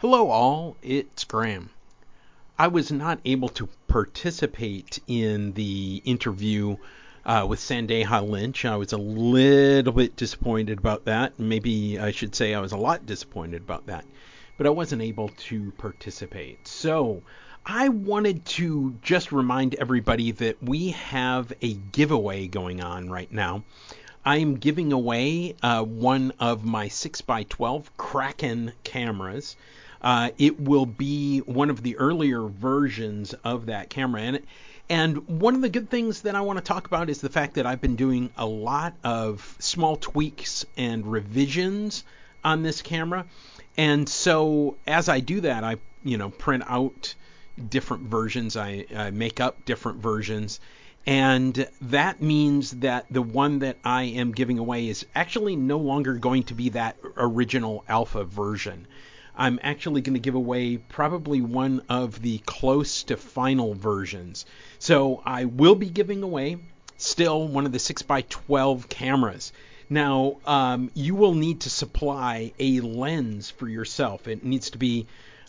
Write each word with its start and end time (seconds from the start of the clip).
Hello, 0.00 0.30
all. 0.30 0.78
It's 0.82 1.24
Graham. 1.24 1.68
I 2.58 2.68
was 2.68 2.90
not 2.90 3.20
able 3.26 3.50
to 3.50 3.68
participate 3.86 4.98
in 5.06 5.52
the 5.52 6.00
interview 6.06 6.78
uh, 7.26 7.44
with 7.46 7.60
Sandeha 7.60 8.26
Lynch. 8.26 8.64
I 8.64 8.76
was 8.76 8.94
a 8.94 8.96
little 8.96 9.92
bit 9.92 10.16
disappointed 10.16 10.78
about 10.78 11.04
that. 11.04 11.38
Maybe 11.38 11.98
I 11.98 12.12
should 12.12 12.34
say 12.34 12.54
I 12.54 12.60
was 12.60 12.72
a 12.72 12.78
lot 12.78 13.04
disappointed 13.04 13.60
about 13.60 13.88
that. 13.88 14.06
But 14.56 14.66
I 14.66 14.70
wasn't 14.70 15.02
able 15.02 15.28
to 15.50 15.70
participate. 15.72 16.66
So 16.66 17.22
I 17.66 17.90
wanted 17.90 18.46
to 18.56 18.96
just 19.02 19.32
remind 19.32 19.74
everybody 19.74 20.30
that 20.30 20.62
we 20.62 20.92
have 20.92 21.52
a 21.60 21.74
giveaway 21.74 22.46
going 22.46 22.80
on 22.80 23.10
right 23.10 23.30
now. 23.30 23.64
I 24.24 24.38
am 24.38 24.54
giving 24.56 24.94
away 24.94 25.56
uh, 25.62 25.82
one 25.82 26.32
of 26.40 26.64
my 26.64 26.88
6x12 26.88 27.84
Kraken 27.98 28.72
cameras. 28.82 29.56
Uh, 30.02 30.30
it 30.38 30.60
will 30.60 30.86
be 30.86 31.40
one 31.40 31.70
of 31.70 31.82
the 31.82 31.96
earlier 31.98 32.42
versions 32.42 33.34
of 33.44 33.66
that 33.66 33.90
camera. 33.90 34.22
And, 34.22 34.40
and 34.88 35.28
one 35.40 35.54
of 35.54 35.60
the 35.60 35.68
good 35.68 35.90
things 35.90 36.22
that 36.22 36.34
I 36.34 36.40
want 36.40 36.58
to 36.58 36.64
talk 36.64 36.86
about 36.86 37.10
is 37.10 37.20
the 37.20 37.28
fact 37.28 37.54
that 37.54 37.66
I've 37.66 37.80
been 37.80 37.96
doing 37.96 38.30
a 38.36 38.46
lot 38.46 38.94
of 39.04 39.56
small 39.58 39.96
tweaks 39.96 40.64
and 40.76 41.06
revisions 41.06 42.04
on 42.42 42.62
this 42.62 42.82
camera. 42.82 43.26
And 43.76 44.08
so 44.08 44.76
as 44.86 45.08
I 45.08 45.20
do 45.20 45.42
that, 45.42 45.64
I 45.64 45.76
you 46.02 46.18
know 46.18 46.30
print 46.30 46.64
out 46.66 47.14
different 47.68 48.04
versions. 48.04 48.56
I, 48.56 48.86
I 48.94 49.10
make 49.10 49.40
up 49.40 49.64
different 49.64 49.98
versions. 49.98 50.60
And 51.06 51.66
that 51.82 52.20
means 52.20 52.72
that 52.72 53.06
the 53.10 53.22
one 53.22 53.60
that 53.60 53.78
I 53.84 54.04
am 54.04 54.32
giving 54.32 54.58
away 54.58 54.88
is 54.88 55.06
actually 55.14 55.56
no 55.56 55.78
longer 55.78 56.14
going 56.14 56.44
to 56.44 56.54
be 56.54 56.70
that 56.70 56.96
original 57.16 57.84
alpha 57.88 58.24
version. 58.24 58.86
I'm 59.40 59.58
actually 59.62 60.02
going 60.02 60.14
to 60.14 60.20
give 60.20 60.34
away 60.34 60.76
probably 60.76 61.40
one 61.40 61.80
of 61.88 62.20
the 62.20 62.38
close 62.44 63.04
to 63.04 63.16
final 63.16 63.72
versions. 63.72 64.44
So 64.78 65.22
I 65.24 65.46
will 65.46 65.74
be 65.74 65.88
giving 65.88 66.22
away 66.22 66.58
still 66.98 67.48
one 67.48 67.64
of 67.64 67.72
the 67.72 67.78
6x12 67.78 68.86
cameras. 68.90 69.54
Now, 69.88 70.36
um, 70.44 70.90
you 70.92 71.14
will 71.14 71.32
need 71.32 71.62
to 71.62 71.70
supply 71.70 72.52
a 72.58 72.80
lens 72.80 73.48
for 73.48 73.66
yourself. 73.66 74.28
It 74.28 74.44
needs 74.44 74.70
to 74.70 74.78
be 74.78 75.06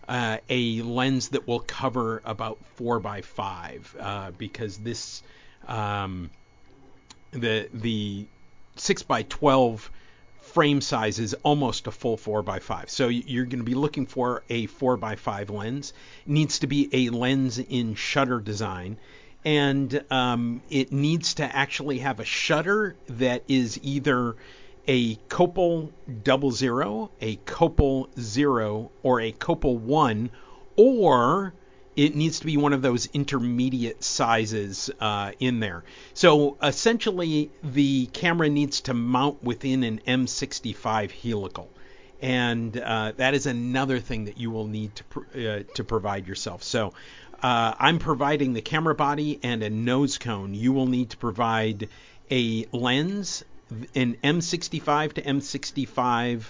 uh, 0.08 0.38
a 0.50 0.82
lens 0.84 1.30
that 1.30 1.46
will 1.46 1.60
cover 1.60 2.22
about 2.24 2.60
4x5 2.80 3.82
uh, 4.00 4.32
because 4.38 4.78
this 4.78 5.22
um, 5.68 6.30
the 7.32 7.68
the 7.74 8.26
6x12 8.78 9.90
frame 10.54 10.82
size 10.82 11.18
is 11.20 11.34
almost 11.44 11.88
a 11.88 11.92
full 11.92 12.18
4x5. 12.18 12.90
So 12.90 13.08
you're 13.08 13.46
going 13.46 13.60
to 13.60 13.66
be 13.66 13.74
looking 13.74 14.06
for 14.06 14.44
a 14.50 14.68
4x5 14.68 15.50
lens. 15.50 15.94
It 16.26 16.32
needs 16.32 16.60
to 16.60 16.68
be 16.68 16.90
a 16.92 17.10
lens 17.10 17.58
in 17.58 17.96
shutter 17.96 18.40
design. 18.40 18.98
And 19.46 20.04
um, 20.12 20.62
it 20.70 20.92
needs 20.92 21.36
to 21.36 21.44
actually 21.44 22.00
have 22.00 22.20
a 22.20 22.26
shutter 22.26 22.96
that 23.08 23.44
is 23.48 23.80
either 23.82 24.36
a 24.88 25.16
Copal 25.30 25.92
double 26.24 26.52
zero, 26.52 27.12
a 27.22 27.38
Copal 27.38 28.10
zero, 28.20 28.92
or 29.04 29.22
a 29.22 29.32
Copal 29.32 29.78
one, 29.78 30.32
or 30.76 31.54
it 31.96 32.16
needs 32.16 32.40
to 32.40 32.46
be 32.46 32.58
one 32.58 32.74
of 32.74 32.82
those 32.82 33.08
intermediate 33.14 34.04
sizes 34.04 34.90
uh, 35.00 35.32
in 35.40 35.60
there. 35.60 35.84
So 36.14 36.58
essentially, 36.64 37.52
the 37.64 38.08
camera 38.08 38.50
needs 38.50 38.82
to 38.82 38.94
mount 38.94 39.44
within 39.44 39.84
an 39.84 40.02
M65 40.08 41.12
helical, 41.12 41.70
and 42.22 42.78
uh, 42.78 43.14
that 43.18 43.34
is 43.34 43.46
another 43.46 44.00
thing 44.00 44.26
that 44.26 44.38
you 44.38 44.52
will 44.52 44.68
need 44.68 44.96
to 44.96 45.04
pr- 45.06 45.20
uh, 45.36 45.60
to 45.76 45.84
provide 45.84 46.28
yourself. 46.28 46.64
So 46.64 46.94
uh, 47.42 47.74
I'm 47.78 48.00
providing 48.00 48.54
the 48.54 48.62
camera 48.62 48.96
body 48.96 49.40
and 49.44 49.64
a 49.64 49.70
nose 49.70 50.18
cone. 50.18 50.54
You 50.54 50.74
will 50.74 50.88
need 50.88 51.10
to 51.12 51.18
provide 51.18 51.90
a 52.30 52.66
lens, 52.72 53.44
an 53.96 54.18
M65 54.24 55.14
to 55.14 55.22
M65 55.22 56.44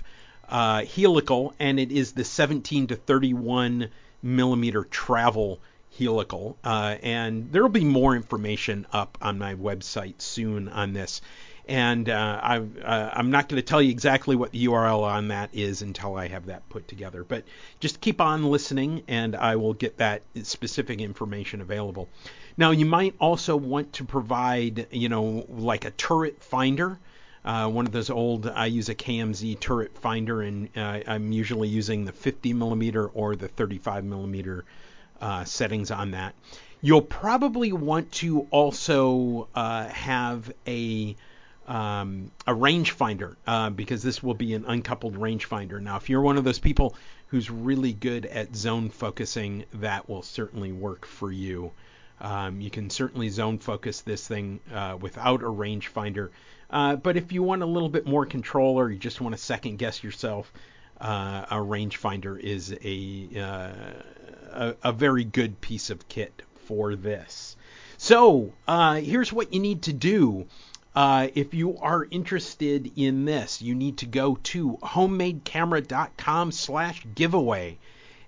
uh, 0.49 0.85
helical, 0.85 1.53
and 1.59 1.79
it 1.79 1.91
is 1.91 2.11
the 2.11 2.25
17 2.25 2.87
to 2.87 2.95
31 2.95 3.89
millimeter 4.21 4.83
travel 4.83 5.59
helical. 5.97 6.57
Uh, 6.63 6.97
and 7.01 7.51
there 7.51 7.61
will 7.61 7.69
be 7.69 7.83
more 7.85 8.15
information 8.15 8.87
up 8.91 9.17
on 9.21 9.37
my 9.37 9.55
website 9.55 10.21
soon 10.21 10.69
on 10.69 10.93
this. 10.93 11.21
And 11.67 12.09
uh, 12.09 12.39
I, 12.41 12.57
uh, 12.57 13.11
I'm 13.13 13.29
not 13.29 13.47
going 13.47 13.61
to 13.61 13.65
tell 13.65 13.81
you 13.81 13.91
exactly 13.91 14.35
what 14.35 14.51
the 14.51 14.65
URL 14.65 15.03
on 15.03 15.29
that 15.29 15.51
is 15.53 15.81
until 15.81 16.15
I 16.15 16.27
have 16.27 16.47
that 16.47 16.67
put 16.69 16.87
together. 16.87 17.23
But 17.23 17.43
just 17.79 18.01
keep 18.01 18.19
on 18.19 18.43
listening, 18.43 19.03
and 19.07 19.35
I 19.35 19.55
will 19.55 19.73
get 19.73 19.97
that 19.97 20.23
specific 20.43 20.99
information 20.99 21.61
available. 21.61 22.09
Now, 22.57 22.71
you 22.71 22.85
might 22.85 23.15
also 23.19 23.55
want 23.55 23.93
to 23.93 24.03
provide, 24.03 24.87
you 24.91 25.07
know, 25.07 25.45
like 25.49 25.85
a 25.85 25.91
turret 25.91 26.43
finder. 26.43 26.99
Uh, 27.43 27.67
one 27.69 27.87
of 27.87 27.91
those 27.91 28.09
old, 28.09 28.47
I 28.47 28.67
use 28.67 28.89
a 28.89 28.95
KMZ 28.95 29.59
turret 29.59 29.97
finder, 29.97 30.41
and 30.41 30.69
uh, 30.77 30.99
I'm 31.07 31.31
usually 31.31 31.67
using 31.67 32.05
the 32.05 32.11
50 32.11 32.53
millimeter 32.53 33.07
or 33.07 33.35
the 33.35 33.47
35 33.47 34.03
millimeter 34.03 34.63
uh, 35.19 35.43
settings 35.43 35.89
on 35.89 36.11
that. 36.11 36.35
You'll 36.81 37.01
probably 37.01 37.71
want 37.71 38.11
to 38.13 38.47
also 38.51 39.47
uh, 39.55 39.87
have 39.87 40.51
a 40.67 41.15
um, 41.67 42.31
a 42.47 42.53
rangefinder 42.53 43.35
uh, 43.47 43.69
because 43.69 44.03
this 44.03 44.21
will 44.21 44.33
be 44.33 44.55
an 44.55 44.65
uncoupled 44.65 45.15
rangefinder. 45.15 45.79
Now, 45.79 45.97
if 45.97 46.09
you're 46.09 46.21
one 46.21 46.37
of 46.37 46.43
those 46.43 46.59
people 46.59 46.95
who's 47.27 47.49
really 47.49 47.93
good 47.93 48.25
at 48.25 48.55
zone 48.55 48.89
focusing, 48.89 49.65
that 49.75 50.09
will 50.09 50.23
certainly 50.23 50.71
work 50.71 51.05
for 51.05 51.31
you. 51.31 51.71
Um, 52.19 52.61
you 52.61 52.69
can 52.69 52.89
certainly 52.89 53.29
zone 53.29 53.57
focus 53.59 54.01
this 54.01 54.27
thing 54.27 54.59
uh, 54.73 54.97
without 54.99 55.41
a 55.41 55.45
rangefinder. 55.45 56.29
Uh, 56.71 56.95
but 56.95 57.17
if 57.17 57.31
you 57.31 57.43
want 57.43 57.61
a 57.61 57.65
little 57.65 57.89
bit 57.89 58.07
more 58.07 58.25
control 58.25 58.79
or 58.79 58.89
you 58.89 58.97
just 58.97 59.19
want 59.21 59.35
to 59.35 59.41
second 59.41 59.77
guess 59.77 60.03
yourself, 60.03 60.51
uh, 60.99 61.45
a 61.51 61.55
rangefinder 61.55 62.39
is 62.39 62.75
a, 62.83 63.29
uh, 63.37 63.71
a, 64.51 64.75
a 64.83 64.93
very 64.93 65.25
good 65.25 65.59
piece 65.59 65.89
of 65.89 66.07
kit 66.07 66.41
for 66.65 66.95
this. 66.95 67.57
So 67.97 68.53
uh, 68.67 68.95
here's 68.95 69.33
what 69.33 69.53
you 69.53 69.59
need 69.59 69.83
to 69.83 69.93
do. 69.93 70.47
Uh, 70.95 71.27
if 71.35 71.53
you 71.53 71.77
are 71.77 72.07
interested 72.11 72.91
in 72.95 73.25
this, 73.25 73.61
you 73.61 73.75
need 73.75 73.97
to 73.97 74.05
go 74.05 74.37
to 74.43 74.77
homemadecamera.com 74.81 76.51
slash 76.51 77.05
giveaway 77.15 77.77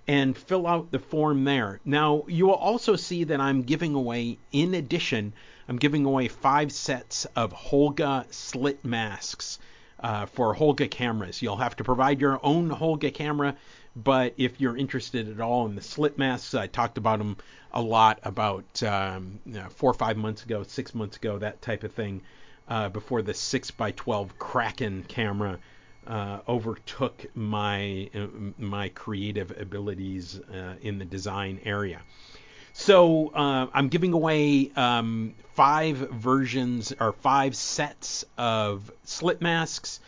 and 0.08 0.38
fill 0.38 0.68
out 0.68 0.92
the 0.92 1.00
form 1.00 1.44
there. 1.44 1.80
Now, 1.86 2.24
you 2.28 2.48
will 2.48 2.54
also 2.54 2.96
see 2.96 3.24
that 3.26 3.40
I'm 3.40 3.64
giving 3.64 3.96
away, 3.96 4.38
in 4.52 4.74
addition, 4.74 5.34
I'm 5.68 5.78
giving 5.78 6.06
away 6.06 6.28
five 6.28 6.72
sets 6.72 7.26
of 7.36 7.54
Holga 7.54 8.26
slit 8.34 8.84
masks 8.84 9.60
uh, 10.00 10.26
for 10.26 10.54
Holga 10.54 10.90
cameras. 10.90 11.42
You'll 11.42 11.58
have 11.58 11.76
to 11.78 11.84
provide 11.84 12.20
your 12.20 12.40
own 12.44 12.70
Holga 12.70 13.14
camera, 13.14 13.56
but 13.96 14.34
if 14.38 14.60
you're 14.60 14.76
interested 14.76 15.30
at 15.30 15.40
all 15.40 15.66
in 15.66 15.76
the 15.76 15.82
slit 15.82 16.18
masks, 16.18 16.54
I 16.54 16.68
talked 16.68 16.98
about 16.98 17.20
them 17.20 17.38
a 17.72 17.82
lot 17.82 18.20
about 18.24 18.84
um, 18.84 19.40
you 19.46 19.54
know, 19.54 19.70
four 19.70 19.92
or 19.92 19.96
five 19.96 20.18
months 20.18 20.44
ago, 20.44 20.64
six 20.64 20.94
months 20.94 21.18
ago, 21.18 21.38
that 21.38 21.62
type 21.62 21.84
of 21.84 21.94
thing, 21.94 22.22
uh, 22.68 22.90
before 22.90 23.22
the 23.22 23.34
6x12 23.34 24.30
Kraken 24.38 25.04
camera 25.04 25.60
uh, 26.08 26.40
overtook 26.48 27.26
my 27.34 28.10
uh, 28.14 28.28
my 28.58 28.90
creative 28.90 29.58
abilities 29.58 30.40
uh, 30.54 30.76
in 30.82 31.00
the 31.00 31.06
design 31.06 31.60
area. 31.64 32.02
So 32.74 33.30
uh, 33.30 33.68
I'm 33.72 33.88
giving 33.88 34.14
away 34.14 34.72
um, 34.76 35.36
five 35.54 35.98
versions 35.98 36.92
or 37.00 37.14
five 37.14 37.56
sets 37.56 38.26
of 38.38 38.92
slit 39.04 39.42
masks. 39.42 40.00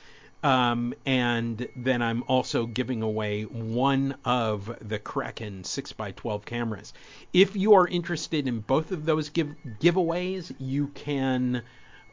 Um, 0.43 0.93
and 1.05 1.67
then 1.75 2.01
I'm 2.01 2.23
also 2.27 2.65
giving 2.67 3.01
away 3.01 3.43
one 3.43 4.15
of 4.25 4.75
the 4.81 4.99
Kraken 4.99 5.63
6x12 5.63 6.45
cameras. 6.45 6.93
If 7.33 7.55
you 7.55 7.73
are 7.73 7.87
interested 7.87 8.47
in 8.47 8.59
both 8.59 8.91
of 8.91 9.05
those 9.05 9.29
give- 9.29 9.55
giveaways, 9.79 10.53
you 10.59 10.87
can 10.89 11.63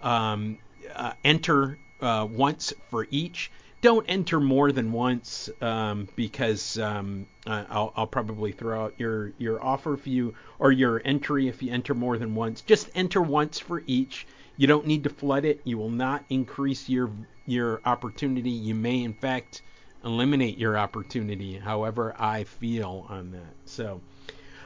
um, 0.00 0.58
uh, 0.94 1.12
enter 1.24 1.78
uh, 2.00 2.26
once 2.30 2.72
for 2.90 3.06
each 3.10 3.50
don't 3.82 4.06
enter 4.08 4.38
more 4.38 4.70
than 4.70 4.92
once 4.92 5.50
um, 5.60 6.08
because 6.14 6.78
um, 6.78 7.26
I'll, 7.46 7.92
I'll, 7.96 8.06
probably 8.06 8.52
throw 8.52 8.84
out 8.84 8.94
your 8.96 9.32
your 9.38 9.62
offer 9.62 9.94
if 9.94 10.06
you 10.06 10.34
or 10.60 10.70
your 10.70 11.02
entry 11.04 11.48
if 11.48 11.62
you 11.62 11.72
enter 11.72 11.92
more 11.92 12.16
than 12.16 12.34
once. 12.36 12.62
Just 12.62 12.88
enter 12.94 13.20
once 13.20 13.58
for 13.58 13.82
each. 13.86 14.26
You 14.56 14.68
don't 14.68 14.86
need 14.86 15.02
to 15.04 15.10
flood 15.10 15.44
it. 15.44 15.60
You 15.64 15.78
will 15.78 15.90
not 15.90 16.24
increase 16.30 16.88
your 16.88 17.10
your 17.44 17.80
opportunity. 17.84 18.50
You 18.50 18.76
may 18.76 19.02
in 19.02 19.14
fact 19.14 19.62
eliminate 20.04 20.58
your 20.58 20.78
opportunity. 20.78 21.58
However, 21.58 22.14
I 22.18 22.44
feel 22.44 23.04
on 23.10 23.32
that. 23.32 23.54
So. 23.66 24.00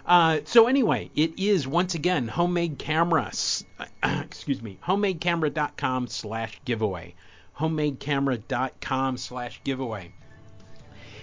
Uh, 0.05 0.39
so 0.45 0.69
anyway, 0.69 1.11
it 1.17 1.37
is 1.37 1.67
once 1.67 1.97
again 1.97 2.29
homemade 2.29 2.79
cameras. 2.79 3.65
excuse 4.05 4.63
me, 4.63 4.79
homemadecamera.com 4.85 6.07
slash 6.07 6.61
giveaway 6.65 7.13
homemadecamera.com 7.59 9.17
slash 9.17 9.61
giveaway. 9.65 10.13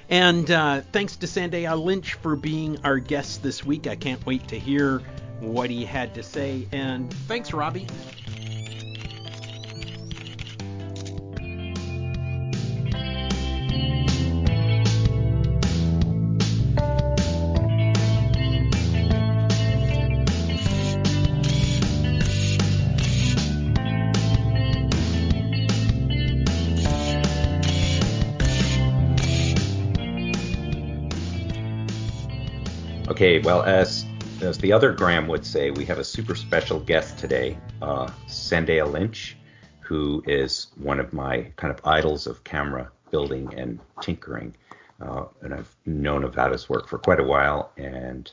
And 0.10 0.50
uh, 0.52 0.82
thanks 0.92 1.16
to 1.18 1.28
Sandeha 1.28 1.82
Lynch 1.82 2.16
for 2.16 2.36
being 2.36 2.78
our 2.84 3.00
guest 3.00 3.42
this 3.42 3.64
week. 3.64 3.88
I 3.88 3.96
can't 3.96 4.24
wait 4.26 4.48
to 4.50 4.60
hear 4.60 5.02
what 5.40 5.70
he 5.70 5.86
had 5.86 6.16
to 6.16 6.24
say. 6.24 6.68
And 6.72 7.12
thanks, 7.14 7.54
Robbie. 7.54 7.88
Okay, 33.24 33.40
well, 33.40 33.64
as 33.64 34.06
as 34.42 34.58
the 34.58 34.74
other 34.74 34.92
Graham 34.92 35.30
would 35.30 35.46
say, 35.46 35.72
we 35.72 35.86
have 35.86 35.98
a 35.98 36.04
super 36.04 36.36
special 36.36 36.78
guest 36.82 37.18
today, 37.18 37.58
uh, 37.82 38.08
Sandeha 38.28 38.92
Lynch, 38.92 39.38
who 39.80 40.22
is 40.28 40.74
one 40.76 41.00
of 41.00 41.14
my 41.14 41.50
kind 41.56 41.74
of 41.74 41.80
idols 41.86 42.28
of 42.28 42.44
camera 42.44 42.92
building 43.12 43.54
and 43.56 43.80
tinkering. 44.02 44.54
Uh, 45.00 45.28
and 45.42 45.54
I've 45.54 45.74
known 45.86 46.26
about 46.26 46.52
his 46.52 46.68
work 46.68 46.90
for 46.90 46.98
quite 46.98 47.22
a 47.22 47.24
while 47.24 47.72
and 47.78 48.30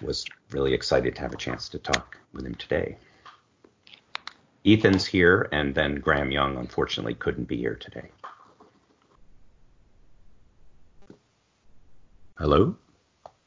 was 0.00 0.24
really 0.52 0.74
excited 0.74 1.16
to 1.16 1.22
have 1.22 1.32
a 1.32 1.36
chance 1.36 1.68
to 1.70 1.80
talk 1.80 2.16
with 2.32 2.46
him 2.46 2.54
today. 2.54 2.98
Ethan's 4.64 5.06
here, 5.06 5.48
and 5.50 5.74
then 5.74 5.96
Graham 5.96 6.30
Young 6.30 6.56
unfortunately 6.56 7.14
couldn't 7.14 7.48
be 7.48 7.56
here 7.56 7.74
today. 7.74 8.12
Hello? 12.38 12.76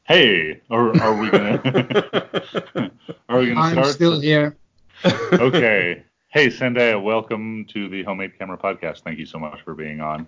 Hey, 0.05 0.59
are, 0.69 0.89
are 1.01 1.15
we 1.15 1.29
gonna 1.29 1.61
are 3.29 3.39
we 3.39 3.47
gonna 3.47 3.59
I'm 3.61 3.71
start? 3.71 3.87
still 3.87 4.19
here. 4.19 4.57
okay. 5.05 6.03
Hey, 6.27 6.47
Sandeha, 6.47 7.01
welcome 7.01 7.65
to 7.69 7.87
the 7.87 8.03
Homemade 8.03 8.37
Camera 8.37 8.57
Podcast. 8.57 9.03
Thank 9.03 9.17
you 9.17 9.25
so 9.25 9.39
much 9.39 9.61
for 9.61 9.73
being 9.73 10.01
on. 10.01 10.27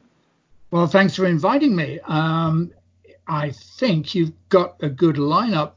Well, 0.72 0.88
thanks 0.88 1.16
for 1.18 1.26
inviting 1.26 1.76
me. 1.76 2.00
Um, 2.08 2.72
I 3.28 3.52
think 3.52 4.16
you've 4.16 4.32
got 4.48 4.78
a 4.82 4.88
good 4.88 5.18
lineup 5.18 5.74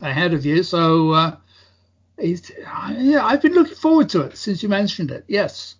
ahead 0.00 0.34
of 0.34 0.44
you, 0.44 0.64
so 0.64 1.12
uh, 1.12 1.36
it's, 2.18 2.50
yeah, 2.98 3.24
I've 3.24 3.42
been 3.42 3.54
looking 3.54 3.76
forward 3.76 4.08
to 4.08 4.22
it 4.22 4.36
since 4.36 4.60
you 4.60 4.68
mentioned 4.68 5.12
it. 5.12 5.24
Yes. 5.28 5.76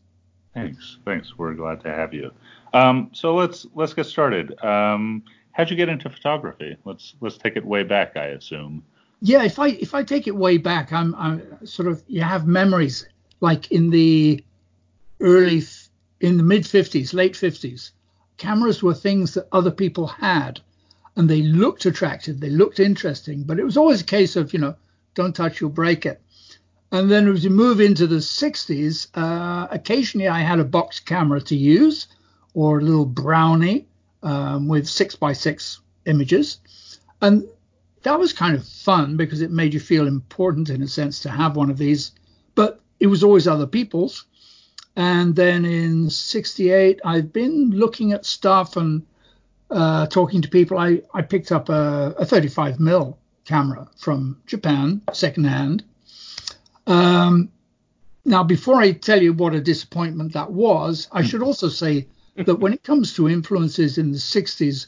Thanks. 0.54 0.98
Thanks. 1.04 1.36
We're 1.36 1.54
glad 1.54 1.80
to 1.80 1.88
have 1.88 2.14
you. 2.14 2.30
Um, 2.72 3.10
so 3.12 3.34
let's 3.34 3.66
let's 3.74 3.92
get 3.92 4.06
started. 4.06 4.62
Um, 4.62 5.24
how'd 5.56 5.70
you 5.70 5.76
get 5.76 5.88
into 5.88 6.10
photography? 6.10 6.76
Let's 6.84 7.14
let's 7.20 7.38
take 7.38 7.56
it 7.56 7.64
way 7.64 7.82
back. 7.82 8.16
I 8.16 8.26
assume. 8.26 8.84
Yeah, 9.22 9.44
if 9.44 9.58
I 9.58 9.68
if 9.68 9.94
I 9.94 10.02
take 10.02 10.26
it 10.26 10.36
way 10.36 10.58
back, 10.58 10.92
I'm, 10.92 11.14
I'm 11.14 11.66
sort 11.66 11.88
of 11.88 12.02
you 12.06 12.20
have 12.20 12.46
memories 12.46 13.08
like 13.40 13.72
in 13.72 13.90
the 13.90 14.44
early 15.20 15.62
in 16.20 16.36
the 16.36 16.42
mid 16.42 16.64
50s, 16.64 17.14
late 17.14 17.32
50s. 17.32 17.92
Cameras 18.36 18.82
were 18.82 18.94
things 18.94 19.34
that 19.34 19.48
other 19.52 19.70
people 19.70 20.06
had, 20.06 20.60
and 21.16 21.28
they 21.28 21.42
looked 21.42 21.86
attractive, 21.86 22.40
they 22.40 22.50
looked 22.50 22.78
interesting, 22.78 23.42
but 23.42 23.58
it 23.58 23.64
was 23.64 23.78
always 23.78 24.02
a 24.02 24.04
case 24.04 24.36
of 24.36 24.52
you 24.52 24.58
know 24.58 24.74
don't 25.14 25.34
touch, 25.34 25.60
you'll 25.60 25.70
break 25.70 26.04
it. 26.04 26.20
And 26.92 27.10
then 27.10 27.26
as 27.28 27.42
you 27.42 27.50
move 27.50 27.80
into 27.80 28.06
the 28.06 28.16
60s, 28.16 29.08
uh, 29.14 29.66
occasionally 29.70 30.28
I 30.28 30.40
had 30.40 30.60
a 30.60 30.64
box 30.64 31.00
camera 31.00 31.40
to 31.40 31.56
use 31.56 32.06
or 32.54 32.78
a 32.78 32.82
little 32.82 33.06
brownie 33.06 33.86
um, 34.22 34.68
with 34.68 34.88
six 34.88 35.14
by 35.14 35.32
six 35.32 35.80
images. 36.06 36.58
And 37.20 37.46
that 38.02 38.18
was 38.18 38.32
kind 38.32 38.54
of 38.54 38.66
fun 38.66 39.16
because 39.16 39.40
it 39.40 39.50
made 39.50 39.74
you 39.74 39.80
feel 39.80 40.06
important 40.06 40.70
in 40.70 40.82
a 40.82 40.88
sense 40.88 41.20
to 41.20 41.30
have 41.30 41.56
one 41.56 41.70
of 41.70 41.78
these, 41.78 42.12
but 42.54 42.80
it 43.00 43.08
was 43.08 43.24
always 43.24 43.48
other 43.48 43.66
people's. 43.66 44.24
And 44.94 45.36
then 45.36 45.64
in 45.64 46.08
68, 46.08 47.00
I've 47.04 47.32
been 47.32 47.70
looking 47.70 48.12
at 48.12 48.24
stuff 48.24 48.76
and 48.76 49.04
uh, 49.70 50.06
talking 50.06 50.40
to 50.42 50.48
people. 50.48 50.78
I, 50.78 51.02
I 51.12 51.22
picked 51.22 51.52
up 51.52 51.68
a, 51.68 52.14
a 52.18 52.24
35 52.24 52.80
mil 52.80 53.18
camera 53.44 53.88
from 53.98 54.40
Japan, 54.46 55.02
secondhand. 55.12 55.84
Um, 56.86 57.50
now, 58.24 58.42
before 58.42 58.76
I 58.76 58.92
tell 58.92 59.22
you 59.22 59.32
what 59.32 59.54
a 59.54 59.60
disappointment 59.60 60.32
that 60.32 60.50
was, 60.50 61.08
I 61.12 61.22
should 61.22 61.42
also 61.42 61.68
say 61.68 62.08
that 62.44 62.60
when 62.60 62.72
it 62.72 62.82
comes 62.82 63.14
to 63.14 63.28
influences 63.28 63.98
in 63.98 64.12
the 64.12 64.18
60s, 64.18 64.86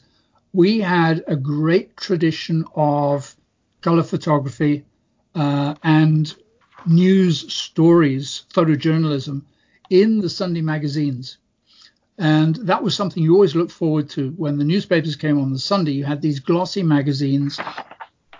we 0.53 0.79
had 0.79 1.23
a 1.27 1.35
great 1.35 1.95
tradition 1.97 2.65
of 2.75 3.35
color 3.81 4.03
photography 4.03 4.85
uh, 5.35 5.75
and 5.83 6.35
news 6.85 7.51
stories, 7.53 8.43
photojournalism 8.53 9.43
in 9.89 10.19
the 10.19 10.29
Sunday 10.29 10.61
magazines. 10.61 11.37
And 12.17 12.55
that 12.57 12.83
was 12.83 12.95
something 12.95 13.23
you 13.23 13.33
always 13.33 13.55
looked 13.55 13.71
forward 13.71 14.09
to. 14.11 14.31
When 14.31 14.57
the 14.57 14.63
newspapers 14.65 15.15
came 15.15 15.39
on 15.39 15.53
the 15.53 15.59
Sunday, 15.59 15.91
you 15.91 16.03
had 16.03 16.21
these 16.21 16.39
glossy 16.39 16.83
magazines 16.83 17.59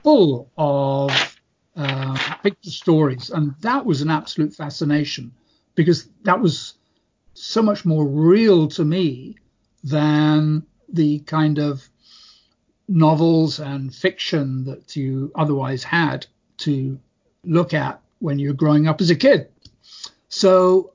full 0.03 0.51
of 0.57 1.39
uh, 1.75 2.17
picture 2.43 2.71
stories. 2.71 3.29
And 3.29 3.55
that 3.61 3.85
was 3.85 4.01
an 4.01 4.09
absolute 4.09 4.53
fascination 4.53 5.31
because 5.75 6.09
that 6.23 6.41
was 6.41 6.73
so 7.39 7.61
much 7.61 7.85
more 7.85 8.05
real 8.05 8.67
to 8.67 8.83
me 8.83 9.37
than 9.83 10.63
the 10.91 11.19
kind 11.19 11.57
of 11.57 11.87
novels 12.87 13.59
and 13.59 13.95
fiction 13.95 14.65
that 14.65 14.95
you 14.95 15.31
otherwise 15.35 15.83
had 15.83 16.25
to 16.57 16.99
look 17.45 17.73
at 17.73 18.01
when 18.19 18.39
you're 18.39 18.53
growing 18.53 18.87
up 18.87 18.99
as 18.99 19.09
a 19.09 19.15
kid. 19.15 19.47
So, 20.27 20.93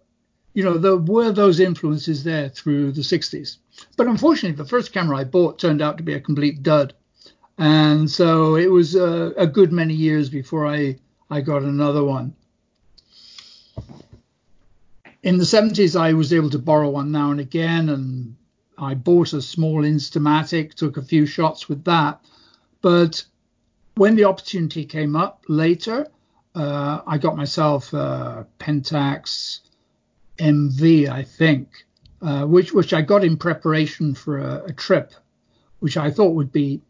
you 0.52 0.62
know, 0.62 0.76
there 0.76 0.96
were 0.96 1.32
those 1.32 1.60
influences 1.60 2.24
there 2.24 2.50
through 2.50 2.92
the 2.92 3.00
60s. 3.00 3.56
But 3.96 4.06
unfortunately, 4.06 4.56
the 4.56 4.68
first 4.68 4.92
camera 4.92 5.18
I 5.18 5.24
bought 5.24 5.58
turned 5.58 5.80
out 5.80 5.96
to 5.96 6.04
be 6.04 6.14
a 6.14 6.20
complete 6.20 6.62
dud. 6.62 6.94
And 7.56 8.10
so 8.10 8.56
it 8.56 8.70
was 8.70 8.94
a, 8.94 9.32
a 9.38 9.46
good 9.46 9.72
many 9.72 9.94
years 9.94 10.28
before 10.28 10.66
I, 10.66 10.98
I 11.30 11.40
got 11.40 11.62
another 11.62 12.04
one 12.04 12.34
in 15.24 15.38
the 15.38 15.44
70s, 15.44 15.98
I 15.98 16.12
was 16.12 16.34
able 16.34 16.50
to 16.50 16.58
borrow 16.58 16.90
one 16.90 17.10
now 17.10 17.30
and 17.30 17.40
again, 17.40 17.88
and 17.88 18.36
I 18.76 18.92
bought 18.92 19.32
a 19.32 19.40
small 19.40 19.82
Instamatic, 19.82 20.74
took 20.74 20.98
a 20.98 21.02
few 21.02 21.24
shots 21.24 21.66
with 21.66 21.82
that. 21.84 22.20
But 22.82 23.24
when 23.94 24.16
the 24.16 24.24
opportunity 24.24 24.84
came 24.84 25.16
up 25.16 25.42
later, 25.48 26.08
uh, 26.54 27.00
I 27.06 27.16
got 27.16 27.38
myself 27.38 27.94
a 27.94 28.46
Pentax 28.58 29.60
MV, 30.38 31.08
I 31.08 31.22
think, 31.22 31.86
uh, 32.20 32.44
which 32.44 32.74
which 32.74 32.92
I 32.92 33.00
got 33.00 33.24
in 33.24 33.38
preparation 33.38 34.14
for 34.14 34.38
a, 34.38 34.64
a 34.66 34.72
trip, 34.74 35.14
which 35.78 35.96
I 35.96 36.10
thought 36.10 36.34
would 36.34 36.52
be 36.52 36.82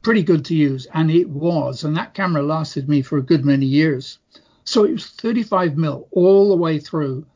pretty 0.00 0.22
good 0.22 0.46
to 0.46 0.54
use, 0.54 0.86
and 0.94 1.10
it 1.10 1.28
was. 1.28 1.84
And 1.84 1.94
that 1.98 2.14
camera 2.14 2.42
lasted 2.42 2.88
me 2.88 3.02
for 3.02 3.18
a 3.18 3.22
good 3.22 3.44
many 3.44 3.66
years. 3.66 4.18
So 4.64 4.84
it 4.84 4.92
was 4.92 5.06
35 5.08 5.76
mil 5.76 6.08
all 6.10 6.48
the 6.48 6.56
way 6.56 6.78
through 6.78 7.26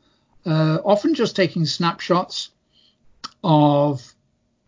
uh, 0.46 0.78
often 0.84 1.14
just 1.14 1.36
taking 1.36 1.64
snapshots 1.64 2.50
of 3.42 4.14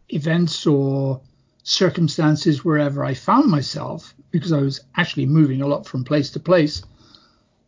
events 0.08 0.66
or 0.66 1.20
circumstances 1.62 2.64
wherever 2.64 3.04
I 3.04 3.14
found 3.14 3.50
myself, 3.50 4.14
because 4.30 4.52
I 4.52 4.60
was 4.60 4.80
actually 4.96 5.26
moving 5.26 5.62
a 5.62 5.66
lot 5.66 5.86
from 5.86 6.04
place 6.04 6.30
to 6.30 6.40
place. 6.40 6.82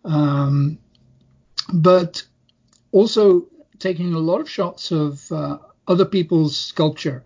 Um, 0.04 0.78
but 1.72 2.22
also 2.92 3.46
taking 3.78 4.12
a 4.14 4.18
lot 4.18 4.40
of 4.40 4.50
shots 4.50 4.90
of 4.90 5.30
uh, 5.32 5.58
other 5.88 6.04
people's 6.04 6.56
sculpture. 6.56 7.24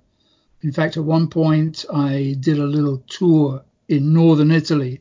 In 0.63 0.73
fact, 0.73 0.97
at 0.97 1.05
one 1.05 1.29
point, 1.29 1.85
I 1.93 2.37
did 2.41 2.59
a 2.59 2.67
little 2.67 2.99
tour 3.09 3.63
in 3.89 4.13
northern 4.13 4.51
Italy, 4.51 5.01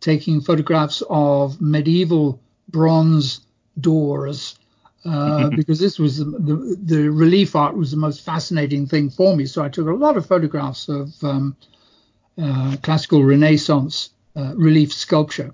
taking 0.00 0.40
photographs 0.40 1.02
of 1.08 1.60
medieval 1.60 2.40
bronze 2.68 3.40
doors 3.80 4.58
uh, 5.04 5.50
because 5.56 5.78
this 5.78 5.98
was 5.98 6.18
the, 6.18 6.24
the, 6.24 6.78
the, 6.82 7.10
relief 7.10 7.56
art 7.56 7.76
was 7.76 7.90
the 7.90 7.96
most 7.96 8.24
fascinating 8.24 8.86
thing 8.86 9.10
for 9.10 9.36
me. 9.36 9.46
So 9.46 9.62
I 9.62 9.68
took 9.68 9.88
a 9.88 9.92
lot 9.92 10.16
of 10.16 10.26
photographs 10.26 10.88
of 10.88 11.12
um, 11.22 11.56
uh, 12.40 12.76
classical 12.82 13.24
Renaissance 13.24 14.10
uh, 14.36 14.54
relief 14.56 14.92
sculpture, 14.92 15.52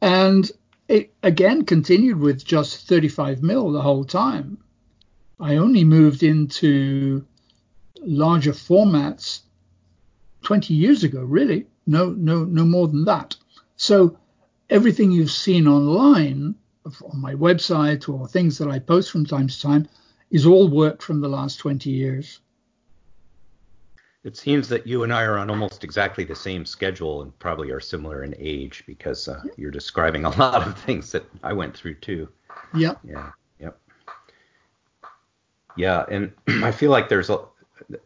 and 0.00 0.50
it 0.88 1.12
again 1.22 1.64
continued 1.64 2.18
with 2.18 2.44
just 2.44 2.88
35 2.88 3.42
mil 3.42 3.72
the 3.72 3.82
whole 3.82 4.04
time. 4.04 4.58
I 5.38 5.56
only 5.56 5.84
moved 5.84 6.22
into 6.22 7.26
larger 8.00 8.52
formats 8.52 9.40
20 10.42 10.74
years 10.74 11.04
ago, 11.04 11.22
really. 11.22 11.66
No, 11.86 12.10
no, 12.10 12.44
no 12.44 12.64
more 12.64 12.88
than 12.88 13.04
that. 13.04 13.36
So 13.76 14.18
everything 14.70 15.12
you've 15.12 15.30
seen 15.30 15.68
online 15.68 16.54
on 17.04 17.20
my 17.20 17.34
website 17.34 18.08
or 18.08 18.26
things 18.28 18.58
that 18.58 18.68
I 18.68 18.78
post 18.78 19.10
from 19.10 19.26
time 19.26 19.48
to 19.48 19.60
time 19.60 19.88
is 20.30 20.46
all 20.46 20.68
work 20.68 21.02
from 21.02 21.20
the 21.20 21.28
last 21.28 21.56
20 21.58 21.90
years. 21.90 22.40
It 24.24 24.36
seems 24.36 24.68
that 24.70 24.88
you 24.88 25.04
and 25.04 25.12
I 25.12 25.22
are 25.22 25.38
on 25.38 25.50
almost 25.50 25.84
exactly 25.84 26.24
the 26.24 26.34
same 26.34 26.66
schedule 26.66 27.22
and 27.22 27.38
probably 27.38 27.70
are 27.70 27.78
similar 27.78 28.24
in 28.24 28.34
age 28.38 28.82
because 28.86 29.28
uh, 29.28 29.40
you're 29.56 29.70
describing 29.70 30.24
a 30.24 30.30
lot 30.38 30.66
of 30.66 30.76
things 30.80 31.12
that 31.12 31.24
I 31.44 31.52
went 31.52 31.76
through 31.76 31.94
too. 31.94 32.28
Yeah. 32.74 32.94
Yeah. 33.04 33.30
Yep. 33.60 33.78
Yeah, 35.76 36.04
and 36.10 36.32
I 36.64 36.72
feel 36.72 36.90
like 36.90 37.08
there's 37.08 37.30
a 37.30 37.40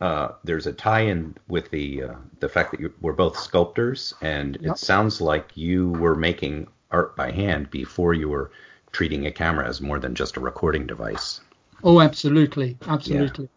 uh, 0.01 0.33
there's 0.45 0.67
a 0.67 0.73
tie-in 0.73 1.37
with 1.49 1.71
the 1.71 2.03
uh, 2.03 2.15
the 2.41 2.49
fact 2.49 2.73
that 2.73 2.81
you, 2.81 2.93
we're 3.01 3.13
both 3.13 3.39
sculptors, 3.39 4.13
and 4.21 4.59
Yep. 4.61 4.73
it 4.73 4.79
sounds 4.79 5.21
like 5.21 5.57
you 5.57 5.91
were 5.93 6.17
making 6.17 6.67
art 6.91 7.17
by 7.17 7.31
hand 7.31 7.71
before 7.71 8.13
you 8.13 8.29
were 8.29 8.51
treating 8.93 9.27
a 9.27 9.33
camera 9.33 9.69
as 9.69 9.81
more 9.81 9.99
than 9.99 10.15
just 10.15 10.37
a 10.37 10.41
recording 10.41 10.87
device. 10.87 11.41
Oh, 11.83 12.01
absolutely, 12.01 12.77
absolutely. 12.87 13.49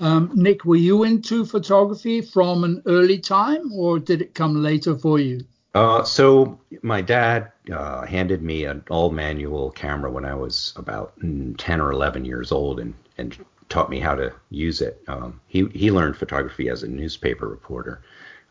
Um, 0.00 0.30
Nick, 0.34 0.64
were 0.64 0.76
you 0.76 1.04
into 1.04 1.44
photography 1.44 2.20
from 2.20 2.64
an 2.64 2.82
early 2.86 3.18
time, 3.18 3.72
or 3.72 3.98
did 3.98 4.22
it 4.22 4.34
come 4.34 4.62
later 4.62 4.96
for 4.96 5.18
you? 5.18 5.40
Uh, 5.74 6.02
so 6.02 6.58
my 6.82 7.00
dad 7.00 7.52
uh, 7.72 8.06
handed 8.06 8.42
me 8.42 8.64
an 8.64 8.82
all-manual 8.90 9.70
camera 9.72 10.10
when 10.10 10.24
I 10.24 10.34
was 10.34 10.72
about 10.76 11.18
mm, 11.20 11.54
10 11.58 11.80
or 11.80 11.92
11 11.92 12.24
years 12.24 12.52
old, 12.52 12.80
and 12.80 12.94
and 13.18 13.36
taught 13.68 13.90
me 13.90 14.00
how 14.00 14.14
to 14.14 14.32
use 14.50 14.80
it. 14.80 15.02
Um, 15.08 15.40
he 15.46 15.66
he 15.74 15.90
learned 15.90 16.16
photography 16.16 16.68
as 16.68 16.82
a 16.82 16.88
newspaper 16.88 17.48
reporter. 17.48 18.02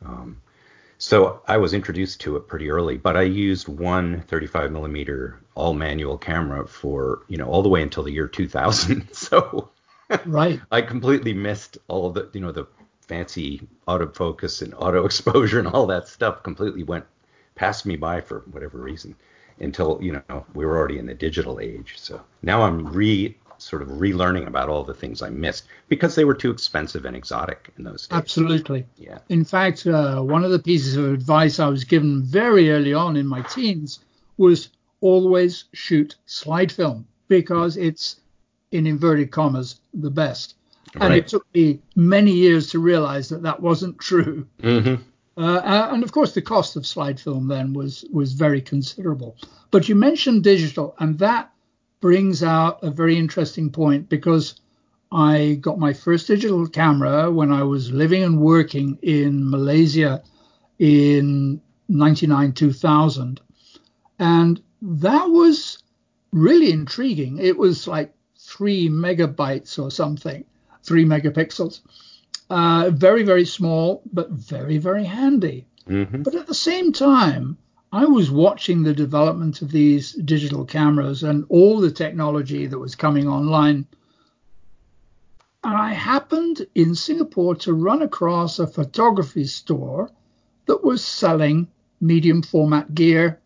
Um, 0.05 0.41
so 0.97 1.41
I 1.47 1.57
was 1.57 1.73
introduced 1.73 2.21
to 2.21 2.35
it 2.37 2.47
pretty 2.47 2.69
early, 2.69 2.97
but 2.97 3.17
I 3.17 3.23
used 3.23 3.67
one 3.67 4.21
35 4.21 4.71
millimeter 4.71 5.39
all 5.55 5.73
manual 5.73 6.17
camera 6.17 6.67
for 6.67 7.23
you 7.27 7.37
know 7.37 7.47
all 7.47 7.61
the 7.63 7.69
way 7.69 7.81
until 7.81 8.03
the 8.03 8.11
year 8.11 8.27
2000. 8.27 9.07
so 9.13 9.69
Right. 10.25 10.61
I 10.71 10.81
completely 10.81 11.33
missed 11.33 11.77
all 11.87 12.09
the 12.11 12.29
you 12.33 12.39
know 12.39 12.51
the 12.51 12.65
fancy 13.01 13.67
autofocus 13.87 14.61
and 14.61 14.73
auto 14.75 15.05
exposure 15.05 15.59
and 15.59 15.67
all 15.67 15.87
that 15.87 16.07
stuff 16.07 16.43
completely 16.43 16.83
went 16.83 17.05
past 17.55 17.85
me 17.85 17.95
by 17.95 18.21
for 18.21 18.43
whatever 18.51 18.77
reason 18.77 19.15
until 19.59 19.99
you 20.01 20.21
know 20.29 20.45
we 20.53 20.65
were 20.65 20.77
already 20.77 20.97
in 20.97 21.05
the 21.05 21.13
digital 21.13 21.59
age 21.59 21.95
so 21.97 22.21
now 22.41 22.61
i'm 22.61 22.85
re 22.87 23.35
sort 23.61 23.81
of 23.81 23.87
relearning 23.89 24.47
about 24.47 24.69
all 24.69 24.83
the 24.83 24.93
things 24.93 25.21
i 25.21 25.29
missed 25.29 25.65
because 25.89 26.15
they 26.15 26.25
were 26.25 26.33
too 26.33 26.51
expensive 26.51 27.05
and 27.05 27.15
exotic 27.15 27.71
in 27.77 27.83
those 27.83 28.07
days 28.07 28.17
Absolutely. 28.17 28.85
yeah 28.97 29.19
In 29.29 29.43
fact, 29.43 29.85
uh, 29.87 30.21
one 30.21 30.43
of 30.43 30.51
the 30.51 30.59
pieces 30.59 30.95
of 30.95 31.05
advice 31.13 31.59
I 31.59 31.67
was 31.67 31.83
given 31.83 32.23
very 32.23 32.69
early 32.71 32.93
on 32.93 33.15
in 33.17 33.27
my 33.27 33.41
teens 33.41 33.99
was 34.37 34.69
always 35.01 35.65
shoot 35.73 36.15
slide 36.25 36.71
film 36.71 37.05
because 37.27 37.77
it's, 37.77 38.17
in 38.71 38.87
inverted 38.87 39.31
commas, 39.31 39.79
the 39.93 40.09
best. 40.09 40.55
And 40.95 41.03
Right. 41.11 41.19
it 41.19 41.27
took 41.27 41.45
me 41.53 41.79
many 41.95 42.31
years 42.31 42.69
to 42.71 42.79
realize 42.79 43.29
that 43.29 43.43
that 43.43 43.61
wasn't 43.61 43.99
true. 43.99 44.47
mm-hmm. 44.61 44.95
Uh, 45.37 45.89
and 45.91 46.03
of 46.03 46.11
course, 46.11 46.33
the 46.33 46.41
cost 46.41 46.75
of 46.75 46.85
slide 46.87 47.19
film 47.19 47.47
then 47.47 47.73
was 47.73 48.03
was 48.11 48.33
very 48.33 48.59
considerable. 48.61 49.35
But 49.69 49.87
you 49.87 49.93
mentioned 49.95 50.43
digital, 50.43 50.95
and 50.99 51.19
that 51.19 51.51
brings 51.99 52.43
out 52.43 52.83
a 52.83 52.91
very 52.91 53.17
interesting 53.17 53.71
point 53.71 54.09
because 54.09 54.55
I 55.11 55.57
got 55.61 55.79
my 55.79 55.93
first 55.93 56.27
digital 56.27 56.67
camera 56.67 57.31
when 57.31 57.51
I 57.51 57.63
was 57.63 57.91
living 57.91 58.23
and 58.23 58.41
working 58.41 58.97
in 59.01 59.49
Malaysia 59.49 60.21
in 60.79 61.61
99 61.89 62.53
2000. 62.53 63.41
And 64.19 64.61
that 64.81 65.29
was 65.29 65.81
really 66.31 66.71
intriguing. 66.71 67.39
It 67.39 67.57
was 67.57 67.87
like 67.87 68.13
three 68.37 68.89
megabytes 68.89 69.81
or 69.81 69.89
something, 69.91 70.43
three 70.83 71.05
megapixels. 71.05 71.81
Uh, 72.49 72.91
very, 72.91 73.23
very 73.23 73.45
small, 73.45 74.01
but 74.13 74.29
very, 74.29 74.77
very 74.77 75.03
handy. 75.03 75.67
Mm-hmm. 75.87 76.23
But 76.23 76.35
at 76.35 76.47
the 76.47 76.53
same 76.53 76.93
time, 76.93 77.57
I 77.91 78.05
was 78.05 78.29
watching 78.29 78.83
the 78.83 78.93
development 78.93 79.61
of 79.61 79.71
these 79.71 80.11
digital 80.13 80.65
cameras 80.65 81.23
and 81.23 81.45
all 81.47 81.79
the 81.79 81.91
technology 81.91 82.67
that 82.67 82.77
was 82.77 82.95
coming 82.95 83.27
online. 83.29 83.87
And 85.63 85.75
I 85.75 85.93
happened 85.93 86.67
in 86.75 86.95
Singapore 86.95 87.55
to 87.55 87.73
run 87.73 88.01
across 88.01 88.59
a 88.59 88.67
photography 88.67 89.45
store 89.45 90.11
that 90.65 90.83
was 90.83 91.03
selling 91.03 91.67
medium 92.01 92.41
format 92.41 92.93
gear 92.93 93.39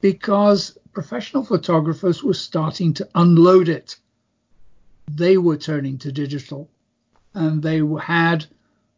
because 0.00 0.76
professional 0.92 1.44
photographers 1.44 2.22
were 2.22 2.34
starting 2.34 2.94
to 2.94 3.08
unload 3.14 3.68
it. 3.68 3.96
They 5.10 5.36
were 5.36 5.58
turning 5.58 5.98
to 5.98 6.12
digital 6.12 6.70
and 7.34 7.62
they 7.62 7.82
had 8.00 8.46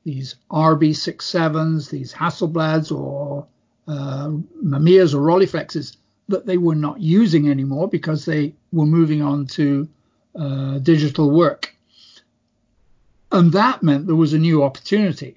these 0.05 0.37
RB67s, 0.51 1.91
these 1.91 2.13
Hasselblads 2.13 2.93
or 2.93 3.47
uh, 3.87 4.29
Mamiya's 4.63 5.15
or 5.15 5.23
Rolleiflexes 5.23 5.97
that 6.29 6.47
they 6.47 6.57
were 6.57 6.75
not 6.75 7.01
using 7.01 7.51
anymore 7.51 7.89
because 7.89 8.25
they 8.25 8.55
were 8.73 8.87
moving 8.87 9.23
on 9.23 9.47
to 9.47 9.89
uh, 10.39 10.79
digital 10.79 11.31
work. 11.31 11.75
And 13.31 13.53
that 13.53 13.83
meant 13.83 14.07
there 14.07 14.17
was 14.17 14.33
a 14.33 14.39
new 14.39 14.63
opportunity 14.63 15.37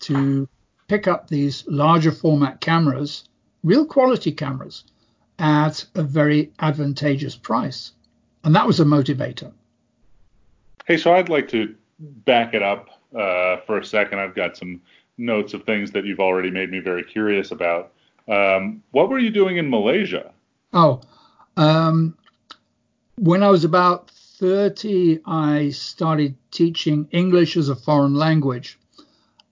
to 0.00 0.48
pick 0.88 1.08
up 1.08 1.28
these 1.28 1.64
larger 1.66 2.12
format 2.12 2.60
cameras, 2.60 3.24
real 3.64 3.84
quality 3.84 4.32
cameras, 4.32 4.84
at 5.38 5.84
a 5.94 6.02
very 6.02 6.52
advantageous 6.58 7.34
price. 7.34 7.92
And 8.44 8.54
that 8.54 8.66
was 8.66 8.80
a 8.80 8.84
motivator. 8.84 9.52
Hey, 10.86 10.96
so 10.96 11.14
I'd 11.14 11.28
like 11.28 11.48
to 11.48 11.74
back 11.98 12.54
it 12.54 12.62
up 12.62 12.88
uh, 13.14 13.58
for 13.66 13.78
a 13.78 13.84
second. 13.84 14.18
I've 14.18 14.34
got 14.34 14.56
some 14.56 14.80
notes 15.20 15.54
of 15.54 15.64
things 15.64 15.92
that 15.92 16.04
you've 16.04 16.20
already 16.20 16.50
made 16.50 16.70
me 16.70 16.80
very 16.80 17.04
curious 17.04 17.50
about. 17.50 17.92
Um, 18.26 18.82
what 18.90 19.08
were 19.08 19.18
you 19.18 19.30
doing 19.30 19.58
in 19.58 19.70
Malaysia? 19.70 20.32
Oh, 20.72 21.02
um, 21.56 22.16
when 23.16 23.42
I 23.42 23.50
was 23.50 23.64
about 23.64 24.10
30, 24.10 25.20
I 25.26 25.70
started 25.70 26.34
teaching 26.50 27.06
English 27.10 27.56
as 27.56 27.68
a 27.68 27.76
foreign 27.76 28.14
language. 28.14 28.78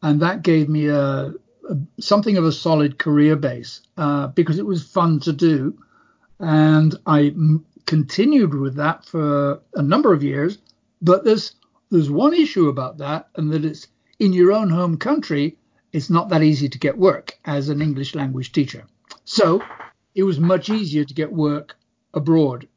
And 0.02 0.20
that 0.22 0.42
gave 0.42 0.68
me 0.68 0.86
a, 0.86 1.34
a 1.68 1.76
something 2.00 2.38
of 2.38 2.44
a 2.44 2.52
solid 2.52 2.98
career 2.98 3.36
base 3.36 3.82
uh, 3.98 4.28
because 4.28 4.58
it 4.58 4.64
was 4.66 4.82
fun 4.82 5.20
to 5.20 5.32
do. 5.32 5.78
And 6.40 6.94
I 7.04 7.26
m- 7.26 7.66
continued 7.84 8.54
with 8.54 8.76
that 8.76 9.04
for 9.04 9.60
a 9.74 9.82
number 9.82 10.14
of 10.14 10.22
years. 10.22 10.58
But 11.02 11.24
there's 11.24 11.52
there's 11.90 12.10
one 12.10 12.34
issue 12.34 12.68
about 12.68 12.98
that, 12.98 13.28
and 13.36 13.52
that 13.52 13.64
it's 13.64 13.86
in 14.18 14.32
your 14.32 14.52
own 14.52 14.70
home 14.70 14.96
country, 14.96 15.56
it's 15.92 16.10
not 16.10 16.28
that 16.28 16.42
easy 16.42 16.68
to 16.68 16.78
get 16.78 16.98
work 16.98 17.38
as 17.44 17.68
an 17.68 17.80
English 17.80 18.14
language 18.14 18.52
teacher. 18.52 18.86
So 19.24 19.62
it 20.14 20.22
was 20.22 20.38
much 20.38 20.68
easier 20.68 21.04
to 21.04 21.14
get 21.14 21.32
work 21.32 21.76
abroad. 22.14 22.68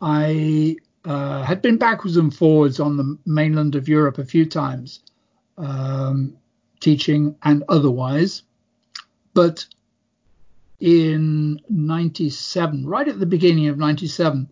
I 0.00 0.76
uh, 1.04 1.42
had 1.42 1.62
been 1.62 1.78
backwards 1.78 2.16
and 2.16 2.34
forwards 2.34 2.80
on 2.80 2.96
the 2.96 3.18
mainland 3.26 3.74
of 3.74 3.88
Europe 3.88 4.18
a 4.18 4.24
few 4.24 4.44
times, 4.46 5.00
um, 5.56 6.36
teaching 6.80 7.36
and 7.42 7.64
otherwise. 7.68 8.42
But 9.34 9.66
in 10.80 11.60
97, 11.68 12.86
right 12.86 13.08
at 13.08 13.20
the 13.20 13.26
beginning 13.26 13.68
of 13.68 13.78
97, 13.78 14.48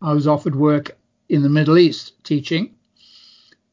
I 0.00 0.12
was 0.12 0.26
offered 0.26 0.56
work 0.56 0.96
in 1.28 1.42
the 1.42 1.48
Middle 1.48 1.78
East 1.78 2.24
teaching. 2.24 2.74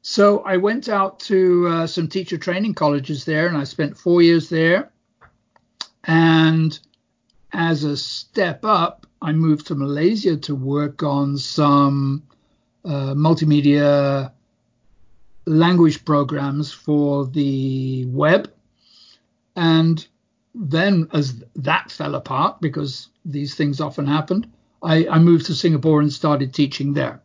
So 0.01 0.39
I 0.39 0.57
went 0.57 0.87
out 0.87 1.19
to 1.21 1.67
uh, 1.67 1.87
some 1.87 2.07
teacher 2.07 2.37
training 2.37 2.73
colleges 2.73 3.25
there 3.25 3.47
and 3.47 3.57
I 3.57 3.65
spent 3.65 3.97
four 3.97 4.21
years 4.21 4.49
there. 4.49 4.91
And 6.05 6.77
as 7.51 7.83
a 7.83 7.97
step 7.97 8.63
up, 8.63 9.05
I 9.21 9.33
moved 9.33 9.67
to 9.67 9.75
Malaysia 9.75 10.37
to 10.37 10.55
work 10.55 11.03
on 11.03 11.37
some 11.37 12.23
uh, 12.85 13.13
multimedia 13.13 14.31
language 15.45 16.05
programs 16.05 16.71
for 16.71 17.25
the 17.25 18.05
web. 18.05 18.51
And 19.55 20.05
then, 20.55 21.09
as 21.11 21.43
that 21.55 21.91
fell 21.91 22.15
apart, 22.15 22.61
because 22.61 23.09
these 23.25 23.55
things 23.55 23.81
often 23.81 24.07
happened, 24.07 24.49
I, 24.81 25.07
I 25.07 25.19
moved 25.19 25.47
to 25.47 25.53
Singapore 25.53 25.99
and 25.99 26.13
started 26.13 26.53
teaching 26.53 26.93
there. 26.93 27.21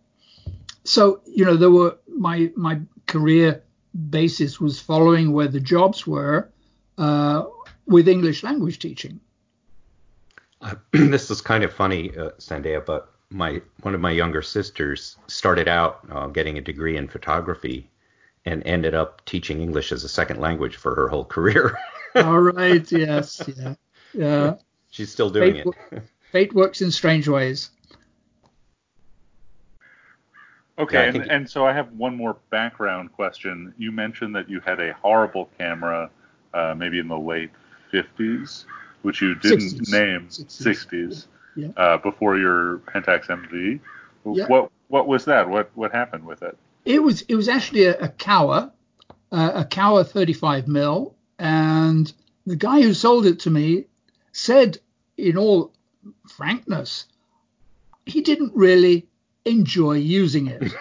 So, 0.85 1.21
you 1.26 1.45
know, 1.45 1.57
there 1.57 1.71
were 1.71 1.99
my 2.09 2.50
my 2.57 2.81
career 3.07 3.62
basis 4.11 4.61
was 4.61 4.79
following 4.81 5.33
where 5.33 5.49
the 5.49 5.61
jobs 5.61 6.07
were 6.07 6.50
uh, 6.99 7.45
with 7.87 8.09
English 8.09 8.43
language 8.43 8.79
teaching. 8.79 9.21
Uh, 10.61 10.75
this 10.93 11.31
is 11.31 11.41
kind 11.41 11.64
of 11.64 11.73
funny, 11.73 12.11
uh, 12.17 12.31
Sandeha, 12.38 12.85
but 12.85 13.11
my 13.31 13.61
one 13.83 13.95
of 13.95 14.00
my 14.00 14.11
younger 14.11 14.43
sisters 14.43 15.17
started 15.26 15.69
out 15.69 16.00
uh, 16.11 16.26
getting 16.29 16.59
a 16.59 16.61
degree 16.61 16.97
in 16.97 17.09
photography 17.09 17.91
and 18.45 18.62
ended 18.67 18.95
up 18.95 19.25
teaching 19.25 19.61
English 19.61 19.91
as 19.91 20.05
a 20.05 20.09
second 20.09 20.38
language 20.41 20.76
for 20.76 20.95
her 20.95 21.09
whole 21.09 21.25
career. 21.25 21.79
All 22.14 22.41
right. 22.41 22.91
Yes. 22.93 23.43
Yeah. 23.57 23.75
Yeah. 24.12 24.55
She's 24.91 25.11
still 25.11 25.31
doing 25.31 25.55
Fate, 25.55 25.67
it. 25.93 26.03
fate 26.31 26.53
works 26.55 26.81
in 26.83 26.91
strange 26.91 27.26
ways. 27.26 27.71
Okay, 30.78 30.97
Yeah, 30.97 31.14
and, 31.23 31.31
and 31.31 31.50
so 31.50 31.64
I 31.66 31.73
have 31.73 31.93
one 31.93 32.16
more 32.16 32.37
background 32.50 33.12
question. 33.12 33.73
You 33.78 33.93
mentioned 33.93 34.35
that 34.35 34.49
you 34.49 34.61
had 34.61 34.81
a 34.81 34.93
horrible 34.95 35.49
camera, 35.57 36.11
uh, 36.52 36.75
maybe 36.76 36.99
in 36.99 37.07
the 37.09 37.19
late 37.19 37.50
50s, 37.93 38.64
which 39.02 39.23
you 39.23 39.35
didn't 39.37 39.61
60s. 39.61 39.93
name 39.93 40.26
60s. 40.28 40.87
60s, 40.88 41.26
Yeah. 41.54 41.69
uh, 41.76 41.99
before 41.99 42.38
your 42.38 42.78
Pentax 42.78 43.26
MV. 43.26 43.78
Yeah. 44.26 44.47
What 44.47 44.71
what 44.88 45.07
was 45.07 45.26
that? 45.26 45.49
What 45.49 45.71
what 45.75 45.93
happened 45.93 46.25
with 46.25 46.43
it? 46.43 46.57
It 46.85 47.02
was 47.02 47.23
it 47.23 47.35
was 47.35 47.49
actually 47.49 47.85
a, 47.85 47.99
a 47.99 48.09
Kowa, 48.09 48.73
uh, 49.31 49.52
a 49.54 49.64
Kowa 49.64 50.02
35 50.02 50.66
mil, 50.66 51.14
and 51.38 52.12
the 52.47 52.57
guy 52.57 52.81
who 52.83 52.95
sold 52.95 53.26
it 53.26 53.40
to 53.40 53.50
me 53.50 53.85
said, 54.33 54.78
in 55.16 55.37
all 55.37 55.73
frankness, 56.28 57.04
he 58.07 58.23
didn't 58.23 58.52
really 58.54 59.07
enjoy 59.45 59.95
using 59.95 60.47
it, 60.49 60.73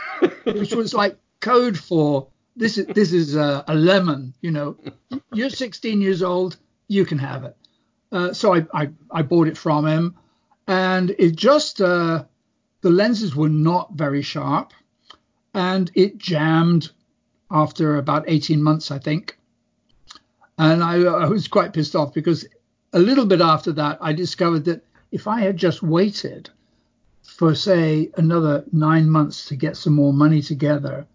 which 0.46 0.74
was 0.74 0.94
like 0.94 1.18
code 1.40 1.78
for 1.78 2.28
this 2.56 2.78
is 2.78 2.86
this 2.88 3.12
is 3.12 3.36
a, 3.36 3.64
a 3.68 3.76
lemon. 3.76 4.34
You 4.42 4.52
know, 4.52 4.78
you're 5.34 5.50
16 5.50 6.02
years 6.02 6.22
old, 6.22 6.58
you 6.88 7.06
can 7.06 7.18
have 7.18 7.44
it. 7.44 7.58
Uh, 8.12 8.34
so 8.34 8.54
I, 8.54 8.66
I 8.74 8.90
I 9.12 9.22
bought 9.24 9.48
it 9.48 9.58
from 9.58 9.88
him, 9.88 10.16
and 10.68 11.16
it 11.18 11.36
just 11.36 11.82
uh, 11.82 12.26
the 12.82 12.90
lenses 12.90 13.36
were 13.36 13.50
not 13.50 13.94
very 13.94 14.22
sharp 14.22 14.74
and 15.54 15.92
it 15.94 16.18
jammed 16.18 16.92
after 17.52 17.98
about 17.98 18.26
18 18.28 18.62
months, 18.62 18.92
I 18.92 19.00
think. 19.00 19.38
And 20.58 20.84
I, 20.84 20.96
I 21.04 21.28
was 21.28 21.48
quite 21.48 21.74
pissed 21.74 21.96
off 21.96 22.14
because 22.14 22.48
a 22.92 23.00
little 23.00 23.26
bit 23.26 23.42
after 23.42 23.72
that, 23.74 24.00
I 24.02 24.14
discovered 24.14 24.66
that 24.66 24.86
if 25.12 25.28
I 25.28 25.42
had 25.42 25.58
just 25.58 25.84
waited 25.84 26.50
for, 27.44 27.54
say, 27.54 28.10
another 28.16 28.64
nine 28.72 29.10
months 29.10 29.48
to 29.48 29.58
get 29.58 29.76
some 29.76 29.94
more 29.94 30.14
money 30.14 30.42
together, 30.42 31.06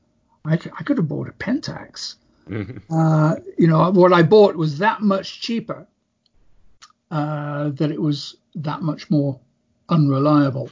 I 0.45 0.59
could 0.59 0.99
have 0.99 1.09
bought 1.09 1.27
a 1.27 1.33
Pentax. 1.33 2.17
Mhm. 2.47 2.83
Uh, 2.91 3.37
you 3.57 3.67
know, 3.67 3.91
what 3.91 4.13
I 4.13 4.23
bought 4.23 4.55
was 4.55 4.77
that 4.77 5.01
much 5.01 5.41
cheaper 5.41 5.87
uh, 7.11 7.71
that 7.71 7.91
it 7.91 8.01
was 8.01 8.37
that 8.57 8.83
much 8.83 9.09
more 9.09 9.41
unreliable. 9.89 10.69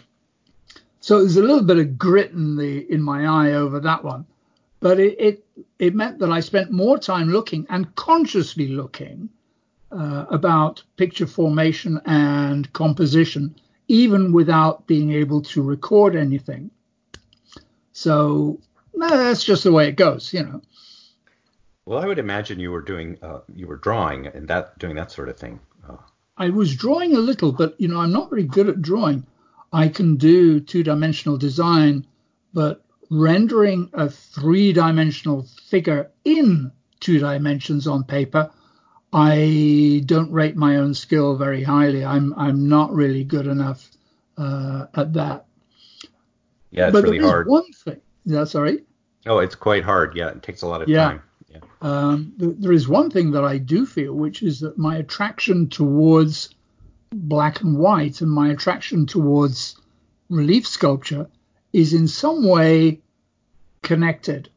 So 1.00 1.20
there's 1.20 1.38
a 1.38 1.42
little 1.42 1.62
bit 1.62 1.78
of 1.78 1.96
grit 1.98 2.32
in 2.32 2.56
the 2.56 2.92
in 2.92 3.00
my 3.00 3.24
eye 3.24 3.54
over 3.54 3.80
that 3.80 4.04
one, 4.04 4.26
but 4.80 5.00
it 5.00 5.16
it, 5.18 5.46
it 5.78 5.94
meant 5.94 6.18
that 6.18 6.30
I 6.30 6.40
spent 6.40 6.70
more 6.70 6.98
time 6.98 7.30
looking 7.30 7.66
and 7.70 7.94
consciously 7.94 8.68
looking 8.68 9.30
uh, 9.90 10.26
about 10.28 10.82
picture 10.98 11.26
formation 11.26 11.98
and 12.04 12.70
composition, 12.74 13.54
even 13.88 14.32
without 14.32 14.86
being 14.86 15.12
able 15.12 15.42
to 15.42 15.62
record 15.62 16.16
anything. 16.16 16.70
So 17.92 18.60
no, 18.94 19.08
that's 19.08 19.44
just 19.44 19.64
the 19.64 19.72
way 19.72 19.88
it 19.88 19.96
goes, 19.96 20.32
you 20.32 20.42
know. 20.42 20.62
Well, 21.84 22.02
I 22.02 22.06
would 22.06 22.18
imagine 22.18 22.58
you 22.58 22.72
were 22.72 22.82
doing, 22.82 23.18
uh, 23.22 23.40
you 23.54 23.66
were 23.66 23.76
drawing 23.76 24.26
and 24.26 24.48
that 24.48 24.78
doing 24.78 24.96
that 24.96 25.12
sort 25.12 25.28
of 25.28 25.38
thing. 25.38 25.60
Uh, 25.88 25.96
I 26.36 26.50
was 26.50 26.74
drawing 26.74 27.14
a 27.14 27.20
little, 27.20 27.52
but 27.52 27.80
you 27.80 27.88
know, 27.88 28.00
I'm 28.00 28.12
not 28.12 28.30
very 28.30 28.42
good 28.42 28.68
at 28.68 28.82
drawing. 28.82 29.26
I 29.72 29.88
can 29.88 30.16
do 30.16 30.60
two-dimensional 30.60 31.36
design, 31.38 32.06
but 32.52 32.84
rendering 33.10 33.90
a 33.92 34.08
three-dimensional 34.08 35.46
figure 35.68 36.10
in 36.24 36.72
two 36.98 37.18
dimensions 37.18 37.86
on 37.86 38.04
paper, 38.04 38.50
I 39.12 40.02
don't 40.06 40.30
rate 40.32 40.56
my 40.56 40.76
own 40.76 40.94
skill 40.94 41.36
very 41.36 41.62
highly. 41.62 42.04
I'm 42.04 42.34
I'm 42.36 42.68
not 42.68 42.92
really 42.92 43.24
good 43.24 43.46
enough 43.46 43.90
uh, 44.36 44.86
at 44.94 45.12
that. 45.14 45.46
yeah, 46.70 46.86
it's 46.88 46.92
but 46.92 47.04
really 47.04 47.18
there 47.18 47.26
is 47.26 47.30
hard. 47.32 47.46
one 47.48 47.72
thing. 47.72 48.00
Yeah, 48.24 48.44
sorry. 48.44 48.84
Oh, 49.26 49.38
it's 49.38 49.54
quite 49.54 49.84
hard. 49.84 50.14
Yeah, 50.16 50.28
it 50.30 50.42
takes 50.42 50.62
a 50.62 50.66
lot 50.66 50.82
of 50.82 50.88
Yeah. 50.88 51.04
time. 51.08 51.22
Yeah. 51.48 51.58
Um, 51.80 52.32
th- 52.38 52.56
there 52.58 52.72
is 52.72 52.88
one 52.88 53.10
thing 53.10 53.30
that 53.32 53.44
I 53.44 53.58
do 53.58 53.86
feel, 53.86 54.12
which 54.14 54.42
is 54.42 54.60
that 54.60 54.76
my 54.76 54.96
attraction 54.96 55.68
towards 55.68 56.50
black 57.12 57.60
and 57.62 57.78
white 57.78 58.20
and 58.20 58.30
my 58.30 58.48
attraction 58.50 59.06
towards 59.06 59.76
relief 60.28 60.66
sculpture 60.66 61.28
is 61.72 61.94
in 61.94 62.08
some 62.08 62.46
way 62.46 63.00
connected. 63.82 64.50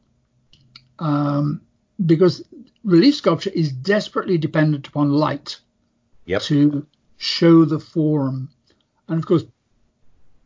Um, 0.98 1.62
because 2.04 2.42
relief 2.84 3.14
sculpture 3.16 3.50
is 3.50 3.72
desperately 3.72 4.38
dependent 4.38 4.86
upon 4.86 5.10
light 5.10 5.58
Yep. 6.26 6.42
to 6.42 6.86
show 7.16 7.64
the 7.64 7.80
form. 7.80 8.48
And 9.08 9.18
of 9.18 9.26
course, 9.26 9.44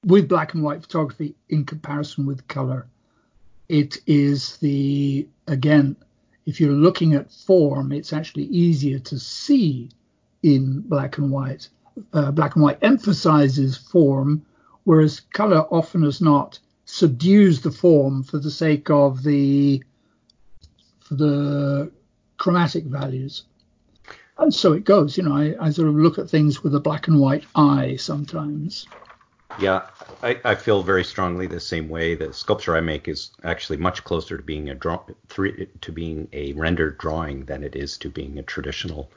with 0.05 0.29
black 0.29 0.55
and 0.55 0.62
white 0.62 0.83
photography 0.83 1.35
in 1.49 1.64
comparison 1.64 2.27
with 2.27 2.47
color, 2.49 2.87
it 3.68 3.99
is 4.07 4.57
the, 4.59 5.27
again, 5.47 5.97
if 6.47 6.61
you're 6.61 6.73
looking 6.73 7.14
at 7.14 7.33
form, 7.33 7.92
it's 7.92 8.12
actually 8.12 8.44
easier 8.44 8.99
to 8.99 9.18
see 9.18 9.90
in 10.42 10.81
black 10.81 11.18
and 11.18 11.31
white. 11.31 11.68
Uh, 12.12 12.31
black 12.31 12.55
and 12.55 12.64
white 12.64 12.79
emphasizes 12.83 13.77
form, 13.77 14.44
whereas 14.85 15.20
color 15.33 15.61
often 15.70 16.05
as 16.05 16.20
not 16.20 16.59
subdues 16.85 17.62
the 17.62 17.70
form 17.70 18.23
for 18.23 18.38
the 18.38 18.51
sake 18.51 18.90
of 18.90 19.23
the 19.23 19.83
for 21.01 21.14
the 21.14 21.90
chromatic 22.45 22.85
values. 22.85 23.45
And 24.37 24.53
so 24.53 24.75
it 24.75 24.85
goes, 24.85 25.17
you 25.17 25.23
know, 25.23 25.35
I, 25.35 25.55
I 25.59 25.71
sort 25.71 25.89
of 25.89 25.95
look 25.95 26.19
at 26.19 26.29
things 26.29 26.63
with 26.63 26.75
a 26.75 26.81
black 26.81 27.09
and 27.09 27.19
white 27.19 27.47
eye 27.55 27.97
sometimes. 27.97 28.87
Yeah, 29.59 29.87
I, 30.23 30.39
I 30.45 30.55
feel 30.55 30.83
very 30.83 31.05
strongly 31.05 31.47
the 31.47 31.59
same 31.59 31.89
way. 31.89 32.15
The 32.15 32.35
sculpture 32.35 32.77
I 32.77 32.83
make 32.83 33.09
is 33.09 33.31
actually 33.45 33.79
much 33.79 34.05
closer 34.05 34.37
to 34.37 34.43
being 34.43 34.69
a 34.69 34.75
draw, 34.75 35.03
three, 35.29 35.69
to 35.81 35.91
being 35.91 36.29
a 36.35 36.53
rendered 36.53 36.99
drawing 36.99 37.47
than 37.47 37.65
it 37.65 37.75
is 37.77 37.97
to 37.99 38.11
being 38.11 38.39
a 38.39 38.43
traditional 38.43 39.11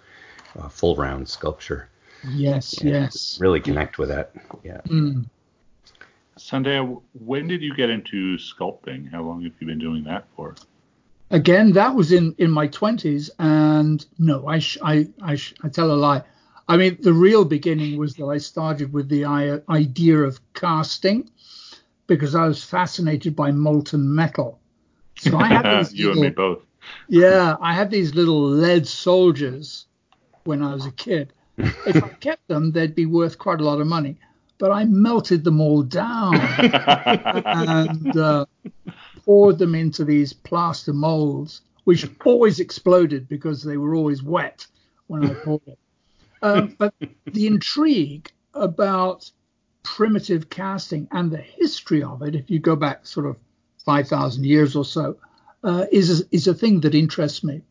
uh, 0.57 0.69
full 0.69 0.95
round 0.95 1.27
sculpture. 1.27 1.89
Yes, 2.29 2.81
Yeah, 2.81 2.91
yes. 2.91 3.39
Really 3.41 3.59
connect 3.59 3.97
with 3.97 4.07
that. 4.07 4.31
Yeah. 4.63 4.79
Mm. 4.85 5.25
Sandeha, 6.37 7.01
when 7.25 7.47
did 7.49 7.61
you 7.61 7.75
get 7.75 7.89
into 7.89 8.37
sculpting? 8.37 9.11
How 9.11 9.21
long 9.23 9.43
have 9.43 9.51
you 9.59 9.67
been 9.67 9.79
doing 9.79 10.05
that 10.05 10.23
for? 10.37 10.55
Again, 11.29 11.73
that 11.73 11.93
was 11.95 12.11
in 12.11 12.35
in 12.37 12.51
my 12.51 12.67
twenties, 12.67 13.29
and 13.37 14.05
no, 14.17 14.47
I 14.47 14.59
sh- 14.59 14.77
I 14.83 15.07
I, 15.21 15.35
sh- 15.35 15.53
I 15.63 15.67
tell 15.69 15.91
a 15.91 15.95
lie. 15.95 16.23
I 16.69 16.77
mean, 16.77 16.97
the 17.01 17.13
real 17.13 17.43
beginning 17.45 17.97
was 17.97 18.15
that 18.15 18.25
I 18.25 18.37
started 18.37 18.93
with 18.93 19.09
the 19.09 19.25
I- 19.25 19.59
idea 19.69 20.17
of 20.19 20.39
casting 20.53 21.29
because 22.07 22.33
I 22.35 22.47
was 22.47 22.63
fascinated 22.63 23.35
by 23.35 23.51
molten 23.51 24.13
metal. 24.15 24.59
So 25.19 25.37
I 25.37 25.47
had 25.47 25.79
these 25.79 25.93
you 25.99 26.11
and 26.11 26.19
me 26.21 26.27
little- 26.29 26.55
both. 26.55 26.63
Yeah, 27.09 27.57
I 27.59 27.73
had 27.73 27.91
these 27.91 28.15
little 28.15 28.43
lead 28.47 28.87
soldiers 28.87 29.85
when 30.45 30.61
I 30.63 30.73
was 30.73 30.85
a 30.85 30.91
kid. 30.91 31.33
If 31.85 32.01
I 32.03 32.09
kept 32.21 32.47
them, 32.47 32.71
they'd 32.71 32.95
be 32.95 33.05
worth 33.05 33.37
quite 33.37 33.59
a 33.59 33.63
lot 33.65 33.81
of 33.81 33.87
money. 33.87 34.15
But 34.59 34.71
I 34.71 34.85
melted 34.85 35.43
them 35.43 35.59
all 35.59 35.83
down 35.83 36.35
and 37.45 38.15
uh, 38.17 38.45
poured 39.27 39.57
them 39.57 39.75
into 39.75 40.05
these 40.05 40.31
plaster 40.31 40.93
molds, 40.93 41.59
which 41.83 42.09
always 42.23 42.61
exploded 42.61 43.27
because 43.27 43.61
they 43.61 43.75
were 43.75 43.93
always 43.93 44.23
wet 44.23 44.65
when 45.07 45.29
I 45.29 45.33
poured 45.33 45.67
it. 45.67 45.77
Um, 46.41 46.75
but 46.79 46.93
the 47.25 47.45
intrigue 47.45 48.31
about 48.53 49.29
primitive 49.83 50.49
casting 50.49 51.09
and 51.11 51.29
the 51.29 51.41
history 51.41 52.01
of 52.01 52.21
it, 52.21 52.35
if 52.35 52.49
you 52.49 52.59
go 52.59 52.77
back 52.77 53.05
sort 53.05 53.25
of 53.25 53.35
5,000 53.85 54.45
years 54.45 54.77
or 54.77 54.85
so, 54.85 55.17
uh, 55.61 55.87
is, 55.91 56.25
is 56.31 56.47
a 56.47 56.53
thing 56.53 56.79
that 56.81 56.95
interests 56.95 57.43
me. 57.43 57.61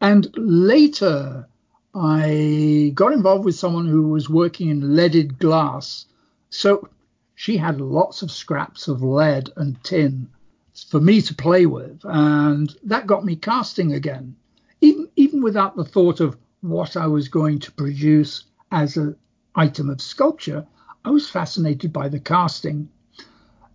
And 0.00 0.26
later, 0.38 1.46
I 1.94 2.92
got 2.94 3.12
involved 3.12 3.44
with 3.44 3.56
someone 3.56 3.86
who 3.86 4.08
was 4.08 4.30
working 4.30 4.70
in 4.70 4.96
leaded 4.96 5.38
glass. 5.38 6.06
So 6.48 6.88
she 7.34 7.58
had 7.58 7.82
lots 7.82 8.22
of 8.22 8.30
scraps 8.30 8.88
of 8.88 9.02
lead 9.02 9.50
and 9.56 9.76
tin 9.84 10.30
for 10.74 11.00
me 11.00 11.22
to 11.22 11.34
play 11.34 11.66
with. 11.66 12.00
And 12.04 12.74
that 12.84 13.06
got 13.06 13.24
me 13.24 13.36
casting 13.36 13.92
again, 13.92 14.36
even, 14.80 15.08
even 15.16 15.42
without 15.42 15.76
the 15.76 15.84
thought 15.84 16.20
of 16.20 16.36
what 16.60 16.96
I 16.96 17.06
was 17.06 17.28
going 17.28 17.60
to 17.60 17.72
produce 17.72 18.44
as 18.72 18.96
an 18.96 19.16
item 19.54 19.90
of 19.90 20.00
sculpture. 20.00 20.66
I 21.04 21.10
was 21.10 21.28
fascinated 21.28 21.92
by 21.92 22.08
the 22.08 22.18
casting. 22.18 22.88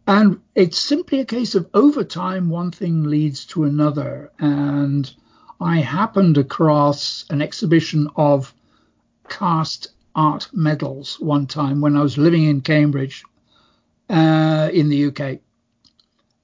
And 0.07 0.39
it's 0.55 0.79
simply 0.79 1.19
a 1.19 1.25
case 1.25 1.53
of 1.53 1.69
over 1.73 2.03
time, 2.03 2.49
one 2.49 2.71
thing 2.71 3.03
leads 3.03 3.45
to 3.45 3.63
another. 3.63 4.31
And 4.39 5.11
I 5.61 5.79
happened 5.79 6.37
across 6.37 7.25
an 7.29 7.41
exhibition 7.41 8.09
of 8.15 8.53
cast 9.29 9.89
art 10.15 10.49
medals 10.51 11.19
one 11.19 11.45
time 11.45 11.79
when 11.79 11.95
I 11.95 12.01
was 12.01 12.17
living 12.17 12.45
in 12.45 12.61
Cambridge 12.61 13.23
uh, 14.09 14.69
in 14.73 14.89
the 14.89 15.05
UK. 15.05 15.39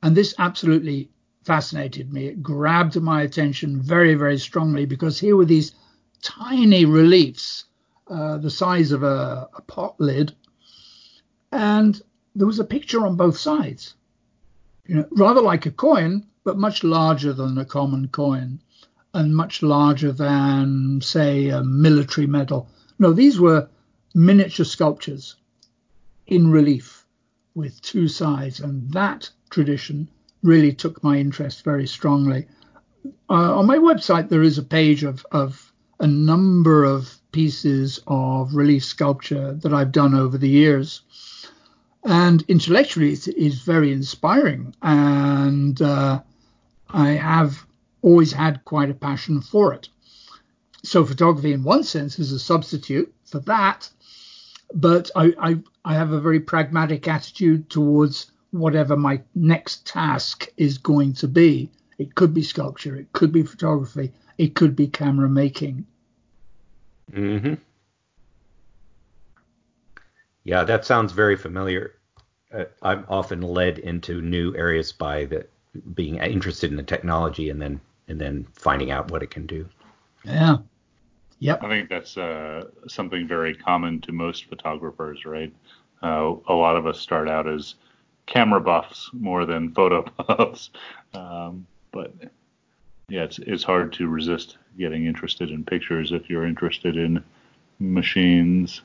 And 0.05 0.15
this 0.15 0.35
absolutely 0.37 1.09
fascinated 1.45 2.13
me. 2.13 2.27
It 2.27 2.43
grabbed 2.43 2.95
my 3.01 3.23
attention 3.23 3.81
very, 3.81 4.13
very 4.13 4.37
strongly 4.37 4.85
because 4.85 5.19
here 5.19 5.35
were 5.35 5.45
these 5.45 5.71
tiny 6.21 6.85
reliefs, 6.85 7.65
uh, 8.07 8.37
the 8.37 8.51
size 8.51 8.91
of 8.91 9.01
a, 9.01 9.49
a 9.55 9.61
pot 9.63 9.95
lid, 9.99 10.31
and 11.51 11.99
there 12.35 12.45
was 12.45 12.59
a 12.59 12.63
picture 12.63 13.03
on 13.03 13.15
both 13.15 13.35
sides. 13.35 13.95
you 14.85 14.93
know, 14.93 15.07
rather 15.09 15.41
like 15.41 15.65
a 15.65 15.71
coin, 15.71 16.27
but 16.43 16.59
much 16.59 16.83
larger 16.83 17.33
than 17.33 17.57
a 17.57 17.65
common 17.65 18.07
coin 18.09 18.59
and 19.15 19.35
much 19.35 19.63
larger 19.63 20.11
than, 20.11 21.01
say, 21.01 21.49
a 21.49 21.63
military 21.63 22.27
medal. 22.27 22.69
No, 22.99 23.11
these 23.11 23.39
were 23.39 23.69
miniature 24.13 24.65
sculptures 24.65 25.35
in 26.27 26.51
relief 26.51 27.07
with 27.55 27.81
two 27.81 28.07
sides, 28.07 28.59
and 28.59 28.91
that 28.91 29.31
tradition 29.55 30.09
really 30.43 30.73
took 30.73 31.01
my 31.01 31.17
interest 31.17 31.63
very 31.63 31.87
strongly. 31.87 32.45
Uh, 33.29 33.57
on 33.59 33.65
my 33.65 33.77
website, 33.77 34.27
there 34.27 34.43
is 34.43 34.57
a 34.57 34.63
page 34.63 35.03
of, 35.03 35.25
of 35.31 35.71
a 35.99 36.05
number 36.05 36.83
of 36.83 37.15
pieces 37.31 38.01
of 38.05 38.53
relief 38.53 38.83
sculpture 38.83 39.53
that 39.53 39.73
I've 39.73 39.93
done 39.93 40.13
over 40.13 40.37
the 40.37 40.49
years. 40.49 41.01
And 42.03 42.43
intellectually, 42.49 43.13
it 43.13 43.27
is 43.29 43.61
very 43.61 43.93
inspiring. 43.93 44.75
And 44.81 45.81
uh, 45.81 46.21
I 46.89 47.11
have 47.11 47.65
always 48.01 48.33
had 48.33 48.65
quite 48.65 48.89
a 48.89 49.01
passion 49.07 49.39
for 49.41 49.73
it. 49.73 49.87
So, 50.83 51.05
photography, 51.05 51.53
in 51.53 51.63
one 51.63 51.83
sense, 51.83 52.19
is 52.19 52.33
a 52.33 52.39
substitute 52.39 53.11
for 53.23 53.39
that. 53.51 53.89
But 54.73 55.09
I, 55.15 55.33
I, 55.39 55.57
I 55.85 55.93
have 55.93 56.11
a 56.11 56.19
very 56.19 56.41
pragmatic 56.41 57.07
attitude 57.07 57.69
towards 57.69 58.31
whatever 58.51 58.95
my 58.95 59.21
next 59.33 59.85
task 59.85 60.47
is 60.57 60.77
going 60.77 61.13
to 61.13 61.27
be. 61.27 61.69
It 61.97 62.15
could 62.15 62.33
be 62.33 62.43
sculpture, 62.43 62.95
it 62.95 63.11
could 63.13 63.31
be 63.31 63.43
photography, 63.43 64.11
it 64.37 64.55
could 64.55 64.75
be 64.75 64.87
camera 64.87 65.29
making. 65.29 65.85
Mm-hmm. 67.11 67.53
Yeah, 70.43 70.63
that 70.63 70.85
sounds 70.85 71.13
very 71.13 71.35
familiar. 71.35 71.95
Uh, 72.53 72.65
I'm 72.81 73.05
often 73.09 73.41
led 73.41 73.79
into 73.79 74.21
new 74.21 74.55
areas 74.55 74.91
by 74.91 75.25
the 75.25 75.47
being 75.93 76.17
interested 76.17 76.71
in 76.71 76.77
the 76.77 76.83
technology 76.83 77.49
and 77.49 77.61
then 77.61 77.81
and 78.07 78.19
then 78.19 78.45
finding 78.53 78.91
out 78.91 79.11
what 79.11 79.23
it 79.23 79.31
can 79.31 79.45
do. 79.45 79.67
Yeah. 80.23 80.57
Yep. 81.39 81.63
I 81.63 81.67
think 81.69 81.89
that's 81.89 82.17
uh, 82.17 82.65
something 82.87 83.27
very 83.27 83.53
common 83.53 83.99
to 84.01 84.11
most 84.11 84.45
photographers, 84.45 85.25
right? 85.25 85.53
Uh, 86.01 86.35
a 86.47 86.53
lot 86.53 86.77
of 86.77 86.85
us 86.85 86.99
start 86.99 87.27
out 87.27 87.47
as 87.47 87.75
camera 88.25 88.61
buffs 88.61 89.09
more 89.13 89.45
than 89.45 89.71
photo 89.73 90.03
buffs, 90.27 90.69
um, 91.13 91.65
but 91.91 92.13
yeah, 93.07 93.23
it's 93.23 93.39
it's 93.39 93.63
hard 93.63 93.93
to 93.93 94.07
resist 94.07 94.57
getting 94.77 95.05
interested 95.05 95.51
in 95.51 95.63
pictures 95.63 96.11
if 96.11 96.29
you're 96.29 96.45
interested 96.45 96.97
in 96.97 97.23
machines. 97.79 98.81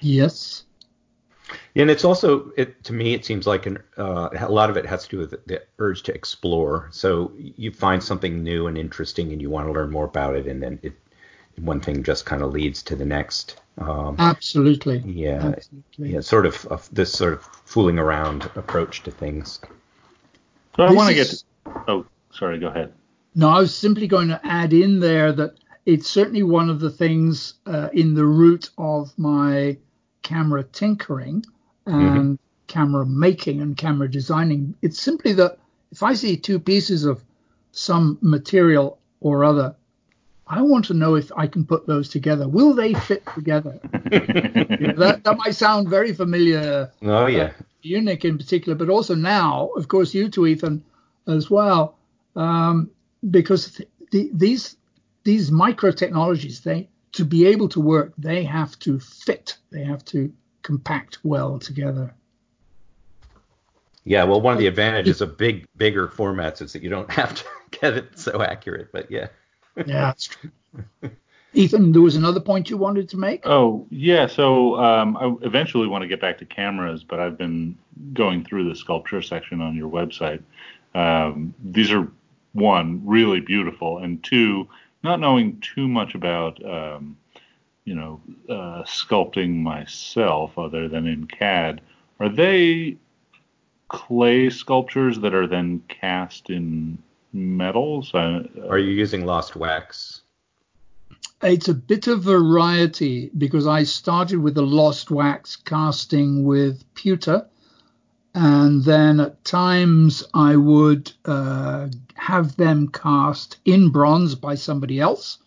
Yes. 0.00 0.64
And 1.76 1.90
it's 1.90 2.04
also, 2.04 2.50
it, 2.56 2.82
to 2.84 2.92
me, 2.92 3.12
it 3.12 3.24
seems 3.24 3.46
like 3.46 3.66
an, 3.66 3.78
uh, 3.98 4.30
a 4.38 4.48
lot 4.48 4.70
of 4.70 4.76
it 4.76 4.86
has 4.86 5.04
to 5.04 5.10
do 5.10 5.18
with 5.18 5.30
the, 5.30 5.40
the, 5.46 5.62
urge 5.78 6.02
to 6.04 6.14
explore. 6.14 6.88
So 6.90 7.32
you 7.36 7.70
find 7.70 8.02
something 8.02 8.42
new 8.42 8.66
and 8.66 8.78
interesting, 8.78 9.32
and 9.32 9.42
you 9.42 9.50
want 9.50 9.66
to 9.66 9.72
learn 9.72 9.90
more 9.90 10.06
about 10.06 10.36
it, 10.36 10.46
and 10.46 10.62
then 10.62 10.78
it, 10.82 10.94
one 11.56 11.80
thing 11.80 12.02
just 12.02 12.24
kind 12.24 12.42
of 12.42 12.52
leads 12.52 12.82
to 12.84 12.96
the 12.96 13.04
next. 13.04 13.60
Um, 13.78 14.16
Absolutely. 14.18 14.98
Yeah. 14.98 15.52
Absolutely. 15.56 16.14
Yeah. 16.14 16.20
Sort 16.20 16.46
of 16.46 16.66
uh, 16.70 16.78
this 16.92 17.12
sort 17.12 17.34
of 17.34 17.42
fooling 17.64 17.98
around 17.98 18.50
approach 18.54 19.02
to 19.02 19.10
things. 19.10 19.60
So 20.76 20.84
I 20.84 20.92
want 20.92 21.08
to 21.08 21.14
get. 21.14 21.42
Oh, 21.88 22.06
sorry. 22.32 22.58
Go 22.58 22.68
ahead. 22.68 22.92
No, 23.34 23.48
I 23.48 23.58
was 23.58 23.74
simply 23.74 24.06
going 24.06 24.28
to 24.28 24.40
add 24.44 24.72
in 24.72 25.00
there 25.00 25.32
that 25.32 25.54
it's 25.86 26.08
certainly 26.08 26.42
one 26.42 26.70
of 26.70 26.80
the 26.80 26.90
things 26.90 27.54
uh, 27.66 27.88
in 27.92 28.14
the 28.14 28.24
root 28.24 28.70
of 28.78 29.12
my 29.18 29.76
camera 30.22 30.64
tinkering 30.64 31.44
and 31.86 31.94
mm-hmm. 31.94 32.34
camera 32.68 33.04
making 33.04 33.60
and 33.60 33.76
camera 33.76 34.10
designing. 34.10 34.74
It's 34.82 35.00
simply 35.00 35.32
that 35.34 35.58
if 35.92 36.02
I 36.02 36.14
see 36.14 36.36
two 36.36 36.58
pieces 36.58 37.04
of 37.04 37.22
some 37.72 38.18
material 38.20 38.98
or 39.20 39.44
other, 39.44 39.74
I 40.46 40.60
want 40.60 40.84
to 40.86 40.94
know 40.94 41.14
if 41.14 41.32
I 41.36 41.46
can 41.46 41.64
put 41.64 41.86
those 41.86 42.08
together. 42.08 42.46
Will 42.46 42.74
they 42.74 42.92
fit 42.94 43.24
together? 43.34 43.80
you 44.12 44.88
know, 44.88 44.94
that, 44.96 45.20
that 45.24 45.36
might 45.38 45.54
sound 45.54 45.88
very 45.88 46.12
familiar. 46.12 46.90
Oh, 47.02 47.26
yeah. 47.26 47.52
Uh, 47.58 47.62
Unique 47.82 48.24
in 48.24 48.38
particular, 48.38 48.76
but 48.76 48.88
also 48.88 49.14
now, 49.14 49.70
of 49.76 49.88
course, 49.88 50.14
you 50.14 50.28
too, 50.28 50.46
Ethan, 50.46 50.82
as 51.26 51.50
well. 51.50 51.96
Um, 52.34 52.90
because 53.30 53.80
the, 54.10 54.30
these 54.32 54.76
these 55.24 55.50
micro 55.50 55.90
technologies, 55.90 56.60
they 56.60 56.88
to 57.12 57.24
be 57.24 57.46
able 57.46 57.68
to 57.68 57.80
work, 57.80 58.12
they 58.18 58.42
have 58.44 58.78
to 58.80 58.98
fit, 58.98 59.56
they 59.70 59.84
have 59.84 60.04
to 60.06 60.32
compact 60.62 61.18
well 61.22 61.58
together. 61.58 62.14
Yeah, 64.04 64.24
well, 64.24 64.40
one 64.40 64.52
of 64.52 64.58
the 64.58 64.66
advantages 64.66 65.20
of 65.20 65.38
big, 65.38 65.66
bigger 65.76 66.08
formats 66.08 66.60
is 66.60 66.72
that 66.72 66.82
you 66.82 66.90
don't 66.90 67.10
have 67.12 67.34
to 67.34 67.44
get 67.70 67.94
it 67.94 68.18
so 68.18 68.42
accurate. 68.42 68.90
But 68.92 69.10
yeah. 69.10 69.28
Yeah, 69.76 69.84
that's 69.86 70.26
true. 70.26 70.50
Ethan, 71.54 71.92
there 71.92 72.02
was 72.02 72.16
another 72.16 72.40
point 72.40 72.68
you 72.68 72.76
wanted 72.76 73.08
to 73.10 73.16
make. 73.16 73.46
Oh, 73.46 73.86
yeah. 73.90 74.26
So 74.26 74.76
um, 74.76 75.16
I 75.16 75.34
eventually 75.46 75.86
want 75.86 76.02
to 76.02 76.08
get 76.08 76.20
back 76.20 76.38
to 76.38 76.44
cameras, 76.44 77.04
but 77.04 77.20
I've 77.20 77.38
been 77.38 77.78
going 78.12 78.44
through 78.44 78.68
the 78.68 78.74
sculpture 78.74 79.22
section 79.22 79.60
on 79.60 79.76
your 79.76 79.88
website. 79.88 80.42
Um, 80.94 81.54
these 81.62 81.92
are 81.92 82.08
one 82.52 83.02
really 83.04 83.40
beautiful, 83.40 83.98
and 83.98 84.22
two 84.22 84.68
not 85.02 85.20
knowing 85.20 85.60
too 85.60 85.86
much 85.86 86.14
about 86.14 86.64
um, 86.64 87.16
you 87.84 87.94
know 87.94 88.20
uh, 88.48 88.82
sculpting 88.84 89.56
myself 89.56 90.58
other 90.58 90.88
than 90.88 91.06
in 91.06 91.26
CAD, 91.26 91.80
are 92.18 92.28
they 92.28 92.96
clay 93.88 94.50
sculptures 94.50 95.20
that 95.20 95.34
are 95.34 95.46
then 95.46 95.82
cast 95.88 96.50
in 96.50 96.98
metals? 97.34 98.14
Uh, 98.14 98.44
are 98.68 98.78
you 98.78 98.92
using 98.92 99.26
lost 99.26 99.56
wax? 99.56 100.22
It's 101.42 101.68
a 101.68 101.74
bit 101.74 102.06
of 102.06 102.22
variety 102.22 103.30
because 103.36 103.66
I 103.66 103.82
started 103.82 104.38
with 104.38 104.54
the 104.54 104.62
lost 104.62 105.10
wax 105.10 105.56
casting 105.56 106.44
with 106.44 106.82
pewter 106.94 107.46
and 108.34 108.82
then 108.82 109.20
at 109.20 109.44
times 109.44 110.24
I 110.34 110.56
would 110.56 111.12
uh, 111.24 111.88
have 112.14 112.56
them 112.56 112.88
cast 112.88 113.58
in 113.64 113.90
bronze 113.90 114.34
by 114.34 114.56
somebody 114.56 114.98
else. 114.98 115.38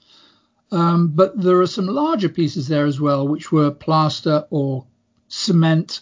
Um, 0.71 1.09
but 1.09 1.39
there 1.39 1.59
are 1.61 1.67
some 1.67 1.87
larger 1.87 2.29
pieces 2.29 2.67
there 2.67 2.85
as 2.85 2.99
well, 2.99 3.27
which 3.27 3.51
were 3.51 3.71
plaster 3.71 4.45
or 4.49 4.85
cement, 5.27 6.01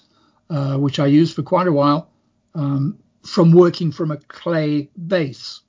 uh, 0.49 0.77
which 0.77 0.99
I 0.99 1.07
used 1.07 1.35
for 1.35 1.43
quite 1.43 1.67
a 1.67 1.71
while 1.71 2.09
um, 2.53 2.99
from 3.23 3.51
working 3.51 3.91
from 3.91 4.11
a 4.11 4.17
clay 4.17 4.89
base. 5.07 5.61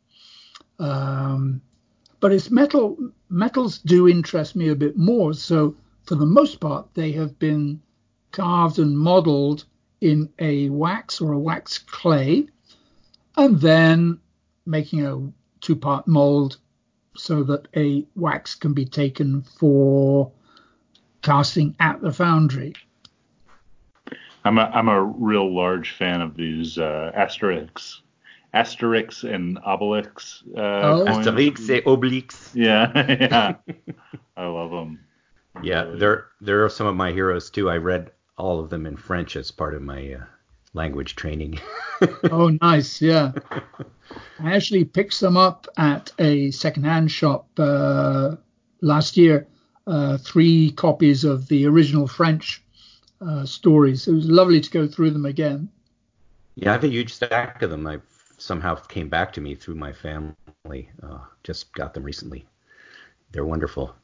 Um, 0.78 1.60
but 2.20 2.32
it's 2.32 2.50
metal. 2.50 2.96
Metals 3.28 3.78
do 3.78 4.08
interest 4.08 4.56
me 4.56 4.68
a 4.68 4.74
bit 4.74 4.96
more. 4.96 5.34
So 5.34 5.76
for 6.04 6.14
the 6.14 6.26
most 6.26 6.60
part, 6.60 6.88
they 6.94 7.12
have 7.12 7.38
been 7.38 7.80
carved 8.32 8.78
and 8.78 8.98
modeled 8.98 9.64
in 10.00 10.28
a 10.38 10.68
wax 10.68 11.20
or 11.20 11.32
a 11.32 11.38
wax 11.38 11.78
clay, 11.78 12.46
and 13.36 13.60
then 13.60 14.20
making 14.66 15.06
a 15.06 15.32
two 15.60 15.76
part 15.76 16.06
mold 16.06 16.58
so 17.16 17.42
that 17.44 17.68
a 17.74 18.04
wax 18.14 18.54
can 18.54 18.74
be 18.74 18.84
taken 18.84 19.42
for 19.42 20.30
casting 21.22 21.74
at 21.80 22.00
the 22.02 22.12
foundry. 22.12 22.74
I'm 24.44 24.58
a, 24.58 24.70
I'm 24.72 24.88
a 24.88 25.02
real 25.02 25.52
large 25.52 25.92
fan 25.92 26.20
of 26.20 26.36
these 26.36 26.78
uh, 26.78 27.10
Asterix, 27.16 28.00
Asterix 28.56 29.22
and 29.22 29.58
Obelix. 29.58 30.42
Uh, 30.56 30.60
oh. 30.60 31.04
Asterix 31.06 31.68
et 31.70 31.84
Obelix. 31.84 32.50
Yeah, 32.54 32.92
yeah. 33.20 33.54
I 34.36 34.46
love 34.46 34.70
them. 34.70 35.00
Yeah, 35.62 35.82
really. 35.82 35.98
there 35.98 36.26
there 36.40 36.64
are 36.64 36.68
some 36.68 36.86
of 36.86 36.96
my 36.96 37.12
heroes 37.12 37.50
too. 37.50 37.68
I 37.68 37.76
read 37.76 38.10
all 38.38 38.60
of 38.60 38.70
them 38.70 38.86
in 38.86 38.96
French 38.96 39.36
as 39.36 39.50
part 39.50 39.74
of 39.74 39.82
my 39.82 40.14
uh, 40.14 40.24
language 40.72 41.16
training. 41.16 41.58
oh, 42.30 42.56
nice. 42.60 43.00
Yeah. 43.00 43.32
I 44.38 44.54
actually 44.54 44.84
picked 44.84 45.14
some 45.14 45.36
up 45.36 45.66
at 45.76 46.12
a 46.18 46.50
secondhand 46.50 47.10
shop 47.10 47.48
uh, 47.58 48.36
last 48.80 49.16
year. 49.16 49.46
Uh, 49.86 50.18
three 50.18 50.72
copies 50.72 51.24
of 51.24 51.46
the 51.48 51.64
original 51.66 52.08
French 52.08 52.62
uh, 53.20 53.46
stories. 53.46 54.08
It 54.08 54.12
was 54.12 54.28
lovely 54.28 54.60
to 54.60 54.70
go 54.70 54.86
through 54.86 55.12
them 55.12 55.24
again. 55.24 55.68
Yeah, 56.56 56.70
I 56.70 56.72
have 56.72 56.84
a 56.84 56.88
huge 56.88 57.14
stack 57.14 57.62
of 57.62 57.70
them. 57.70 57.86
I 57.86 57.98
somehow 58.38 58.74
came 58.74 59.08
back 59.08 59.32
to 59.34 59.40
me 59.40 59.54
through 59.54 59.76
my 59.76 59.92
family. 59.92 60.90
Uh, 61.02 61.18
just 61.42 61.72
got 61.72 61.94
them 61.94 62.02
recently. 62.02 62.46
They're 63.32 63.44
wonderful 63.44 63.94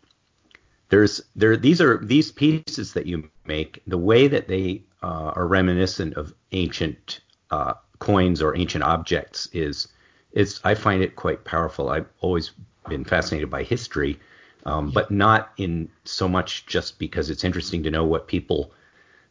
there's 0.93 1.23
there 1.35 1.57
these 1.57 1.81
are 1.81 1.97
these 2.05 2.31
pieces 2.31 2.93
that 2.93 3.07
you 3.07 3.31
make 3.47 3.83
the 3.87 3.97
way 3.97 4.29
that 4.29 4.47
they 4.47 4.83
uh, 5.03 5.33
are 5.35 5.47
reminiscent 5.47 6.15
of 6.19 6.35
ancient 6.53 7.21
uh, 7.51 7.73
coins 7.99 8.43
or 8.43 8.55
ancient 8.55 8.85
objects 8.85 9.49
is 9.55 9.89
is 10.33 10.61
I 10.65 10.75
find 10.75 11.03
it 11.03 11.17
quite 11.17 11.45
powerful. 11.45 11.89
I've 11.89 12.09
always 12.21 12.51
been 12.91 13.05
fascinated 13.05 13.49
by 13.49 13.63
history, 13.63 14.21
um, 14.67 14.91
but 14.91 15.11
not 15.11 15.53
in 15.57 15.89
so 16.05 16.29
much 16.29 16.67
just 16.67 16.99
because 16.99 17.31
it's 17.31 17.43
interesting 17.43 17.83
to 17.85 17.91
know 17.91 18.05
what 18.05 18.29
people 18.29 18.73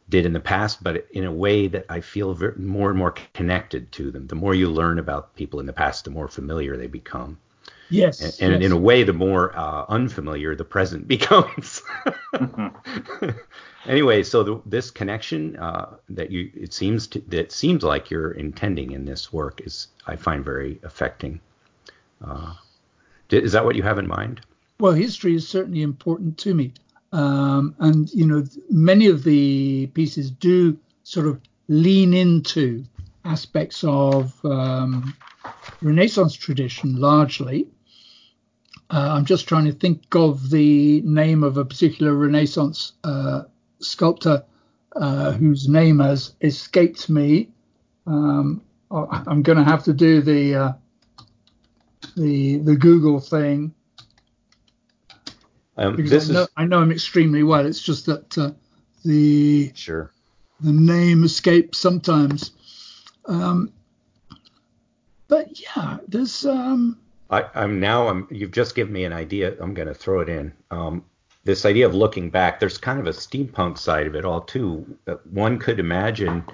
did 0.08 0.26
in 0.26 0.32
the 0.32 0.40
past, 0.40 0.82
but 0.82 1.06
in 1.12 1.24
a 1.24 1.32
way 1.32 1.68
that 1.68 1.86
I 1.88 2.00
feel 2.00 2.34
very, 2.34 2.54
more 2.56 2.90
and 2.90 2.98
more 2.98 3.14
connected 3.34 3.92
to 3.92 4.10
them. 4.10 4.26
The 4.26 4.34
more 4.34 4.54
you 4.54 4.68
learn 4.68 4.98
about 4.98 5.34
people 5.34 5.60
in 5.60 5.66
the 5.66 5.72
past, 5.72 6.04
the 6.04 6.10
more 6.10 6.28
familiar 6.28 6.76
they 6.76 6.86
become. 6.86 7.38
Yes. 7.88 8.20
And, 8.20 8.54
and 8.54 8.62
yes. 8.62 8.70
in 8.70 8.76
a 8.76 8.80
way, 8.80 9.02
the 9.02 9.12
more 9.12 9.56
uh, 9.56 9.84
unfamiliar 9.88 10.54
the 10.54 10.64
present 10.64 11.06
becomes. 11.16 11.82
anyway, 13.86 14.22
so 14.22 14.42
the, 14.42 14.62
this 14.66 14.90
connection 14.90 15.56
uh, 15.56 15.94
that 16.08 16.30
you 16.30 16.50
it 16.54 16.72
seems 16.72 17.06
to, 17.08 17.20
that 17.28 17.52
seems 17.52 17.82
like 17.82 18.10
you're 18.10 18.32
intending 18.32 18.92
in 18.92 19.04
this 19.04 19.32
work 19.32 19.60
is 19.60 19.88
I 20.06 20.16
find 20.16 20.44
very 20.44 20.80
affecting. 20.82 21.40
Uh, 22.24 22.54
is 23.30 23.52
that 23.52 23.64
what 23.64 23.76
you 23.76 23.82
have 23.82 23.98
in 23.98 24.06
mind? 24.06 24.40
Well, 24.78 24.92
history 24.92 25.34
is 25.34 25.48
certainly 25.48 25.82
important 25.82 26.38
to 26.38 26.54
me. 26.54 26.72
Um, 27.12 27.74
and, 27.78 28.10
you 28.12 28.26
know, 28.26 28.44
many 28.70 29.06
of 29.06 29.22
the 29.22 29.86
pieces 29.88 30.30
do 30.30 30.78
sort 31.02 31.26
of 31.26 31.40
lean 31.68 32.14
into 32.14 32.84
aspects 33.24 33.84
of 33.84 34.42
um, 34.44 35.14
Renaissance 35.80 36.34
tradition 36.34 36.96
largely. 36.96 37.68
Uh, 38.90 39.14
I'm 39.16 39.24
just 39.24 39.48
trying 39.48 39.64
to 39.66 39.72
think 39.72 40.14
of 40.14 40.50
the 40.50 41.00
name 41.02 41.42
of 41.42 41.56
a 41.56 41.64
particular 41.64 42.14
Renaissance 42.14 42.92
uh, 43.04 43.44
sculptor 43.80 44.44
uh, 44.94 45.32
whose 45.32 45.68
name 45.68 46.00
has 46.00 46.34
escaped 46.42 47.08
me. 47.08 47.48
Um, 48.06 48.62
I'm 48.90 49.42
going 49.42 49.56
to 49.56 49.64
have 49.64 49.84
to 49.84 49.94
do 49.94 50.20
the 50.20 50.54
uh, 50.54 50.72
the 52.16 52.58
the 52.58 52.76
Google 52.76 53.20
thing. 53.20 53.72
Um, 55.82 55.96
because 55.96 56.30
I 56.30 56.32
know, 56.32 56.42
is 56.42 56.48
I 56.56 56.64
know 56.64 56.82
him 56.82 56.92
extremely 56.92 57.42
well. 57.42 57.66
It's 57.66 57.82
just 57.82 58.06
that 58.06 58.38
uh, 58.38 58.52
the 59.04 59.72
sure. 59.74 60.12
the 60.60 60.72
name 60.72 61.24
escapes 61.24 61.78
sometimes. 61.78 62.52
Um, 63.26 63.72
but 65.28 65.60
yeah, 65.60 65.98
there's 66.06 66.46
um, 66.46 66.98
I, 67.30 67.46
I'm 67.54 67.80
now. 67.80 68.08
I'm. 68.08 68.28
You've 68.30 68.52
just 68.52 68.74
given 68.74 68.92
me 68.92 69.04
an 69.04 69.12
idea. 69.12 69.56
I'm 69.60 69.74
going 69.74 69.88
to 69.88 69.94
throw 69.94 70.20
it 70.20 70.28
in. 70.28 70.52
Um, 70.70 71.04
this 71.44 71.64
idea 71.64 71.86
of 71.86 71.94
looking 71.94 72.30
back. 72.30 72.60
There's 72.60 72.78
kind 72.78 73.00
of 73.00 73.06
a 73.06 73.10
steampunk 73.10 73.76
side 73.76 74.06
of 74.06 74.14
it 74.14 74.24
all 74.24 74.42
too. 74.42 74.86
Uh, 75.08 75.16
One 75.30 75.58
could 75.58 75.80
imagine 75.80 76.44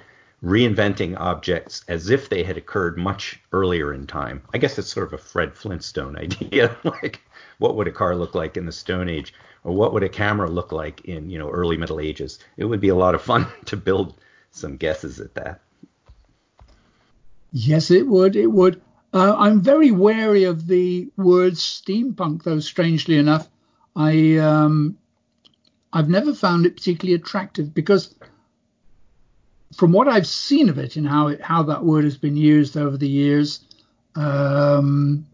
reinventing 0.43 1.19
objects 1.19 1.83
as 1.87 2.09
if 2.09 2.29
they 2.29 2.43
had 2.43 2.57
occurred 2.57 2.97
much 2.97 3.39
earlier 3.51 3.93
in 3.93 4.07
time. 4.07 4.41
I 4.53 4.57
guess 4.57 4.77
it's 4.77 4.91
sort 4.91 5.07
of 5.07 5.13
a 5.13 5.17
Fred 5.17 5.53
Flintstone 5.55 6.15
idea. 6.17 6.75
like, 6.83 7.21
what 7.57 7.75
would 7.75 7.87
a 7.87 7.91
car 7.91 8.15
look 8.15 8.35
like 8.35 8.57
in 8.57 8.65
the 8.65 8.71
Stone 8.71 9.09
Age, 9.09 9.33
or 9.63 9.73
what 9.75 9.93
would 9.93 10.03
a 10.03 10.09
camera 10.09 10.49
look 10.49 10.71
like 10.71 11.01
in 11.05 11.29
you 11.29 11.37
know 11.37 11.49
early 11.49 11.77
Middle 11.77 11.99
Ages? 11.99 12.39
It 12.57 12.65
would 12.65 12.79
be 12.81 12.89
a 12.89 12.95
lot 12.95 13.15
of 13.15 13.21
fun 13.21 13.47
to 13.65 13.77
build 13.77 14.15
some 14.51 14.77
guesses 14.77 15.19
at 15.19 15.35
that. 15.35 15.61
yes, 17.51 17.91
it 17.91 18.07
would. 18.07 18.35
It 18.35 18.47
would. 18.47 18.81
Uh, 19.13 19.35
I'm 19.37 19.61
very 19.61 19.91
wary 19.91 20.43
of 20.43 20.67
the 20.67 21.09
word 21.17 21.53
steampunk, 21.53 22.43
though. 22.43 22.59
Strangely 22.59 23.17
enough, 23.17 23.49
I 23.95 24.37
um, 24.37 24.97
I've 25.91 26.09
never 26.09 26.33
found 26.33 26.65
it 26.65 26.75
particularly 26.75 27.15
attractive 27.15 27.73
because, 27.73 28.13
from 29.75 29.91
what 29.91 30.07
I've 30.07 30.27
seen 30.27 30.69
of 30.69 30.77
it 30.77 30.95
and 30.95 31.07
how 31.07 31.27
it, 31.27 31.41
how 31.41 31.63
that 31.63 31.83
word 31.83 32.03
has 32.03 32.17
been 32.17 32.35
used 32.35 32.75
over 32.77 32.97
the 32.97 33.07
years, 33.07 33.61
um, 34.15 35.25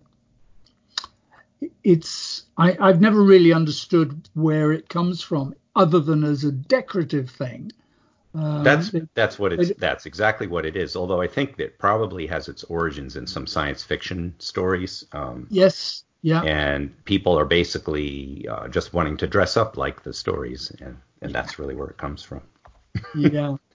it's 1.84 2.44
I, 2.58 2.78
I've 2.80 3.02
never 3.02 3.22
really 3.22 3.54
understood 3.54 4.30
where 4.34 4.72
it 4.72 4.90
comes 4.90 5.22
from, 5.22 5.56
other 5.76 6.00
than 6.00 6.24
as 6.24 6.44
a 6.44 6.52
decorative 6.52 7.30
thing. 7.30 7.72
Um, 8.34 8.66
That's 8.66 8.94
that's 9.14 9.40
what 9.40 9.54
it's 9.54 9.72
that's 9.80 10.06
exactly 10.06 10.48
what 10.48 10.66
it 10.66 10.76
is. 10.76 10.98
Although 10.98 11.22
I 11.22 11.28
think 11.28 11.56
that 11.56 11.80
probably 11.80 12.28
has 12.28 12.50
its 12.50 12.66
origins 12.66 13.16
in 13.16 13.26
some 13.26 13.48
science 13.48 13.82
fiction 13.82 14.36
stories. 14.40 15.06
Um, 15.14 15.48
yes, 15.50 16.04
yeah, 16.22 16.42
and 16.42 16.94
people 17.06 17.40
are 17.40 17.46
basically 17.46 18.46
uh, 18.52 18.68
just 18.68 18.94
wanting 18.94 19.16
to 19.18 19.28
dress 19.28 19.56
up 19.56 19.78
like 19.78 20.04
the 20.04 20.12
stories, 20.12 20.70
and, 20.82 20.98
and 21.22 21.34
that's 21.34 21.58
really 21.60 21.76
where 21.76 21.88
it 21.88 21.98
comes 21.98 22.24
from. 22.24 22.42
yeah. 23.16 23.56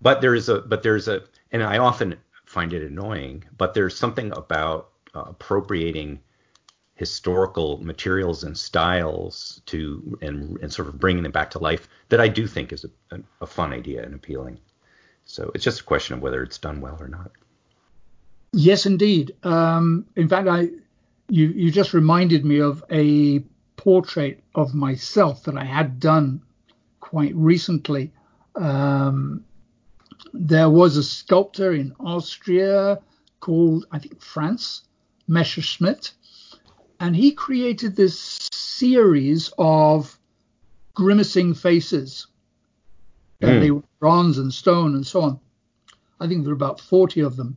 But 0.00 0.20
there 0.20 0.34
is 0.34 0.48
a 0.48 0.60
but 0.60 0.82
there's 0.82 1.08
a 1.08 1.22
and 1.52 1.62
I 1.62 1.78
often 1.78 2.16
find 2.44 2.72
it 2.72 2.82
annoying, 2.82 3.44
but 3.56 3.74
there's 3.74 3.96
something 3.96 4.32
about 4.32 4.90
uh, 5.14 5.24
appropriating 5.26 6.20
historical 6.94 7.78
materials 7.78 8.42
and 8.42 8.56
styles 8.58 9.62
to 9.66 10.18
and 10.20 10.58
and 10.58 10.72
sort 10.72 10.88
of 10.88 10.98
bringing 10.98 11.22
them 11.22 11.32
back 11.32 11.50
to 11.50 11.58
life 11.58 11.88
that 12.08 12.20
I 12.20 12.28
do 12.28 12.46
think 12.46 12.72
is 12.72 12.84
a, 13.12 13.20
a, 13.40 13.46
fun 13.46 13.72
idea 13.72 14.02
and 14.02 14.14
appealing. 14.14 14.58
So 15.24 15.50
it's 15.54 15.62
just 15.62 15.80
a 15.80 15.84
question 15.84 16.14
of 16.14 16.22
whether 16.22 16.42
it's 16.42 16.58
done 16.58 16.80
well 16.80 16.96
or 16.98 17.06
not. 17.06 17.30
Yes, 18.52 18.86
indeed. 18.86 19.32
Um, 19.44 20.06
in 20.16 20.28
fact, 20.28 20.48
I 20.48 20.70
you 21.28 21.48
you 21.48 21.70
just 21.70 21.94
reminded 21.94 22.44
me 22.44 22.60
of 22.60 22.84
a 22.90 23.40
portrait 23.76 24.42
of 24.54 24.74
myself 24.74 25.44
that 25.44 25.56
I 25.56 25.64
had 25.64 26.00
done 26.00 26.42
quite 27.00 27.34
recently. 27.34 28.12
Um, 28.56 29.44
there 30.32 30.70
was 30.70 30.96
a 30.96 31.02
sculptor 31.02 31.72
in 31.72 31.94
Austria 32.00 32.98
called 33.40 33.86
I 33.90 33.98
think 33.98 34.20
Franz 34.20 34.82
Messerschmidt, 35.26 36.12
and 37.00 37.14
he 37.14 37.32
created 37.32 37.96
this 37.96 38.48
series 38.52 39.52
of 39.58 40.18
grimacing 40.94 41.54
faces. 41.54 42.26
And 43.40 43.52
Hmm. 43.52 43.60
they 43.60 43.70
were 43.70 43.82
bronze 44.00 44.38
and 44.38 44.52
stone 44.52 44.94
and 44.94 45.06
so 45.06 45.22
on. 45.22 45.40
I 46.18 46.26
think 46.26 46.42
there 46.42 46.50
were 46.50 46.56
about 46.56 46.80
40 46.80 47.20
of 47.20 47.36
them. 47.36 47.56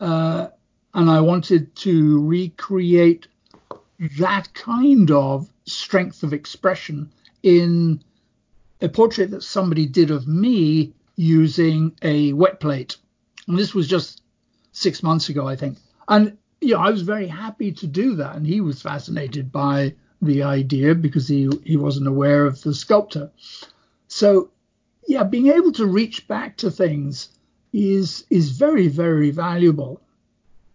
Uh, 0.00 0.48
and 0.94 1.10
I 1.10 1.20
wanted 1.20 1.74
to 1.76 2.26
recreate 2.26 3.28
that 4.18 4.52
kind 4.54 5.10
of 5.10 5.50
strength 5.66 6.22
of 6.22 6.32
expression 6.32 7.12
in 7.42 8.02
a 8.80 8.88
portrait 8.88 9.30
that 9.32 9.42
somebody 9.42 9.84
did 9.84 10.10
of 10.10 10.26
me 10.26 10.94
using 11.20 11.94
a 12.00 12.32
wet 12.32 12.60
plate. 12.60 12.96
And 13.46 13.58
this 13.58 13.74
was 13.74 13.86
just 13.86 14.22
six 14.72 15.02
months 15.02 15.28
ago, 15.28 15.46
I 15.46 15.54
think. 15.54 15.76
And 16.08 16.38
you 16.62 16.74
know, 16.74 16.80
I 16.80 16.90
was 16.90 17.02
very 17.02 17.26
happy 17.26 17.72
to 17.72 17.86
do 17.86 18.14
that, 18.16 18.36
and 18.36 18.46
he 18.46 18.62
was 18.62 18.80
fascinated 18.80 19.52
by 19.52 19.94
the 20.22 20.42
idea 20.42 20.94
because 20.94 21.28
he 21.28 21.50
he 21.62 21.76
wasn't 21.76 22.06
aware 22.06 22.46
of 22.46 22.62
the 22.62 22.72
sculptor. 22.72 23.30
So, 24.08 24.50
yeah, 25.06 25.24
being 25.24 25.48
able 25.48 25.72
to 25.72 25.86
reach 25.86 26.26
back 26.26 26.56
to 26.58 26.70
things 26.70 27.28
is 27.74 28.24
is 28.30 28.52
very 28.52 28.88
very 28.88 29.30
valuable. 29.30 30.00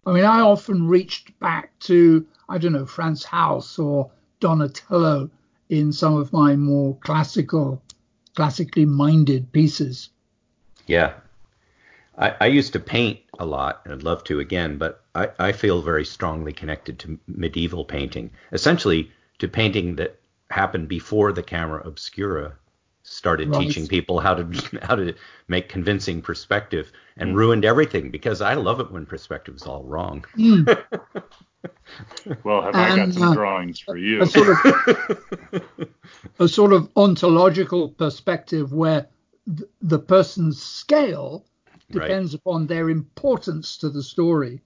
I 0.06 0.12
mean, 0.12 0.24
I 0.24 0.40
often 0.40 0.86
reached 0.86 1.36
back 1.40 1.76
to 1.80 2.24
I 2.48 2.58
don't 2.58 2.72
know 2.72 2.86
Frans 2.86 3.24
Hals 3.24 3.80
or 3.80 4.12
Donatello 4.38 5.28
in 5.68 5.92
some 5.92 6.16
of 6.16 6.32
my 6.32 6.54
more 6.54 6.96
classical, 7.00 7.82
classically 8.36 8.84
minded 8.84 9.50
pieces. 9.50 10.10
Yeah. 10.86 11.14
I, 12.18 12.34
I 12.40 12.46
used 12.46 12.72
to 12.72 12.80
paint 12.80 13.20
a 13.38 13.44
lot 13.44 13.82
and 13.84 13.92
I'd 13.92 14.02
love 14.02 14.24
to 14.24 14.40
again, 14.40 14.78
but 14.78 15.02
I, 15.14 15.28
I 15.38 15.52
feel 15.52 15.82
very 15.82 16.04
strongly 16.04 16.52
connected 16.52 16.98
to 17.00 17.18
medieval 17.26 17.84
painting, 17.84 18.30
essentially 18.52 19.10
to 19.38 19.48
painting 19.48 19.96
that 19.96 20.18
happened 20.50 20.88
before 20.88 21.32
the 21.32 21.42
camera 21.42 21.82
obscura 21.86 22.54
started 23.02 23.50
Right. 23.50 23.68
teaching 23.68 23.86
people 23.86 24.18
how 24.18 24.34
to 24.34 24.78
how 24.82 24.96
to 24.96 25.14
make 25.48 25.68
convincing 25.68 26.22
perspective 26.22 26.90
and 27.18 27.36
ruined 27.36 27.64
everything 27.64 28.10
because 28.10 28.40
I 28.40 28.54
love 28.54 28.80
it 28.80 28.90
when 28.90 29.06
perspective 29.06 29.54
is 29.56 29.62
all 29.62 29.84
wrong. 29.84 30.24
Well, 32.44 32.62
have 32.62 32.74
I 32.74 32.96
got 32.96 33.12
some 33.12 33.22
uh, 33.24 33.34
drawings 33.34 33.80
for 33.80 33.96
you? 33.96 34.22
A 34.22 34.26
sort 34.26 34.48
of 34.48 35.18
a 36.38 36.48
sort 36.48 36.72
of 36.72 36.90
ontological 36.96 37.88
perspective 37.90 38.72
where 38.72 39.06
th- 39.46 39.68
the 39.82 39.98
person's 39.98 40.60
scale 40.62 41.44
Right. 41.92 42.08
depends 42.08 42.34
upon 42.34 42.66
their 42.66 42.90
importance 42.90 43.76
to 43.78 43.88
the 43.88 44.02
story. 44.02 44.60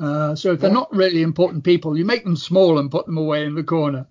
Uh, 0.00 0.34
so 0.34 0.52
if 0.52 0.60
they're 0.60 0.72
not 0.72 0.92
really 0.92 1.22
important 1.22 1.62
people, 1.62 1.96
you 1.96 2.04
make 2.04 2.24
them 2.24 2.34
small 2.36 2.78
and 2.80 2.90
put 2.90 3.06
them 3.06 3.18
away 3.18 3.44
in 3.44 3.54
the 3.54 3.62
corner. 3.62 4.06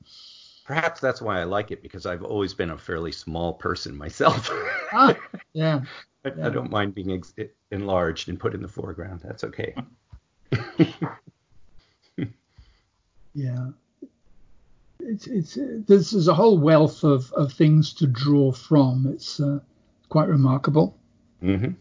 Perhaps 0.66 1.02
that's 1.02 1.22
why 1.22 1.42
I 1.42 1.44
like 1.44 1.72
it 1.72 1.82
because 1.82 2.06
I've 2.06 2.24
always 2.24 2.54
been 2.54 2.70
a 2.70 2.78
fairly 2.78 3.12
small 3.12 3.54
person 3.54 3.96
myself. 3.98 4.50
Ah, 4.94 5.16
yeah. 5.54 5.82
I, 6.26 6.30
I 6.30 6.50
don't 6.50 6.72
mind 6.72 6.96
being 6.96 7.12
ex- 7.12 7.34
enlarged 7.72 8.28
and 8.30 8.40
put 8.40 8.56
in 8.56 8.62
the 8.62 8.68
foreground. 8.68 9.22
That's 9.24 9.44
okay. 9.44 9.76
Yeah. 13.34 13.70
It's 15.00 15.28
it's 15.28 15.58
uh, 15.58 15.80
there's, 15.88 16.12
there's 16.12 16.28
a 16.28 16.34
whole 16.34 16.58
wealth 16.58 17.04
of, 17.04 17.32
of 17.34 17.54
things 17.54 17.94
to 17.96 18.08
draw 18.08 18.52
from. 18.52 19.08
It's 19.08 19.40
uh, 19.40 19.60
quite 20.10 20.28
remarkable. 20.28 20.98
hmm 21.41 21.72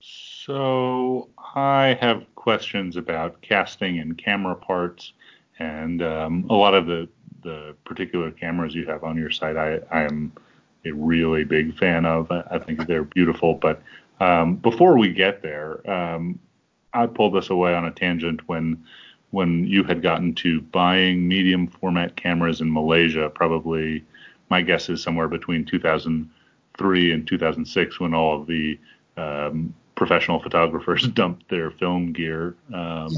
So 0.00 1.28
I 1.54 1.98
have 2.00 2.24
questions 2.34 2.96
about 2.96 3.40
casting 3.42 3.98
and 3.98 4.16
camera 4.16 4.56
parts, 4.56 5.12
and 5.58 6.02
um, 6.02 6.46
a 6.48 6.54
lot 6.54 6.74
of 6.74 6.86
the 6.86 7.08
the 7.42 7.74
particular 7.84 8.30
cameras 8.30 8.74
you 8.74 8.86
have 8.86 9.04
on 9.04 9.16
your 9.16 9.30
site. 9.30 9.56
I 9.56 9.80
I 9.90 10.02
am 10.02 10.32
a 10.84 10.92
really 10.92 11.44
big 11.44 11.76
fan 11.78 12.06
of. 12.06 12.30
I, 12.30 12.42
I 12.52 12.58
think 12.58 12.86
they're 12.86 13.04
beautiful. 13.04 13.54
But 13.54 13.82
um, 14.20 14.56
before 14.56 14.96
we 14.98 15.12
get 15.12 15.42
there, 15.42 15.88
um, 15.90 16.38
I 16.92 17.06
pulled 17.06 17.34
this 17.34 17.50
away 17.50 17.74
on 17.74 17.84
a 17.84 17.90
tangent 17.90 18.48
when 18.48 18.84
when 19.30 19.66
you 19.66 19.82
had 19.82 20.02
gotten 20.02 20.34
to 20.34 20.60
buying 20.60 21.26
medium 21.26 21.66
format 21.66 22.16
cameras 22.16 22.60
in 22.60 22.72
Malaysia, 22.72 23.30
probably 23.30 24.04
my 24.50 24.60
guess 24.60 24.90
is 24.90 25.02
somewhere 25.02 25.28
between 25.28 25.64
2003 26.78 27.12
and 27.12 27.26
2006 27.26 28.00
when 28.00 28.14
all 28.14 28.40
of 28.40 28.46
the 28.46 28.78
um, 29.16 29.74
professional 29.94 30.40
photographers 30.40 31.06
dumped 31.14 31.48
their 31.48 31.70
film 31.70 32.12
gear. 32.12 32.54
Um, 32.72 33.10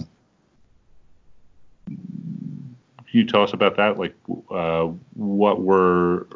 can 1.87 3.21
you 3.21 3.27
tell 3.27 3.43
us 3.43 3.53
about 3.53 3.77
that? 3.77 3.99
Like, 3.99 4.15
uh, 4.51 4.89
what 5.15 5.61
were 5.61 6.27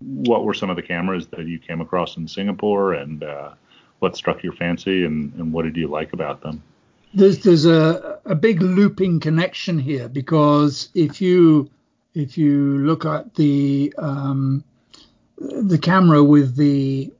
what 0.00 0.44
were 0.44 0.54
some 0.54 0.68
of 0.68 0.76
the 0.76 0.82
cameras 0.82 1.26
that 1.28 1.46
you 1.46 1.58
came 1.58 1.80
across 1.80 2.16
in 2.18 2.28
Singapore, 2.28 2.92
and 2.92 3.22
uh, 3.22 3.52
what 4.00 4.14
struck 4.14 4.42
your 4.42 4.52
fancy, 4.52 5.04
and, 5.04 5.32
and 5.34 5.52
what 5.52 5.64
did 5.64 5.74
you 5.74 5.88
like 5.88 6.12
about 6.12 6.42
them? 6.42 6.62
There's 7.14 7.38
there's 7.38 7.64
a 7.64 8.20
a 8.26 8.34
big 8.34 8.60
looping 8.60 9.20
connection 9.20 9.78
here 9.78 10.08
because 10.08 10.90
if 10.94 11.20
you 11.20 11.70
if 12.14 12.36
you 12.36 12.78
look 12.78 13.06
at 13.06 13.34
the 13.34 13.92
um, 13.96 14.62
the 15.38 15.78
camera 15.78 16.22
with 16.22 16.56
the 16.56 17.12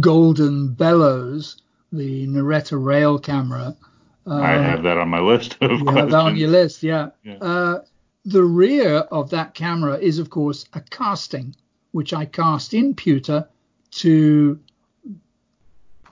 golden 0.00 0.72
bellows, 0.74 1.62
the 1.92 2.26
Naretta 2.26 2.82
rail 2.82 3.18
camera. 3.18 3.76
Uh, 4.26 4.34
I 4.34 4.52
have 4.52 4.82
that 4.82 4.98
on 4.98 5.08
my 5.08 5.20
list 5.20 5.56
of 5.60 5.70
you 5.70 5.84
questions. 5.84 5.98
have 5.98 6.10
that 6.10 6.16
on 6.16 6.36
your 6.36 6.48
list, 6.50 6.82
yeah. 6.82 7.10
yeah. 7.22 7.36
Uh, 7.40 7.78
the 8.24 8.42
rear 8.42 8.96
of 8.96 9.30
that 9.30 9.54
camera 9.54 9.96
is, 9.98 10.18
of 10.18 10.30
course, 10.30 10.66
a 10.72 10.80
casting, 10.80 11.54
which 11.92 12.12
I 12.12 12.24
cast 12.24 12.74
in 12.74 12.94
pewter 12.94 13.48
to 13.92 14.58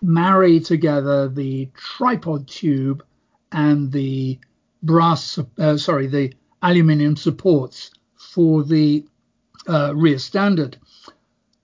marry 0.01 0.61
together 0.61 1.29
the 1.29 1.69
tripod 1.75 2.47
tube 2.47 3.05
and 3.51 3.91
the 3.91 4.39
brass, 4.83 5.39
uh, 5.59 5.77
sorry, 5.77 6.07
the 6.07 6.33
aluminium 6.63 7.17
supports 7.17 7.91
for 8.17 8.63
the 8.63 9.05
uh, 9.69 9.93
rear 9.95 10.19
standard. 10.19 10.77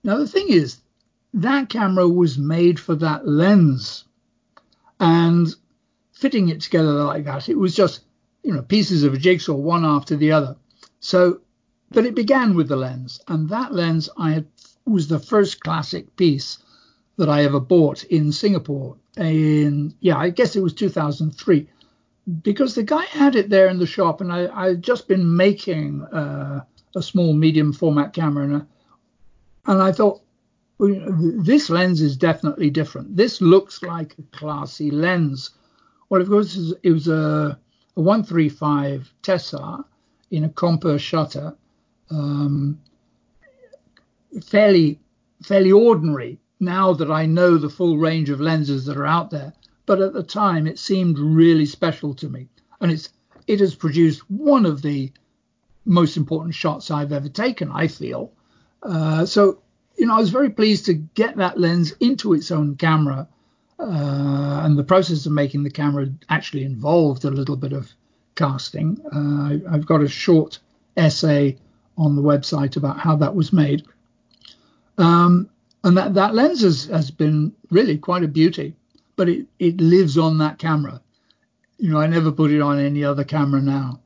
Now, 0.03 0.17
the 0.17 0.27
thing 0.27 0.49
is, 0.49 0.77
that 1.33 1.69
camera 1.69 2.07
was 2.07 2.37
made 2.37 2.79
for 2.79 2.95
that 2.95 3.27
lens. 3.27 4.05
And 4.99 5.47
fitting 6.13 6.49
it 6.49 6.61
together 6.61 6.91
like 6.91 7.25
that, 7.25 7.49
it 7.49 7.57
was 7.57 7.75
just, 7.75 8.01
you 8.43 8.53
know, 8.53 8.61
pieces 8.61 9.03
of 9.03 9.13
a 9.13 9.17
jigsaw, 9.17 9.53
one 9.53 9.85
after 9.85 10.15
the 10.15 10.31
other. 10.31 10.55
So, 10.99 11.41
but 11.89 12.05
it 12.05 12.15
began 12.15 12.55
with 12.55 12.67
the 12.67 12.75
lens. 12.75 13.21
And 13.27 13.49
that 13.49 13.73
lens 13.73 14.09
I 14.17 14.31
had 14.31 14.47
was 14.85 15.07
the 15.07 15.19
first 15.19 15.61
classic 15.61 16.15
piece 16.15 16.57
that 17.17 17.29
I 17.29 17.43
ever 17.43 17.59
bought 17.59 18.03
in 18.05 18.31
Singapore. 18.31 18.97
In, 19.17 19.93
yeah, 19.99 20.17
I 20.17 20.29
guess 20.29 20.55
it 20.55 20.63
was 20.63 20.73
2003 20.73 21.67
because 22.41 22.75
the 22.75 22.83
guy 22.83 23.03
had 23.05 23.35
it 23.35 23.49
there 23.49 23.67
in 23.67 23.79
the 23.79 23.85
shop, 23.85 24.21
and 24.21 24.31
I 24.31 24.47
I 24.53 24.67
had 24.69 24.83
just 24.83 25.07
been 25.07 25.35
making 25.35 26.03
uh, 26.03 26.63
a 26.95 27.01
small 27.01 27.33
medium 27.33 27.73
format 27.73 28.13
camera, 28.13 28.45
and, 28.45 28.67
and 29.65 29.81
I 29.81 29.91
thought 29.91 30.21
this 30.79 31.69
lens 31.69 32.01
is 32.01 32.17
definitely 32.17 32.69
different. 32.69 33.15
This 33.15 33.39
looks 33.41 33.83
like 33.83 34.15
a 34.17 34.23
classy 34.35 34.89
lens. 34.89 35.51
Well, 36.09 36.21
of 36.21 36.27
course, 36.27 36.73
it 36.81 36.91
was 36.91 37.07
a, 37.07 37.57
a 37.95 38.01
135 38.01 39.13
Tessar 39.21 39.85
in 40.31 40.43
a 40.43 40.49
Compur 40.49 40.97
shutter, 40.97 41.55
um, 42.09 42.81
fairly 44.43 44.99
fairly 45.43 45.71
ordinary. 45.71 46.39
Now 46.59 46.93
that 46.93 47.11
I 47.11 47.25
know 47.25 47.57
the 47.57 47.69
full 47.69 47.97
range 47.97 48.29
of 48.29 48.39
lenses 48.39 48.85
that 48.85 48.97
are 48.97 49.07
out 49.07 49.31
there, 49.31 49.53
but 49.85 49.99
at 49.99 50.13
the 50.13 50.23
time 50.23 50.67
it 50.67 50.79
seemed 50.79 51.19
really 51.19 51.65
special 51.65 52.13
to 52.15 52.29
me. 52.29 52.47
And 52.79 52.91
it's 52.91 53.09
it 53.47 53.59
has 53.59 53.75
produced 53.75 54.29
one 54.29 54.65
of 54.65 54.81
the 54.81 55.11
most 55.85 56.17
important 56.17 56.55
shots 56.55 56.89
I've 56.89 57.11
ever 57.11 57.29
taken, 57.29 57.71
I 57.71 57.87
feel. 57.87 58.31
Uh, 58.83 59.25
so, 59.25 59.61
you 59.97 60.05
know, 60.05 60.15
I 60.15 60.19
was 60.19 60.29
very 60.29 60.49
pleased 60.49 60.85
to 60.85 60.93
get 60.93 61.37
that 61.37 61.59
lens 61.59 61.93
into 61.99 62.33
its 62.33 62.51
own 62.51 62.75
camera. 62.75 63.27
Uh, 63.79 64.61
and 64.63 64.77
the 64.77 64.83
process 64.83 65.25
of 65.25 65.31
making 65.31 65.63
the 65.63 65.71
camera 65.71 66.07
actually 66.29 66.63
involved 66.63 67.25
a 67.25 67.31
little 67.31 67.55
bit 67.55 67.73
of 67.73 67.91
casting. 68.35 68.97
Uh, 69.11 69.73
I've 69.73 69.85
got 69.85 70.01
a 70.01 70.07
short 70.07 70.59
essay 70.95 71.57
on 71.97 72.15
the 72.15 72.21
website 72.21 72.77
about 72.77 72.99
how 72.99 73.15
that 73.17 73.35
was 73.35 73.51
made. 73.51 73.85
Um, 74.97 75.49
and 75.83 75.97
that, 75.97 76.13
that 76.13 76.35
lens 76.35 76.61
has, 76.61 76.85
has 76.85 77.09
been 77.09 77.53
really 77.71 77.97
quite 77.97 78.23
a 78.23 78.27
beauty 78.27 78.75
but 79.21 79.29
it, 79.29 79.45
it 79.59 79.79
lives 79.79 80.17
on 80.17 80.39
that 80.39 80.57
camera. 80.57 80.99
You 81.77 81.91
know, 81.91 81.99
I 81.99 82.07
never 82.07 82.31
put 82.31 82.49
it 82.49 82.59
on 82.59 82.79
any 82.79 83.03
other 83.03 83.23
camera 83.23 83.61
now. 83.61 83.99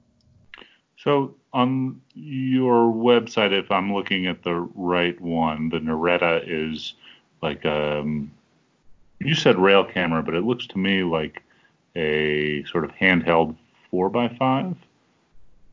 So 0.98 1.36
on 1.56 2.02
your 2.14 2.94
website, 2.94 3.58
if 3.58 3.72
I'm 3.72 3.94
looking 3.94 4.28
at 4.28 4.44
the 4.44 4.56
right 4.76 5.20
one, 5.22 5.70
the 5.70 5.80
Naretta 5.80 6.44
is 6.46 6.94
like 7.42 7.66
um, 7.66 8.30
you 9.20 9.34
said 9.36 9.58
rail 9.58 9.86
camera, 9.86 10.22
but 10.22 10.36
it 10.36 10.44
looks 10.44 10.68
to 10.68 10.78
me 10.78 11.04
like 11.04 11.42
a 11.96 12.66
sort 12.66 12.84
of 12.84 12.92
handheld 12.92 13.56
four 13.90 14.10
by 14.10 14.28
five. 14.28 14.76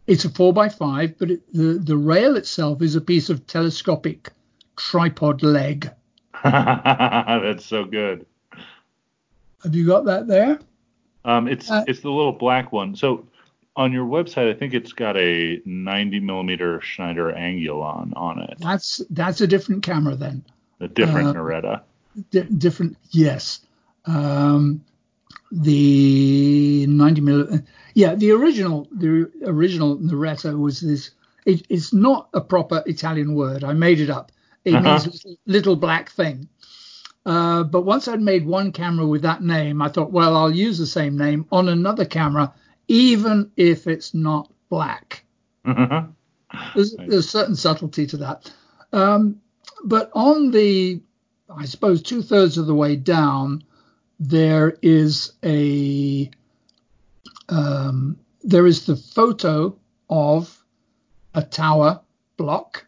It's 0.07 0.25
a 0.25 0.31
four 0.31 0.53
by 0.53 0.69
five, 0.69 1.19
but 1.19 1.33
it, 1.33 1.53
the 1.53 1.81
the 1.83 1.97
rail 1.97 2.37
itself 2.37 2.81
is 2.81 2.95
a 2.95 3.01
piece 3.01 3.29
of 3.29 3.45
telescopic 3.49 4.31
tripod 4.77 5.43
leg. 5.43 5.91
That's 6.45 7.67
so 7.67 7.85
good. 7.85 8.25
Have 9.65 9.75
you 9.75 9.85
got 9.85 10.05
that 10.05 10.29
there? 10.29 10.61
Um, 11.25 11.49
it's 11.49 11.69
uh, 11.69 11.85
it's 11.89 12.01
the 12.01 12.11
little 12.11 12.33
black 12.33 12.71
one. 12.71 12.95
So 12.95 13.27
on 13.77 13.93
your 13.93 14.07
website, 14.07 14.51
I 14.51 14.55
think 14.59 14.75
it's 14.75 14.93
got 14.93 15.17
a 15.17 15.61
90 15.65 16.21
millimeter 16.21 16.81
Schneider 16.81 17.33
Angulon 17.33 18.13
on 18.17 18.43
it. 18.43 18.59
That's 18.59 19.01
that's 19.11 19.41
a 19.41 19.47
different 19.47 19.83
camera 19.83 20.15
then. 20.15 20.45
A 20.81 20.89
different 20.89 21.29
uh, 21.29 21.35
Naretta. 21.35 21.83
Di- 22.31 22.43
different, 22.43 22.97
yes. 23.11 23.61
Um, 24.05 24.85
the 25.51 26.87
90 26.87 27.21
millimeter, 27.21 27.65
yeah, 27.95 28.15
the 28.15 28.33
original 28.33 28.89
the 28.93 29.31
original 29.45 29.97
Naretta 29.99 30.59
was 30.59 30.81
this. 30.81 31.11
It, 31.45 31.67
it's 31.69 31.93
not 31.93 32.29
a 32.35 32.41
proper 32.41 32.83
Italian 32.87 33.35
word. 33.35 33.65
I 33.65 33.73
made 33.73 34.01
it 34.01 34.11
up. 34.11 34.33
It 34.65 34.75
uh-huh. 34.75 34.91
means 34.91 35.07
little, 35.07 35.37
little 35.47 35.77
black 35.77 36.11
thing. 36.11 36.49
Uh, 37.25 37.63
but 37.63 37.83
once 37.83 38.09
I'd 38.09 38.21
made 38.21 38.47
one 38.47 38.73
camera 38.73 39.07
with 39.07 39.23
that 39.23 39.43
name, 39.43 39.81
I 39.81 39.89
thought, 39.89 40.11
well, 40.11 40.37
I'll 40.37 40.55
use 40.55 40.79
the 40.79 40.87
same 40.87 41.17
name 41.17 41.47
on 41.53 41.69
another 41.69 42.05
camera, 42.05 42.53
even 42.89 43.51
if 43.57 43.87
it's 43.87 44.15
not 44.15 44.53
black. 44.69 45.25
Mm-hmm. 45.67 46.11
There's, 46.75 46.95
there's, 46.97 47.27
a 47.27 47.29
certain 47.29 47.57
subtlety 47.57 48.07
to 48.09 48.17
that. 48.19 48.53
Um, 48.93 49.41
but 49.85 50.11
on 50.15 50.51
the, 50.51 51.01
I 51.49 51.65
suppose, 51.65 52.03
two 52.03 52.23
thirds 52.23 52.59
of 52.59 52.67
the 52.67 52.75
way 52.75 52.97
down, 52.97 53.65
there 54.21 54.77
is 54.83 55.33
a, 55.45 56.31
um, 57.49 58.19
there 58.43 58.67
is 58.67 58.87
the 58.87 58.97
photo 58.97 59.77
of 60.11 60.65
a 61.35 61.43
tower 61.43 62.01
block 62.37 62.87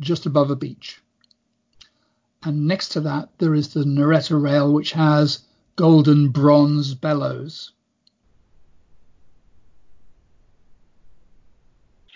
just 0.00 0.26
above 0.26 0.50
a 0.50 0.56
beach 0.56 1.00
and 2.44 2.66
next 2.66 2.90
to 2.90 3.00
that 3.00 3.30
there 3.38 3.54
is 3.54 3.72
the 3.72 3.84
Naretta 3.84 4.40
rail, 4.40 4.72
which 4.72 4.92
has 4.92 5.40
golden 5.76 6.28
bronze 6.28 6.94
bellows. 6.94 7.72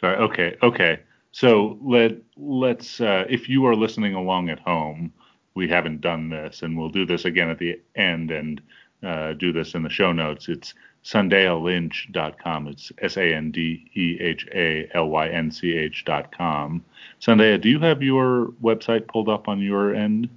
Sorry. 0.01 0.17
Okay. 0.17 0.57
Okay. 0.63 1.01
So 1.33 1.79
let 1.83 2.13
let's 2.37 3.01
uh, 3.01 3.25
if 3.29 3.49
you 3.49 3.67
are 3.67 3.77
listening 3.77 4.15
along 4.15 4.49
at 4.49 4.59
home, 4.61 5.13
we 5.55 5.69
haven't 5.69 6.01
done 6.01 6.31
this, 6.31 6.63
and 6.63 6.79
we'll 6.79 6.89
do 6.89 7.05
this 7.05 7.25
again 7.25 7.51
at 7.51 7.59
the 7.59 7.81
end 7.95 8.31
and 8.31 8.61
uh, 9.03 9.33
do 9.35 9.53
this 9.53 9.75
in 9.75 9.83
the 9.83 9.91
show 9.91 10.13
notes. 10.13 10.49
It's 10.49 10.75
sandehalynch.com. 11.05 12.69
It's 12.69 12.93
S 12.99 13.17
A 13.17 13.35
N 13.35 13.51
D 13.51 13.91
E 13.95 14.19
H 14.21 14.47
A 14.55 14.89
L 14.95 15.09
Y 15.09 15.29
N 15.29 15.51
C 15.51 15.77
H.com. 15.77 16.85
Sandeha, 17.21 17.61
do 17.61 17.69
you 17.69 17.79
have 17.81 18.03
your 18.03 18.49
website 18.63 19.07
pulled 19.09 19.29
up 19.29 19.49
on 19.49 19.61
your 19.61 19.95
end? 19.95 20.29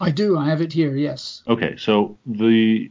I 0.00 0.10
do. 0.10 0.36
I 0.36 0.48
have 0.48 0.60
it 0.60 0.72
here, 0.72 0.96
yes. 0.96 1.42
Okay, 1.46 1.76
so 1.76 2.18
the 2.26 2.90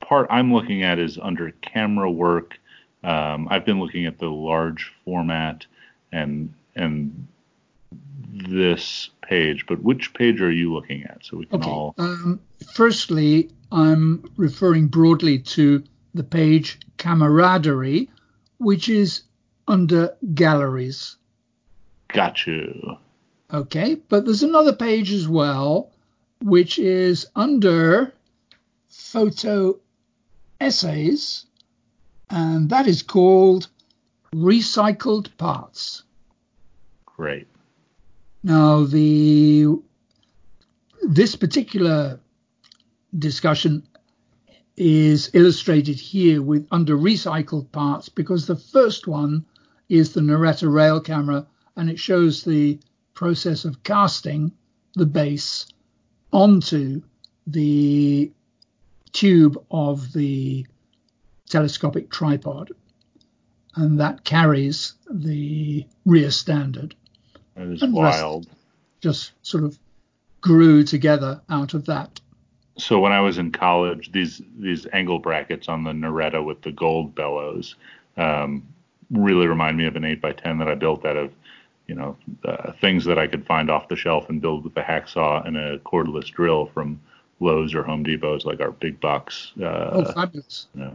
part 0.00 0.26
I'm 0.30 0.52
looking 0.52 0.82
at 0.82 0.98
is 0.98 1.18
under 1.18 1.50
camera 1.62 2.10
work. 2.10 2.58
Um, 3.06 3.46
I've 3.48 3.64
been 3.64 3.78
looking 3.78 4.06
at 4.06 4.18
the 4.18 4.26
large 4.26 4.92
format 5.04 5.64
and 6.10 6.52
and 6.74 7.28
this 8.32 9.10
page, 9.22 9.64
but 9.66 9.80
which 9.80 10.12
page 10.12 10.40
are 10.42 10.50
you 10.50 10.74
looking 10.74 11.04
at 11.04 11.24
so 11.24 11.36
we 11.36 11.46
can 11.46 11.60
okay. 11.60 11.70
all? 11.70 11.94
Um, 11.98 12.40
firstly, 12.74 13.50
I'm 13.70 14.28
referring 14.36 14.88
broadly 14.88 15.38
to 15.38 15.84
the 16.14 16.24
page 16.24 16.80
camaraderie, 16.98 18.10
which 18.58 18.88
is 18.88 19.22
under 19.68 20.16
galleries. 20.34 21.16
Got 22.08 22.44
you. 22.46 22.96
Okay, 23.52 23.94
but 23.94 24.24
there's 24.24 24.42
another 24.42 24.72
page 24.72 25.12
as 25.12 25.28
well, 25.28 25.92
which 26.42 26.80
is 26.80 27.26
under 27.36 28.12
photo 28.88 29.78
essays, 30.60 31.46
and 32.30 32.70
that 32.70 32.86
is 32.86 33.02
called 33.02 33.68
recycled 34.34 35.36
parts. 35.36 36.02
Great. 37.04 37.48
Now, 38.42 38.84
the 38.84 39.66
this 41.02 41.36
particular 41.36 42.20
discussion 43.18 43.86
is 44.76 45.30
illustrated 45.32 45.96
here 45.96 46.42
with 46.42 46.66
under 46.70 46.96
recycled 46.96 47.70
parts 47.72 48.08
because 48.08 48.46
the 48.46 48.56
first 48.56 49.06
one 49.06 49.44
is 49.88 50.12
the 50.12 50.20
Naretta 50.20 50.70
rail 50.72 51.00
camera 51.00 51.46
and 51.76 51.88
it 51.88 51.98
shows 51.98 52.44
the 52.44 52.78
process 53.14 53.64
of 53.64 53.82
casting 53.82 54.52
the 54.94 55.06
base 55.06 55.66
onto 56.32 57.00
the 57.46 58.30
tube 59.12 59.56
of 59.70 60.12
the 60.12 60.66
telescopic 61.48 62.10
tripod 62.10 62.72
and 63.76 64.00
that 64.00 64.24
carries 64.24 64.94
the 65.10 65.86
rear 66.04 66.30
standard. 66.30 66.94
That 67.54 67.68
is 67.68 67.84
wild. 67.84 68.48
Just 69.00 69.32
sort 69.42 69.64
of 69.64 69.78
grew 70.40 70.82
together 70.82 71.40
out 71.48 71.74
of 71.74 71.86
that. 71.86 72.20
So 72.78 72.98
when 72.98 73.12
I 73.12 73.20
was 73.20 73.38
in 73.38 73.52
college, 73.52 74.12
these 74.12 74.42
these 74.58 74.86
angle 74.92 75.18
brackets 75.18 75.68
on 75.68 75.84
the 75.84 75.92
Naretta 75.92 76.44
with 76.44 76.62
the 76.62 76.72
gold 76.72 77.14
bellows 77.14 77.76
um, 78.16 78.66
really 79.10 79.46
remind 79.46 79.76
me 79.76 79.86
of 79.86 79.96
an 79.96 80.02
8x10 80.02 80.58
that 80.58 80.68
I 80.68 80.74
built 80.74 81.04
out 81.04 81.16
of, 81.16 81.32
you 81.86 81.94
know, 81.94 82.16
uh, 82.44 82.72
things 82.80 83.04
that 83.04 83.18
I 83.18 83.26
could 83.26 83.46
find 83.46 83.70
off 83.70 83.88
the 83.88 83.96
shelf 83.96 84.28
and 84.28 84.40
build 84.40 84.64
with 84.64 84.76
a 84.76 84.82
hacksaw 84.82 85.46
and 85.46 85.56
a 85.56 85.78
cordless 85.80 86.26
drill 86.26 86.66
from 86.66 87.00
Lowe's 87.40 87.74
or 87.74 87.82
Home 87.82 88.04
Depot's, 88.04 88.44
like 88.44 88.60
our 88.60 88.72
big 88.72 89.00
box 89.00 89.52
uh, 89.60 89.90
oh, 89.92 90.12
fabulous. 90.12 90.66
Know, 90.74 90.92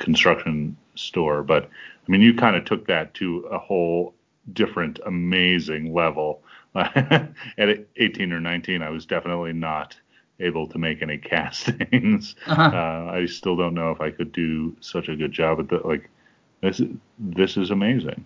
construction 0.00 0.76
store. 0.96 1.42
But 1.42 1.64
I 1.64 2.10
mean, 2.10 2.20
you 2.20 2.34
kind 2.34 2.56
of 2.56 2.64
took 2.64 2.86
that 2.88 3.14
to 3.14 3.38
a 3.50 3.58
whole 3.58 4.14
different, 4.52 4.98
amazing 5.06 5.94
level. 5.94 6.42
At 6.74 7.86
18 7.96 8.32
or 8.32 8.40
19, 8.40 8.82
I 8.82 8.90
was 8.90 9.06
definitely 9.06 9.52
not 9.52 9.96
able 10.40 10.66
to 10.68 10.78
make 10.78 11.02
any 11.02 11.18
castings. 11.34 12.34
Uh-huh. 12.46 12.62
Uh, 12.62 13.12
I 13.12 13.26
still 13.26 13.56
don't 13.56 13.74
know 13.74 13.90
if 13.90 14.00
I 14.00 14.10
could 14.10 14.32
do 14.32 14.76
such 14.80 15.08
a 15.08 15.16
good 15.16 15.32
job 15.32 15.60
at 15.60 15.68
that. 15.68 15.86
Like 15.86 16.10
this, 16.60 16.80
this 17.18 17.56
is 17.56 17.70
amazing. 17.70 18.24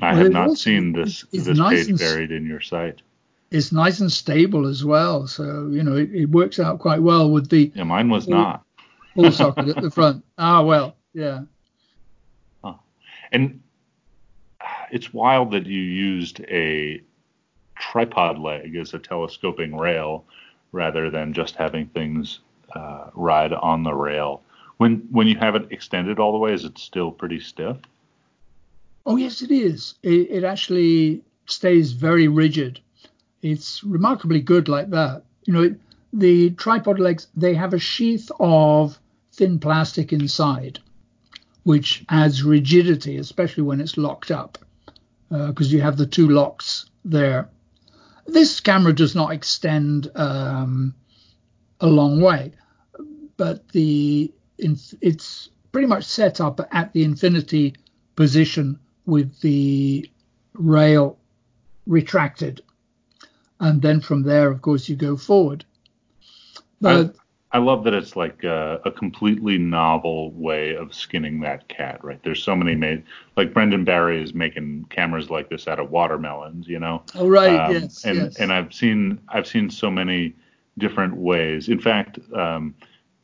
I 0.00 0.14
well, 0.14 0.22
have 0.22 0.32
not 0.32 0.58
seen 0.58 0.92
this 0.92 1.24
this 1.32 1.46
nice 1.46 1.86
page 1.86 1.98
buried 1.98 2.32
in 2.32 2.46
your 2.46 2.60
site. 2.60 3.02
It's 3.50 3.72
nice 3.72 4.00
and 4.00 4.10
stable 4.10 4.66
as 4.66 4.82
well, 4.82 5.26
so 5.26 5.68
you 5.70 5.82
know 5.82 5.96
it, 5.96 6.10
it 6.14 6.30
works 6.30 6.58
out 6.58 6.78
quite 6.78 7.02
well 7.02 7.30
with 7.30 7.50
the. 7.50 7.70
Yeah, 7.74 7.84
mine 7.84 8.08
was 8.08 8.26
not. 8.26 8.64
Full 9.14 9.32
socket 9.32 9.68
at 9.68 9.82
the 9.82 9.90
front. 9.90 10.24
Ah, 10.38 10.62
well, 10.62 10.96
yeah. 11.12 11.40
Huh. 12.64 12.74
And 13.30 13.60
it's 14.90 15.12
wild 15.12 15.50
that 15.52 15.66
you 15.66 15.80
used 15.80 16.40
a 16.42 17.02
tripod 17.76 18.38
leg 18.38 18.76
as 18.76 18.94
a 18.94 18.98
telescoping 18.98 19.76
rail 19.76 20.24
rather 20.72 21.10
than 21.10 21.32
just 21.32 21.56
having 21.56 21.86
things 21.88 22.40
uh, 22.74 23.10
ride 23.14 23.52
on 23.52 23.82
the 23.82 23.94
rail. 23.94 24.42
When 24.78 25.06
when 25.10 25.26
you 25.26 25.36
have 25.38 25.54
it 25.54 25.70
extended 25.70 26.18
all 26.18 26.32
the 26.32 26.38
way, 26.38 26.52
is 26.52 26.64
it 26.64 26.78
still 26.78 27.10
pretty 27.10 27.40
stiff? 27.40 27.76
Oh 29.04 29.16
yes, 29.16 29.42
it 29.42 29.50
is. 29.50 29.94
It, 30.02 30.30
it 30.30 30.44
actually 30.44 31.22
stays 31.46 31.92
very 31.92 32.28
rigid. 32.28 32.80
It's 33.42 33.82
remarkably 33.84 34.40
good 34.40 34.68
like 34.68 34.90
that. 34.90 35.24
You 35.44 35.52
know, 35.52 35.62
it, 35.62 35.80
the 36.12 36.50
tripod 36.50 36.98
legs 36.98 37.26
they 37.36 37.54
have 37.54 37.74
a 37.74 37.78
sheath 37.78 38.30
of 38.38 38.98
thin 39.42 39.58
plastic 39.58 40.12
inside, 40.12 40.78
which 41.64 42.04
adds 42.08 42.44
rigidity, 42.44 43.16
especially 43.16 43.64
when 43.64 43.80
it's 43.80 43.96
locked 43.96 44.30
up, 44.30 44.56
because 45.30 45.72
uh, 45.72 45.74
you 45.74 45.80
have 45.80 45.96
the 45.96 46.06
two 46.06 46.28
locks 46.28 46.86
there. 47.04 47.48
This 48.24 48.60
camera 48.60 48.92
does 48.92 49.16
not 49.16 49.32
extend 49.32 50.08
um, 50.14 50.94
a 51.80 51.88
long 51.88 52.20
way, 52.20 52.52
but 53.36 53.68
the 53.70 54.32
it's 54.60 55.48
pretty 55.72 55.88
much 55.88 56.04
set 56.04 56.40
up 56.40 56.60
at 56.70 56.92
the 56.92 57.02
infinity 57.02 57.74
position 58.14 58.78
with 59.06 59.40
the 59.40 60.08
rail 60.54 61.18
retracted, 61.88 62.62
and 63.58 63.82
then 63.82 64.00
from 64.00 64.22
there, 64.22 64.52
of 64.52 64.62
course, 64.62 64.88
you 64.88 64.94
go 64.94 65.16
forward. 65.16 65.64
But 66.80 67.16
I 67.54 67.58
love 67.58 67.84
that 67.84 67.92
it's 67.92 68.16
like 68.16 68.44
a, 68.44 68.80
a, 68.84 68.90
completely 68.90 69.58
novel 69.58 70.30
way 70.32 70.74
of 70.74 70.94
skinning 70.94 71.40
that 71.40 71.68
cat, 71.68 72.02
right? 72.02 72.18
There's 72.22 72.42
so 72.42 72.56
many 72.56 72.74
made, 72.74 73.04
like 73.36 73.52
Brendan 73.52 73.84
Barry 73.84 74.22
is 74.22 74.32
making 74.32 74.86
cameras 74.88 75.28
like 75.28 75.50
this 75.50 75.68
out 75.68 75.78
of 75.78 75.90
watermelons, 75.90 76.66
you 76.66 76.78
know? 76.78 77.02
Oh, 77.14 77.28
right, 77.28 77.54
um, 77.54 77.72
yes, 77.72 78.04
and, 78.06 78.16
yes. 78.16 78.36
And 78.38 78.52
I've 78.52 78.72
seen, 78.72 79.20
I've 79.28 79.46
seen 79.46 79.68
so 79.68 79.90
many 79.90 80.34
different 80.78 81.14
ways. 81.14 81.68
In 81.68 81.78
fact, 81.78 82.18
um, 82.34 82.74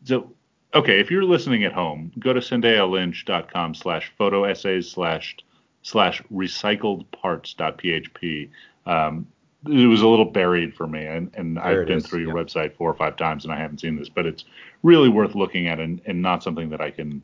so, 0.05 0.31
okay, 0.75 1.01
if 1.01 1.11
you're 1.11 1.25
listening 1.25 1.65
at 1.65 1.73
home, 1.73 2.13
go 2.19 2.35
to 2.35 2.41
sandehalynch.com 2.41 3.75
slash 3.75 4.13
photo 4.19 4.45
essays 4.45 4.91
slash, 4.91 5.37
slash 5.83 6.23
recycled 6.31 7.07
parts.php. 7.13 8.51
Um, 8.85 9.27
it 9.67 9.87
was 9.87 10.03
a 10.03 10.09
little 10.09 10.25
buried 10.25 10.75
for 10.75 10.87
me, 10.87 11.05
and, 11.05 11.31
and 11.35 11.59
I've 11.59 11.87
been 11.87 11.99
is. 11.99 12.07
through 12.07 12.21
your 12.21 12.35
website 12.35 12.77
four 12.77 12.91
or 12.91 12.95
five 12.95 13.17
times 13.17 13.45
and 13.45 13.53
I 13.53 13.59
haven't 13.59 13.81
seen 13.81 13.97
this, 13.97 14.09
but 14.09 14.25
it's 14.25 14.45
really 14.83 15.09
worth 15.09 15.35
looking 15.35 15.67
at 15.67 15.81
and, 15.81 16.01
and 16.07 16.23
not 16.23 16.43
something 16.43 16.71
that 16.71 16.81
I 16.81 16.91
can, 16.91 17.23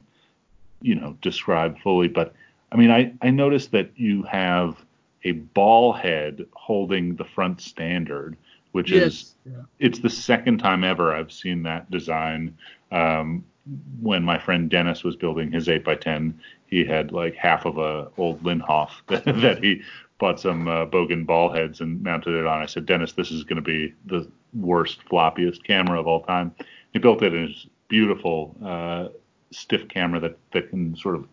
you 0.82 0.96
know, 0.96 1.16
describe 1.22 1.78
fully. 1.78 2.08
But 2.08 2.34
I 2.72 2.76
mean, 2.76 2.90
I, 2.90 3.12
I 3.22 3.30
noticed 3.30 3.70
that 3.72 3.90
you 3.94 4.24
have 4.24 4.84
a 5.22 5.32
ball 5.32 5.92
head 5.92 6.44
holding 6.54 7.14
the 7.14 7.24
front 7.24 7.60
standard, 7.60 8.36
which 8.72 8.90
yes. 8.90 9.02
is 9.02 9.34
yeah. 9.46 9.62
it's 9.78 10.00
the 10.00 10.10
second 10.10 10.58
time 10.58 10.82
ever 10.82 11.14
I've 11.14 11.32
seen 11.32 11.62
that 11.62 11.90
design. 11.90 12.56
Um, 12.90 13.44
when 14.00 14.22
my 14.22 14.38
friend 14.38 14.68
Dennis 14.68 15.04
was 15.04 15.16
building 15.16 15.50
his 15.50 15.68
8x10, 15.68 16.34
he 16.66 16.84
had 16.84 17.12
like 17.12 17.34
half 17.34 17.64
of 17.64 17.78
a 17.78 18.08
old 18.18 18.42
Linhof 18.42 18.90
that, 19.06 19.24
that 19.40 19.62
he 19.62 19.82
bought 20.18 20.40
some 20.40 20.68
uh, 20.68 20.86
Bogen 20.86 21.26
ball 21.26 21.52
heads 21.52 21.80
and 21.80 22.02
mounted 22.02 22.34
it 22.34 22.46
on. 22.46 22.62
I 22.62 22.66
said, 22.66 22.86
Dennis, 22.86 23.12
this 23.12 23.30
is 23.30 23.44
going 23.44 23.56
to 23.56 23.62
be 23.62 23.94
the 24.06 24.30
worst, 24.52 25.04
floppiest 25.10 25.64
camera 25.64 25.98
of 25.98 26.06
all 26.06 26.22
time. 26.22 26.54
He 26.92 26.98
built 26.98 27.22
it 27.22 27.34
in 27.34 27.48
his 27.48 27.66
beautiful, 27.88 28.54
uh, 28.64 29.08
stiff 29.50 29.88
camera 29.88 30.20
that, 30.20 30.38
that 30.52 30.70
can 30.70 30.96
sort 30.96 31.14
of 31.16 31.26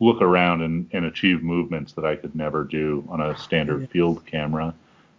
look 0.00 0.22
around 0.22 0.62
and, 0.62 0.88
and 0.92 1.04
achieve 1.04 1.42
movements 1.42 1.92
that 1.92 2.04
I 2.04 2.16
could 2.16 2.34
never 2.34 2.64
do 2.64 3.06
on 3.08 3.20
a 3.20 3.36
standard 3.36 3.90
field 3.90 4.24
camera. 4.26 4.74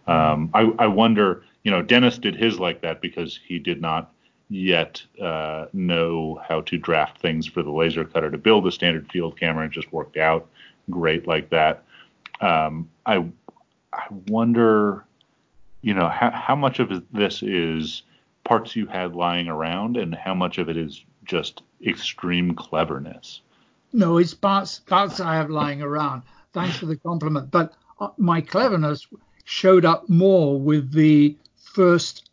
Um, 0.06 0.50
I, 0.52 0.72
I 0.78 0.86
wonder, 0.88 1.44
you 1.62 1.70
know, 1.70 1.82
Dennis 1.82 2.18
did 2.18 2.34
his 2.34 2.58
like 2.58 2.80
that 2.80 3.00
because 3.00 3.38
he 3.46 3.58
did 3.58 3.80
not 3.80 4.12
yet 4.48 5.02
uh, 5.20 5.66
know 5.72 6.42
how 6.46 6.62
to 6.62 6.76
draft 6.76 7.20
things 7.20 7.46
for 7.46 7.62
the 7.62 7.70
laser 7.70 8.04
cutter 8.04 8.30
to 8.30 8.38
build 8.38 8.66
a 8.66 8.72
standard 8.72 9.08
field 9.10 9.38
camera. 9.38 9.66
It 9.66 9.70
just 9.70 9.92
worked 9.92 10.16
out 10.16 10.48
great 10.90 11.28
like 11.28 11.48
that 11.50 11.84
um, 12.42 12.90
I 13.06 13.24
I 13.92 14.04
wonder, 14.28 15.04
you 15.80 15.94
know, 15.94 16.08
how 16.08 16.30
how 16.30 16.56
much 16.56 16.80
of 16.80 16.90
this 17.12 17.42
is 17.42 18.02
parts 18.44 18.74
you 18.74 18.86
had 18.86 19.14
lying 19.14 19.48
around, 19.48 19.96
and 19.96 20.14
how 20.14 20.34
much 20.34 20.58
of 20.58 20.68
it 20.68 20.76
is 20.76 21.04
just 21.24 21.62
extreme 21.86 22.54
cleverness. 22.54 23.40
No, 23.92 24.18
it's 24.18 24.34
parts 24.34 24.80
parts 24.80 25.20
I 25.20 25.36
have 25.36 25.50
lying 25.50 25.82
around. 25.82 26.22
Thanks 26.52 26.76
for 26.76 26.86
the 26.86 26.96
compliment, 26.96 27.50
but 27.50 27.72
uh, 28.00 28.08
my 28.18 28.40
cleverness 28.40 29.06
showed 29.44 29.84
up 29.84 30.08
more 30.08 30.60
with 30.60 30.92
the 30.92 31.36
first 31.56 32.30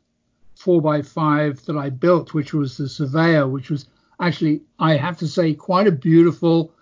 4x5 0.58 1.66
that 1.66 1.78
I 1.78 1.90
built, 1.90 2.34
which 2.34 2.54
was 2.54 2.78
the 2.78 2.90
Surveyor, 2.90 3.48
which 3.48 3.70
was 3.70 3.86
actually, 4.20 4.62
I 4.78 4.98
have 4.98 5.18
to 5.20 5.28
say, 5.28 5.54
quite 5.54 5.88
a 5.88 5.92
beautiful 5.92 6.74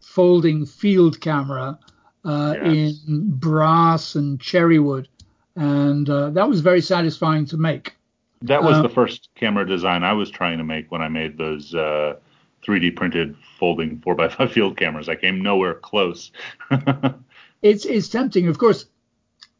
folding 0.00 0.66
field 0.66 1.20
camera 1.20 1.78
uh, 2.24 2.54
yes. 2.62 3.00
in 3.06 3.30
brass 3.30 4.14
and 4.14 4.40
cherry 4.40 4.78
wood, 4.78 5.08
and 5.56 6.08
uh, 6.08 6.30
that 6.30 6.48
was 6.48 6.60
very 6.60 6.80
satisfying 6.80 7.46
to 7.46 7.56
make. 7.56 7.94
That 8.42 8.62
was 8.62 8.76
uh, 8.76 8.82
the 8.82 8.88
first 8.88 9.28
camera 9.34 9.66
design 9.66 10.02
I 10.02 10.12
was 10.12 10.30
trying 10.30 10.58
to 10.58 10.64
make 10.64 10.90
when 10.90 11.02
I 11.02 11.08
made 11.08 11.36
those 11.36 11.72
3D 11.72 12.92
uh, 12.92 12.96
printed 12.96 13.36
folding 13.58 13.98
4x5 14.00 14.50
field 14.52 14.76
cameras. 14.76 15.08
I 15.08 15.14
came 15.16 15.42
nowhere 15.42 15.74
close. 15.74 16.32
it's 17.62 17.84
it's 17.84 18.08
tempting, 18.08 18.48
of 18.48 18.58
course. 18.58 18.86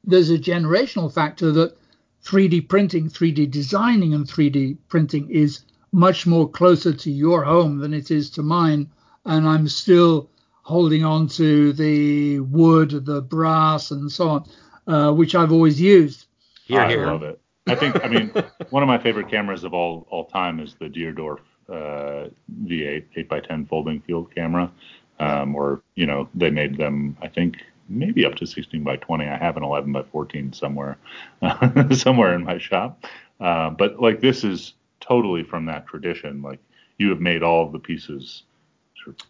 There's 0.05 0.31
a 0.31 0.39
generational 0.39 1.13
factor 1.13 1.53
that 1.53 1.77
3D 2.25 2.69
printing, 2.69 3.09
3D 3.09 3.51
designing, 3.51 4.15
and 4.15 4.27
3D 4.27 4.79
printing 4.89 5.31
is 5.31 5.61
much 5.93 6.27
more 6.27 6.49
closer 6.49 6.93
to 6.93 7.11
your 7.11 7.45
home 7.45 7.79
than 7.79 7.93
it 7.93 8.11
is 8.11 8.31
to 8.31 8.43
mine, 8.43 8.89
and 9.25 9.47
I'm 9.47 9.69
still 9.69 10.31
holding 10.71 11.05
on 11.05 11.29
to 11.29 11.73
the 11.75 12.41
wood, 12.41 13.05
the 13.07 13.23
brass, 13.23 13.91
and 13.93 14.11
so 14.13 14.29
on. 14.31 14.45
uh, 14.87 15.13
which 15.13 15.35
I've 15.37 15.53
always 15.53 15.81
used. 15.81 16.27
Here, 16.67 16.81
I 16.81 16.89
here. 16.89 17.07
love 17.07 17.23
it. 17.25 17.41
I 17.69 17.77
think, 17.77 18.05
I 18.05 18.09
mean, 18.09 18.33
one 18.71 18.83
of 18.83 18.89
my 18.89 18.99
favorite 18.99 19.31
cameras 19.31 19.65
of 19.65 19.75
all 19.75 20.07
all 20.11 20.27
time 20.27 20.61
is 20.61 20.77
the 20.81 20.87
Deardorff 20.89 21.41
uh, 21.69 22.31
V8 22.65 23.07
8x10 23.17 23.69
folding 23.69 24.01
field 24.03 24.35
camera. 24.35 24.73
Um, 25.21 25.55
or 25.55 25.83
you 25.97 26.07
know, 26.07 26.29
they 26.35 26.51
made 26.51 26.79
them, 26.79 27.17
I 27.23 27.29
think, 27.29 27.59
maybe 27.89 28.25
up 28.27 28.37
to 28.37 28.47
16 28.47 28.83
by 28.85 28.97
20. 28.97 29.27
I 29.27 29.37
have 29.37 29.57
an 29.59 29.65
11 29.65 29.93
by 29.93 30.03
14 30.05 30.53
somewhere, 30.53 30.99
somewhere 31.93 32.35
in 32.35 32.45
my 32.45 32.59
shop. 32.59 33.05
Uh, 33.41 33.71
but 33.71 34.01
like 34.01 34.21
this 34.21 34.45
is 34.45 34.75
totally 35.01 35.45
from 35.45 35.67
that 35.67 35.87
tradition. 35.87 36.43
Like 36.43 36.61
you 36.99 37.11
have 37.11 37.21
made 37.21 37.43
all 37.43 37.67
of 37.67 37.73
the 37.73 37.79
pieces 37.79 38.17
sort 38.19 38.41
of 38.43 38.50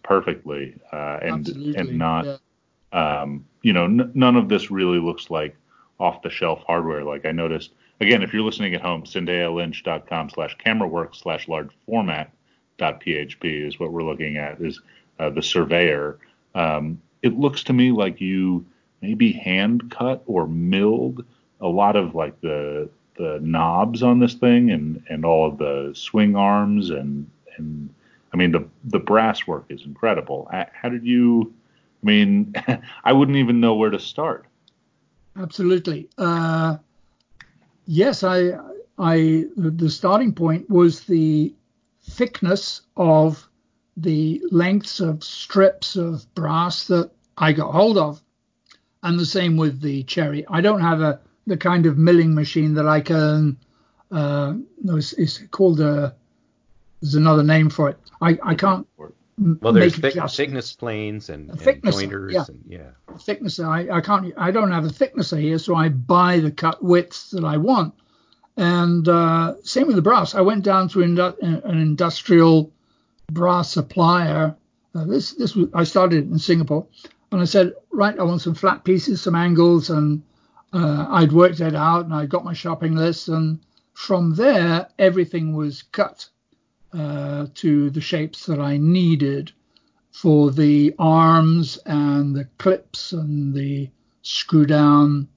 perfectly, 0.03 0.75
uh, 0.93 1.19
and 1.23 1.49
Absolutely. 1.49 1.77
and 1.77 1.99
not 1.99 2.25
yeah. 2.93 3.21
um, 3.21 3.45
you 3.63 3.73
know, 3.73 3.85
n- 3.85 4.11
none 4.15 4.37
of 4.37 4.49
this 4.49 4.71
really 4.71 4.99
looks 4.99 5.31
like 5.31 5.57
off 5.99 6.23
the 6.23 6.31
shelf 6.31 6.63
hardware. 6.67 7.05
Like 7.05 7.27
I 7.27 7.33
noticed, 7.33 7.73
again, 8.01 8.23
if 8.23 8.33
you're 8.33 8.43
listening 8.43 8.75
at 8.75 8.81
home, 8.81 9.05
sandehalynch.com 9.05 10.31
slash 10.31 10.57
cameraworks 10.59 11.17
slash 11.17 11.49
large 11.49 11.71
format 11.87 12.33
dot 12.79 13.03
php 13.03 13.45
is 13.45 13.79
what 13.79 13.93
we're 13.93 14.03
looking 14.03 14.39
at 14.39 14.59
is 14.61 14.81
uh, 15.19 15.29
the 15.29 15.43
surveyor. 15.43 16.19
Um, 16.55 17.01
it 17.23 17.39
looks 17.39 17.63
to 17.65 17.75
me 17.75 17.93
like 17.93 18.21
you 18.21 18.65
maybe 19.03 19.33
hand 19.33 19.91
cut 19.91 20.23
or 20.27 20.47
milled 20.47 21.25
a 21.61 21.69
lot 21.69 21.97
of 21.97 22.15
like 22.15 22.41
the 22.41 22.89
the 23.17 23.39
knobs 23.43 24.03
on 24.03 24.19
this 24.19 24.35
thing 24.35 24.71
and 24.71 25.03
and 25.11 25.25
all 25.25 25.47
of 25.47 25.59
the 25.59 25.93
swing 25.95 26.37
arms 26.37 26.89
and 26.89 27.31
and 27.59 27.91
I 28.33 28.37
mean 28.37 28.53
the 28.53 28.69
the 28.85 28.99
brass 28.99 29.47
work 29.47 29.67
is 29.69 29.85
incredible. 29.85 30.49
How 30.51 30.89
did 30.89 31.05
you? 31.05 31.55
I 32.03 32.07
mean, 32.07 32.55
I 33.05 33.13
wouldn't 33.13 33.37
even 33.37 33.61
know 33.61 33.75
where 33.75 33.91
to 33.91 33.99
start. 33.99 34.47
Absolutely. 35.37 36.09
Uh, 36.19 36.79
yes, 37.87 38.25
I, 38.25 38.53
I, 38.99 39.47
the 39.57 39.91
starting 39.91 40.33
point 40.33 40.69
was 40.69 41.01
the 41.01 41.55
thickness 42.03 42.83
of 42.97 43.47
the 43.97 44.43
lengths 44.51 45.01
of 45.01 45.23
strips 45.23 45.97
of 45.97 46.33
brass 46.35 46.87
that 46.87 47.11
I 47.37 47.53
got 47.53 47.73
hold 47.73 47.99
of, 47.99 48.23
and 49.03 49.19
the 49.19 49.27
same 49.27 49.57
with 49.57 49.81
the 49.81 50.03
cherry. 50.05 50.45
I 50.49 50.61
don't 50.61 50.81
have 50.81 51.01
a 51.01 51.21
the 51.47 51.57
kind 51.57 51.87
of 51.87 51.99
milling 51.99 52.35
machine 52.35 52.75
that 52.75 52.87
I 52.87 53.01
can. 53.01 53.57
Uh, 54.11 54.55
no, 54.83 54.97
it's, 54.97 55.13
it's 55.15 55.39
called 55.51 55.81
a. 55.81 56.15
There's 57.01 57.15
another 57.15 57.43
name 57.43 57.71
for 57.71 57.89
it. 57.89 57.99
I, 58.21 58.39
I 58.43 58.55
can't. 58.55 58.87
Well, 59.39 59.73
there's 59.73 59.99
make 59.99 60.15
thick, 60.15 60.31
thickness 60.31 60.75
planes 60.75 61.31
and, 61.31 61.49
and 61.49 61.83
jointers 61.83 62.35
yeah. 62.35 62.45
and 62.47 62.65
yeah. 62.69 62.91
thicknesser. 63.21 63.67
I, 63.67 63.89
I 63.97 64.01
can't. 64.03 64.35
I 64.37 64.51
don't 64.51 64.71
have 64.71 64.85
a 64.85 64.91
thicknesser 64.91 65.39
here, 65.39 65.59
so 65.59 65.75
I 65.75 65.89
buy 65.89 66.41
the 66.41 66.51
cut 66.51 66.83
widths 66.83 67.31
that 67.31 67.45
I 67.45 67.57
want. 67.57 67.95
And 68.59 69.09
uh, 69.09 69.55
same 69.63 69.87
with 69.87 69.97
the 69.97 70.03
brass. 70.03 70.35
I 70.35 70.43
went 70.43 70.65
down 70.65 70.89
to 70.91 70.99
indu- 70.99 71.41
an 71.41 71.79
industrial 71.79 72.71
brass 73.33 73.71
supplier. 73.71 74.57
Uh, 74.95 75.05
this 75.05 75.33
this 75.33 75.57
was, 75.57 75.69
I 75.73 75.85
started 75.85 76.31
in 76.31 76.39
Singapore, 76.39 76.87
and 77.33 77.41
I 77.41 77.45
said, 77.45 77.73
right, 77.91 78.19
I 78.19 78.25
want 78.25 78.43
some 78.43 78.55
flat 78.55 78.85
pieces, 78.85 79.23
some 79.23 79.37
angles, 79.37 79.89
and 79.89 80.23
uh, 80.75 81.07
I'd 81.09 81.33
worked 81.33 81.61
it 81.61 81.75
out, 81.75 82.05
and 82.05 82.13
I 82.13 82.27
got 82.27 82.45
my 82.45 82.53
shopping 82.53 82.95
list, 82.95 83.29
and 83.29 83.61
from 83.95 84.35
there 84.35 84.89
everything 84.99 85.55
was 85.57 85.83
cut 85.83 86.29
uh, 86.93 87.47
to 87.55 87.91
the 87.91 88.01
shapes 88.01 88.47
that 88.47 88.59
I 88.61 88.77
needed 88.77 89.53
for 90.13 90.51
the 90.51 90.95
arms 90.99 91.79
and 91.87 92.35
the 92.35 92.45
clips 92.59 93.13
and 93.13 93.55
the 93.55 93.89
screw 94.23 94.67
down 94.67 95.29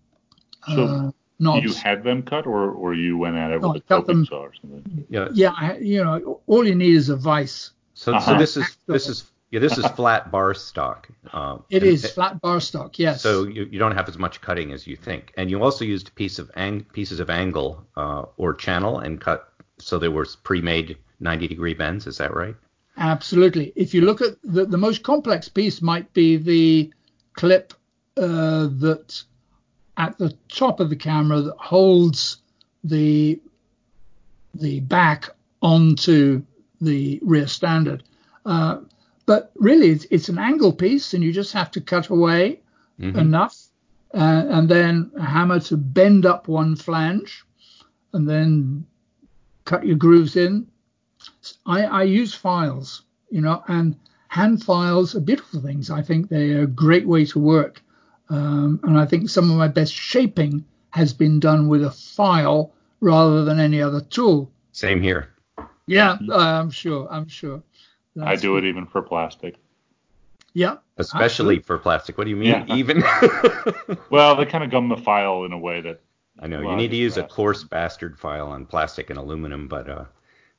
So 0.68 0.84
uh, 0.86 1.12
knobs. 1.40 1.64
you 1.64 1.74
had 1.74 2.04
them 2.04 2.24
cut, 2.24 2.46
or 2.48 2.72
or 2.72 2.94
you 2.94 3.18
went 3.18 3.36
at 3.38 3.52
it 3.52 3.62
No, 3.62 3.70
with 3.70 3.76
I 3.76 3.80
a 3.80 3.82
cut 3.82 3.98
coping 4.02 4.16
them- 4.18 4.26
saw 4.26 4.42
or 4.44 4.54
something? 4.60 5.06
Yeah. 5.10 5.28
yeah, 5.34 5.54
I, 5.56 5.78
you 5.78 6.04
know, 6.04 6.42
all 6.48 6.66
you 6.68 6.76
need 6.76 6.96
is 6.96 7.10
a 7.10 7.16
vice. 7.16 7.72
So, 7.94 8.14
Uh-huh. 8.14 8.32
so 8.34 8.38
this 8.38 8.58
is 8.58 8.78
this 8.88 9.08
is 9.08 9.30
yeah 9.52 9.60
this 9.60 9.78
is 9.78 9.86
flat 10.00 10.32
bar 10.32 10.54
stock. 10.56 11.08
Um, 11.32 11.64
It 11.70 11.84
and 11.84 12.00
flat 12.02 12.42
bar 12.42 12.60
stock, 12.60 12.98
yes. 12.98 13.22
So 13.22 13.44
you, 13.44 13.66
you 13.72 13.78
don't 13.78 13.96
have 13.96 14.10
as 14.10 14.18
much 14.18 14.42
cutting 14.42 14.72
as 14.74 14.88
you 14.88 14.96
think, 14.96 15.32
and 15.38 15.50
you 15.52 15.62
also 15.62 15.86
used 15.86 16.08
a 16.08 16.12
piece 16.12 16.40
of 16.40 16.50
ang- 16.56 16.86
pieces 16.94 17.20
of 17.20 17.30
angle 17.30 17.86
uh, 17.96 18.24
or 18.38 18.54
channel 18.56 19.00
and 19.00 19.22
cut. 19.22 19.48
So 19.80 20.00
they 20.00 20.08
were 20.10 20.26
pre-made 20.44 20.98
90 21.24 21.48
degree 21.48 21.74
bends. 21.74 22.06
Is 22.06 22.18
that 22.18 22.34
right? 22.36 22.56
Absolutely. 22.98 23.74
If 23.76 23.94
you 23.94 24.02
look 24.02 24.22
at 24.22 24.36
the, 24.44 24.66
the 24.66 24.78
most 24.78 25.02
complex 25.02 25.50
piece, 25.50 25.82
might 25.82 26.12
be 26.14 26.38
the 26.38 26.94
clip 27.34 27.74
uh, 28.18 28.68
that 28.80 29.24
at 29.98 30.18
the 30.20 30.36
top 30.50 30.80
of 30.80 30.90
the 30.90 30.96
camera 30.96 31.42
that 31.42 31.58
holds 31.58 32.38
the 32.84 33.40
the 34.54 34.82
back 34.82 35.30
onto 35.62 36.44
the 36.82 37.20
rear 37.24 37.48
standard. 37.48 38.04
Uh, 38.46 38.82
but 39.26 39.52
really, 39.56 39.90
it's, 39.90 40.06
it's 40.12 40.30
an 40.30 40.38
angle 40.38 40.74
piece, 40.74 41.14
and 41.14 41.24
you 41.24 41.32
just 41.32 41.54
have 41.54 41.72
to 41.72 41.82
cut 41.82 42.10
away 42.10 42.60
Mhm. 43.00 43.18
enough, 43.18 43.58
uh, 44.14 44.44
and 44.50 44.70
then 44.70 45.10
a 45.18 45.24
hammer 45.24 45.60
to 45.62 45.76
bend 45.78 46.26
up 46.28 46.48
one 46.48 46.76
flange, 46.76 47.44
and 48.14 48.30
then 48.30 48.86
cut 49.66 49.84
your 49.88 49.96
grooves 49.96 50.36
in. 50.36 50.68
I, 51.66 51.84
I 51.84 52.04
use 52.04 52.34
files, 52.34 53.04
you 53.30 53.42
know, 53.42 53.64
and 53.68 53.96
hand 54.28 54.64
files 54.64 55.16
are 55.16 55.20
beautiful 55.20 55.62
things. 55.62 55.90
I 55.90 56.02
think 56.02 56.30
they're 56.30 56.64
a 56.64 56.68
great 56.68 57.08
way 57.08 57.26
to 57.26 57.40
work. 57.40 57.82
Um, 58.30 58.80
and 58.84 58.98
I 58.98 59.06
think 59.06 59.30
some 59.30 59.52
of 59.52 59.58
my 59.58 59.68
best 59.68 59.94
shaping 59.94 60.66
has 60.92 61.14
been 61.14 61.40
done 61.40 61.68
with 61.68 61.84
a 61.84 61.92
file 61.92 62.74
rather 63.02 63.44
than 63.44 63.60
any 63.60 63.82
other 63.82 64.02
tool. 64.02 64.52
Same 64.72 65.02
here. 65.02 65.30
Yeah, 65.86 66.18
uh, 66.30 66.38
I'm 66.38 66.72
sure. 66.72 67.08
I'm 67.12 67.28
sure. 67.28 67.62
I 68.22 68.36
do 68.36 68.58
it 68.58 68.64
even 68.64 68.86
for 68.86 69.02
plastic. 69.02 69.56
Yeah. 70.54 70.78
Especially 70.98 71.60
for 71.60 71.78
plastic. 71.78 72.18
What 72.18 72.26
do 72.26 72.30
you 72.30 72.36
mean? 72.36 72.66
Yeah. 72.68 72.76
Even? 72.76 73.04
Well, 74.10 74.36
they 74.36 74.46
kind 74.46 74.64
of 74.64 74.70
gum 74.70 74.90
the 74.90 74.98
file 74.98 75.44
in 75.44 75.54
a 75.54 75.58
way 75.58 75.82
that 75.82 76.00
I 76.40 76.48
know 76.48 76.62
Well, 76.62 76.72
you 76.72 76.78
need 76.78 76.92
to 76.92 76.98
use 76.98 77.18
a 77.18 77.24
coarse 77.24 77.64
bastard 77.64 78.18
file 78.20 78.48
on 78.48 78.66
plastic 78.66 79.10
and 79.10 79.20
aluminum, 79.20 79.68
but 79.68 79.90
uh, 79.90 80.06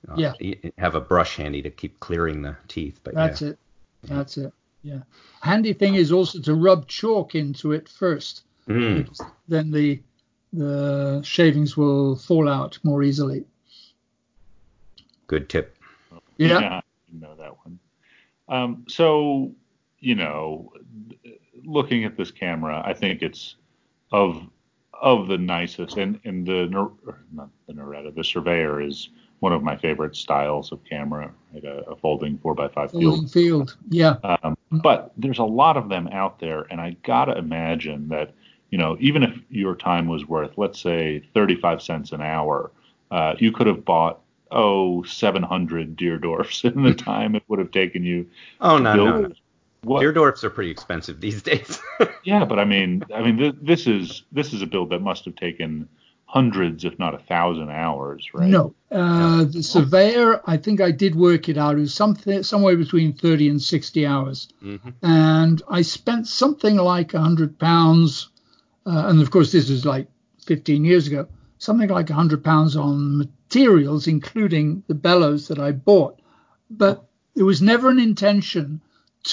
uh, 0.09 0.15
Yeah. 0.17 0.35
have 0.79 0.95
a 0.95 1.01
brush 1.01 1.37
handy 1.37 1.63
to 1.63 1.71
keep 1.71 1.99
clearing 2.01 2.43
the 2.43 2.57
teeth. 2.69 3.01
But 3.03 3.15
That's 3.15 3.43
yeah. 3.43 3.49
it. 3.49 3.59
That's 4.05 4.37
it. 4.37 4.53
Yeah. 4.83 5.01
Handy 5.41 5.73
thing 5.73 5.95
is 5.95 6.13
also 6.13 6.41
to 6.41 6.55
rub 6.55 6.87
chalk 6.89 7.35
into 7.35 7.73
it 7.73 7.89
first. 7.89 8.43
Mm. 8.69 9.09
Then 9.49 9.71
the 9.71 10.01
the 10.53 11.21
shavings 11.25 11.77
will 11.77 12.17
fall 12.17 12.49
out 12.49 12.79
more 12.85 13.03
easily. 13.03 13.45
Good 15.27 15.49
tip. 15.49 15.77
Yeah. 16.37 16.81
you 17.13 17.21
know 17.21 17.35
that 17.37 17.57
one. 17.65 17.79
Um, 18.49 18.85
so, 18.89 19.53
you 20.01 20.15
know, 20.15 20.73
looking 21.65 22.05
at 22.05 22.17
this 22.17 22.31
camera, 22.31 22.83
I 22.85 22.93
think 22.95 23.23
it's 23.23 23.57
of 24.13 24.47
of 24.93 25.29
the 25.29 25.39
nicest, 25.39 25.97
and 25.97 26.21
and 26.25 26.47
the 26.47 26.67
Nor- 26.71 26.93
or 27.07 27.25
not 27.33 27.49
the 27.67 27.73
Noretta, 27.73 28.15
the 28.15 28.23
Surveyor 28.23 28.81
is 28.81 29.09
one 29.45 29.53
of 29.53 29.63
my 29.63 29.77
favorite 29.77 30.17
styles 30.17 30.73
of 30.73 30.83
camera, 30.87 31.31
right? 31.53 31.63
a, 31.65 31.91
a 31.91 31.97
folding 31.97 32.39
four 32.39 32.59
x 32.59 32.73
five 32.73 32.91
Folding 32.91 33.29
field. 33.29 33.31
field. 33.31 33.77
Yeah. 33.91 34.17
Um, 34.25 34.57
but 34.73 35.13
there's 35.19 35.39
a 35.39 35.45
lot 35.45 35.77
of 35.77 35.91
them 35.91 36.09
out 36.09 36.41
there, 36.41 36.63
and 36.71 36.81
I 36.81 36.97
gotta 37.03 37.37
imagine 37.37 38.09
that 38.09 38.33
you 38.71 38.79
know 38.79 38.97
even 39.01 39.23
if 39.23 39.39
your 39.51 39.77
time 39.77 40.09
was 40.09 40.27
worth, 40.27 40.53
let's 40.57 40.81
say, 40.81 41.23
35 41.35 41.83
cents 41.83 42.13
an 42.13 42.23
hour, 42.23 42.71
uh, 43.11 43.35
you 43.39 43.53
could 43.53 43.67
have 43.67 43.85
bought 43.85 44.21
oh 44.51 45.03
700 45.03 45.95
Deardorffs 45.95 46.65
in 46.65 46.83
the 46.83 46.95
time 47.13 47.35
it 47.35 47.43
would 47.49 47.59
have 47.59 47.71
taken 47.71 48.03
you. 48.03 48.27
Oh 48.63 48.79
no, 48.79 48.95
build 48.95 49.09
no, 49.09 49.21
no. 49.21 49.27
it. 49.27 49.37
What? 49.83 50.03
Deardorffs 50.03 50.43
are 50.43 50.49
pretty 50.49 50.71
expensive 50.71 51.21
these 51.21 51.43
days. 51.43 51.81
Yeah, 52.25 52.47
but 52.47 52.59
I 52.59 52.65
mean, 52.65 53.05
I 53.15 53.21
mean, 53.21 53.37
th- 53.37 53.57
this 53.61 53.87
is 53.87 54.23
this 54.33 54.55
is 54.55 54.63
a 54.63 54.67
build 54.67 54.89
that 54.89 55.01
must 55.01 55.27
have 55.27 55.37
taken 55.37 55.87
hundreds, 56.35 56.85
if 56.85 56.99
not 56.99 57.15
a 57.15 57.19
thousand 57.19 57.71
hours, 57.71 58.29
right? 58.35 58.49
No. 58.49 58.75
Uh, 58.91 59.45
the 59.45 59.63
surveyor, 59.63 60.41
I 60.45 60.57
think 60.57 60.81
I 60.81 60.91
did 60.91 61.15
work 61.15 61.49
it 61.49 61.57
out. 61.57 61.77
It 61.77 61.81
was 61.81 61.95
something 61.95 62.43
somewhere 62.43 62.77
between 62.77 63.13
30 63.13 63.51
and 63.51 63.63
60 63.63 64.05
hours. 64.05 64.49
hmm 64.61 64.77
And 65.03 65.63
I 65.69 65.83
spent 65.83 66.27
something 66.27 66.77
like 66.77 67.13
100 67.13 67.57
pounds. 67.61 68.31
Uh, 68.85 69.05
and 69.07 69.23
of 69.23 69.31
course, 69.31 69.53
this 69.53 69.71
was 69.71 69.85
like 69.87 70.09
15 70.45 70.85
years 70.85 71.07
ago. 71.07 71.29
Something 71.59 71.89
like 71.89 72.09
100 72.09 72.43
pounds 72.43 72.75
on 72.77 73.17
materials, 73.17 74.09
including 74.09 74.83
the 74.89 74.95
bellows 74.95 75.47
that 75.49 75.61
I 75.61 75.71
bought. 75.71 76.21
But 76.69 77.05
there 77.37 77.45
was 77.45 77.63
never 77.63 77.91
an 77.91 78.01
intention 78.01 78.81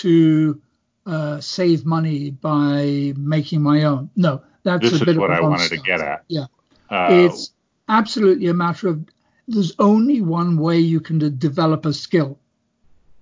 to 0.02 0.62
uh, 1.08 1.40
save 1.42 1.84
money 1.84 2.30
by 2.30 3.14
making 3.18 3.64
my 3.64 3.86
own. 3.86 4.12
No, 4.16 4.44
that's 4.62 4.84
This 4.92 5.02
a 5.02 5.06
bit 5.06 5.16
is 5.16 5.18
what 5.18 5.32
of 5.32 5.38
I 5.38 5.40
a 5.40 5.50
wanted 5.50 5.70
to 5.70 5.78
get 5.78 6.00
at. 6.00 6.26
Yeah. 6.28 6.46
Uh, 6.92 7.08
it's 7.10 7.52
absolutely 7.88 8.48
a 8.48 8.54
matter 8.54 8.90
of 8.90 9.06
there's 9.48 9.74
only 9.80 10.22
one 10.22 10.58
way 10.58 10.80
you 10.80 11.00
can 11.00 11.18
de- 11.18 11.30
develop 11.30 11.86
a 11.86 11.94
skill 11.94 12.38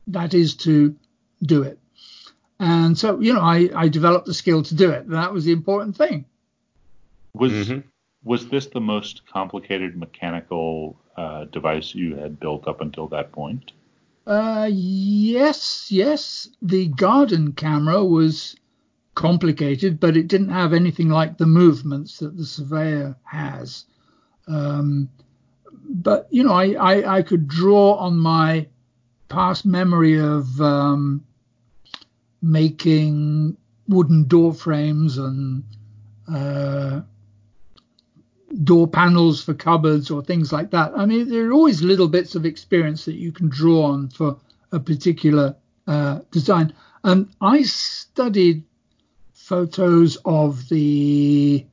that 0.07 0.33
is 0.33 0.55
to 0.55 0.95
do 1.41 1.63
it 1.63 1.79
and 2.59 2.97
so 2.97 3.19
you 3.19 3.33
know 3.33 3.41
i 3.41 3.69
i 3.75 3.87
developed 3.87 4.25
the 4.25 4.33
skill 4.33 4.61
to 4.63 4.75
do 4.75 4.89
it 4.91 5.07
that 5.07 5.31
was 5.31 5.45
the 5.45 5.51
important 5.51 5.95
thing 5.95 6.25
Was 7.33 7.51
mm-hmm. 7.51 7.87
was 8.23 8.47
this 8.49 8.67
the 8.67 8.81
most 8.81 9.21
complicated 9.31 9.95
mechanical 9.95 10.99
uh, 11.15 11.45
device 11.45 11.93
you 11.93 12.15
had 12.15 12.39
built 12.39 12.67
up 12.67 12.81
until 12.81 13.07
that 13.09 13.31
point? 13.31 13.71
Uh, 14.25 14.69
yes, 14.71 15.87
yes. 15.91 16.49
The 16.61 16.87
garden 16.87 17.53
camera 17.53 18.03
was 18.03 18.55
complicated, 19.19 19.99
but 19.99 20.15
it 20.15 20.29
didn't 20.29 20.47
have 20.47 20.71
anything 20.71 21.09
like 21.09 21.37
the 21.37 21.45
movements 21.45 22.19
that 22.19 22.37
the 22.37 22.45
Surveyor 22.45 23.17
has. 23.23 23.83
Um, 24.47 25.09
but 25.89 26.29
you 26.31 26.41
know, 26.45 26.53
I, 26.53 26.71
I, 26.71 27.17
I 27.17 27.21
could 27.21 27.45
draw 27.45 27.95
on 27.95 28.17
my 28.17 28.67
past 29.27 29.65
memory 29.65 30.17
of 30.17 30.61
um, 30.61 31.25
making 32.41 33.57
wooden 33.89 34.25
door 34.25 34.53
frames 34.53 35.17
and 35.17 35.63
uh, 36.33 37.01
door 38.63 38.87
panels 38.87 39.43
for 39.43 39.53
cupboards 39.53 40.09
or 40.09 40.23
things 40.23 40.53
like 40.53 40.71
that. 40.71 40.93
I 40.95 41.05
mean, 41.05 41.27
there 41.27 41.49
are 41.49 41.51
always 41.53 41.81
little 41.81 42.07
bits 42.07 42.35
of 42.35 42.45
experience 42.45 43.03
that 43.03 43.15
you 43.15 43.33
can 43.33 43.49
draw 43.49 43.83
on 43.83 44.07
for 44.07 44.37
a 44.71 44.79
particular 44.79 45.57
uh, 45.87 46.19
design. 46.31 46.73
And 47.03 47.27
I 47.41 47.63
studied 47.63 48.63
photos 49.49 50.15
of 50.25 50.69
the 50.69 51.65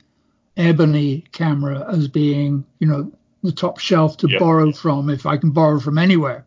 ebony 0.57 1.23
camera 1.33 1.87
as 1.93 2.09
being, 2.09 2.65
you 2.79 2.89
know, 2.89 3.13
the 3.43 3.53
top 3.53 3.79
shelf 3.79 4.17
to 4.17 4.39
borrow 4.39 4.73
from 4.73 5.11
if 5.11 5.27
I 5.27 5.37
can 5.37 5.51
borrow 5.51 5.79
from 5.79 5.99
anywhere. 5.99 6.47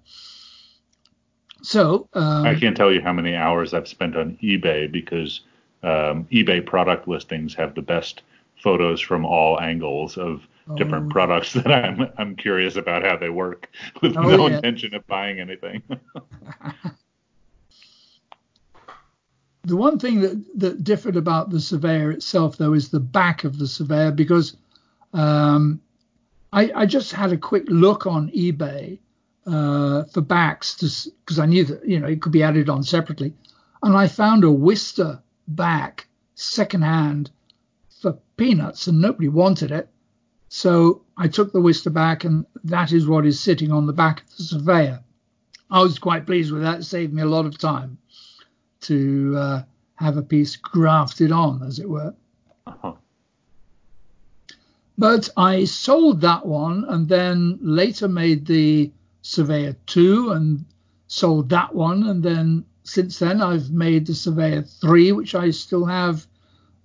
So 1.62 2.10
um, 2.14 2.48
I 2.48 2.56
can't 2.56 2.76
tell 2.76 2.92
you 2.92 3.00
how 3.02 3.14
many 3.14 3.36
hours 3.36 3.76
I've 3.76 3.88
spent 3.88 4.18
on 4.18 4.40
eBay 4.42 4.92
because 4.92 5.42
um, 5.84 6.28
eBay 6.32 6.66
product 6.66 7.08
listings 7.08 7.54
have 7.54 7.76
the 7.76 7.84
best 7.84 8.24
photos 8.64 9.00
from 9.00 9.24
all 9.24 9.62
angles 9.62 10.18
of 10.18 10.48
oh. 10.68 10.76
different 10.78 11.12
products 11.12 11.54
that 11.54 11.72
I'm 11.72 12.10
I'm 12.18 12.36
curious 12.36 12.76
about 12.76 13.04
how 13.04 13.18
they 13.18 13.30
work 13.30 13.70
with 14.02 14.18
oh, 14.18 14.22
no 14.22 14.48
yeah. 14.48 14.56
intention 14.56 14.96
of 14.96 15.06
buying 15.06 15.40
anything. 15.40 15.84
the 19.70 19.78
one 19.78 20.00
thing 20.00 20.22
that 20.22 20.60
that 20.60 20.84
differed 20.84 21.16
about 21.16 21.52
the 21.52 21.60
Surveyor 21.60 22.12
itself, 22.12 22.58
though, 22.58 22.74
is 22.74 22.90
the 22.90 23.00
back 23.00 23.44
of 23.44 23.60
the 23.60 23.68
Surveyor 23.68 24.12
because 24.12 24.58
um, 25.14 25.80
I, 26.52 26.72
I 26.76 26.86
just 26.86 27.12
had 27.14 27.32
a 27.32 27.38
quick 27.38 27.66
look 27.68 28.08
on 28.08 28.32
eBay 28.32 29.00
uh, 29.46 30.06
for 30.06 30.22
backs 30.22 30.76
because 31.24 31.40
I 31.40 31.46
knew 31.46 31.64
that 31.66 31.88
you 31.88 32.00
know 32.00 32.08
it 32.08 32.22
could 32.22 32.32
be 32.32 32.44
added 32.44 32.68
on 32.68 32.84
separately, 32.84 33.34
and 33.84 33.96
I 33.96 34.08
found 34.08 34.44
a 34.44 34.48
Wista 34.48 35.22
back 35.48 36.08
secondhand 36.34 37.30
for 38.02 38.18
peanuts, 38.38 38.88
and 38.88 39.00
nobody 39.00 39.28
wanted 39.28 39.72
it. 39.72 39.88
So 40.50 41.04
I 41.16 41.28
took 41.28 41.54
the 41.54 41.62
Wista 41.62 41.94
back, 41.94 42.24
and 42.24 42.46
that 42.64 42.92
is 42.92 43.08
what 43.08 43.26
is 43.26 43.40
sitting 43.40 43.72
on 43.72 43.86
the 43.86 43.94
back 43.94 44.22
of 44.22 44.38
the 44.38 44.44
Surveyor. 44.44 45.04
I 45.70 45.84
was 45.84 46.00
quite 46.00 46.26
pleased 46.26 46.52
with 46.52 46.64
that. 46.64 46.80
It 46.80 46.84
saved 46.86 47.14
me 47.14 47.22
a 47.22 47.28
lot 47.28 47.46
of 47.46 47.60
time 47.60 48.00
to 48.82 49.36
uh, 49.38 49.64
have 49.96 50.18
a 50.18 50.22
piece 50.22 50.56
grafted 50.56 51.32
on, 51.32 51.64
as 51.64 51.80
it 51.80 51.90
were. 51.90 52.14
Uh-huh. 52.66 52.94
But 54.98 55.30
I 55.38 55.64
sold 55.64 56.22
that 56.22 56.46
one 56.46 56.86
and 56.90 57.08
then 57.08 57.58
later 57.62 58.10
made 58.10 58.46
the 58.46 58.92
Surveyor 59.22 59.78
2 59.86 60.32
and 60.32 60.66
sold 61.08 61.50
that 61.50 61.74
one. 61.74 62.04
And 62.04 62.22
then 62.22 62.66
since 62.84 63.20
then, 63.20 63.42
I've 63.42 63.72
made 63.72 64.08
the 64.08 64.14
Surveyor 64.14 64.64
3, 64.64 65.14
which 65.14 65.36
I 65.36 65.52
still 65.52 65.86
have 65.86 66.28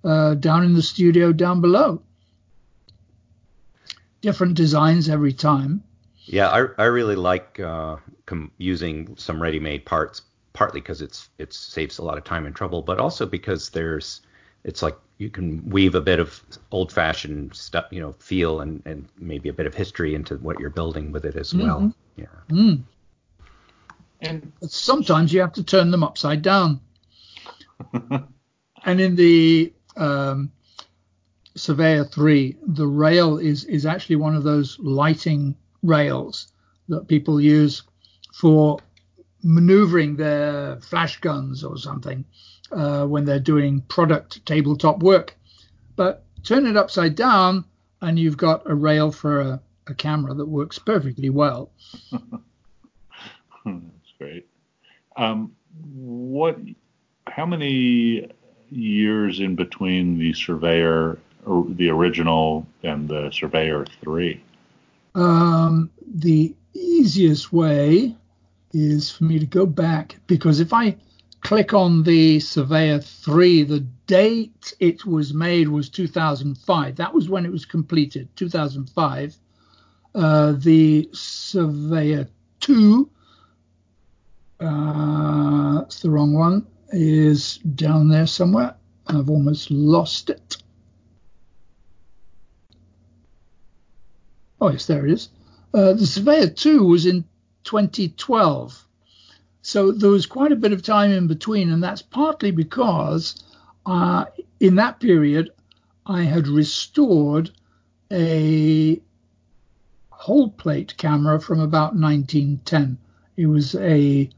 uh, 0.05 0.35
down 0.35 0.63
in 0.63 0.75
the 0.75 0.81
studio 0.81 1.33
down 1.33 1.59
below. 1.59 2.01
Different 4.21 4.55
designs 4.55 5.09
every 5.09 5.33
time. 5.33 5.83
Yeah, 6.25 6.49
I, 6.49 6.83
I 6.83 6.85
really 6.85 7.15
like 7.15 7.59
uh, 7.59 7.97
com- 8.25 8.51
using 8.57 9.15
some 9.17 9.41
ready-made 9.41 9.85
parts, 9.85 10.21
partly 10.55 10.81
because 10.81 11.01
it's 11.01 11.29
it 11.37 11.53
saves 11.53 11.99
a 11.99 12.03
lot 12.03 12.17
of 12.17 12.23
time 12.23 12.45
and 12.45 12.55
trouble, 12.55 12.81
but 12.81 12.99
also 12.99 13.25
because 13.25 13.69
there's 13.69 14.21
it's 14.63 14.81
like 14.81 14.97
you 15.17 15.29
can 15.29 15.69
weave 15.69 15.95
a 15.95 16.01
bit 16.01 16.19
of 16.19 16.41
old-fashioned 16.71 17.55
stuff, 17.55 17.85
you 17.91 18.01
know, 18.01 18.13
feel 18.13 18.61
and 18.61 18.81
and 18.85 19.07
maybe 19.19 19.49
a 19.49 19.53
bit 19.53 19.67
of 19.67 19.75
history 19.75 20.15
into 20.15 20.37
what 20.37 20.59
you're 20.59 20.71
building 20.71 21.11
with 21.11 21.25
it 21.25 21.35
as 21.35 21.53
mm-hmm. 21.53 21.67
well. 21.67 21.93
Yeah. 22.15 22.25
Mm. 22.49 22.81
And 24.21 24.51
sometimes 24.61 25.31
you 25.31 25.41
have 25.41 25.53
to 25.53 25.63
turn 25.63 25.91
them 25.91 26.03
upside 26.03 26.41
down. 26.41 26.79
and 27.93 29.01
in 29.01 29.15
the 29.15 29.73
um, 29.97 30.51
Surveyor 31.55 32.05
3, 32.05 32.57
the 32.67 32.87
rail 32.87 33.37
is, 33.37 33.65
is 33.65 33.85
actually 33.85 34.15
one 34.17 34.35
of 34.35 34.43
those 34.43 34.79
lighting 34.79 35.55
rails 35.83 36.51
that 36.89 37.07
people 37.07 37.39
use 37.39 37.83
for 38.33 38.79
maneuvering 39.45 40.15
their 40.15 40.77
flash 40.81 41.21
guns 41.21 41.63
or 41.63 41.77
something 41.77 42.25
uh, 42.71 43.05
when 43.05 43.25
they're 43.25 43.39
doing 43.39 43.79
product 43.81 44.43
tabletop 44.45 45.01
work. 45.01 45.37
But 45.95 46.23
turn 46.43 46.65
it 46.65 46.75
upside 46.75 47.15
down, 47.15 47.63
and 48.01 48.17
you've 48.19 48.37
got 48.37 48.69
a 48.69 48.73
rail 48.73 49.11
for 49.11 49.41
a, 49.41 49.61
a 49.87 49.93
camera 49.93 50.33
that 50.33 50.47
works 50.47 50.79
perfectly 50.79 51.29
well. 51.29 51.69
That's 53.65 54.13
great. 54.17 54.47
Um, 55.15 55.55
what? 55.93 56.57
How 57.27 57.45
many 57.45 58.29
years 58.71 59.39
in 59.39 59.55
between 59.55 60.17
the 60.17 60.33
Surveyor, 60.33 61.19
the 61.45 61.89
original, 61.89 62.65
and 62.83 63.07
the 63.07 63.29
Surveyor 63.31 63.85
three? 64.01 64.41
Um, 65.13 65.91
the 66.05 66.53
easiest 66.73 67.53
way 67.53 68.15
is 68.75 69.09
for 69.09 69.23
me 69.23 69.39
to 69.39 69.45
go 69.45 69.65
back 69.65 70.17
because 70.27 70.59
if 70.59 70.73
I 70.73 70.97
click 71.39 71.73
on 71.73 72.03
the 72.03 72.41
Surveyor 72.41 72.99
3, 72.99 73.63
the 73.63 73.79
date 74.05 74.73
it 74.79 75.05
was 75.05 75.33
made 75.33 75.69
was 75.69 75.89
2005. 75.89 76.97
That 76.97 77.13
was 77.13 77.29
when 77.29 77.45
it 77.45 77.51
was 77.51 77.65
completed, 77.65 78.27
2005. 78.35 79.37
Uh, 80.13 80.53
the 80.57 81.07
Surveyor 81.13 82.27
2, 82.59 83.09
uh, 84.59 85.75
that's 85.75 86.01
the 86.01 86.09
wrong 86.09 86.33
one, 86.33 86.67
is 86.89 87.57
down 87.59 88.09
there 88.09 88.27
somewhere. 88.27 88.75
I've 89.07 89.29
almost 89.29 89.71
lost 89.71 90.29
it. 90.29 90.57
Oh, 94.59 94.69
yes, 94.69 94.85
there 94.85 95.05
it 95.05 95.13
is. 95.13 95.29
Uh, 95.73 95.93
the 95.93 96.07
Surveyor 96.07 96.49
2 96.49 96.83
was 96.83 97.05
in 97.05 97.23
2012. 97.65 98.85
So 99.61 99.91
there 99.91 100.09
was 100.09 100.25
quite 100.25 100.51
a 100.51 100.55
bit 100.55 100.73
of 100.73 100.83
time 100.83 101.11
in 101.11 101.27
between, 101.27 101.71
and 101.71 101.83
that's 101.83 102.01
partly 102.01 102.51
because 102.51 103.43
uh, 103.85 104.25
in 104.59 104.75
that 104.75 104.99
period 104.99 105.51
I 106.05 106.23
had 106.23 106.47
restored 106.47 107.51
a 108.11 109.01
whole 110.11 110.49
plate 110.49 110.95
camera 110.97 111.41
from 111.41 111.59
about 111.59 111.95
1910. 111.95 112.97
It 113.37 113.47
was 113.47 113.75
a 113.75 114.29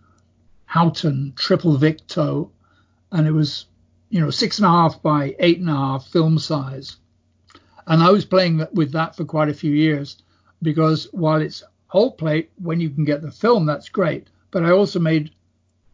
Houghton 0.65 1.33
triple 1.35 1.77
Victo, 1.77 2.51
and 3.11 3.27
it 3.27 3.31
was, 3.31 3.65
you 4.09 4.19
know, 4.19 4.29
six 4.29 4.59
and 4.59 4.65
a 4.65 4.69
half 4.69 5.01
by 5.01 5.35
eight 5.39 5.59
and 5.59 5.69
a 5.69 5.73
half 5.73 6.07
film 6.07 6.39
size. 6.39 6.97
And 7.85 8.01
I 8.01 8.11
was 8.11 8.25
playing 8.25 8.65
with 8.73 8.91
that 8.93 9.15
for 9.15 9.25
quite 9.25 9.49
a 9.49 9.53
few 9.53 9.71
years 9.71 10.21
because 10.61 11.07
while 11.11 11.41
it's 11.41 11.63
whole 11.87 12.11
plate, 12.11 12.51
when 12.61 12.79
you 12.79 12.89
can 12.89 13.05
get 13.05 13.21
the 13.21 13.31
film, 13.31 13.65
that's 13.65 13.89
great. 13.89 14.27
But 14.51 14.63
I 14.63 14.71
also 14.71 14.99
made 14.99 15.31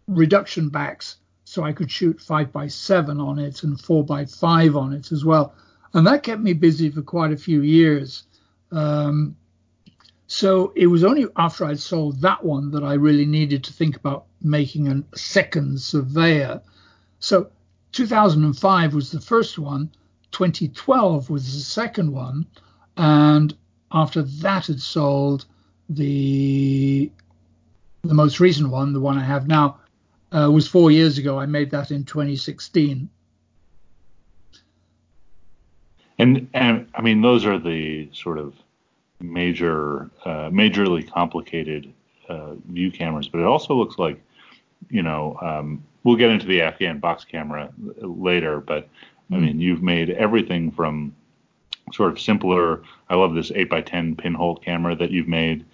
reduction 0.07 0.69
backs 0.69 1.17
so 1.45 1.63
I 1.63 1.73
could 1.73 1.91
shoot 1.91 2.19
five 2.19 2.51
by 2.51 2.67
seven 2.67 3.19
on 3.19 3.37
it 3.37 3.63
and 3.63 3.79
four 3.79 4.03
by 4.03 4.25
five 4.25 4.75
on 4.75 4.93
it 4.93 5.11
as 5.11 5.23
well. 5.23 5.53
And 5.93 6.07
that 6.07 6.23
kept 6.23 6.41
me 6.41 6.53
busy 6.53 6.89
for 6.89 7.01
quite 7.01 7.31
a 7.31 7.37
few 7.37 7.61
years. 7.61 8.23
Um, 8.71 9.35
so 10.25 10.73
it 10.75 10.87
was 10.87 11.03
only 11.03 11.27
after 11.35 11.65
I'd 11.65 11.79
sold 11.79 12.21
that 12.21 12.43
one 12.43 12.71
that 12.71 12.83
I 12.83 12.93
really 12.93 13.25
needed 13.25 13.63
to 13.65 13.73
think 13.73 13.95
about 13.95 14.25
making 14.41 14.87
a 14.87 15.03
second 15.15 15.79
surveyor. 15.79 16.61
So 17.19 17.51
2005 17.91 18.95
was 18.95 19.11
the 19.11 19.21
first 19.21 19.59
one, 19.59 19.91
2012 20.31 21.29
was 21.29 21.53
the 21.53 21.59
second 21.61 22.11
one, 22.11 22.47
and 22.97 23.55
after 23.91 24.23
that 24.23 24.65
had 24.65 24.81
sold, 24.81 25.45
the 25.95 27.11
the 28.03 28.13
most 28.13 28.39
recent 28.39 28.69
one, 28.69 28.93
the 28.93 28.99
one 28.99 29.17
I 29.17 29.23
have 29.23 29.47
now, 29.47 29.79
uh, 30.31 30.49
was 30.51 30.67
four 30.67 30.91
years 30.91 31.17
ago. 31.17 31.39
I 31.39 31.45
made 31.45 31.71
that 31.71 31.91
in 31.91 32.03
2016. 32.03 33.09
And 36.19 36.47
and 36.53 36.87
I 36.93 37.01
mean 37.01 37.21
those 37.21 37.45
are 37.45 37.57
the 37.57 38.09
sort 38.13 38.37
of 38.37 38.53
major, 39.19 40.09
uh, 40.25 40.49
majorly 40.49 41.09
complicated 41.09 41.91
uh, 42.29 42.53
view 42.69 42.91
cameras, 42.91 43.27
but 43.27 43.39
it 43.39 43.45
also 43.45 43.73
looks 43.73 43.97
like, 43.97 44.21
you 44.89 45.01
know, 45.01 45.37
um, 45.41 45.83
we'll 46.03 46.15
get 46.15 46.29
into 46.29 46.45
the 46.45 46.61
Afghan 46.61 46.99
box 46.99 47.23
camera 47.23 47.71
later, 48.01 48.59
but 48.59 48.89
I 49.31 49.37
mean, 49.37 49.59
you've 49.59 49.81
made 49.81 50.09
everything 50.11 50.71
from 50.71 51.15
sort 51.91 52.11
of 52.11 52.19
simpler. 52.19 52.83
I 53.09 53.15
love 53.15 53.33
this 53.33 53.51
eight 53.55 53.69
by 53.69 53.81
ten 53.81 54.15
pinhole 54.15 54.57
camera 54.57 54.95
that 54.95 55.11
you've 55.11 55.27
made. 55.27 55.65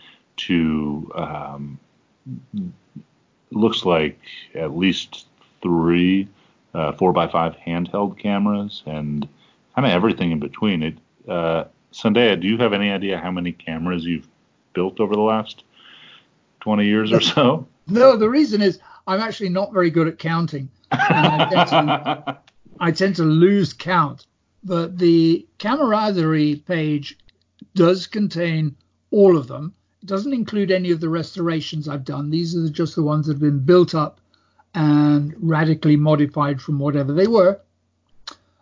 To 0.48 1.12
um, 1.16 1.80
looks 3.52 3.86
like 3.86 4.20
at 4.56 4.76
least 4.76 5.28
three 5.62 6.28
uh, 6.74 6.92
four 6.94 7.12
by 7.12 7.28
five 7.28 7.56
handheld 7.66 8.18
cameras 8.18 8.84
and 8.86 9.28
kind 9.76 9.86
of 9.86 9.92
everything 9.92 10.32
in 10.32 10.40
between. 10.40 10.84
It, 10.84 10.98
uh, 11.28 11.66
Sandeha, 11.92 12.40
do 12.40 12.48
you 12.48 12.58
have 12.58 12.74
any 12.74 12.92
idea 12.92 13.18
how 13.18 13.32
many 13.32 13.52
cameras 13.52 14.06
you've 14.06 14.28
built 14.74 15.00
over 15.00 15.16
the 15.16 15.22
last 15.22 15.64
20 16.62 16.86
years 16.86 17.12
or 17.12 17.22
so? 17.22 17.68
No, 17.92 18.16
the 18.16 18.30
reason 18.30 18.62
is 18.62 18.78
I'm 19.08 19.20
actually 19.20 19.50
not 19.50 19.74
very 19.74 19.90
good 19.90 20.08
at 20.08 20.20
counting. 20.20 20.70
I 20.92 21.48
tend, 21.52 21.70
to, 21.70 22.38
I 22.80 22.92
tend 22.92 23.16
to 23.16 23.24
lose 23.24 23.74
count. 23.74 24.28
But 24.64 25.00
the 25.00 25.48
camaraderie 25.58 26.58
page 26.68 27.18
does 27.74 28.06
contain 28.06 28.76
all 29.10 29.36
of 29.36 29.48
them. 29.48 29.74
Doesn't 30.06 30.34
include 30.34 30.72
any 30.72 30.92
of 30.92 31.02
the 31.02 31.10
restorations 31.10 31.88
I've 31.88 32.06
done. 32.06 32.30
These 32.30 32.56
are 32.56 32.70
just 32.70 32.96
the 32.96 33.04
ones 33.04 33.28
that 33.28 33.34
have 33.34 33.42
been 33.42 33.60
built 33.60 33.94
up 33.94 34.20
and 34.74 35.36
radically 35.38 35.98
modified 35.98 36.62
from 36.62 36.80
whatever 36.80 37.14
they 37.14 37.28
were. 37.28 37.60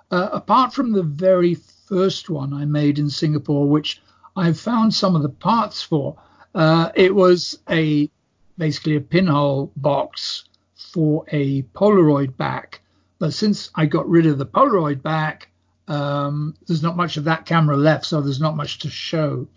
Uh, 0.10 0.30
apart 0.32 0.74
from 0.74 0.94
the 0.94 1.04
very 1.04 1.56
first 1.88 2.30
one 2.30 2.54
I 2.54 2.66
made 2.66 2.98
in 2.98 3.10
Singapore, 3.10 3.68
which 3.68 4.02
I 4.36 4.54
found 4.54 4.94
some 4.94 5.16
of 5.16 5.22
the 5.22 5.30
parts 5.30 5.82
for, 5.82 6.18
uh, 6.56 6.92
it 6.96 7.14
was 7.14 7.60
a 7.70 8.10
basically 8.58 8.96
a 8.96 9.02
pinhole 9.02 9.72
box 9.76 10.46
for 10.76 11.26
a 11.32 11.62
Polaroid 11.74 12.36
back. 12.38 12.82
But 13.20 13.34
since 13.34 13.70
I 13.76 13.86
got 13.86 14.10
rid 14.10 14.26
of 14.26 14.38
the 14.38 14.46
Polaroid 14.46 15.02
back, 15.02 15.50
um, 15.88 16.56
there's 16.68 16.84
not 16.84 16.98
much 16.98 17.18
of 17.18 17.26
that 17.26 17.46
camera 17.46 17.78
left, 17.78 18.06
so 18.06 18.22
there's 18.22 18.42
not 18.42 18.56
much 18.56 18.80
to 18.80 18.90
show. 18.90 19.48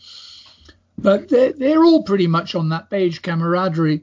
But 1.03 1.29
they're, 1.29 1.53
they're 1.53 1.85
all 1.85 2.03
pretty 2.03 2.27
much 2.27 2.55
on 2.55 2.69
that 2.71 2.91
page, 2.91 3.23
camaraderie 3.23 4.03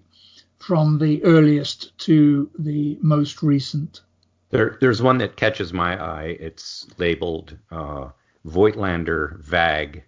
from 0.57 0.97
the 0.97 1.23
earliest 1.23 1.97
to 1.99 2.49
the 2.57 2.97
most 3.01 3.43
recent. 3.43 4.01
There, 4.49 4.77
there's 4.81 5.01
one 5.01 5.17
that 5.19 5.35
catches 5.35 5.73
my 5.73 6.01
eye. 6.01 6.37
It's 6.39 6.87
labeled 6.97 7.57
uh, 7.71 8.09
Voigtlander 8.45 9.39
VAG, 9.41 10.03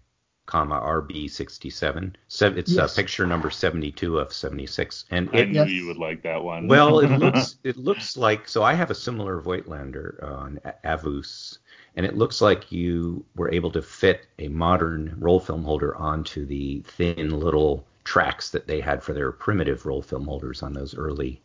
comma 0.45 0.79
RB67. 0.79 2.15
it's 2.27 2.41
uh, 2.41 2.53
yes. 2.55 2.77
uh, 2.79 2.87
picture 2.95 3.27
number 3.27 3.49
72 3.49 4.17
of 4.17 4.33
76, 4.33 5.05
and 5.11 5.29
I 5.33 5.43
knew 5.43 5.53
yes. 5.53 5.69
you 5.69 5.85
would 5.87 5.97
like 5.97 6.23
that 6.23 6.43
one. 6.43 6.67
well, 6.67 6.99
it 6.99 7.11
looks 7.19 7.57
it 7.63 7.77
looks 7.77 8.17
like 8.17 8.47
so. 8.47 8.63
I 8.63 8.73
have 8.73 8.89
a 8.89 8.95
similar 8.95 9.41
Voigtlander 9.41 10.23
on 10.23 10.59
uh, 10.65 10.71
Avus, 10.83 11.59
and 11.95 12.05
it 12.05 12.17
looks 12.17 12.41
like 12.41 12.71
you 12.71 13.25
were 13.35 13.51
able 13.51 13.71
to 13.71 13.81
fit 13.81 14.27
a 14.37 14.47
modern 14.47 15.15
roll 15.19 15.39
film 15.39 15.63
holder 15.63 15.95
onto 15.95 16.45
the 16.45 16.81
thin 16.81 17.39
little 17.39 17.85
tracks 18.03 18.49
that 18.51 18.67
they 18.67 18.79
had 18.79 19.03
for 19.03 19.13
their 19.13 19.31
primitive 19.31 19.85
roll 19.85 20.01
film 20.01 20.25
holders 20.25 20.63
on 20.63 20.73
those 20.73 20.95
early 20.95 21.41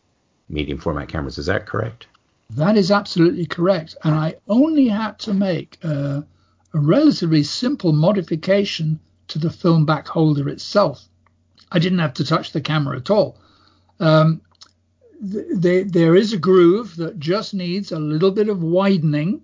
medium 0.48 0.78
format 0.78 1.08
cameras. 1.08 1.38
Is 1.38 1.46
that 1.46 1.66
correct? 1.66 2.06
That 2.50 2.76
is 2.76 2.90
absolutely 2.90 3.46
correct. 3.46 3.96
And 4.04 4.14
I 4.14 4.36
only 4.48 4.88
had 4.88 5.18
to 5.20 5.34
make 5.34 5.78
a, 5.82 6.24
relatively 6.72 7.44
simple 7.44 7.92
modification 7.92 8.98
to 9.28 9.38
the 9.38 9.48
film 9.48 9.86
back 9.86 10.08
holder 10.08 10.48
itself. 10.48 11.04
I 11.70 11.78
didn't 11.78 12.00
have 12.00 12.14
to 12.14 12.24
touch 12.24 12.50
the 12.50 12.60
camera 12.60 12.96
at 12.96 13.10
all. 13.10 13.38
Um, 14.00 14.40
th- 15.30 15.86
there 15.86 16.16
is 16.16 16.32
a 16.32 16.36
groove 16.38 16.96
that 16.96 17.20
just 17.20 17.54
needs 17.54 17.92
a 17.92 17.98
little 17.98 18.32
bit 18.32 18.48
of 18.48 18.62
widening. 18.62 19.42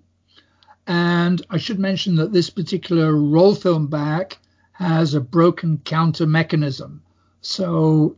And 0.93 1.41
I 1.49 1.57
should 1.57 1.79
mention 1.79 2.17
that 2.17 2.33
this 2.33 2.49
particular 2.49 3.15
roll 3.15 3.55
film 3.55 3.87
back 3.87 4.39
has 4.73 5.13
a 5.13 5.21
broken 5.21 5.77
counter 5.85 6.27
mechanism. 6.27 7.01
So 7.39 8.17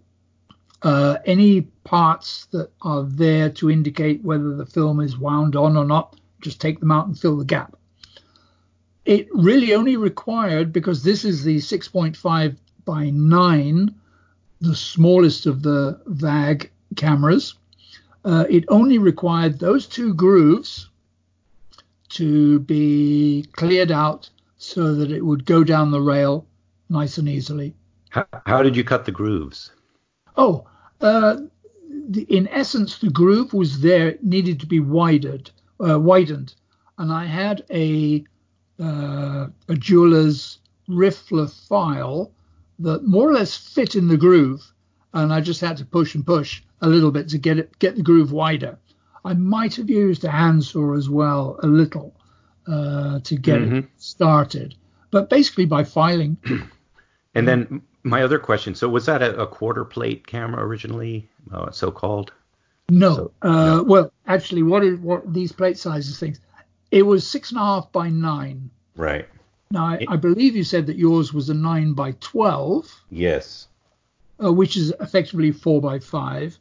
uh, 0.81 1.17
any 1.23 1.61
parts 1.83 2.45
that 2.45 2.71
are 2.81 3.03
there 3.03 3.51
to 3.51 3.69
indicate 3.69 4.23
whether 4.23 4.55
the 4.55 4.65
film 4.65 5.01
is 5.01 5.19
wound 5.19 5.55
on 5.55 5.77
or 5.77 5.85
not, 5.85 6.19
just 6.41 6.59
take 6.59 6.79
them 6.79 6.91
out 6.91 7.05
and 7.05 7.15
fill 7.15 7.37
the 7.37 7.45
gap. 7.45 7.77
It 9.05 9.27
really 9.31 9.75
only 9.75 9.95
required, 9.95 10.73
because 10.73 11.03
this 11.03 11.25
is 11.25 11.43
the 11.43 11.57
6.5 11.57 12.57
by 12.85 13.11
9, 13.11 13.93
the 14.61 14.75
smallest 14.75 15.45
of 15.45 15.61
the 15.61 16.01
VAG 16.07 16.71
cameras, 16.95 17.53
uh, 18.25 18.45
it 18.49 18.65
only 18.67 18.97
required 18.97 19.59
those 19.59 19.85
two 19.85 20.15
grooves 20.15 20.89
to 22.13 22.59
be 22.59 23.45
cleared 23.53 23.91
out 23.91 24.29
so 24.57 24.95
that 24.95 25.11
it 25.11 25.25
would 25.25 25.45
go 25.45 25.63
down 25.63 25.91
the 25.91 26.01
rail 26.01 26.45
nice 26.89 27.17
and 27.17 27.27
easily. 27.27 27.75
How, 28.09 28.27
how 28.45 28.61
did 28.61 28.75
you 28.75 28.83
cut 28.83 29.05
the 29.05 29.11
grooves? 29.11 29.71
Oh, 30.37 30.67
uh, 31.01 31.37
the, 31.89 32.23
in 32.23 32.47
essence, 32.49 32.99
the 32.99 33.09
groove 33.09 33.53
was 33.53 33.81
there, 33.81 34.09
It 34.09 34.23
needed 34.23 34.59
to 34.59 34.65
be 34.67 34.79
widened, 34.79 35.51
uh, 35.85 35.99
widened, 35.99 36.55
and 36.97 37.11
I 37.11 37.25
had 37.25 37.65
a 37.71 38.23
uh, 38.79 39.47
a 39.67 39.75
jeweler's 39.75 40.59
Riffler 40.89 41.49
file 41.67 42.31
that 42.79 43.03
more 43.03 43.29
or 43.29 43.33
less 43.33 43.55
fit 43.55 43.95
in 43.95 44.07
the 44.07 44.17
groove, 44.17 44.73
and 45.13 45.31
I 45.31 45.41
just 45.41 45.61
had 45.61 45.77
to 45.77 45.85
push 45.85 46.15
and 46.15 46.25
push 46.25 46.61
a 46.81 46.87
little 46.87 47.11
bit 47.11 47.29
to 47.29 47.37
get 47.37 47.57
it 47.57 47.77
get 47.79 47.95
the 47.95 48.03
groove 48.03 48.31
wider. 48.31 48.77
I 49.25 49.33
might 49.33 49.75
have 49.75 49.89
used 49.89 50.23
a 50.23 50.31
handsaw 50.31 50.95
as 50.95 51.09
well, 51.09 51.59
a 51.63 51.67
little, 51.67 52.13
uh, 52.67 53.19
to 53.19 53.35
get 53.35 53.59
mm-hmm. 53.59 53.77
it 53.77 53.85
started, 53.97 54.75
but 55.11 55.29
basically 55.29 55.65
by 55.65 55.83
filing. 55.83 56.37
and 57.35 57.47
then 57.47 57.81
my 58.03 58.21
other 58.21 58.39
question. 58.39 58.75
So 58.75 58.89
was 58.89 59.05
that 59.05 59.21
a, 59.21 59.41
a 59.41 59.47
quarter 59.47 59.85
plate 59.85 60.27
camera 60.27 60.65
originally, 60.65 61.29
uh, 61.53 61.71
so 61.71 61.91
called? 61.91 62.33
No. 62.89 63.15
So, 63.15 63.31
uh, 63.41 63.77
no. 63.77 63.83
Well, 63.83 64.13
actually, 64.27 64.63
what 64.63 64.83
is 64.83 64.99
what 64.99 65.33
these 65.33 65.51
plate 65.51 65.77
sizes 65.77 66.19
things? 66.19 66.39
It 66.91 67.03
was 67.03 67.25
six 67.25 67.51
and 67.51 67.59
a 67.59 67.63
half 67.63 67.91
by 67.91 68.09
nine. 68.09 68.69
Right. 68.95 69.27
Now, 69.71 69.85
I, 69.85 70.05
I 70.07 70.15
believe 70.17 70.55
you 70.55 70.63
said 70.63 70.85
that 70.87 70.97
yours 70.97 71.33
was 71.33 71.49
a 71.49 71.53
nine 71.53 71.93
by 71.93 72.11
twelve. 72.19 72.93
Yes. 73.09 73.67
Uh, 74.43 74.51
which 74.51 74.75
is 74.75 74.93
effectively 74.99 75.51
four 75.51 75.79
by 75.81 75.99
five. 75.99 76.57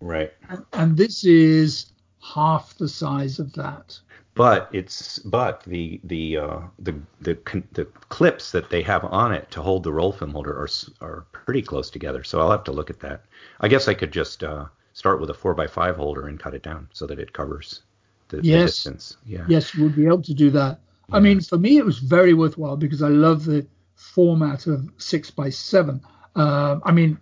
Right. 0.00 0.32
And, 0.50 0.64
and 0.72 0.96
this 0.96 1.24
is 1.24 1.91
half 2.22 2.76
the 2.78 2.88
size 2.88 3.38
of 3.38 3.52
that 3.52 3.98
but 4.34 4.70
it's 4.72 5.18
but 5.18 5.62
the 5.64 6.00
the 6.04 6.38
uh, 6.38 6.60
the 6.78 6.94
the 7.20 7.36
the 7.72 7.84
clips 8.08 8.52
that 8.52 8.70
they 8.70 8.82
have 8.82 9.04
on 9.04 9.32
it 9.32 9.50
to 9.50 9.60
hold 9.60 9.82
the 9.82 9.92
roll 9.92 10.12
film 10.12 10.30
holder 10.30 10.52
are 10.52 10.68
are 11.02 11.26
pretty 11.32 11.60
close 11.60 11.90
together. 11.90 12.24
So 12.24 12.40
I'll 12.40 12.50
have 12.50 12.64
to 12.64 12.72
look 12.72 12.88
at 12.88 13.00
that. 13.00 13.24
I 13.60 13.68
guess 13.68 13.88
I 13.88 13.94
could 13.94 14.10
just 14.10 14.42
uh, 14.42 14.66
start 14.94 15.20
with 15.20 15.28
a 15.28 15.34
four 15.34 15.54
by 15.54 15.66
five 15.66 15.96
holder 15.96 16.28
and 16.28 16.40
cut 16.40 16.54
it 16.54 16.62
down 16.62 16.88
so 16.92 17.06
that 17.06 17.18
it 17.18 17.34
covers 17.34 17.82
the, 18.28 18.38
yes. 18.38 18.44
the 18.44 18.66
distance. 18.66 19.16
Yeah. 19.26 19.44
Yes, 19.48 19.74
you 19.74 19.84
would 19.84 19.96
be 19.96 20.06
able 20.06 20.22
to 20.22 20.34
do 20.34 20.50
that. 20.50 20.80
Yeah. 21.10 21.16
I 21.16 21.20
mean, 21.20 21.40
for 21.40 21.58
me, 21.58 21.76
it 21.76 21.84
was 21.84 21.98
very 21.98 22.32
worthwhile 22.32 22.78
because 22.78 23.02
I 23.02 23.08
love 23.08 23.44
the 23.44 23.66
format 23.96 24.66
of 24.66 24.88
six 24.96 25.30
by 25.30 25.50
seven. 25.50 26.00
Uh, 26.34 26.80
I 26.84 26.92
mean, 26.92 27.18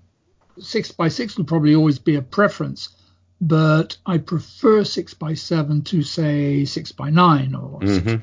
six 0.60 0.92
by 0.92 1.08
six 1.08 1.36
would 1.36 1.48
probably 1.48 1.74
always 1.74 1.98
be 1.98 2.14
a 2.14 2.22
preference 2.22 2.90
but 3.40 3.96
I 4.06 4.18
prefer 4.18 4.84
six 4.84 5.14
by 5.14 5.34
seven 5.34 5.82
to 5.84 6.02
say 6.02 6.64
six 6.64 6.92
by 6.92 7.10
nine 7.10 7.54
or 7.54 7.80
mm-hmm. 7.80 8.08
six, 8.08 8.22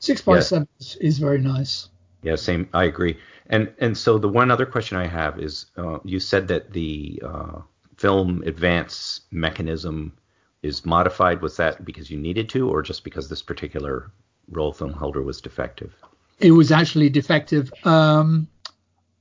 six 0.00 0.20
by 0.22 0.36
yeah. 0.36 0.40
seven 0.40 0.68
is, 0.80 0.96
is, 0.96 1.18
very 1.18 1.38
nice. 1.38 1.88
Yeah, 2.22 2.36
same. 2.36 2.68
I 2.74 2.84
agree. 2.84 3.18
And 3.46 3.72
and 3.78 3.96
so 3.96 4.18
the 4.18 4.28
one 4.28 4.50
other 4.50 4.66
question 4.66 4.98
I 4.98 5.06
have 5.06 5.38
is, 5.38 5.66
uh, 5.76 5.98
you 6.04 6.18
said 6.18 6.48
that 6.48 6.72
the 6.72 7.22
uh, 7.24 7.60
film 7.96 8.42
advance 8.44 9.22
mechanism 9.30 10.12
is 10.62 10.84
modified. 10.84 11.40
Was 11.40 11.56
that 11.56 11.84
because 11.84 12.10
you 12.10 12.18
needed 12.18 12.48
to, 12.50 12.68
or 12.68 12.82
just 12.82 13.04
because 13.04 13.28
this 13.28 13.42
particular 13.42 14.10
roll 14.50 14.72
film 14.72 14.92
holder 14.92 15.22
was 15.22 15.40
defective? 15.40 15.94
It 16.40 16.52
was 16.52 16.70
actually 16.72 17.10
defective. 17.10 17.72
Um, 17.84 18.48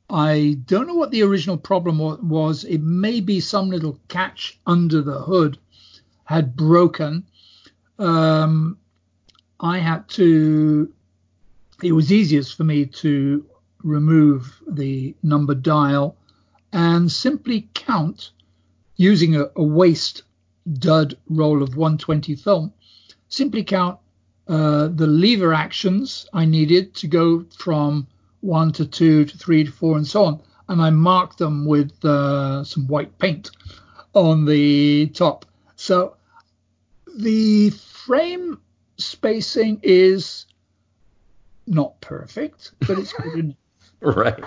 I 0.10 0.58
don't 0.66 0.88
know 0.88 0.96
what 0.96 1.12
the 1.12 1.24
original 1.24 1.58
problem 1.58 2.00
was. 2.30 2.64
It 2.64 2.82
may 2.82 3.20
be 3.20 3.40
some 3.42 3.70
little 3.70 4.00
catch 4.08 4.58
under 4.66 5.02
the 5.02 5.20
hood 5.20 5.58
had 6.24 6.56
broken. 6.56 7.26
Um, 8.00 8.78
I 9.60 9.80
had 9.80 10.08
to, 10.10 10.94
it 11.84 11.92
was 11.92 12.12
easiest 12.12 12.56
for 12.56 12.64
me 12.64 12.86
to 12.86 13.46
remove 13.84 14.62
the 14.68 15.16
number 15.24 15.56
dial 15.56 16.16
and 16.72 17.12
simply 17.12 17.70
count 17.74 18.32
using 18.96 19.36
a, 19.36 19.50
a 19.56 19.64
waste 19.64 20.24
dud 20.80 21.18
roll 21.30 21.62
of 21.64 21.76
120 21.76 22.36
film, 22.36 22.74
simply 23.30 23.64
count 23.64 24.00
uh, 24.48 24.88
the 24.88 25.08
lever 25.08 25.54
actions 25.54 26.28
I 26.34 26.46
needed 26.46 26.94
to 26.96 27.08
go 27.08 27.46
from 27.58 28.08
one 28.48 28.72
to 28.72 28.86
two 28.86 29.26
to 29.26 29.38
three 29.38 29.66
to 29.66 29.72
four 29.72 29.98
and 29.98 30.08
so 30.08 30.24
on. 30.24 30.40
And 30.70 30.82
I 30.82 30.90
mark 30.90 31.38
them 31.38 31.66
with 31.66 31.94
uh, 32.04 32.64
some 32.64 32.88
white 32.88 33.18
paint 33.20 33.52
on 34.14 34.46
the 34.46 35.08
top. 35.08 35.46
So 35.76 36.16
the 37.18 37.70
frame 37.72 38.60
spacing 38.98 39.80
is 39.84 40.46
not 41.68 42.00
perfect, 42.02 42.72
but 42.88 42.98
it's 42.98 43.14
good 43.14 43.40
enough. 43.46 43.56
right. 44.02 44.44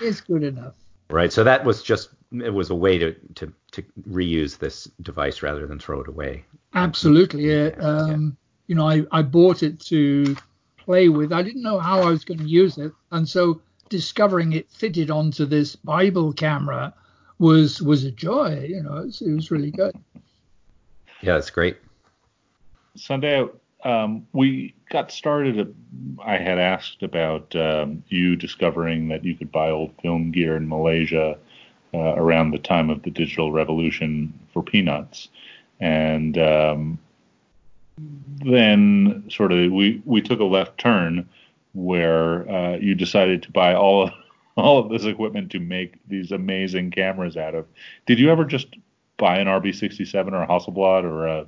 It's 0.00 0.20
good 0.20 0.42
enough. 0.42 0.74
Right. 1.10 1.32
So 1.32 1.44
that 1.44 1.64
was 1.64 1.82
just 1.82 2.10
it 2.32 2.52
was 2.52 2.70
a 2.70 2.74
way 2.74 2.98
to 2.98 3.14
to 3.36 3.52
to 3.72 3.82
reuse 4.08 4.58
this 4.58 4.84
device 5.00 5.42
rather 5.42 5.66
than 5.66 5.78
throw 5.78 6.00
it 6.00 6.08
away. 6.08 6.44
Absolutely. 6.74 7.50
Yeah, 7.50 7.70
um, 7.78 8.36
You 8.66 8.74
know, 8.74 8.86
I, 8.86 9.04
I 9.10 9.22
bought 9.22 9.62
it 9.62 9.80
to 9.86 10.36
play 10.88 11.10
with. 11.10 11.34
I 11.34 11.42
didn't 11.42 11.60
know 11.60 11.78
how 11.78 12.00
I 12.00 12.08
was 12.08 12.24
going 12.24 12.38
to 12.38 12.48
use 12.48 12.78
it, 12.78 12.92
and 13.12 13.28
so 13.28 13.60
discovering 13.90 14.54
it 14.54 14.70
fitted 14.70 15.10
onto 15.10 15.44
this 15.44 15.76
Bible 15.76 16.32
camera 16.32 16.94
was 17.38 17.82
was 17.82 18.04
a 18.04 18.10
joy. 18.10 18.64
You 18.66 18.82
know, 18.82 18.96
it 18.96 19.06
was, 19.06 19.20
it 19.20 19.34
was 19.34 19.50
really 19.50 19.70
good. 19.70 19.94
Yeah, 21.20 21.36
it's 21.36 21.50
great. 21.50 21.76
Sandeha, 22.96 23.50
um, 23.84 24.26
we 24.32 24.74
got 24.88 25.12
started. 25.12 25.74
I 26.24 26.38
had 26.38 26.58
asked 26.58 27.02
about 27.02 27.54
um, 27.54 28.02
you 28.08 28.34
discovering 28.34 29.08
that 29.08 29.24
you 29.24 29.34
could 29.36 29.52
buy 29.52 29.68
old 29.68 29.92
film 30.00 30.30
gear 30.30 30.56
in 30.56 30.66
Malaysia 30.70 31.36
uh, 31.92 32.14
around 32.16 32.52
the 32.52 32.58
time 32.58 32.88
of 32.88 33.02
the 33.02 33.10
digital 33.10 33.52
revolution 33.52 34.32
for 34.54 34.62
peanuts, 34.62 35.28
and 35.80 36.38
um, 36.38 36.98
then 38.44 39.24
sort 39.28 39.52
of 39.52 39.72
we 39.72 40.02
we 40.04 40.20
took 40.20 40.40
a 40.40 40.44
left 40.44 40.78
turn 40.78 41.28
where 41.74 42.48
uh, 42.50 42.76
you 42.76 42.94
decided 42.94 43.42
to 43.42 43.50
buy 43.52 43.74
all 43.74 44.04
of, 44.04 44.12
all 44.56 44.78
of 44.78 44.90
this 44.90 45.04
equipment 45.04 45.50
to 45.52 45.60
make 45.60 45.94
these 46.08 46.32
amazing 46.32 46.90
cameras 46.90 47.36
out 47.36 47.54
of. 47.54 47.66
Did 48.06 48.18
you 48.18 48.30
ever 48.30 48.44
just 48.44 48.68
buy 49.16 49.38
an 49.38 49.46
RB67 49.46 50.32
or 50.32 50.42
a 50.42 50.46
Hasselblad 50.46 51.04
or 51.04 51.26
a 51.26 51.46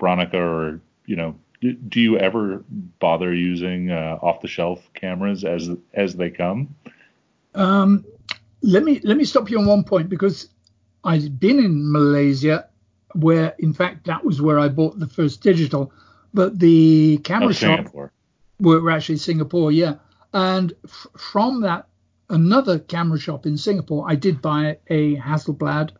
Bronica 0.00 0.34
or 0.34 0.80
you 1.06 1.16
know 1.16 1.34
do 1.60 2.00
you 2.00 2.16
ever 2.18 2.64
bother 3.00 3.34
using 3.34 3.90
uh, 3.90 4.18
off-the-shelf 4.22 4.88
cameras 4.94 5.44
as 5.44 5.68
as 5.94 6.14
they 6.14 6.30
come? 6.30 6.74
Um, 7.54 8.04
let 8.62 8.84
me 8.84 9.00
let 9.02 9.16
me 9.16 9.24
stop 9.24 9.50
you 9.50 9.58
on 9.58 9.66
one 9.66 9.84
point 9.84 10.08
because 10.08 10.48
I've 11.02 11.40
been 11.40 11.58
in 11.58 11.90
Malaysia, 11.90 12.68
where 13.14 13.54
in 13.58 13.72
fact 13.72 14.06
that 14.06 14.24
was 14.24 14.40
where 14.42 14.58
I 14.58 14.68
bought 14.68 14.98
the 14.98 15.06
first 15.06 15.42
digital, 15.42 15.92
but 16.34 16.58
the 16.58 17.18
camera 17.18 17.52
shop 17.54 17.86
were 18.60 18.90
actually 18.90 19.16
Singapore, 19.18 19.72
yeah. 19.72 19.94
And 20.32 20.72
f- 20.84 21.06
from 21.16 21.62
that 21.62 21.86
another 22.28 22.78
camera 22.78 23.18
shop 23.18 23.46
in 23.46 23.56
Singapore, 23.56 24.04
I 24.08 24.14
did 24.14 24.42
buy 24.42 24.78
a 24.88 25.16
Hasselblad 25.16 25.90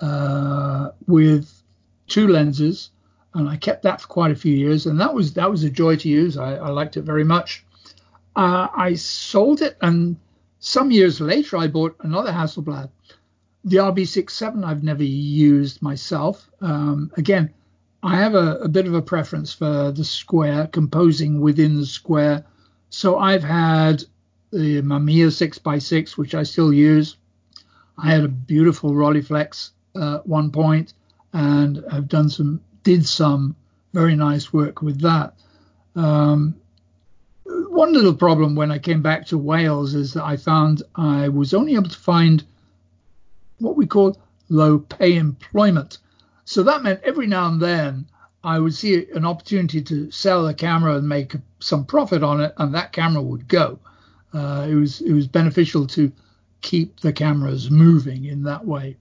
uh, 0.00 0.90
with 1.06 1.62
two 2.06 2.28
lenses, 2.28 2.90
and 3.34 3.48
I 3.48 3.56
kept 3.56 3.82
that 3.82 4.00
for 4.00 4.08
quite 4.08 4.30
a 4.30 4.36
few 4.36 4.54
years, 4.54 4.86
and 4.86 5.00
that 5.00 5.12
was 5.12 5.34
that 5.34 5.50
was 5.50 5.64
a 5.64 5.70
joy 5.70 5.96
to 5.96 6.08
use. 6.08 6.38
I, 6.38 6.54
I 6.56 6.68
liked 6.68 6.96
it 6.96 7.02
very 7.02 7.24
much. 7.24 7.64
Uh, 8.34 8.68
I 8.74 8.94
sold 8.94 9.60
it, 9.60 9.76
and 9.82 10.16
some 10.60 10.90
years 10.90 11.20
later, 11.20 11.56
I 11.56 11.66
bought 11.66 11.96
another 12.00 12.32
Hasselblad. 12.32 12.90
The 13.64 13.78
RB67 13.78 14.64
I've 14.64 14.82
never 14.82 15.02
used 15.02 15.82
myself. 15.82 16.48
Um, 16.60 17.10
again, 17.16 17.52
I 18.02 18.16
have 18.16 18.34
a, 18.34 18.58
a, 18.58 18.68
bit 18.68 18.86
of 18.86 18.94
a 18.94 19.02
preference 19.02 19.52
for 19.52 19.90
the 19.90 20.04
square, 20.04 20.68
composing 20.68 21.40
within 21.40 21.76
the 21.76 21.86
square. 21.86 22.44
So 22.90 23.18
I've 23.18 23.42
had 23.42 24.04
the 24.52 24.82
Mamiya 24.82 25.26
6x6, 25.28 26.16
which 26.16 26.34
I 26.34 26.44
still 26.44 26.72
use. 26.72 27.16
I 27.98 28.10
had 28.10 28.24
a 28.24 28.28
beautiful 28.28 28.92
Rolleiflex 28.92 29.70
uh, 29.96 30.16
at 30.16 30.26
one 30.26 30.52
point, 30.52 30.94
and 31.32 31.84
I've 31.90 32.08
done 32.08 32.28
some, 32.28 32.60
did 32.84 33.04
some 33.04 33.56
very 33.92 34.14
nice 34.14 34.52
work 34.52 34.80
with 34.80 35.00
that. 35.00 35.34
Um, 35.96 36.54
one 37.44 37.92
little 37.92 38.14
problem 38.14 38.54
when 38.54 38.70
I 38.70 38.78
came 38.78 39.02
back 39.02 39.26
to 39.26 39.38
Wales 39.38 39.94
is 39.94 40.14
that 40.14 40.24
I 40.24 40.36
found 40.36 40.82
I 40.94 41.28
was 41.28 41.54
only 41.54 41.74
able 41.74 41.88
to 41.88 41.98
find 41.98 42.44
what 43.58 43.76
we 43.76 43.86
call 43.86 44.16
low 44.48 44.78
pay 44.78 45.16
employment. 45.16 45.98
So 46.44 46.62
that 46.62 46.82
meant 46.82 47.00
every 47.02 47.26
now 47.26 47.48
and 47.48 47.60
then 47.60 48.06
I 48.42 48.58
would 48.58 48.74
see 48.74 49.06
an 49.10 49.24
opportunity 49.24 49.82
to 49.82 50.10
sell 50.10 50.46
a 50.46 50.54
camera 50.54 50.96
and 50.96 51.08
make 51.08 51.34
some 51.60 51.84
profit 51.84 52.22
on 52.22 52.40
it, 52.40 52.54
and 52.56 52.74
that 52.74 52.92
camera 52.92 53.22
would 53.22 53.48
go. 53.48 53.78
Uh, 54.32 54.66
it 54.68 54.74
was 54.74 55.00
it 55.00 55.12
was 55.12 55.26
beneficial 55.26 55.86
to 55.88 56.12
keep 56.60 57.00
the 57.00 57.12
cameras 57.12 57.70
moving 57.70 58.24
in 58.26 58.42
that 58.44 58.64
way. 58.64 58.96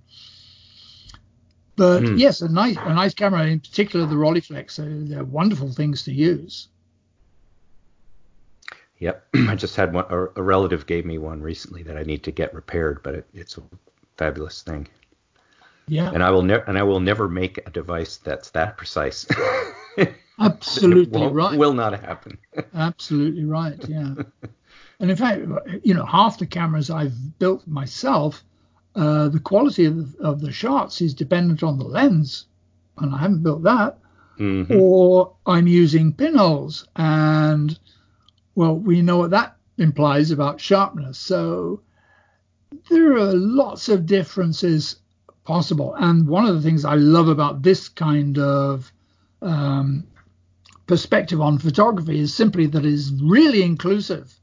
But 1.76 2.04
mm. 2.04 2.20
yes, 2.20 2.42
a 2.42 2.50
nice 2.50 2.78
a 2.78 2.94
nice 2.94 3.14
camera, 3.14 3.46
in 3.46 3.60
particular 3.60 4.06
the 4.06 4.16
Rolleiflex, 4.16 4.80
uh, 4.80 5.08
they're 5.10 5.24
wonderful 5.24 5.72
things 5.72 6.04
to 6.04 6.14
use. 6.14 6.70
Yep, 9.00 9.28
I 9.48 9.56
just 9.56 9.76
had 9.76 9.94
one. 9.94 10.06
A, 10.10 10.24
a, 10.40 10.42
relative 10.42 10.88
gave 10.88 11.06
me 11.06 11.20
one 11.20 11.42
recently 11.42 11.84
that 11.84 11.98
I 11.98 12.04
need 12.04 12.24
to 12.24 12.32
get 12.32 12.54
repaired, 12.56 13.04
but 13.04 13.14
it, 13.14 13.28
it's 13.34 13.58
a 13.58 13.62
fabulous 14.18 14.62
thing. 14.62 14.88
Yeah. 15.88 16.12
And 16.14 16.22
I 16.22 16.32
will 16.32 16.42
never 16.42 16.64
and 16.64 16.78
I 16.78 16.84
will 16.84 17.00
never 17.00 17.30
make 17.30 17.60
a 17.66 17.72
device 17.72 18.18
that's 18.18 18.50
that 18.52 18.78
precise. 18.78 19.26
Absolutely 20.40 21.20
will, 21.20 21.34
right. 21.34 21.58
Will 21.58 21.74
not 21.74 22.00
happen. 22.00 22.38
Absolutely 22.76 23.46
right. 23.46 23.78
Yeah. 23.88 24.14
and 25.00 25.10
in 25.10 25.16
fact, 25.16 25.42
you 25.84 25.94
know, 25.94 26.06
half 26.06 26.38
the 26.38 26.46
cameras 26.46 26.90
I've 26.90 27.40
built 27.40 27.66
myself, 27.68 28.44
uh, 28.96 29.30
the 29.30 29.40
quality 29.40 29.86
of, 29.86 30.16
of 30.18 30.42
the 30.42 30.52
shots 30.52 31.02
is 31.02 31.14
dependent 31.14 31.64
on 31.64 31.80
the 31.80 31.86
lens, 31.86 32.46
and 32.98 33.16
I 33.16 33.18
haven't 33.18 33.44
built 33.44 33.64
that. 33.64 33.98
Mm-hmm. 34.40 34.80
Or 34.80 35.34
I'm 35.48 35.66
using 35.66 36.14
pinholes 36.14 36.88
and 36.96 37.78
well, 38.54 38.76
we 38.76 39.02
know 39.02 39.18
what 39.18 39.32
that 39.32 39.56
implies 39.78 40.32
about 40.32 40.60
sharpness. 40.60 41.18
So 41.20 41.82
there 42.90 43.14
are 43.14 43.34
lots 43.34 43.90
of 43.90 44.06
differences 44.06 44.98
possible. 45.44 45.96
And 45.96 46.28
one 46.28 46.46
of 46.46 46.56
the 46.56 46.62
things 46.62 46.86
I 46.86 46.96
love 46.96 47.28
about 47.28 47.64
this 47.64 47.90
kind 47.90 48.38
of 48.38 48.92
um, 49.42 50.06
perspective 50.88 51.42
on 51.42 51.58
photography 51.58 52.20
is 52.20 52.34
simply 52.34 52.68
that 52.68 52.86
it 52.86 52.94
is 52.94 53.14
really 53.22 53.64
inclusive. 53.64 54.34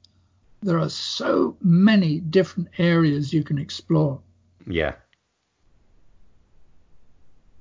There 0.63 0.79
are 0.79 0.89
so 0.89 1.57
many 1.61 2.21
different 2.21 2.71
areas 2.79 3.33
you 3.33 3.45
can 3.45 3.59
explore. 3.59 4.21
Yeah. 4.67 4.95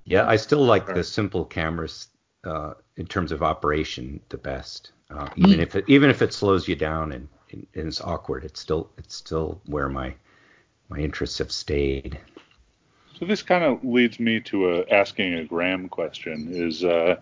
Yeah, 0.06 0.28
I 0.28 0.36
still 0.36 0.64
like 0.64 0.86
the 0.86 1.04
simple 1.04 1.46
cameras 1.46 2.08
uh, 2.44 2.74
in 2.98 3.06
terms 3.06 3.32
of 3.32 3.42
operation 3.42 4.20
the 4.30 4.38
best. 4.38 4.92
Uh, 5.10 5.30
even 5.36 5.60
mm. 5.60 5.64
if 5.64 5.76
it 5.76 5.86
even 5.88 6.10
if 6.10 6.22
it 6.22 6.34
slows 6.34 6.68
you 6.68 6.76
down 6.76 7.12
and, 7.12 7.28
and, 7.52 7.68
and, 7.76 7.88
it's 7.88 8.02
awkward, 8.02 8.44
it's 8.44 8.60
still 8.60 8.90
it's 8.98 9.16
still 9.16 9.62
where 9.66 9.88
my 9.88 10.14
my 10.94 11.00
interests 11.00 11.40
have 11.40 11.52
stayed. 11.52 12.20
So 13.18 13.26
this 13.26 13.42
kind 13.42 13.64
of 13.64 13.84
leads 13.84 14.20
me 14.20 14.40
to 14.42 14.76
a, 14.76 14.90
asking 14.92 15.34
a 15.34 15.46
Graham 15.46 15.90
question: 15.90 16.50
Is 16.52 16.84
uh, 16.84 17.16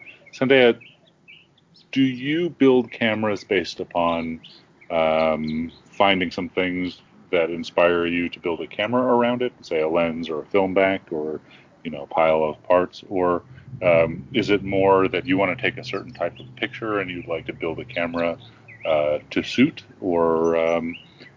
do 1.92 2.02
you 2.02 2.50
build 2.50 2.92
cameras 2.92 3.44
based 3.44 3.80
upon 3.80 4.42
um, 4.90 5.72
finding 5.92 6.32
some 6.32 6.50
things 6.50 7.02
that 7.32 7.50
inspire 7.50 8.06
you 8.06 8.28
to 8.30 8.40
build 8.40 8.60
a 8.60 8.68
camera 8.68 9.04
around 9.04 9.42
it, 9.42 9.54
say 9.62 9.82
a 9.82 9.88
lens 9.88 10.30
or 10.30 10.42
a 10.42 10.46
film 10.46 10.74
back 10.74 11.02
or 11.12 11.40
you 11.84 11.92
know 11.92 12.04
a 12.04 12.08
pile 12.08 12.44
of 12.44 12.62
parts, 12.64 13.04
or 13.10 13.44
um, 13.82 14.28
is 14.34 14.50
it 14.50 14.64
more 14.64 15.08
that 15.08 15.26
you 15.26 15.38
want 15.38 15.58
to 15.58 15.62
take 15.62 15.78
a 15.78 15.84
certain 15.84 16.14
type 16.14 16.38
of 16.40 16.56
picture 16.58 17.00
and 17.00 17.10
you'd 17.10 17.28
like 17.28 17.46
to 17.46 17.54
build 17.54 17.80
a 17.80 17.86
camera 17.86 18.38
uh, 18.86 19.20
to 19.30 19.44
suit, 19.44 19.84
or 20.02 20.58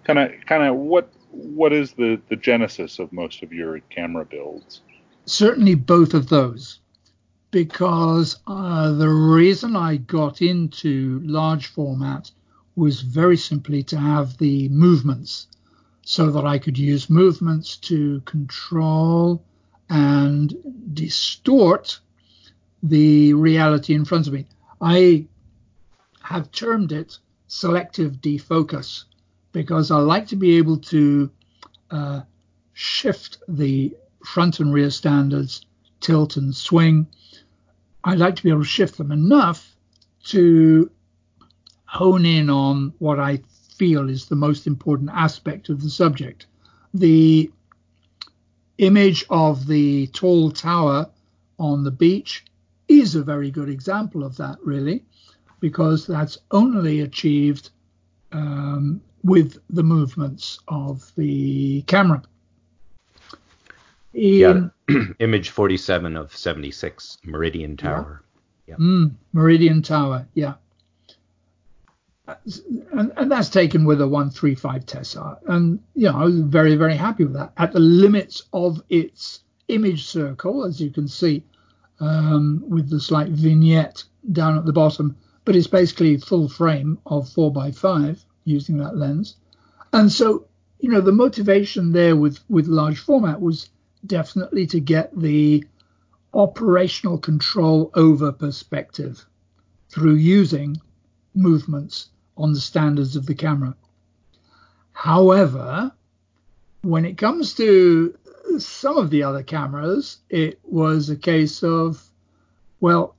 kind 0.05 0.18
of 0.18 0.32
kind 0.47 0.62
of 0.62 0.76
what 0.76 1.14
what 1.35 1.72
is 1.72 1.93
the 1.93 2.20
the 2.28 2.37
genesis 2.37 2.99
of 2.99 3.12
most 3.12 3.43
of 3.43 3.53
your 3.53 3.80
camera 3.91 4.24
builds? 4.24 4.82
Certainly 5.26 5.76
both 5.76 6.14
of 6.14 6.28
those, 6.28 6.80
because 7.51 8.39
uh, 8.47 8.93
the 8.93 9.09
reason 9.09 9.76
I 9.76 9.97
got 9.97 10.43
into 10.43 11.20
large 11.24 11.66
format 11.66 12.30
was 12.76 13.01
very 13.01 13.37
simply 13.37 13.82
to 13.85 13.99
have 13.99 14.39
the 14.39 14.68
movements, 14.68 15.47
so 16.03 16.30
that 16.30 16.45
I 16.45 16.59
could 16.59 16.78
use 16.78 17.09
movements 17.09 17.76
to 17.78 18.20
control 18.22 19.45
and 19.89 20.55
distort 20.95 22.01
the 22.82 23.32
reality 23.35 23.95
in 23.95 24.05
front 24.05 24.26
of 24.26 24.32
me. 24.32 24.47
I 24.80 25.26
have 26.22 26.51
termed 26.53 26.93
it 26.93 27.18
selective 27.47 28.14
defocus 28.14 29.05
because 29.55 29.93
I 29.93 29.99
like 29.99 30.27
to 30.27 30.37
be 30.37 30.59
able 30.59 30.79
to 30.79 31.31
uh, 31.91 32.21
shift 32.75 33.39
the 33.49 33.97
front 34.25 34.59
and 34.59 34.75
rear 34.75 34.91
standards, 34.91 35.65
tilt 36.01 36.37
and 36.37 36.55
swing. 36.55 37.07
I 38.03 38.17
like 38.17 38.35
to 38.37 38.43
be 38.43 38.51
able 38.51 38.63
to 38.63 38.69
shift 38.69 38.99
them 38.99 39.13
enough 39.13 39.77
to 40.25 40.91
hone 41.87 42.27
in 42.27 42.51
on 42.51 42.93
what 42.99 43.21
I 43.21 43.41
feel 43.77 44.11
is 44.11 44.27
the 44.27 44.35
most 44.35 44.67
important 44.67 45.11
aspect 45.15 45.69
of 45.69 45.83
the 45.83 45.91
subject. 45.91 46.47
The 46.93 47.51
image 48.79 49.25
of 49.31 49.69
the 49.69 50.09
tall 50.09 50.51
tower 50.51 51.09
on 51.61 51.85
the 51.85 51.93
beach 51.93 52.45
is 52.89 53.15
a 53.15 53.23
very 53.23 53.53
good 53.53 53.69
example 53.69 54.25
of 54.25 54.37
that, 54.39 54.59
really, 54.65 55.05
because 55.61 56.09
that's 56.09 56.39
only 56.51 57.03
achieved 57.03 57.71
um, 58.33 59.01
with 59.25 59.59
the 59.70 59.83
movements 59.83 60.59
of 60.68 61.11
the 61.16 61.83
camera. 61.83 62.22
In, 64.12 64.70
yeah, 64.89 64.97
image 65.18 65.51
47 65.51 66.16
of 66.16 66.37
76, 66.37 67.18
Meridian 67.25 67.77
Tower. 67.77 68.22
Yeah. 68.66 68.77
Mm, 68.77 69.14
Meridian 69.33 69.83
Tower, 69.83 70.27
yeah. 70.35 70.55
And, 72.93 73.12
and, 73.16 73.31
that's 73.31 73.51
taken 73.51 73.85
with 73.85 74.01
a 74.01 74.09
135 74.09 74.87
Tessar. 74.87 75.39
And, 75.47 75.79
you 75.95 76.11
know, 76.11 76.16
I 76.16 76.25
was 76.25 76.41
very, 76.41 76.75
very 76.75 76.97
happy 76.97 77.25
with 77.25 77.35
that. 77.35 77.53
At 77.59 77.72
the 77.72 77.81
limits 77.81 78.45
of 78.55 78.83
its 78.89 79.41
image 79.68 80.07
circle, 80.07 80.64
as 80.64 80.81
you 80.81 80.91
can 80.91 81.07
see, 81.07 81.43
um, 82.01 82.64
with 82.66 82.89
the 82.89 83.01
slight 83.01 83.29
vignette 83.29 84.05
down 84.33 84.57
at 84.57 84.64
the 84.64 84.72
bottom, 84.72 85.16
but 85.45 85.55
it's 85.55 85.66
basically 85.66 86.16
full 86.16 86.49
frame 86.49 86.99
of 87.05 87.29
4x5 87.29 88.25
using 88.45 88.78
that 88.78 88.97
lens. 88.97 89.36
And 89.92 90.11
so, 90.11 90.47
you 90.80 90.90
know, 90.90 91.01
the 91.01 91.12
motivation 91.12 91.92
there 91.92 92.16
with, 92.16 92.40
with 92.49 92.66
large 92.66 92.99
format 92.99 93.40
was 93.40 93.70
definitely 94.07 94.66
to 94.68 94.80
get 94.80 95.18
the 95.18 95.64
operational 96.32 97.18
control 97.18 97.90
over 97.95 98.32
perspective 98.32 99.24
through 99.88 100.16
using 100.16 100.80
movements 101.34 102.11
on 102.36 102.53
the 102.53 102.61
standards 102.61 103.16
of 103.16 103.26
the 103.26 103.34
camera. 103.34 103.76
However, 104.92 105.92
when 106.82 107.05
it 107.05 107.18
comes 107.18 107.55
to 107.55 108.16
some 108.59 108.99
of 108.99 109.11
the 109.11 109.22
other 109.22 109.42
cameras, 109.42 110.18
it 110.28 110.59
was 110.64 111.09
a 111.09 111.16
case 111.16 111.62
of, 111.62 112.03
well, 112.80 113.14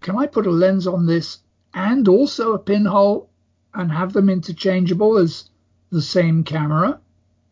can 0.00 0.16
I 0.16 0.26
put 0.26 0.46
a 0.46 0.50
lens 0.50 0.86
on 0.86 1.06
this 1.06 1.38
and 1.74 2.06
also 2.08 2.52
a 2.52 2.58
pinhole 2.58 3.28
and 3.74 3.90
have 3.90 4.12
them 4.12 4.28
interchangeable 4.28 5.18
as 5.18 5.50
the 5.90 6.02
same 6.02 6.44
camera? 6.44 7.00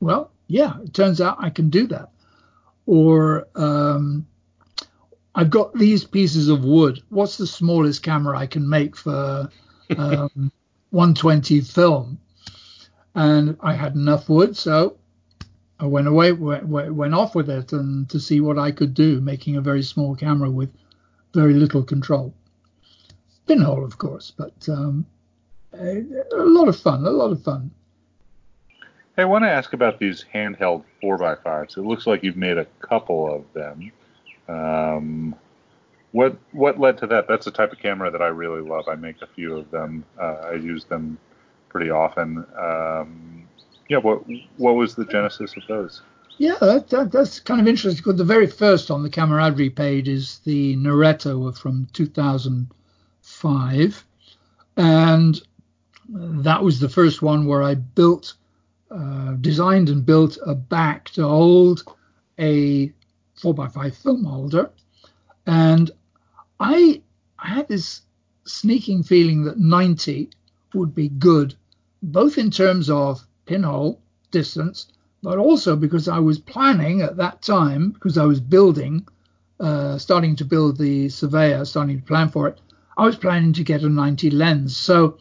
Well, 0.00 0.30
yeah, 0.46 0.74
it 0.82 0.94
turns 0.94 1.20
out 1.20 1.36
I 1.40 1.50
can 1.50 1.70
do 1.70 1.86
that. 1.88 2.10
Or 2.86 3.46
um, 3.54 4.26
I've 5.34 5.50
got 5.50 5.74
these 5.74 6.04
pieces 6.04 6.48
of 6.48 6.64
wood. 6.64 7.02
What's 7.08 7.38
the 7.38 7.46
smallest 7.46 8.02
camera 8.02 8.38
I 8.38 8.46
can 8.46 8.68
make 8.68 8.96
for 8.96 9.48
um, 9.96 10.52
120 10.90 11.60
film? 11.60 12.18
And 13.14 13.56
I 13.60 13.74
had 13.74 13.94
enough 13.94 14.28
wood, 14.28 14.56
so 14.56 14.96
I 15.78 15.86
went 15.86 16.06
away, 16.06 16.32
went, 16.32 16.66
went 16.66 17.14
off 17.14 17.34
with 17.34 17.50
it, 17.50 17.72
and 17.72 18.08
to 18.10 18.20
see 18.20 18.40
what 18.40 18.58
I 18.58 18.70
could 18.70 18.94
do, 18.94 19.20
making 19.20 19.56
a 19.56 19.60
very 19.60 19.82
small 19.82 20.14
camera 20.14 20.50
with 20.50 20.72
very 21.34 21.54
little 21.54 21.82
control. 21.82 22.34
Pinhole, 23.46 23.84
of 23.84 23.98
course, 23.98 24.32
but 24.36 24.54
um, 24.68 25.06
a, 25.74 26.04
lot 26.32 26.68
of 26.68 26.78
fun, 26.78 27.04
a 27.04 27.10
lot 27.10 27.32
of 27.32 27.42
fun. 27.42 27.70
Hey, 29.16 29.22
I 29.22 29.24
want 29.24 29.44
to 29.44 29.50
ask 29.50 29.72
about 29.72 29.98
these 29.98 30.24
handheld 30.34 30.84
4x5s. 31.02 31.76
It 31.76 31.82
looks 31.82 32.06
like 32.06 32.22
you've 32.22 32.36
made 32.36 32.58
a 32.58 32.66
couple 32.80 33.34
of 33.34 33.44
them. 33.52 33.90
Um, 34.48 35.34
what 36.12 36.36
what 36.52 36.78
led 36.78 36.98
to 36.98 37.08
that? 37.08 37.26
That's 37.28 37.46
the 37.46 37.50
type 37.50 37.72
of 37.72 37.78
camera 37.78 38.10
that 38.10 38.22
I 38.22 38.28
really 38.28 38.60
love. 38.60 38.86
I 38.88 38.94
make 38.96 39.22
a 39.22 39.26
few 39.26 39.56
of 39.56 39.70
them. 39.70 40.04
Uh, 40.20 40.50
I 40.50 40.52
use 40.54 40.84
them 40.84 41.18
pretty 41.68 41.90
often. 41.90 42.44
Um, 42.58 43.48
yeah, 43.88 43.98
what 43.98 44.22
what 44.56 44.74
was 44.74 44.94
the 44.94 45.04
genesis 45.06 45.54
of 45.56 45.62
those? 45.68 46.02
Yeah, 46.38 46.56
that, 46.60 46.88
that, 46.90 47.10
that's 47.12 47.40
kind 47.40 47.60
of 47.60 47.68
interesting. 47.68 47.98
Because 47.98 48.16
the 48.16 48.24
very 48.24 48.46
first 48.46 48.90
on 48.90 49.02
the 49.02 49.10
camaraderie 49.10 49.68
page 49.70 50.08
is 50.08 50.38
the 50.40 50.76
Noretto 50.76 51.56
from 51.56 51.86
2005, 51.92 54.04
and 54.76 55.42
that 56.08 56.62
was 56.62 56.80
the 56.80 56.88
first 56.88 57.22
one 57.22 57.46
where 57.46 57.62
I 57.62 57.74
built, 57.74 58.34
uh, 58.90 59.32
designed 59.40 59.88
and 59.88 60.04
built 60.04 60.38
a 60.44 60.54
back 60.54 61.10
to 61.10 61.26
hold 61.26 61.84
a 62.38 62.92
4x5 63.40 63.94
film 63.94 64.24
holder. 64.24 64.70
And 65.46 65.90
I, 66.60 67.02
I 67.38 67.48
had 67.48 67.68
this 67.68 68.02
sneaking 68.44 69.02
feeling 69.02 69.44
that 69.44 69.58
90 69.58 70.30
would 70.74 70.94
be 70.94 71.08
good, 71.08 71.54
both 72.02 72.38
in 72.38 72.50
terms 72.50 72.90
of 72.90 73.26
pinhole 73.46 74.00
distance, 74.30 74.86
but 75.22 75.38
also 75.38 75.76
because 75.76 76.08
I 76.08 76.18
was 76.18 76.38
planning 76.38 77.02
at 77.02 77.16
that 77.16 77.42
time, 77.42 77.90
because 77.90 78.18
I 78.18 78.24
was 78.24 78.40
building, 78.40 79.06
uh, 79.60 79.98
starting 79.98 80.34
to 80.36 80.44
build 80.44 80.78
the 80.78 81.08
Surveyor, 81.08 81.64
starting 81.64 82.00
to 82.00 82.06
plan 82.06 82.28
for 82.28 82.48
it, 82.48 82.60
I 82.96 83.06
was 83.06 83.16
planning 83.16 83.52
to 83.54 83.64
get 83.64 83.82
a 83.82 83.88
90 83.88 84.30
lens. 84.30 84.76
So 84.76 85.18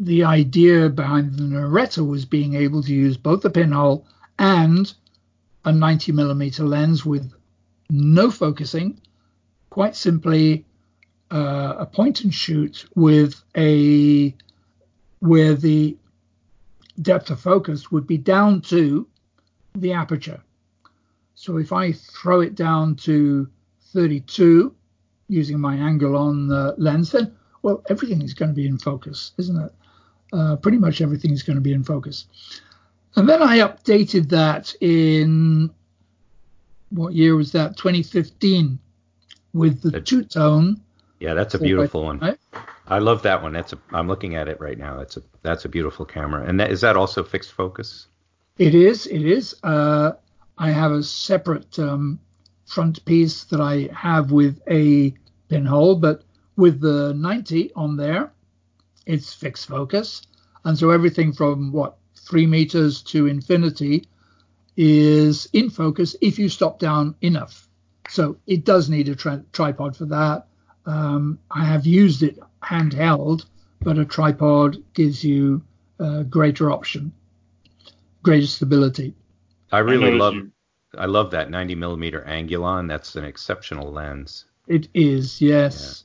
the 0.00 0.24
idea 0.24 0.88
behind 0.88 1.34
the 1.34 1.42
Noretto 1.42 2.06
was 2.06 2.24
being 2.24 2.54
able 2.54 2.82
to 2.82 2.92
use 2.92 3.18
both 3.18 3.42
the 3.42 3.50
pinhole 3.50 4.06
and 4.38 4.92
a 5.66 5.72
90 5.72 6.12
millimeter 6.12 6.64
lens 6.64 7.04
with 7.04 7.30
no 7.90 8.30
focusing, 8.30 8.98
quite 9.68 9.94
simply 9.94 10.64
uh, 11.30 11.74
a 11.78 11.86
point 11.86 12.22
and 12.22 12.32
shoot 12.32 12.86
with 12.94 13.42
a 13.54 14.34
where 15.18 15.54
the 15.54 15.94
depth 17.02 17.28
of 17.28 17.38
focus 17.38 17.92
would 17.92 18.06
be 18.06 18.16
down 18.16 18.62
to 18.62 19.06
the 19.74 19.92
aperture. 19.92 20.40
So 21.34 21.58
if 21.58 21.74
I 21.74 21.92
throw 21.92 22.40
it 22.40 22.54
down 22.54 22.96
to 22.96 23.46
32 23.92 24.74
using 25.28 25.60
my 25.60 25.74
angle 25.76 26.16
on 26.16 26.48
the 26.48 26.74
lens, 26.78 27.12
then 27.12 27.36
well, 27.62 27.82
everything 27.90 28.22
is 28.22 28.32
going 28.32 28.48
to 28.50 28.54
be 28.54 28.66
in 28.66 28.78
focus, 28.78 29.32
isn't 29.36 29.62
it? 29.62 29.74
Uh, 30.32 30.56
pretty 30.56 30.78
much 30.78 31.00
everything 31.00 31.32
is 31.32 31.42
going 31.42 31.56
to 31.56 31.60
be 31.60 31.72
in 31.72 31.82
focus. 31.82 32.26
And 33.16 33.28
then 33.28 33.42
I 33.42 33.58
updated 33.58 34.28
that 34.30 34.74
in 34.80 35.70
what 36.90 37.14
year 37.14 37.36
was 37.36 37.52
that? 37.52 37.76
2015 37.76 38.78
with 39.52 39.82
the 39.82 40.00
two 40.00 40.24
tone. 40.24 40.80
Yeah, 41.18 41.34
that's 41.34 41.54
a 41.54 41.58
beautiful 41.58 42.04
one. 42.04 42.36
I 42.86 42.98
love 42.98 43.22
that 43.22 43.42
one. 43.42 43.52
That's 43.52 43.72
a. 43.72 43.78
I'm 43.92 44.08
looking 44.08 44.34
at 44.34 44.48
it 44.48 44.60
right 44.60 44.78
now. 44.78 44.96
That's 44.96 45.16
a. 45.16 45.22
That's 45.42 45.64
a 45.64 45.68
beautiful 45.68 46.04
camera. 46.04 46.44
And 46.46 46.58
that, 46.60 46.70
is 46.70 46.80
that 46.80 46.96
also 46.96 47.22
fixed 47.22 47.52
focus? 47.52 48.06
It 48.58 48.74
is. 48.74 49.06
It 49.06 49.22
is. 49.22 49.54
Uh, 49.62 50.12
I 50.58 50.70
have 50.70 50.92
a 50.92 51.02
separate 51.02 51.78
um, 51.78 52.18
front 52.66 53.04
piece 53.04 53.44
that 53.44 53.60
I 53.60 53.88
have 53.94 54.32
with 54.32 54.60
a 54.68 55.14
pinhole, 55.48 55.96
but 55.96 56.22
with 56.56 56.80
the 56.80 57.14
90 57.14 57.72
on 57.74 57.96
there, 57.96 58.32
it's 59.06 59.32
fixed 59.32 59.66
focus. 59.66 60.22
And 60.64 60.78
so 60.78 60.90
everything 60.90 61.32
from 61.32 61.72
what 61.72 61.96
three 62.16 62.46
meters 62.46 63.02
to 63.02 63.26
infinity 63.26 64.06
is 64.76 65.48
in 65.52 65.70
focus 65.70 66.16
if 66.20 66.38
you 66.38 66.48
stop 66.48 66.78
down 66.78 67.14
enough. 67.20 67.68
So 68.08 68.36
it 68.46 68.64
does 68.64 68.88
need 68.88 69.08
a 69.08 69.14
tri- 69.14 69.42
tripod 69.52 69.96
for 69.96 70.06
that. 70.06 70.46
Um, 70.86 71.38
I 71.50 71.64
have 71.64 71.86
used 71.86 72.22
it 72.22 72.38
handheld, 72.62 73.44
but 73.80 73.98
a 73.98 74.04
tripod 74.04 74.82
gives 74.94 75.22
you 75.22 75.62
a 75.98 76.24
greater 76.24 76.70
option, 76.70 77.12
greater 78.22 78.46
stability. 78.46 79.14
I 79.70 79.78
really 79.78 80.12
I 80.12 80.14
love. 80.14 80.34
You... 80.34 80.50
I 80.98 81.06
love 81.06 81.30
that 81.30 81.50
90 81.50 81.76
millimeter 81.76 82.24
Angulon. 82.26 82.88
That's 82.88 83.14
an 83.14 83.24
exceptional 83.24 83.92
lens. 83.92 84.46
It 84.66 84.88
is, 84.92 85.40
yes. 85.40 86.04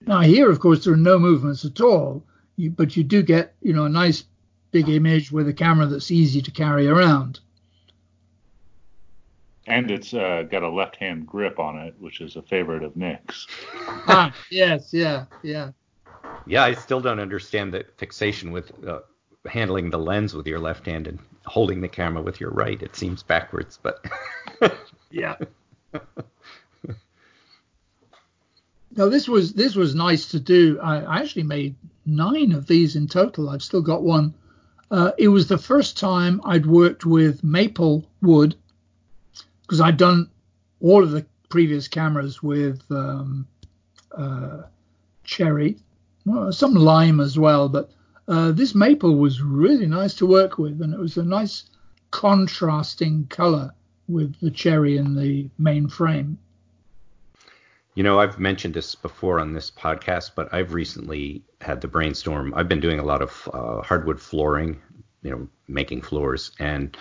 Yeah. 0.00 0.14
Now 0.14 0.20
here, 0.20 0.50
of 0.50 0.60
course, 0.60 0.84
there 0.84 0.94
are 0.94 0.96
no 0.96 1.18
movements 1.18 1.64
at 1.64 1.80
all, 1.80 2.24
you, 2.56 2.70
but 2.70 2.96
you 2.96 3.04
do 3.04 3.22
get, 3.22 3.54
you 3.62 3.72
know, 3.72 3.84
a 3.84 3.88
nice 3.88 4.24
big 4.70 4.88
image 4.88 5.32
with 5.32 5.48
a 5.48 5.52
camera 5.52 5.86
that's 5.86 6.10
easy 6.10 6.42
to 6.42 6.50
carry 6.50 6.88
around 6.88 7.40
and 9.66 9.90
it's 9.90 10.14
uh, 10.14 10.44
got 10.48 10.62
a 10.62 10.68
left-hand 10.68 11.26
grip 11.26 11.58
on 11.58 11.78
it, 11.78 11.94
which 11.98 12.20
is 12.20 12.36
a 12.36 12.42
favorite 12.42 12.82
of 12.82 12.96
Nick's. 12.96 13.46
ah, 14.08 14.34
yes, 14.50 14.92
yeah, 14.92 15.24
yeah. 15.42 15.70
Yeah, 16.46 16.64
I 16.64 16.74
still 16.74 17.00
don't 17.00 17.18
understand 17.18 17.74
the 17.74 17.84
fixation 17.96 18.52
with 18.52 18.72
uh, 18.86 19.00
handling 19.48 19.90
the 19.90 19.98
lens 19.98 20.34
with 20.34 20.46
your 20.46 20.60
left 20.60 20.86
hand 20.86 21.08
and 21.08 21.18
holding 21.44 21.80
the 21.80 21.88
camera 21.88 22.22
with 22.22 22.40
your 22.40 22.50
right. 22.50 22.80
It 22.80 22.94
seems 22.94 23.22
backwards, 23.22 23.78
but 23.82 24.04
yeah. 25.10 25.36
No, 28.96 29.08
this 29.08 29.28
was 29.28 29.52
this 29.52 29.74
was 29.74 29.94
nice 29.94 30.28
to 30.28 30.40
do. 30.40 30.78
I, 30.82 31.00
I, 31.00 31.18
actually 31.18 31.42
made 31.42 31.74
nine 32.06 32.52
of 32.52 32.66
these 32.66 32.96
in 32.96 33.06
total. 33.06 33.50
I've 33.50 33.62
still 33.62 33.82
got 33.82 34.02
one. 34.02 34.34
Uh, 34.90 35.12
it 35.18 35.28
was 35.28 35.48
the 35.48 35.58
first 35.58 35.98
time 35.98 36.40
I'd 36.44 36.66
worked 36.66 37.04
with 37.04 37.44
maple 37.44 38.04
wood 38.22 38.56
because 39.62 39.80
I'd 39.80 39.96
done 39.96 40.30
all 40.80 41.02
of 41.02 41.10
the 41.10 41.26
previous 41.48 41.88
cameras 41.88 42.42
with 42.42 42.82
um, 42.90 43.46
uh, 44.12 44.62
cherry, 45.24 45.76
well, 46.24 46.52
some 46.52 46.74
lime 46.74 47.20
as 47.20 47.38
well, 47.38 47.68
but 47.68 47.90
uh, 48.28 48.52
this 48.52 48.74
maple 48.74 49.16
was 49.16 49.42
really 49.42 49.86
nice 49.86 50.14
to 50.14 50.26
work 50.26 50.58
with, 50.58 50.80
and 50.80 50.94
it 50.94 50.98
was 50.98 51.16
a 51.16 51.24
nice 51.24 51.64
contrasting 52.10 53.26
color 53.26 53.72
with 54.08 54.38
the 54.40 54.50
cherry 54.50 54.96
in 54.96 55.14
the 55.14 55.48
main 55.58 55.88
frame. 55.88 56.38
You 57.96 58.02
know, 58.02 58.20
I've 58.20 58.38
mentioned 58.38 58.74
this 58.74 58.94
before 58.94 59.40
on 59.40 59.54
this 59.54 59.70
podcast, 59.70 60.32
but 60.36 60.52
I've 60.52 60.74
recently 60.74 61.42
had 61.62 61.80
the 61.80 61.88
brainstorm. 61.88 62.52
I've 62.54 62.68
been 62.68 62.78
doing 62.78 62.98
a 62.98 63.02
lot 63.02 63.22
of 63.22 63.48
uh, 63.54 63.80
hardwood 63.80 64.20
flooring, 64.20 64.78
you 65.22 65.30
know, 65.30 65.48
making 65.66 66.02
floors, 66.02 66.52
and 66.58 66.94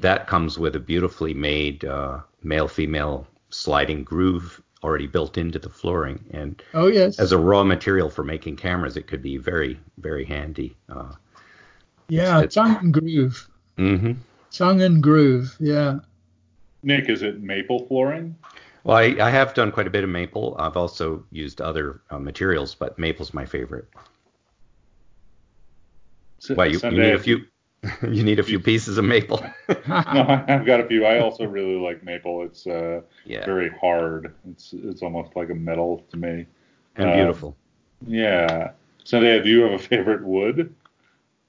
that 0.00 0.26
comes 0.26 0.58
with 0.58 0.74
a 0.74 0.80
beautifully 0.80 1.34
made 1.34 1.84
uh, 1.84 2.20
male-female 2.42 3.26
sliding 3.50 4.04
groove 4.04 4.62
already 4.82 5.06
built 5.06 5.36
into 5.36 5.58
the 5.58 5.68
flooring. 5.68 6.24
And 6.30 6.62
oh 6.72 6.86
yes, 6.86 7.18
as 7.18 7.32
a 7.32 7.38
raw 7.38 7.62
material 7.62 8.08
for 8.08 8.24
making 8.24 8.56
cameras, 8.56 8.96
it 8.96 9.06
could 9.06 9.22
be 9.22 9.36
very 9.36 9.78
very 9.98 10.24
handy. 10.24 10.74
Uh, 10.88 11.12
yeah, 12.08 12.38
it's, 12.38 12.44
it's, 12.46 12.54
tongue 12.54 12.78
and 12.80 12.94
groove. 12.94 13.50
Mm-hmm. 13.76 14.12
Tongue 14.50 14.80
and 14.80 15.02
groove. 15.02 15.54
Yeah. 15.60 15.98
Nick, 16.82 17.10
is 17.10 17.22
it 17.22 17.42
maple 17.42 17.86
flooring? 17.86 18.34
Well, 18.84 18.96
I, 18.96 19.16
I 19.20 19.30
have 19.30 19.54
done 19.54 19.70
quite 19.70 19.86
a 19.86 19.90
bit 19.90 20.04
of 20.04 20.10
maple. 20.10 20.56
I've 20.58 20.76
also 20.76 21.24
used 21.30 21.60
other 21.60 22.00
uh, 22.10 22.18
materials, 22.18 22.74
but 22.74 22.98
maple's 22.98 23.32
my 23.32 23.46
favorite. 23.46 23.88
So, 26.38 26.54
Why 26.54 26.66
you, 26.66 26.80
you 26.82 26.90
need 26.90 27.14
a 27.14 27.18
few? 27.18 27.44
you 28.02 28.24
need 28.24 28.40
a 28.40 28.42
few 28.42 28.58
pieces 28.70 28.98
of 28.98 29.04
maple. 29.04 29.44
no, 29.68 30.44
I've 30.48 30.66
got 30.66 30.80
a 30.80 30.86
few. 30.86 31.04
I 31.04 31.20
also 31.20 31.44
really 31.44 31.76
like 31.76 32.02
maple. 32.02 32.42
It's 32.42 32.66
uh, 32.66 33.02
yeah. 33.24 33.44
very 33.44 33.70
hard. 33.80 34.34
It's 34.50 34.72
it's 34.72 35.02
almost 35.02 35.36
like 35.36 35.50
a 35.50 35.54
metal 35.54 36.04
to 36.10 36.16
me. 36.16 36.46
And 36.96 37.10
uh, 37.10 37.14
beautiful. 37.14 37.56
Yeah. 38.06 38.72
Sandeha, 39.04 39.42
do 39.42 39.50
you 39.50 39.62
have 39.62 39.72
a 39.72 39.78
favorite 39.78 40.24
wood? 40.24 40.74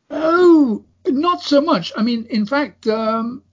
Oh, 0.09 0.83
not 1.07 1.41
so 1.41 1.61
much. 1.61 1.91
I 1.95 2.03
mean, 2.03 2.27
in 2.29 2.45
fact, 2.45 2.87
um, 2.87 3.43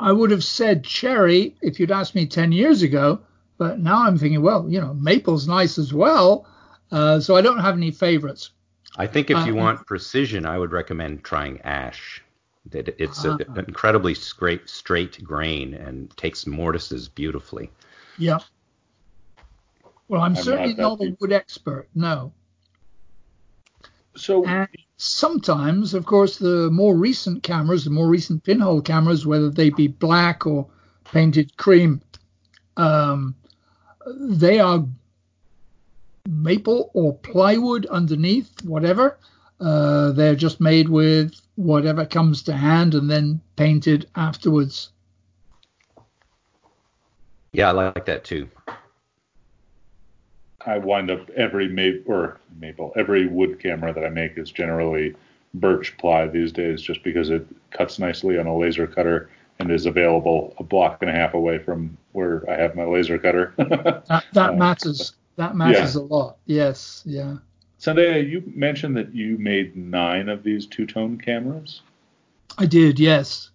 I 0.00 0.12
would 0.12 0.30
have 0.30 0.44
said 0.44 0.84
cherry 0.84 1.56
if 1.60 1.80
you'd 1.80 1.90
asked 1.90 2.14
me 2.14 2.26
10 2.26 2.52
years 2.52 2.82
ago, 2.82 3.20
but 3.56 3.80
now 3.80 4.06
I'm 4.06 4.16
thinking, 4.16 4.42
well, 4.42 4.66
you 4.68 4.80
know, 4.80 4.94
maple's 4.94 5.48
nice 5.48 5.78
as 5.78 5.92
well. 5.92 6.46
Uh, 6.90 7.20
so 7.20 7.36
I 7.36 7.42
don't 7.42 7.58
have 7.58 7.74
any 7.74 7.90
favorites. 7.90 8.50
I 8.96 9.06
think 9.06 9.30
if 9.30 9.46
you 9.46 9.52
uh, 9.52 9.62
want 9.62 9.86
precision, 9.86 10.46
I 10.46 10.58
would 10.58 10.72
recommend 10.72 11.24
trying 11.24 11.60
ash. 11.62 12.22
That 12.70 12.88
it's 13.00 13.24
uh, 13.24 13.36
an 13.36 13.64
incredibly 13.66 14.14
straight, 14.14 14.68
straight 14.68 15.22
grain 15.24 15.74
and 15.74 16.14
takes 16.16 16.46
mortises 16.46 17.08
beautifully. 17.08 17.70
Yeah. 18.18 18.38
Well, 20.08 20.20
I'm, 20.20 20.36
I'm 20.36 20.42
certainly 20.42 20.74
not, 20.74 20.98
not 20.98 21.08
a 21.08 21.16
wood 21.18 21.32
expert. 21.32 21.88
No. 21.94 22.32
So 24.16 24.44
and 24.44 24.68
sometimes, 24.98 25.94
of 25.94 26.04
course, 26.04 26.36
the 26.36 26.70
more 26.70 26.94
recent 26.94 27.42
cameras, 27.42 27.84
the 27.84 27.90
more 27.90 28.08
recent 28.08 28.44
pinhole 28.44 28.82
cameras, 28.82 29.24
whether 29.24 29.48
they 29.48 29.70
be 29.70 29.86
black 29.86 30.46
or 30.46 30.66
painted 31.04 31.56
cream, 31.56 32.02
um, 32.76 33.34
they 34.20 34.58
are 34.58 34.84
maple 36.28 36.90
or 36.94 37.14
plywood 37.14 37.86
underneath, 37.86 38.62
whatever. 38.64 39.18
Uh, 39.60 40.12
they're 40.12 40.36
just 40.36 40.60
made 40.60 40.88
with 40.88 41.34
whatever 41.56 42.04
comes 42.04 42.42
to 42.42 42.52
hand 42.52 42.94
and 42.94 43.10
then 43.10 43.40
painted 43.56 44.08
afterwards. 44.14 44.90
Yeah, 47.52 47.68
I 47.68 47.72
like 47.72 48.04
that 48.04 48.24
too. 48.24 48.48
I 50.66 50.78
wind 50.78 51.10
up 51.10 51.30
every 51.30 51.68
maple 51.68 52.12
or 52.12 52.40
maple 52.60 52.92
every 52.96 53.26
wood 53.26 53.60
camera 53.60 53.92
that 53.92 54.04
I 54.04 54.08
make 54.08 54.36
is 54.36 54.50
generally 54.50 55.14
birch 55.54 55.96
ply 55.98 56.26
these 56.26 56.52
days, 56.52 56.82
just 56.82 57.02
because 57.02 57.30
it 57.30 57.46
cuts 57.70 57.98
nicely 57.98 58.38
on 58.38 58.46
a 58.46 58.56
laser 58.56 58.86
cutter 58.86 59.30
and 59.58 59.70
is 59.70 59.86
available 59.86 60.54
a 60.58 60.62
block 60.62 60.98
and 61.00 61.10
a 61.10 61.12
half 61.12 61.34
away 61.34 61.58
from 61.58 61.96
where 62.12 62.48
I 62.48 62.54
have 62.54 62.76
my 62.76 62.84
laser 62.84 63.18
cutter. 63.18 63.54
that, 63.56 64.24
that 64.32 64.50
uh, 64.50 64.52
matters. 64.52 65.12
That 65.36 65.56
matters 65.56 65.94
yeah. 65.94 66.00
a 66.00 66.02
lot. 66.02 66.36
Yes. 66.46 67.02
Yeah. 67.04 67.36
Sandeha, 67.80 68.28
you 68.28 68.42
mentioned 68.54 68.96
that 68.96 69.14
you 69.14 69.38
made 69.38 69.76
nine 69.76 70.28
of 70.28 70.42
these 70.42 70.66
two-tone 70.66 71.18
cameras. 71.18 71.82
I 72.56 72.66
did. 72.66 72.98
Yes. 72.98 73.50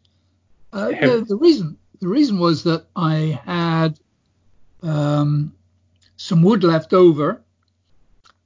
Uh, 0.72 0.92
have, 0.92 1.12
the, 1.12 1.26
the, 1.26 1.36
reason 1.36 1.78
the 2.00 2.08
reason 2.08 2.40
was 2.40 2.64
that 2.64 2.86
I 2.96 3.40
had 3.46 4.00
um, 4.82 5.54
some 6.24 6.42
wood 6.42 6.64
left 6.64 6.94
over 6.94 7.42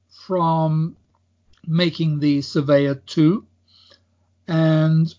from 0.10 0.98
making 1.68 2.20
the 2.20 2.42
Surveyor 2.42 2.96
2. 2.96 3.46
And 4.48 5.14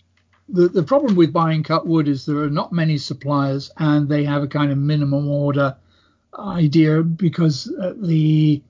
the, 0.49 0.67
the 0.67 0.83
problem 0.83 1.15
with 1.15 1.31
buying 1.31 1.63
cut 1.63 1.87
wood 1.87 2.09
is 2.09 2.25
there 2.25 2.39
are 2.39 2.49
not 2.49 2.73
many 2.73 2.97
suppliers 2.97 3.71
and 3.77 4.09
they 4.09 4.25
have 4.25 4.43
a 4.43 4.47
kind 4.47 4.73
of 4.73 4.77
minimum 4.77 5.29
order 5.29 5.77
idea 6.37 7.01
because 7.01 7.71
uh, 7.81 7.93
the 7.95 8.61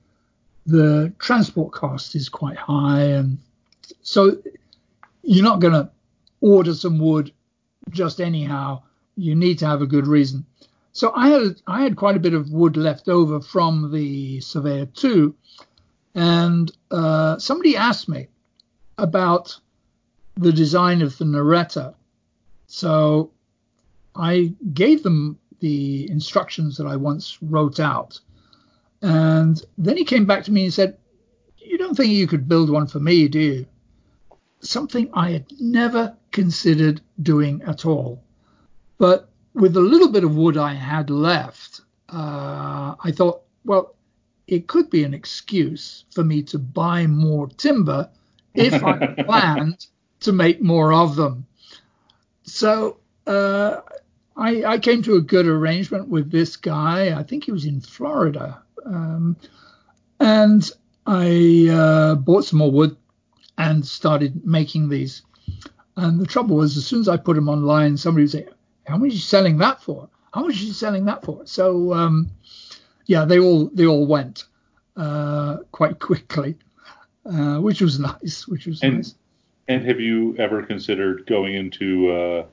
the 0.66 1.12
transport 1.18 1.72
cost 1.72 2.14
is 2.14 2.28
quite 2.28 2.56
high 2.56 3.02
and 3.02 3.38
so 4.02 4.36
you're 5.22 5.42
not 5.42 5.60
going 5.60 5.72
to 5.72 5.90
order 6.40 6.74
some 6.74 6.98
wood 6.98 7.32
just 7.90 8.20
anyhow 8.20 8.80
you 9.16 9.34
need 9.34 9.58
to 9.58 9.66
have 9.66 9.82
a 9.82 9.86
good 9.86 10.06
reason 10.06 10.44
so 10.92 11.12
I 11.14 11.28
had 11.28 11.62
I 11.66 11.82
had 11.82 11.96
quite 11.96 12.16
a 12.16 12.20
bit 12.20 12.34
of 12.34 12.50
wood 12.50 12.76
left 12.76 13.08
over 13.08 13.40
from 13.40 13.92
the 13.92 14.40
Surveyor 14.40 14.86
2, 14.86 15.34
and 16.14 16.72
uh, 16.90 17.38
somebody 17.38 17.76
asked 17.76 18.08
me 18.08 18.28
about 18.98 19.58
the 20.36 20.52
design 20.52 21.02
of 21.02 21.16
the 21.18 21.24
Naretta. 21.24 21.94
So 22.66 23.30
I 24.14 24.52
gave 24.74 25.02
them 25.02 25.38
the 25.60 26.10
instructions 26.10 26.76
that 26.76 26.86
I 26.86 26.96
once 26.96 27.38
wrote 27.42 27.78
out, 27.78 28.20
and 29.00 29.62
then 29.78 29.96
he 29.96 30.04
came 30.04 30.26
back 30.26 30.44
to 30.44 30.52
me 30.52 30.64
and 30.64 30.74
said, 30.74 30.98
"You 31.58 31.78
don't 31.78 31.96
think 31.96 32.12
you 32.12 32.26
could 32.26 32.48
build 32.48 32.68
one 32.68 32.88
for 32.88 33.00
me, 33.00 33.28
do 33.28 33.38
you?" 33.38 33.66
Something 34.60 35.08
I 35.14 35.30
had 35.30 35.46
never 35.60 36.16
considered 36.32 37.00
doing 37.22 37.62
at 37.62 37.86
all, 37.86 38.22
but 38.98 39.29
with 39.54 39.76
a 39.76 39.80
little 39.80 40.08
bit 40.08 40.24
of 40.24 40.36
wood 40.36 40.56
I 40.56 40.74
had 40.74 41.10
left, 41.10 41.80
uh, 42.08 42.94
I 43.02 43.12
thought, 43.12 43.42
well, 43.64 43.94
it 44.46 44.66
could 44.66 44.90
be 44.90 45.04
an 45.04 45.14
excuse 45.14 46.04
for 46.10 46.24
me 46.24 46.42
to 46.42 46.58
buy 46.58 47.06
more 47.06 47.48
timber 47.48 48.08
if 48.54 48.82
I 48.82 49.06
planned 49.24 49.86
to 50.20 50.32
make 50.32 50.60
more 50.60 50.92
of 50.92 51.16
them. 51.16 51.46
So 52.42 52.98
uh, 53.26 53.80
I, 54.36 54.64
I, 54.64 54.78
came 54.78 55.02
to 55.02 55.14
a 55.14 55.20
good 55.20 55.46
arrangement 55.46 56.08
with 56.08 56.30
this 56.30 56.56
guy. 56.56 57.16
I 57.18 57.22
think 57.22 57.44
he 57.44 57.52
was 57.52 57.64
in 57.64 57.80
Florida. 57.80 58.60
Um, 58.84 59.36
and 60.18 60.68
I 61.06 61.68
uh, 61.70 62.14
bought 62.16 62.44
some 62.44 62.58
more 62.58 62.70
wood 62.70 62.96
and 63.56 63.86
started 63.86 64.44
making 64.44 64.88
these. 64.88 65.22
And 65.96 66.20
the 66.20 66.26
trouble 66.26 66.56
was, 66.56 66.76
as 66.76 66.86
soon 66.86 67.00
as 67.00 67.08
I 67.08 67.16
put 67.18 67.36
them 67.36 67.48
online, 67.48 67.96
somebody 67.96 68.22
was 68.22 68.32
say, 68.32 68.48
how 68.90 68.96
much 68.96 69.10
are 69.10 69.14
you 69.14 69.20
selling 69.20 69.58
that 69.58 69.82
for? 69.82 70.08
How 70.32 70.42
much 70.42 70.60
are 70.60 70.64
you 70.64 70.72
selling 70.72 71.04
that 71.06 71.24
for? 71.24 71.42
So 71.46 71.94
um, 71.94 72.30
yeah, 73.06 73.24
they 73.24 73.38
all 73.38 73.66
they 73.72 73.86
all 73.86 74.06
went 74.06 74.44
uh, 74.96 75.58
quite 75.72 75.98
quickly, 75.98 76.56
uh, 77.24 77.58
which 77.58 77.80
was 77.80 77.98
nice. 78.10 78.46
Which 78.46 78.66
was 78.66 78.82
and, 78.82 78.96
nice. 78.96 79.14
And 79.68 79.86
have 79.86 80.00
you 80.00 80.36
ever 80.38 80.62
considered 80.62 81.26
going 81.26 81.54
into 81.54 82.10
uh, 82.10 82.46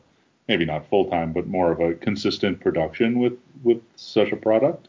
maybe 0.47 0.65
not 0.65 0.87
full 0.89 1.09
time, 1.09 1.33
but 1.33 1.47
more 1.47 1.71
of 1.71 1.79
a 1.79 1.95
consistent 1.95 2.59
production 2.59 3.19
with 3.19 3.37
with 3.63 3.81
such 3.95 4.31
a 4.31 4.37
product? 4.37 4.87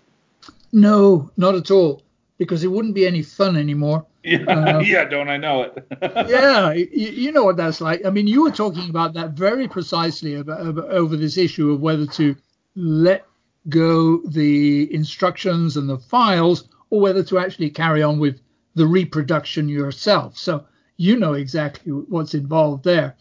No, 0.72 1.30
not 1.38 1.54
at 1.54 1.70
all, 1.70 2.02
because 2.38 2.64
it 2.64 2.68
wouldn't 2.68 2.94
be 2.94 3.06
any 3.06 3.22
fun 3.22 3.56
anymore. 3.56 4.06
Yeah, 4.24 4.40
uh, 4.40 4.80
yeah, 4.80 5.04
don't 5.04 5.30
I 5.30 5.38
know 5.38 5.62
it? 5.62 5.86
yeah, 6.28 6.72
you, 6.72 6.86
you, 6.92 7.32
know 7.32 7.44
what 7.44 7.56
that's 7.56 7.80
like. 7.80 8.04
I 8.04 8.10
mean, 8.10 8.26
you 8.26 8.42
were 8.42 8.50
talking 8.50 8.90
about 8.90 9.14
that 9.14 9.30
very 9.30 9.66
precisely 9.66 10.34
about, 10.34 10.66
about, 10.66 10.90
over 10.90 11.16
this 11.16 11.38
issue 11.38 11.72
of 11.72 11.80
whether 11.80 12.04
to 12.04 12.36
let 12.74 13.24
go 13.70 14.20
the 14.26 14.92
instructions 14.92 15.78
and 15.78 15.88
the 15.88 15.96
files 15.96 16.68
or 16.90 17.00
whether 17.00 17.22
to 17.22 17.38
actually 17.38 17.70
carry 17.70 18.02
on 18.02 18.18
with 18.18 18.38
the 18.74 18.86
reproduction 18.86 19.66
yourself. 19.66 20.36
So 20.36 20.66
you 20.98 21.16
know 21.16 21.32
exactly 21.32 21.92
what's 21.92 22.34
involved 22.34 22.84
there. 22.84 23.16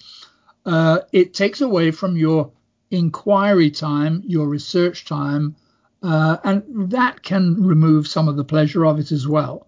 Uh, 0.65 0.99
it 1.14 1.34
takes 1.34 1.61
away 1.61 1.91
from 1.91 2.18
your 2.18 2.52
inquiry 2.91 3.72
time, 3.72 4.23
your 4.26 4.48
research 4.48 5.06
time, 5.06 5.56
uh, 6.03 6.38
and 6.44 6.91
that 6.91 7.24
can 7.24 7.61
remove 7.64 8.07
some 8.07 8.28
of 8.28 8.38
the 8.38 8.44
pleasure 8.44 8.86
of 8.86 8.99
it 8.99 9.11
as 9.11 9.28
well 9.28 9.68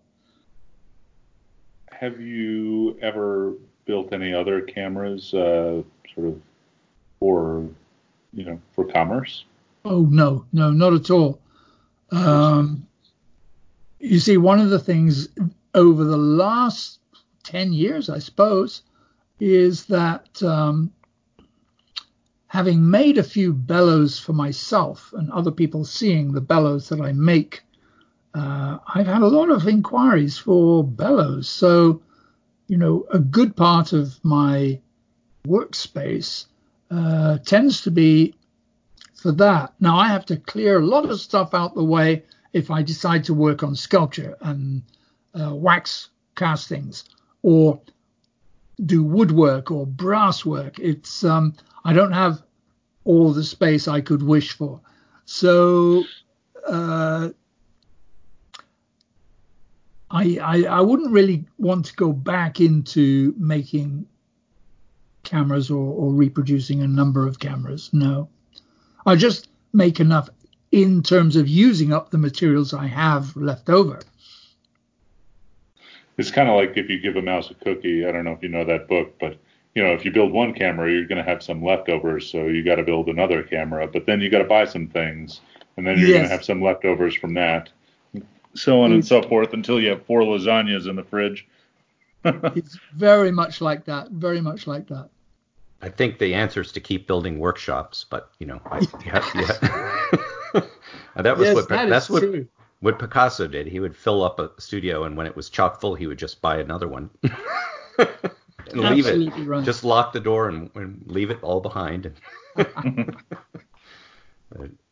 have 1.99 2.22
you 2.22 2.97
ever 3.01 3.53
built 3.85 4.14
any 4.14 4.34
other 4.34 4.61
cameras, 4.61 5.34
uh, 5.34 5.81
sort 6.15 6.27
of 6.27 6.41
for 7.19 7.68
you 8.34 8.45
know 8.45 8.60
for 8.72 8.85
commerce? 8.85 9.43
Oh 9.84 10.03
no, 10.03 10.45
no, 10.53 10.72
not 10.72 10.93
at 10.93 11.10
all. 11.10 11.41
Um, 12.11 12.88
you 13.99 14.19
see, 14.19 14.38
one 14.38 14.60
of 14.60 14.69
the 14.69 14.80
things 14.80 15.27
over 15.76 16.06
the 16.06 16.18
last 16.18 16.99
ten 17.43 17.73
years, 17.73 18.10
I 18.10 18.19
suppose, 18.19 18.84
is 19.41 19.85
that 19.88 20.41
um, 20.41 20.93
having 22.49 22.89
made 22.89 23.17
a 23.17 23.23
few 23.23 23.53
bellows 23.53 24.19
for 24.19 24.34
myself 24.34 25.13
and 25.13 25.31
other 25.31 25.51
people 25.51 25.85
seeing 25.85 26.34
the 26.34 26.41
bellows 26.41 26.89
that 26.89 26.99
I 26.99 27.13
make, 27.13 27.61
uh, 28.34 28.80
I've 28.88 29.05
had 29.05 29.21
a 29.21 29.27
lot 29.27 29.51
of 29.51 29.67
inquiries 29.67 30.38
for 30.38 30.84
bellows. 30.84 31.47
So, 31.47 32.01
you 32.67 32.77
know, 32.77 33.05
a 33.13 33.19
good 33.19 33.55
part 33.55 33.93
of 33.93 34.19
my 34.23 34.80
workspace 35.47 36.47
uh, 36.89 37.38
tends 37.45 37.81
to 37.81 37.91
be 37.91 38.34
for 39.13 39.31
that. 39.34 39.73
Now, 39.80 39.97
I 39.97 40.07
have 40.07 40.26
to 40.27 40.38
clear 40.38 40.80
a 40.80 40.85
lot 40.85 41.05
of 41.05 41.21
stuff 41.21 41.53
out 41.53 41.76
the 41.76 41.84
way 41.84 42.23
if 42.51 42.71
I 42.71 42.81
decide 42.81 43.26
to 43.26 43.34
work 43.35 43.61
on 43.61 43.76
sculpture 43.76 44.35
and 44.41 44.81
uh, 45.39 45.53
wax 45.53 46.09
castings 46.35 47.05
or 47.43 47.80
do 48.84 49.03
woodwork 49.03 49.69
or 49.69 49.85
brass 49.85 50.43
work. 50.43 50.80
It's 50.80 51.23
um, 51.23 51.53
I 51.89 51.93
don't 51.93 52.11
have 52.11 52.43
all 53.03 53.33
the 53.33 53.43
space 53.43 53.87
I 53.87 54.01
could 54.01 54.21
wish 54.21 54.51
for. 54.53 54.79
So 55.25 56.03
uh, 56.67 57.29
I, 60.11 60.37
I, 60.39 60.63
I 60.69 60.81
wouldn't 60.81 61.11
really 61.11 61.45
want 61.57 61.87
to 61.87 61.95
go 61.95 62.13
back 62.13 62.61
into 62.61 63.33
making 63.39 64.05
cameras 65.23 65.71
or, 65.71 65.79
or 65.79 66.13
reproducing 66.13 66.83
a 66.83 66.87
number 66.87 67.25
of 67.25 67.39
cameras. 67.39 67.89
No, 67.91 68.29
I 69.07 69.15
just 69.15 69.47
make 69.73 69.99
enough 69.99 70.29
in 70.71 71.01
terms 71.01 71.35
of 71.37 71.47
using 71.47 71.91
up 71.91 72.11
the 72.11 72.19
materials 72.19 72.71
I 72.71 72.85
have 72.85 73.35
left 73.35 73.67
over. 73.67 73.99
It's 76.19 76.29
kind 76.29 76.49
of 76.49 76.55
like 76.55 76.77
if 76.77 76.87
you 76.87 76.99
give 76.99 77.15
a 77.15 77.21
mouse 77.23 77.49
a 77.49 77.55
cookie. 77.55 78.05
I 78.05 78.11
don't 78.11 78.25
know 78.25 78.33
if 78.33 78.43
you 78.43 78.49
know 78.49 78.65
that 78.65 78.87
book, 78.87 79.15
but 79.19 79.39
you 79.80 79.85
know, 79.85 79.93
if 79.93 80.03
you 80.03 80.11
build 80.11 80.34
one 80.34 80.53
camera, 80.53 80.91
you're 80.91 81.06
going 81.06 81.23
to 81.23 81.30
have 81.30 81.41
some 81.41 81.64
leftovers, 81.64 82.30
so 82.30 82.47
you 82.47 82.65
got 82.65 82.76
to 82.76 82.84
build 82.84 83.07
another 83.07 83.41
camera. 83.41 83.88
But 83.88 84.06
then 84.06 84.19
you 84.19 84.30
got 84.30 84.39
to 84.39 84.43
buy 84.43 84.65
some 84.65 84.88
things, 84.88 85.39
and 85.77 85.88
then 85.88 85.97
you're 85.97 86.10
yes. 86.10 86.18
going 86.18 86.26
to 86.26 86.31
have 86.31 86.43
some 86.43 86.61
leftovers 86.61 87.15
from 87.15 87.34
that, 87.35 87.69
so 88.56 88.81
on 88.81 88.91
and 88.91 89.07
so 89.07 89.22
forth 89.22 89.53
until 89.53 89.80
you 89.80 89.88
have 89.91 90.06
four 90.06 90.19
lasagnas 90.23 90.89
in 90.89 90.97
the 90.97 91.03
fridge. 91.06 91.47
it's 92.26 92.77
very 92.93 93.31
much 93.31 93.61
like 93.61 93.85
that. 93.85 94.10
Very 94.10 94.41
much 94.41 94.68
like 94.68 94.85
that. 94.89 95.07
I 95.81 95.88
think 95.88 96.19
the 96.19 96.34
answer 96.34 96.60
is 96.60 96.73
to 96.73 96.81
keep 96.81 97.07
building 97.07 97.39
workshops, 97.39 98.06
but 98.10 98.31
you 98.39 98.47
know, 98.47 98.60
I, 98.65 98.85
yeah, 99.06 99.26
yeah. 99.34 100.61
that 101.15 101.38
was 101.38 101.47
yes, 101.47 101.56
what 101.56 101.69
that 101.69 101.88
that's 101.88 102.10
what 102.10 102.19
true. 102.19 102.45
what 102.81 102.99
Picasso 102.99 103.47
did. 103.47 103.65
He 103.65 103.80
would 103.80 103.95
fill 103.95 104.26
up 104.26 104.39
a 104.39 104.51
studio, 104.57 105.06
and 105.06 105.15
when 105.15 105.26
it 105.26 105.38
was 105.38 105.49
chock 105.49 105.80
full, 105.80 105.95
he 105.95 106.06
would 106.06 106.19
just 106.19 106.41
buy 106.41 106.60
another 106.60 106.89
one. 106.89 107.10
and 108.73 108.81
leave 108.81 109.05
it. 109.05 109.63
Just 109.63 109.83
lock 109.83 110.13
the 110.13 110.19
door 110.19 110.49
and, 110.49 110.69
and, 110.75 111.03
leave 111.05 111.29
it 111.29 111.41
all 111.41 111.59
behind. 111.61 112.11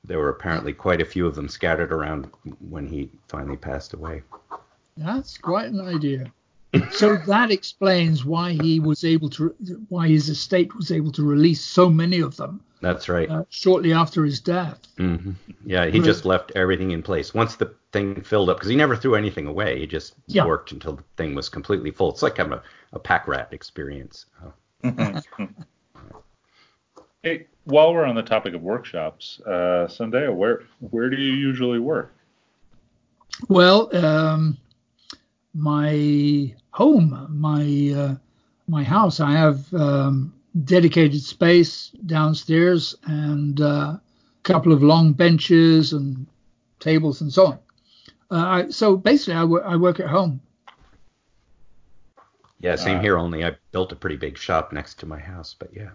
there 0.04 0.20
were 0.20 0.30
apparently 0.30 0.74
quite 0.74 1.02
a 1.02 1.06
few 1.06 1.28
of 1.28 1.36
them 1.36 1.50
scattered 1.50 1.92
around 1.92 2.30
when 2.70 2.88
he 2.88 3.10
finally 3.28 3.58
passed 3.58 3.94
away. 3.94 4.24
That's 4.96 5.38
quite 5.38 5.68
an 5.68 5.82
idea. 5.82 6.32
So 6.92 7.18
that 7.28 7.52
explains 7.52 8.26
why 8.26 8.52
he 8.54 8.80
was 8.80 9.04
able 9.04 9.30
to, 9.32 9.56
why 9.90 10.08
his 10.08 10.30
estate 10.30 10.76
was 10.76 10.92
able 10.92 11.12
to 11.14 11.24
release 11.24 11.64
so 11.64 11.90
many 11.90 12.20
of 12.20 12.36
them. 12.38 12.62
That's 12.82 13.10
right. 13.10 13.30
Uh, 13.30 13.44
shortly 13.50 13.94
after 13.94 14.24
his 14.24 14.40
death. 14.40 14.80
Mm-hmm. 14.98 15.32
Yeah, 15.66 15.86
he 15.86 16.00
right. 16.00 16.06
just 16.06 16.26
left 16.26 16.52
everything 16.56 16.92
in 16.92 17.02
place. 17.02 17.34
Once 17.34 17.56
the 17.56 17.74
thing 17.92 18.22
filled 18.22 18.50
up, 18.50 18.58
because 18.58 18.70
he 18.70 18.76
never 18.76 18.96
threw 18.96 19.16
anything 19.16 19.48
away. 19.48 19.80
He 19.80 19.88
just 19.88 20.14
yeah. 20.28 20.46
worked 20.46 20.72
until 20.72 20.94
the 20.98 21.04
thing 21.16 21.34
was 21.34 21.50
completely 21.50 21.92
full. 21.92 22.12
It's 22.12 22.22
like 22.22 22.38
having 22.38 22.54
a, 22.54 22.62
a 22.94 23.00
pack 23.00 23.28
rat 23.28 23.50
experience. 23.52 24.26
hey, 27.24 27.48
while 27.64 27.94
we're 27.94 28.06
on 28.06 28.16
the 28.16 28.24
topic 28.24 28.54
of 28.54 28.62
workshops, 28.62 29.42
uh, 29.46 29.88
Sandeha, 29.90 30.34
where 30.34 30.64
where 30.92 31.10
do 31.10 31.18
you 31.18 31.34
usually 31.34 31.80
work? 31.80 32.14
Well, 33.50 33.96
um, 33.96 34.58
my 35.58 36.54
home, 36.72 37.28
my 37.30 37.94
uh, 37.96 38.16
my 38.68 38.84
house. 38.84 39.20
I 39.20 39.32
have 39.32 39.74
um, 39.74 40.34
dedicated 40.64 41.22
space 41.22 41.90
downstairs 42.06 42.96
and 43.06 43.60
uh, 43.60 43.98
a 43.98 44.02
couple 44.44 44.72
of 44.72 44.84
long 44.84 45.14
benches 45.14 45.94
and 45.94 46.28
tables 46.80 47.22
and 47.22 47.34
so 47.34 47.48
on. 47.48 47.60
Uh, 48.30 48.46
I, 48.46 48.70
so 48.70 48.98
basically, 48.98 49.36
I, 49.36 49.42
w- 49.42 49.64
I 49.64 49.76
work 49.78 50.00
at 50.00 50.08
home. 50.08 50.42
Yeah, 52.60 52.76
same 52.76 52.98
uh, 52.98 53.02
here. 53.02 53.18
Only 53.18 53.44
I 53.44 53.56
built 53.72 53.92
a 53.92 53.96
pretty 53.96 54.18
big 54.18 54.38
shop 54.38 54.72
next 54.74 55.00
to 55.00 55.06
my 55.06 55.20
house, 55.20 55.56
but 55.58 55.70
yeah. 55.74 55.92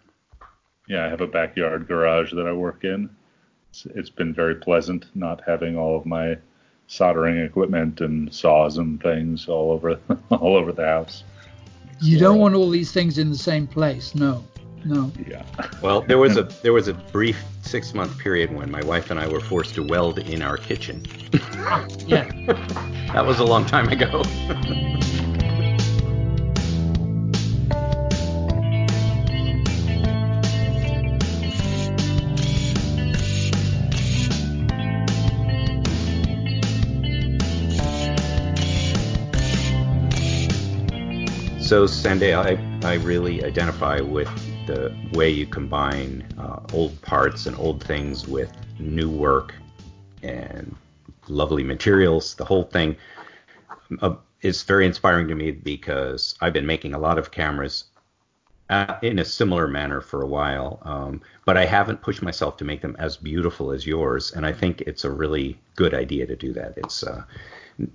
Yeah, 0.88 1.06
I 1.06 1.08
have 1.08 1.20
a 1.20 1.26
backyard 1.26 1.86
garage 1.86 2.32
that 2.32 2.46
I 2.46 2.52
work 2.52 2.84
in. 2.84 3.10
It's, 3.70 3.86
it's 3.94 4.10
been 4.10 4.34
very 4.34 4.56
pleasant 4.56 5.06
not 5.14 5.42
having 5.46 5.76
all 5.76 5.96
of 5.96 6.06
my 6.06 6.38
soldering 6.86 7.38
equipment 7.38 8.00
and 8.00 8.32
saws 8.32 8.78
and 8.78 9.02
things 9.02 9.48
all 9.48 9.72
over 9.72 9.98
all 10.30 10.56
over 10.56 10.72
the 10.72 10.84
house. 10.84 11.24
You 12.00 12.18
don't 12.18 12.38
want 12.38 12.54
all 12.54 12.68
these 12.68 12.90
things 12.90 13.18
in 13.18 13.30
the 13.30 13.38
same 13.38 13.66
place, 13.66 14.14
no. 14.14 14.44
No. 14.84 15.12
Yeah. 15.28 15.44
Well, 15.80 16.00
there 16.02 16.18
was 16.18 16.36
a 16.36 16.42
there 16.62 16.72
was 16.72 16.88
a 16.88 16.94
brief 16.94 17.42
six 17.62 17.94
month 17.94 18.18
period 18.18 18.54
when 18.54 18.70
my 18.70 18.82
wife 18.84 19.10
and 19.10 19.20
I 19.20 19.28
were 19.28 19.40
forced 19.40 19.74
to 19.76 19.82
weld 19.82 20.18
in 20.18 20.42
our 20.42 20.56
kitchen. 20.56 21.04
yeah. 22.06 22.24
that 23.12 23.24
was 23.24 23.38
a 23.38 23.44
long 23.44 23.64
time 23.64 23.88
ago. 23.88 24.22
So 41.72 41.86
Sandeha, 41.86 42.84
I, 42.84 42.86
I 42.86 42.94
really 42.96 43.42
identify 43.42 43.98
with 43.98 44.28
the 44.66 44.94
way 45.14 45.30
you 45.30 45.46
combine 45.46 46.22
uh, 46.38 46.60
old 46.74 47.00
parts 47.00 47.46
and 47.46 47.56
old 47.56 47.82
things 47.82 48.28
with 48.28 48.52
new 48.78 49.08
work 49.08 49.54
and 50.22 50.76
lovely 51.28 51.64
materials. 51.64 52.34
The 52.34 52.44
whole 52.44 52.64
thing 52.64 52.94
uh, 54.02 54.16
is 54.42 54.62
very 54.64 54.84
inspiring 54.84 55.28
to 55.28 55.34
me 55.34 55.50
because 55.50 56.34
I've 56.42 56.52
been 56.52 56.66
making 56.66 56.92
a 56.92 56.98
lot 56.98 57.18
of 57.18 57.30
cameras 57.30 57.84
uh, 58.68 58.98
in 59.00 59.18
a 59.18 59.24
similar 59.24 59.66
manner 59.66 60.02
for 60.02 60.20
a 60.20 60.26
while, 60.26 60.78
um, 60.82 61.22
but 61.46 61.56
I 61.56 61.64
haven't 61.64 62.02
pushed 62.02 62.20
myself 62.20 62.58
to 62.58 62.66
make 62.66 62.82
them 62.82 62.96
as 62.98 63.16
beautiful 63.16 63.72
as 63.72 63.86
yours. 63.86 64.32
And 64.32 64.44
I 64.44 64.52
think 64.52 64.82
it's 64.82 65.06
a 65.06 65.10
really 65.10 65.58
good 65.76 65.94
idea 65.94 66.26
to 66.26 66.36
do 66.36 66.52
that. 66.52 66.74
It's 66.76 67.02
uh, 67.02 67.22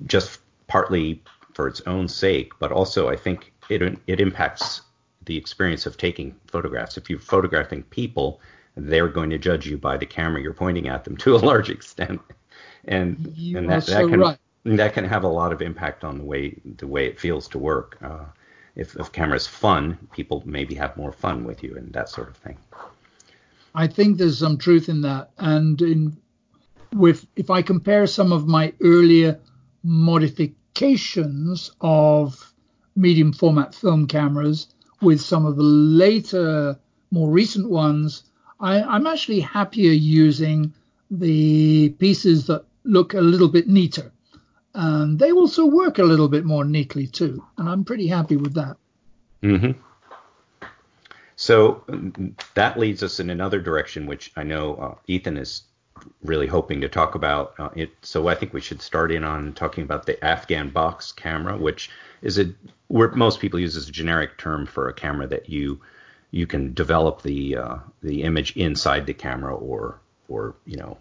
just 0.08 0.40
partly 0.66 1.22
for 1.54 1.68
its 1.68 1.82
own 1.88 2.08
sake, 2.08 2.54
but 2.60 2.72
also 2.72 3.10
I 3.10 3.16
think 3.16 3.54
it 3.69 3.99
it 4.07 4.19
impacts 4.19 4.81
the 5.26 5.38
experience 5.38 5.85
of 5.85 5.98
taking 5.98 6.35
photographs. 6.48 6.98
If 6.98 7.10
you're 7.10 7.19
photographing 7.19 7.84
people, 7.84 8.39
they're 8.76 9.10
going 9.10 9.30
to 9.30 9.38
judge 9.38 9.68
you 9.68 9.77
by 9.77 9.98
the 9.98 10.06
camera 10.06 10.41
you're 10.41 10.53
pointing 10.53 10.88
at 10.88 11.03
them 11.03 11.18
to 11.18 11.35
a 11.35 11.38
large 11.38 11.69
extent, 11.69 12.22
and 12.85 13.34
you 13.35 13.57
and 13.57 13.69
that, 13.69 13.84
so 13.84 13.94
that 13.94 14.10
can 14.10 14.19
right. 14.19 14.38
that 14.65 14.94
can 14.94 15.03
have 15.03 15.23
a 15.23 15.27
lot 15.27 15.52
of 15.52 15.61
impact 15.61 16.03
on 16.03 16.18
the 16.18 16.23
way 16.23 16.56
the 16.77 16.88
way 16.88 17.06
it 17.06 17.19
feels 17.19 17.48
to 17.49 17.60
work. 17.60 17.98
Uh, 18.02 18.26
if 18.76 18.95
if 18.95 19.11
camera's 19.11 19.48
fun, 19.48 19.98
people 20.14 20.44
maybe 20.45 20.76
have 20.76 20.95
more 20.98 21.11
fun 21.11 21.44
with 21.44 21.64
you 21.64 21.76
and 21.76 21.91
that 21.94 22.10
sort 22.10 22.30
of 22.30 22.38
thing. 22.38 22.57
I 23.76 23.88
think 23.88 24.18
there's 24.18 24.39
some 24.39 24.57
truth 24.57 24.89
in 24.89 25.02
that, 25.02 25.31
and 25.38 25.81
in 25.81 26.18
with 26.94 27.27
if 27.35 27.49
I 27.49 27.61
compare 27.61 28.07
some 28.07 28.31
of 28.31 28.48
my 28.48 28.73
earlier 28.81 29.39
modifications 29.84 31.72
of 31.81 32.53
medium 32.98 33.32
format 33.32 33.74
film 33.74 34.07
cameras 34.07 34.68
with 35.02 35.22
some 35.22 35.45
of 35.45 35.56
the 35.56 35.64
later, 35.64 36.78
more 37.11 37.30
recent 37.30 37.69
ones, 37.69 38.24
I, 38.60 38.82
I'm 38.82 39.07
actually 39.07 39.40
happier 39.41 39.91
using 39.91 40.74
the 41.11 41.90
pieces 41.99 42.48
that 42.48 42.65
look 42.84 43.14
a 43.14 43.22
little 43.22 43.48
bit 43.48 43.68
neater. 43.68 44.11
And 44.74 45.18
they 45.18 45.32
also 45.32 45.65
work 45.65 45.99
a 45.99 46.03
little 46.03 46.28
bit 46.28 46.45
more 46.45 46.64
neatly 46.64 47.07
too. 47.07 47.44
And 47.57 47.69
I'm 47.69 47.84
pretty 47.84 48.07
happy 48.07 48.36
with 48.36 48.53
that. 48.56 48.78
Mm-hmm. 49.44 49.80
So 51.36 51.84
that 52.56 52.80
leads 52.80 53.03
us 53.03 53.19
in 53.19 53.30
another 53.30 53.61
direction, 53.61 54.07
which 54.07 54.32
I 54.36 54.44
know 54.44 54.76
uh, 54.76 54.95
Ethan 55.06 55.38
is 55.38 55.64
really 56.24 56.48
hoping 56.48 56.82
to 56.82 56.90
talk 56.90 57.15
about. 57.15 57.53
Uh, 57.57 57.69
it, 57.76 57.91
so 58.02 58.28
I 58.28 58.36
think 58.36 58.53
we 58.53 58.61
should 58.61 58.82
start 58.82 59.11
in 59.11 59.24
on 59.24 59.53
talking 59.53 59.84
about 59.84 60.06
the 60.06 60.24
Afghan 60.24 60.69
box 60.69 61.11
camera, 61.11 61.57
which 61.57 61.90
is 62.22 62.38
a 62.40 62.53
where 62.88 63.10
most 63.11 63.40
people 63.40 63.60
use 63.60 63.76
as 63.76 63.90
a 63.90 63.91
generic 63.91 64.38
term 64.38 64.65
for 64.65 64.88
a 64.88 64.94
camera 64.94 65.28
that 65.28 65.49
you 65.49 65.80
you 66.32 66.48
can 66.48 66.74
develop 66.74 67.22
the 67.22 67.57
uh, 67.57 67.78
the 68.02 68.24
image 68.24 68.56
inside 68.56 69.06
the 69.06 69.14
camera 69.14 69.56
or 69.56 69.99
or 70.30 70.56
you 70.65 70.78
know 70.78 70.98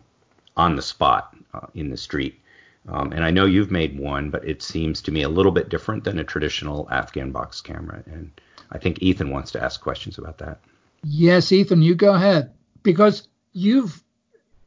on 0.56 0.77
the 0.77 0.82
spot 0.82 1.36
uh, 1.55 1.66
in 1.74 1.90
the 1.90 1.97
street. 1.97 2.40
Um, 2.89 3.12
and 3.12 3.24
I 3.24 3.31
know 3.31 3.47
you've 3.47 3.73
made 3.73 3.98
one, 3.98 4.31
but 4.31 4.47
it 4.48 4.62
seems 4.62 5.02
to 5.02 5.10
me 5.10 5.23
a 5.23 5.28
little 5.28 5.51
bit 5.51 5.68
different 5.68 6.05
than 6.05 6.20
a 6.20 6.24
traditional 6.24 6.89
Afghan 6.90 7.32
box 7.32 7.60
camera. 7.60 8.02
And 8.06 8.31
I 8.70 8.78
think 8.78 9.02
Ethan 9.02 9.31
wants 9.31 9.51
to 9.52 9.62
ask 9.62 9.81
questions 9.81 10.18
about 10.18 10.39
that. 10.39 10.60
Yes, 11.02 11.51
Ethan, 11.51 11.82
you 11.82 11.94
go 11.94 12.14
ahead 12.14 12.52
because 12.82 13.27
you've 13.52 14.02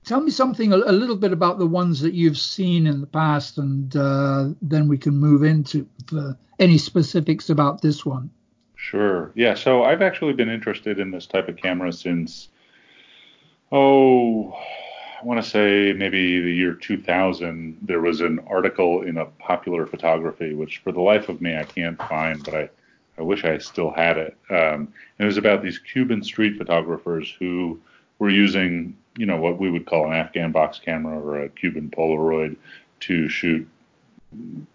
tell 0.10 0.20
me 0.20 0.32
something 0.32 0.74
a, 0.74 0.78
a, 0.78 0.92
little 0.92 1.16
bit 1.16 1.32
about 1.32 1.60
the 1.60 1.68
ones 1.68 2.02
that 2.02 2.16
you've 2.16 2.38
seen 2.38 2.88
in 2.88 3.00
the 3.00 3.08
past, 3.08 3.60
and 3.60 3.96
uh, 3.96 4.50
then 4.60 4.88
we 4.88 4.98
can 4.98 5.16
move 5.16 5.44
into 5.44 5.88
any 6.58 6.80
specifics 6.80 7.50
about 7.52 7.82
this 7.84 8.04
one. 8.04 8.32
Sure. 8.76 9.32
Yeah. 9.36 9.54
So 9.54 9.84
I've 9.84 10.02
actually 10.02 10.34
been 10.34 10.50
interested 10.50 11.00
in 11.00 11.12
this 11.12 11.28
type 11.28 11.48
of 11.48 11.58
camera 11.58 11.94
since, 11.94 12.50
oh, 13.72 14.52
I 15.22 15.26
want 15.26 15.44
to 15.44 15.48
say 15.48 15.94
maybe 15.94 16.42
the 16.42 16.52
year 16.52 16.74
2000. 16.74 17.78
There 17.84 18.02
was 18.02 18.22
an 18.22 18.40
article 18.48 19.04
in 19.04 19.18
a 19.18 19.26
popular 19.26 19.86
photography, 19.86 20.56
which 20.56 20.80
for 20.80 20.92
the 20.92 21.02
life 21.02 21.30
of 21.30 21.40
me 21.40 21.56
I 21.56 21.64
can't 21.64 22.00
find, 22.00 22.44
but 22.44 22.56
I, 22.56 22.70
I 23.20 23.22
wish 23.22 23.44
I 23.44 23.60
still 23.60 23.92
had 23.92 24.18
it. 24.18 24.36
Um, 24.50 24.92
it 25.20 25.26
was 25.26 25.38
about 25.38 25.62
these 25.62 25.78
Cuban 25.78 26.24
street 26.24 26.58
photographers 26.58 27.32
who 27.38 27.80
were 28.20 28.30
using, 28.30 28.96
you 29.18 29.26
know, 29.26 29.38
what 29.38 29.60
we 29.60 29.72
would 29.72 29.86
call 29.86 30.06
an 30.08 30.14
Afghan 30.14 30.52
box 30.52 30.80
camera 30.84 31.20
or 31.20 31.42
a 31.42 31.50
Cuban 31.50 31.90
Polaroid 31.90 32.56
to 33.02 33.30
shoot 33.30 33.68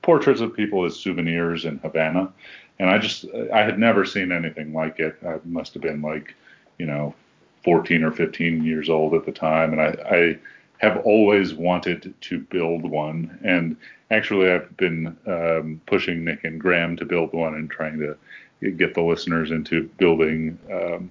portraits 0.02 0.40
of 0.40 0.56
people 0.56 0.84
as 0.84 0.96
souvenirs 0.96 1.64
in 1.64 1.78
Havana. 1.78 2.32
And 2.78 2.90
I 2.90 2.98
just, 2.98 3.26
I 3.52 3.62
had 3.62 3.78
never 3.78 4.04
seen 4.04 4.32
anything 4.32 4.72
like 4.72 4.98
it. 4.98 5.16
I 5.24 5.38
must 5.44 5.74
have 5.74 5.82
been 5.82 6.02
like, 6.02 6.34
you 6.78 6.86
know, 6.86 7.14
14 7.62 8.02
or 8.02 8.10
15 8.10 8.64
years 8.64 8.90
old 8.90 9.14
at 9.14 9.24
the 9.24 9.32
time, 9.32 9.72
and 9.72 9.80
I, 9.80 9.96
I 10.10 10.38
have 10.78 10.98
always 11.04 11.54
wanted 11.54 12.14
to 12.20 12.38
build 12.38 12.82
one. 12.82 13.38
And 13.42 13.76
actually, 14.10 14.50
I've 14.50 14.76
been 14.76 15.16
um, 15.26 15.80
pushing 15.86 16.24
Nick 16.24 16.44
and 16.44 16.60
Graham 16.60 16.96
to 16.96 17.04
build 17.04 17.32
one 17.32 17.54
and 17.54 17.70
trying 17.70 17.98
to 18.00 18.70
get 18.72 18.94
the 18.94 19.02
listeners 19.02 19.50
into 19.50 19.84
building. 19.98 20.58
Um, 20.70 21.10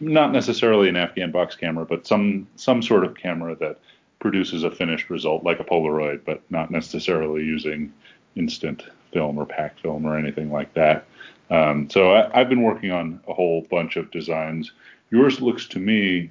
not 0.00 0.32
necessarily 0.32 0.88
an 0.88 0.96
Afghan 0.96 1.30
box 1.30 1.54
camera, 1.54 1.84
but 1.84 2.06
some 2.06 2.46
some 2.56 2.82
sort 2.82 3.04
of 3.04 3.14
camera 3.14 3.54
that 3.56 3.78
produces 4.18 4.64
a 4.64 4.70
finished 4.70 5.10
result 5.10 5.44
like 5.44 5.60
a 5.60 5.64
Polaroid, 5.64 6.24
but 6.24 6.42
not 6.50 6.70
necessarily 6.70 7.42
using 7.44 7.92
instant 8.34 8.84
film 9.12 9.38
or 9.38 9.46
pack 9.46 9.78
film 9.78 10.06
or 10.06 10.18
anything 10.18 10.50
like 10.50 10.72
that. 10.74 11.06
Um, 11.50 11.88
so 11.90 12.12
I, 12.12 12.38
have 12.38 12.48
been 12.48 12.62
working 12.62 12.90
on 12.90 13.20
a 13.28 13.34
whole 13.34 13.62
bunch 13.70 13.96
of 13.96 14.10
designs 14.10 14.72
Yours 15.10 15.40
looks 15.40 15.66
to 15.68 15.78
me 15.78 16.30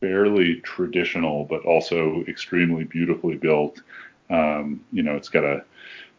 fairly 0.00 0.56
traditional, 0.60 1.44
but 1.44 1.64
also 1.64 2.24
extremely 2.26 2.84
beautifully 2.84 3.36
built. 3.36 3.82
Um, 4.30 4.84
you 4.92 5.02
know, 5.02 5.14
it's 5.16 5.28
got 5.28 5.44
a 5.44 5.64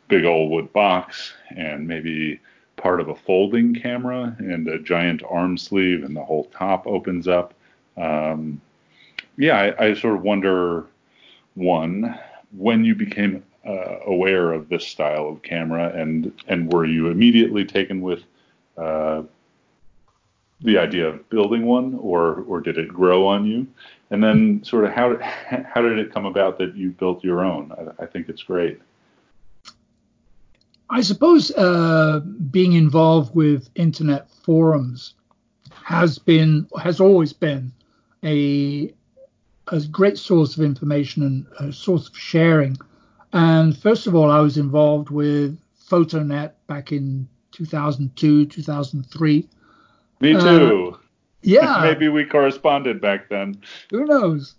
big 0.08 0.26
old 0.26 0.52
wood 0.52 0.72
box 0.72 1.34
and 1.56 1.88
maybe 1.88 2.40
part 2.78 3.00
of 3.00 3.10
a 3.10 3.16
folding 3.16 3.74
camera 3.74 4.36
and 4.40 4.68
a 4.68 4.80
giant 4.80 5.22
arm 5.30 5.58
sleeve, 5.58 6.04
and 6.04 6.16
the 6.16 6.24
whole 6.24 6.46
top 6.46 6.86
opens 6.88 7.28
up. 7.28 7.54
Um, 7.98 8.62
yeah, 9.38 9.74
I, 9.80 9.86
I, 9.86 9.94
sort 9.94 10.16
of 10.16 10.24
wonder 10.24 10.86
one 11.56 12.18
when 12.52 12.84
you 12.84 12.96
became 12.96 13.44
uh, 13.66 14.00
aware 14.06 14.52
of 14.52 14.70
this 14.70 14.86
style 14.86 15.28
of 15.28 15.42
camera, 15.42 15.92
and 15.96 16.32
and 16.48 16.72
were 16.72 16.86
you 16.86 17.08
immediately 17.08 17.66
taken 17.66 18.02
with 18.02 18.24
uh, 18.78 19.24
the 20.62 20.78
idea 20.78 21.08
of 21.08 21.30
building 21.30 21.66
one, 21.66 21.96
or 21.96 22.44
or 22.48 22.62
did 22.62 22.78
it 22.78 22.90
grow 22.90 23.26
on 23.26 23.46
you? 23.46 23.68
And 24.12 24.24
then 24.24 24.64
sort 24.64 24.86
of 24.86 24.92
how 24.92 25.18
how 25.20 25.82
did 25.82 25.98
it 25.98 26.14
come 26.14 26.26
about 26.26 26.58
that 26.60 26.76
you 26.76 26.92
built 26.92 27.24
your 27.24 27.44
own? 27.44 27.72
I, 27.72 28.04
I 28.04 28.06
think 28.06 28.30
it's 28.30 28.44
great. 28.44 28.82
I 30.96 31.02
suppose 31.02 31.52
uh, 31.52 32.22
being 32.52 32.72
involved 32.72 33.36
with 33.36 33.70
internet 33.76 34.32
forums 34.32 35.16
has 35.84 36.18
been 36.18 36.70
has 36.82 37.02
always 37.02 37.34
been 37.34 37.74
a 38.24 38.94
a 39.68 39.82
great 39.92 40.18
source 40.18 40.56
of 40.56 40.64
information 40.64 41.24
and 41.24 41.46
a 41.60 41.74
source 41.74 42.08
of 42.08 42.18
sharing. 42.18 42.78
And 43.34 43.78
first 43.78 44.08
of 44.08 44.16
all, 44.16 44.32
I 44.32 44.40
was 44.40 44.58
involved 44.58 45.10
with 45.10 45.60
PhotoNet 45.90 46.54
back 46.68 46.94
in 46.94 47.28
2002, 47.52 48.46
2003, 48.46 49.50
me 50.22 50.34
uh, 50.34 50.40
too. 50.40 50.94
Uh, 50.94 50.98
yeah. 51.42 51.80
Maybe 51.84 52.08
we 52.08 52.24
corresponded 52.24 53.02
back 53.02 53.28
then. 53.28 53.62
Who 53.92 54.06
knows? 54.06 54.56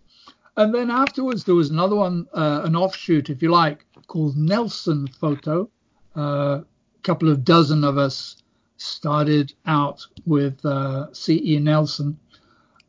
And 0.59 0.75
then 0.75 0.91
afterwards, 0.91 1.45
there 1.45 1.55
was 1.55 1.71
another 1.71 1.97
one, 1.97 2.27
uh, 2.35 2.61
an 2.65 2.77
offshoot, 2.77 3.31
if 3.31 3.41
you 3.41 3.51
like, 3.51 3.87
called 4.07 4.37
Nelson 4.37 5.07
Photo. 5.07 5.71
A 6.17 6.65
couple 7.03 7.31
of 7.31 7.45
dozen 7.45 7.85
of 7.85 7.99
us 7.99 8.43
started 8.79 9.53
out 9.67 10.07
with 10.27 10.65
uh, 10.65 11.13
C.E. 11.13 11.59
Nelson. 11.61 12.19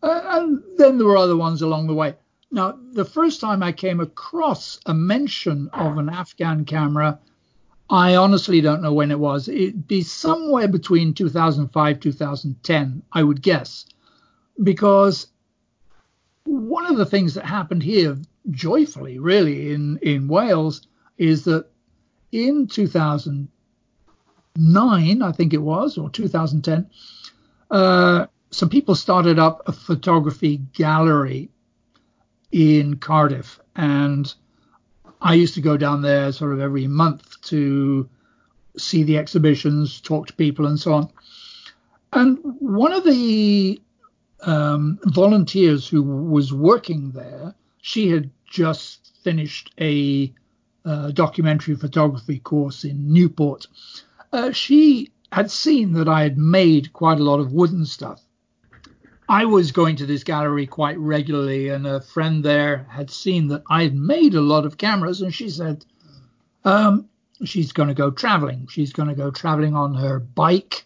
Uh, 0.02 0.22
and 0.26 0.64
then 0.78 0.98
there 0.98 1.08
were 1.08 1.18
other 1.18 1.38
ones 1.38 1.62
along 1.62 1.88
the 1.88 1.94
way. 1.94 2.16
Now, 2.52 2.78
the 2.94 3.06
first 3.06 3.42
time 3.42 3.62
I 3.62 3.72
came 3.72 4.00
across 4.00 4.80
a 4.86 4.94
mention 4.94 5.70
of 5.74 5.98
an 5.98 6.10
Afghan 6.10 6.66
camera 6.66 7.20
I 7.90 8.16
honestly 8.16 8.60
don't 8.60 8.82
know 8.82 8.94
when 8.94 9.12
it 9.12 9.20
was. 9.20 9.48
It'd 9.48 9.88
be 9.88 10.02
somewhere 10.02 10.68
between 10.68 11.14
2005 11.14 12.00
2010, 12.00 13.04
I 13.14 13.24
would 13.24 13.42
guess, 13.42 13.86
because 14.62 15.28
one 16.44 16.86
of 16.86 16.98
the 16.98 17.06
things 17.06 17.34
that 17.36 17.46
happened 17.46 17.84
here, 17.84 18.18
joyfully, 18.50 19.20
really, 19.20 19.72
in 19.72 19.98
in 20.02 20.28
Wales, 20.28 20.88
is 21.18 21.46
that 21.46 21.68
in 22.32 22.68
2009, 22.68 25.22
I 25.22 25.32
think 25.32 25.54
it 25.54 25.62
was, 25.62 25.98
or 25.98 26.10
2010, 26.10 26.90
uh, 27.70 28.28
some 28.52 28.70
people 28.70 28.96
started 28.96 29.40
up 29.40 29.68
a 29.68 29.72
photography 29.72 30.58
gallery 30.74 31.50
in 32.52 32.98
Cardiff, 32.98 33.60
and 33.76 34.34
I 35.22 35.34
used 35.34 35.56
to 35.56 35.62
go 35.62 35.78
down 35.78 36.02
there 36.02 36.32
sort 36.32 36.54
of 36.54 36.60
every 36.60 36.88
month 36.88 37.42
to 37.44 38.10
see 38.78 39.04
the 39.04 39.18
exhibitions, 39.18 40.00
talk 40.00 40.28
to 40.28 40.34
people, 40.34 40.68
and 40.68 40.80
so 40.80 40.94
on. 40.94 41.10
And 42.14 42.38
one 42.60 42.94
of 42.94 43.04
the 43.04 43.82
um, 44.42 45.00
volunteers 45.04 45.88
who 45.88 46.04
was 46.04 46.54
working 46.54 47.12
there, 47.12 47.56
she 47.82 48.10
had 48.10 48.30
just 48.46 49.12
finished 49.24 49.74
a 49.80 50.34
uh, 50.88 51.12
documentary 51.12 51.76
photography 51.76 52.40
course 52.40 52.84
in 52.84 53.12
Newport. 53.12 53.68
Uh, 54.32 54.52
she 54.52 55.12
had 55.32 55.52
seen 55.52 55.94
that 55.94 56.08
I 56.08 56.24
had 56.24 56.38
made 56.38 56.94
quite 56.94 57.20
a 57.20 57.24
lot 57.24 57.40
of 57.40 57.52
wooden 57.52 57.86
stuff. 57.86 58.22
I 59.30 59.44
was 59.44 59.74
going 59.74 59.98
to 59.98 60.06
this 60.06 60.24
gallery 60.24 60.66
quite 60.66 60.98
regularly, 60.98 61.68
and 61.68 61.86
a 61.86 62.00
friend 62.00 62.44
there 62.44 62.88
had 62.90 63.12
seen 63.12 63.50
that 63.50 63.64
I 63.70 63.84
had 63.84 63.96
made 63.96 64.36
a 64.36 64.42
lot 64.42 64.66
of 64.66 64.78
cameras, 64.78 65.22
and 65.22 65.34
she 65.34 65.50
said, 65.50 65.84
um, 66.64 67.10
she's 67.44 67.74
going 67.74 67.90
to 67.90 67.94
go 67.94 68.10
traveling. 68.10 68.68
She's 68.70 68.94
going 68.94 69.10
to 69.10 69.16
go 69.16 69.30
traveling 69.30 69.76
on 69.76 69.94
her 69.96 70.20
bike, 70.20 70.86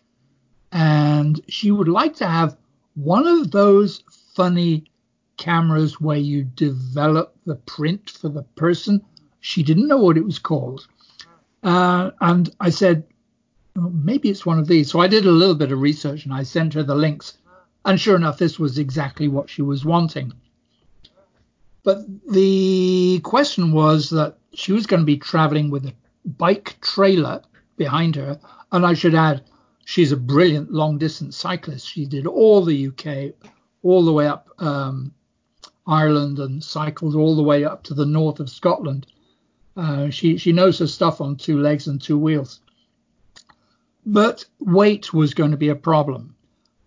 and 0.71 1.39
she 1.47 1.69
would 1.69 1.87
like 1.87 2.15
to 2.15 2.27
have 2.27 2.57
one 2.95 3.27
of 3.27 3.51
those 3.51 4.03
funny 4.33 4.85
cameras 5.37 6.01
where 6.01 6.17
you 6.17 6.43
develop 6.43 7.35
the 7.45 7.55
print 7.55 8.09
for 8.09 8.29
the 8.29 8.43
person. 8.55 9.03
She 9.41 9.63
didn't 9.63 9.87
know 9.87 9.97
what 9.97 10.17
it 10.17 10.25
was 10.25 10.39
called. 10.39 10.87
Uh, 11.63 12.11
and 12.21 12.49
I 12.59 12.69
said, 12.69 13.03
well, 13.75 13.89
maybe 13.89 14.29
it's 14.29 14.45
one 14.45 14.59
of 14.59 14.67
these. 14.67 14.91
So 14.91 14.99
I 14.99 15.07
did 15.07 15.25
a 15.25 15.31
little 15.31 15.55
bit 15.55 15.71
of 15.71 15.81
research 15.81 16.25
and 16.25 16.33
I 16.33 16.43
sent 16.43 16.73
her 16.75 16.83
the 16.83 16.95
links. 16.95 17.37
And 17.83 17.99
sure 17.99 18.15
enough, 18.15 18.37
this 18.37 18.59
was 18.59 18.77
exactly 18.77 19.27
what 19.27 19.49
she 19.49 19.61
was 19.61 19.83
wanting. 19.83 20.33
But 21.83 22.05
the 22.31 23.19
question 23.23 23.71
was 23.71 24.11
that 24.11 24.37
she 24.53 24.71
was 24.71 24.85
going 24.85 24.99
to 24.99 25.05
be 25.05 25.17
traveling 25.17 25.71
with 25.71 25.85
a 25.85 25.93
bike 26.25 26.79
trailer 26.81 27.41
behind 27.77 28.15
her. 28.15 28.39
And 28.71 28.85
I 28.85 28.93
should 28.93 29.15
add, 29.15 29.43
she's 29.85 30.11
a 30.11 30.17
brilliant 30.17 30.71
long 30.71 30.99
distance 30.99 31.35
cyclist. 31.35 31.87
She 31.87 32.05
did 32.05 32.27
all 32.27 32.63
the 32.63 32.87
UK, 32.87 33.33
all 33.81 34.05
the 34.05 34.13
way 34.13 34.27
up 34.27 34.49
um, 34.59 35.11
Ireland, 35.87 36.37
and 36.37 36.63
cycled 36.63 37.15
all 37.15 37.35
the 37.35 37.41
way 37.41 37.63
up 37.63 37.81
to 37.83 37.95
the 37.95 38.05
north 38.05 38.39
of 38.39 38.49
Scotland. 38.49 39.07
Uh, 39.75 40.09
she 40.09 40.37
she 40.37 40.51
knows 40.51 40.79
her 40.79 40.87
stuff 40.87 41.21
on 41.21 41.35
two 41.35 41.59
legs 41.59 41.87
and 41.87 42.01
two 42.01 42.17
wheels. 42.17 42.59
But 44.05 44.45
weight 44.59 45.13
was 45.13 45.33
going 45.33 45.51
to 45.51 45.57
be 45.57 45.69
a 45.69 45.75
problem. 45.75 46.35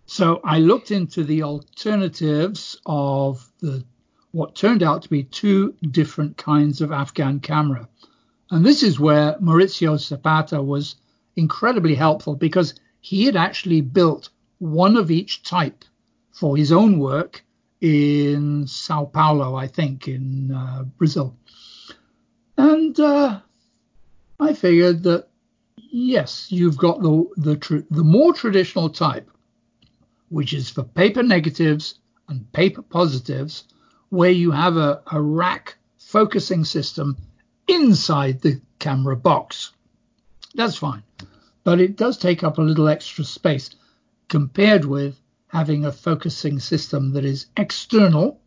So 0.05 0.39
I 0.43 0.59
looked 0.59 0.91
into 0.91 1.23
the 1.23 1.43
alternatives 1.43 2.79
of 2.85 3.51
the 3.59 3.83
what 4.31 4.55
turned 4.55 4.83
out 4.83 5.01
to 5.03 5.09
be 5.09 5.23
two 5.23 5.73
different 5.91 6.37
kinds 6.37 6.81
of 6.81 6.91
Afghan 6.91 7.39
camera. 7.39 7.87
And 8.51 8.65
this 8.65 8.83
is 8.83 8.99
where 8.99 9.37
Maurizio 9.39 9.97
Zapata 9.97 10.61
was 10.61 10.97
incredibly 11.35 11.95
helpful 11.95 12.35
because 12.35 12.75
he 12.99 13.25
had 13.25 13.35
actually 13.35 13.81
built 13.81 14.29
one 14.59 14.97
of 14.97 15.09
each 15.09 15.43
type 15.43 15.85
for 16.31 16.57
his 16.57 16.71
own 16.71 16.99
work 16.99 17.43
in 17.81 18.67
Sao 18.67 19.05
Paulo, 19.05 19.55
I 19.55 19.67
think, 19.67 20.07
in 20.07 20.51
uh, 20.51 20.83
Brazil. 20.97 21.35
And 22.57 22.99
uh, 22.99 23.39
I 24.39 24.53
figured 24.53 25.03
that 25.03 25.27
yes, 25.77 26.51
you've 26.51 26.77
got 26.77 27.01
the 27.01 27.25
the, 27.37 27.55
tr- 27.57 27.87
the 27.89 28.03
more 28.03 28.33
traditional 28.33 28.89
type 28.89 29.29
which 30.29 30.53
is 30.53 30.69
for 30.69 30.83
paper 30.83 31.23
negatives 31.23 31.99
and 32.27 32.51
paper 32.51 32.81
positives, 32.81 33.65
where 34.09 34.31
you 34.31 34.51
have 34.51 34.75
a, 34.75 35.01
a 35.11 35.21
rack 35.21 35.77
focusing 35.97 36.65
system 36.65 37.15
inside 37.67 38.41
the 38.41 38.59
camera 38.79 39.15
box. 39.15 39.71
That's 40.55 40.75
fine. 40.75 41.03
But 41.63 41.79
it 41.79 41.95
does 41.95 42.17
take 42.17 42.43
up 42.43 42.57
a 42.57 42.61
little 42.61 42.87
extra 42.87 43.23
space 43.23 43.69
compared 44.27 44.85
with 44.85 45.19
having 45.47 45.85
a 45.85 45.91
focusing 45.91 46.59
system 46.59 47.13
that 47.13 47.25
is 47.25 47.47
external 47.57 48.39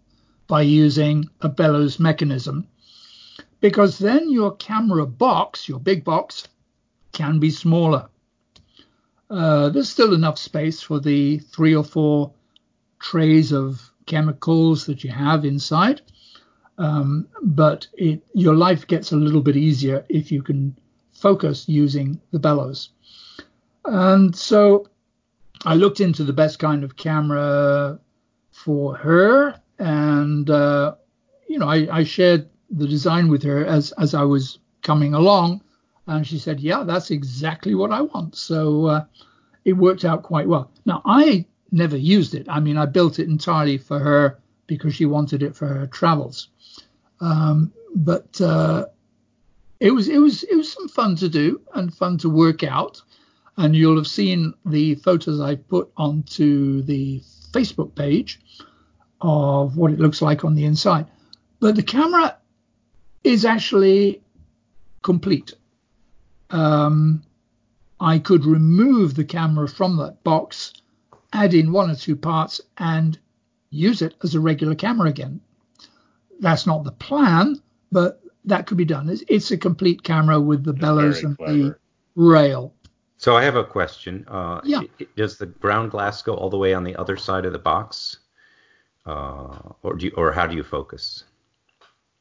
by 0.46 0.62
using 0.62 1.28
a 1.40 1.48
bellows 1.48 1.98
mechanism. 1.98 2.66
Because 3.60 3.98
then 3.98 4.30
your 4.30 4.54
camera 4.56 5.06
box, 5.06 5.68
your 5.68 5.80
big 5.80 6.04
box, 6.04 6.48
can 7.12 7.38
be 7.38 7.50
smaller. 7.50 8.08
Uh, 9.30 9.68
there's 9.70 9.88
still 9.88 10.14
enough 10.14 10.38
space 10.38 10.80
for 10.80 11.00
the 11.00 11.38
three 11.38 11.74
or 11.74 11.84
four 11.84 12.32
trays 12.98 13.52
of 13.52 13.90
chemicals 14.06 14.86
that 14.86 15.04
you 15.04 15.10
have 15.10 15.44
inside. 15.44 16.00
Um, 16.78 17.28
but 17.42 17.88
it, 17.94 18.22
your 18.34 18.54
life 18.54 18.86
gets 18.86 19.10
a 19.12 19.16
little 19.16 19.40
bit 19.40 19.56
easier 19.56 20.06
if 20.08 20.30
you 20.30 20.42
can 20.42 20.76
focus 21.10 21.68
using 21.68 22.20
the 22.30 22.38
bellows. 22.38 22.90
And 23.84 24.34
so 24.34 24.86
I 25.64 25.74
looked 25.74 26.00
into 26.00 26.22
the 26.24 26.32
best 26.32 26.58
kind 26.58 26.84
of 26.84 26.96
camera 26.96 27.98
for 28.52 28.96
her, 28.96 29.60
and 29.78 30.48
uh, 30.48 30.94
you 31.48 31.58
know, 31.58 31.68
I, 31.68 31.88
I, 31.90 32.04
shared 32.04 32.48
the 32.70 32.86
design 32.86 33.28
with 33.28 33.42
her 33.42 33.64
as 33.64 33.92
as 33.92 34.14
I 34.14 34.24
was 34.24 34.58
coming 34.82 35.14
along, 35.14 35.62
and 36.06 36.26
she 36.26 36.38
said, 36.38 36.60
"Yeah, 36.60 36.84
that's 36.84 37.10
exactly 37.10 37.74
what 37.74 37.92
I 37.92 38.02
want." 38.02 38.36
So 38.36 38.86
uh, 38.86 39.04
it 39.64 39.72
worked 39.74 40.04
out 40.04 40.22
quite 40.22 40.48
well. 40.48 40.70
Now 40.84 41.02
I 41.04 41.46
never 41.70 41.96
used 41.96 42.34
it. 42.34 42.46
I 42.48 42.60
mean, 42.60 42.76
I 42.76 42.86
built 42.86 43.18
it 43.18 43.28
entirely 43.28 43.78
for 43.78 43.98
her 43.98 44.38
because 44.66 44.94
she 44.94 45.06
wanted 45.06 45.42
it 45.42 45.56
for 45.56 45.66
her 45.66 45.86
travels. 45.86 46.48
Um, 47.20 47.72
but 47.94 48.40
uh, 48.40 48.86
it 49.80 49.90
was 49.90 50.08
it 50.08 50.18
was 50.18 50.42
it 50.44 50.54
was 50.54 50.72
some 50.72 50.88
fun 50.88 51.16
to 51.16 51.28
do 51.28 51.60
and 51.74 51.92
fun 51.92 52.18
to 52.18 52.28
work 52.28 52.62
out. 52.62 53.02
And 53.56 53.74
you'll 53.74 53.96
have 53.96 54.06
seen 54.06 54.54
the 54.64 54.94
photos 54.96 55.40
I 55.40 55.56
put 55.56 55.90
onto 55.96 56.82
the 56.82 57.20
Facebook 57.50 57.96
page 57.96 58.40
of 59.20 59.76
what 59.76 59.90
it 59.90 59.98
looks 59.98 60.22
like 60.22 60.44
on 60.44 60.54
the 60.54 60.64
inside. 60.64 61.06
But 61.58 61.74
the 61.74 61.82
camera 61.82 62.36
is 63.24 63.44
actually 63.44 64.22
complete. 65.02 65.54
Um, 66.50 67.22
I 68.00 68.18
could 68.18 68.44
remove 68.44 69.14
the 69.14 69.24
camera 69.24 69.68
from 69.68 69.96
that 69.98 70.22
box, 70.24 70.72
add 71.32 71.54
in 71.54 71.72
one 71.72 71.90
or 71.90 71.96
two 71.96 72.16
parts, 72.16 72.60
and 72.78 73.18
use 73.70 74.02
it 74.02 74.14
as 74.22 74.34
a 74.34 74.40
regular 74.40 74.74
camera 74.74 75.08
again. 75.08 75.40
That's 76.40 76.66
not 76.66 76.84
the 76.84 76.92
plan, 76.92 77.60
but 77.90 78.20
that 78.44 78.66
could 78.66 78.76
be 78.76 78.84
done. 78.84 79.08
It's, 79.08 79.24
it's 79.28 79.50
a 79.50 79.56
complete 79.56 80.02
camera 80.02 80.40
with 80.40 80.64
the 80.64 80.72
bellows 80.72 81.22
and 81.22 81.36
the 81.36 81.76
rail. 82.14 82.72
So 83.16 83.36
I 83.36 83.42
have 83.42 83.56
a 83.56 83.64
question. 83.64 84.24
Uh, 84.28 84.60
yeah. 84.64 84.82
Does 85.16 85.38
the 85.38 85.46
ground 85.46 85.90
glass 85.90 86.22
go 86.22 86.34
all 86.34 86.50
the 86.50 86.56
way 86.56 86.72
on 86.72 86.84
the 86.84 86.94
other 86.94 87.16
side 87.16 87.44
of 87.44 87.52
the 87.52 87.58
box, 87.58 88.18
uh, 89.06 89.58
or 89.82 89.94
do 89.94 90.06
you, 90.06 90.12
or 90.16 90.32
how 90.32 90.46
do 90.46 90.54
you 90.54 90.62
focus? 90.62 91.24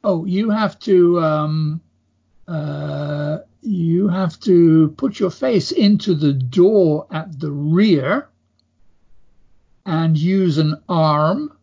Oh, 0.09 0.23
you 0.23 0.49
have 0.51 0.79
to 0.79 1.19
um, 1.19 1.81
uh, 2.47 3.39
you 3.61 4.07
have 4.07 4.39
to 4.39 4.87
put 4.95 5.19
your 5.19 5.29
face 5.29 5.73
into 5.73 6.15
the 6.15 6.31
door 6.31 7.07
at 7.11 7.37
the 7.37 7.51
rear 7.51 8.29
and 9.85 10.17
use 10.17 10.59
an 10.59 10.81
arm 10.87 11.57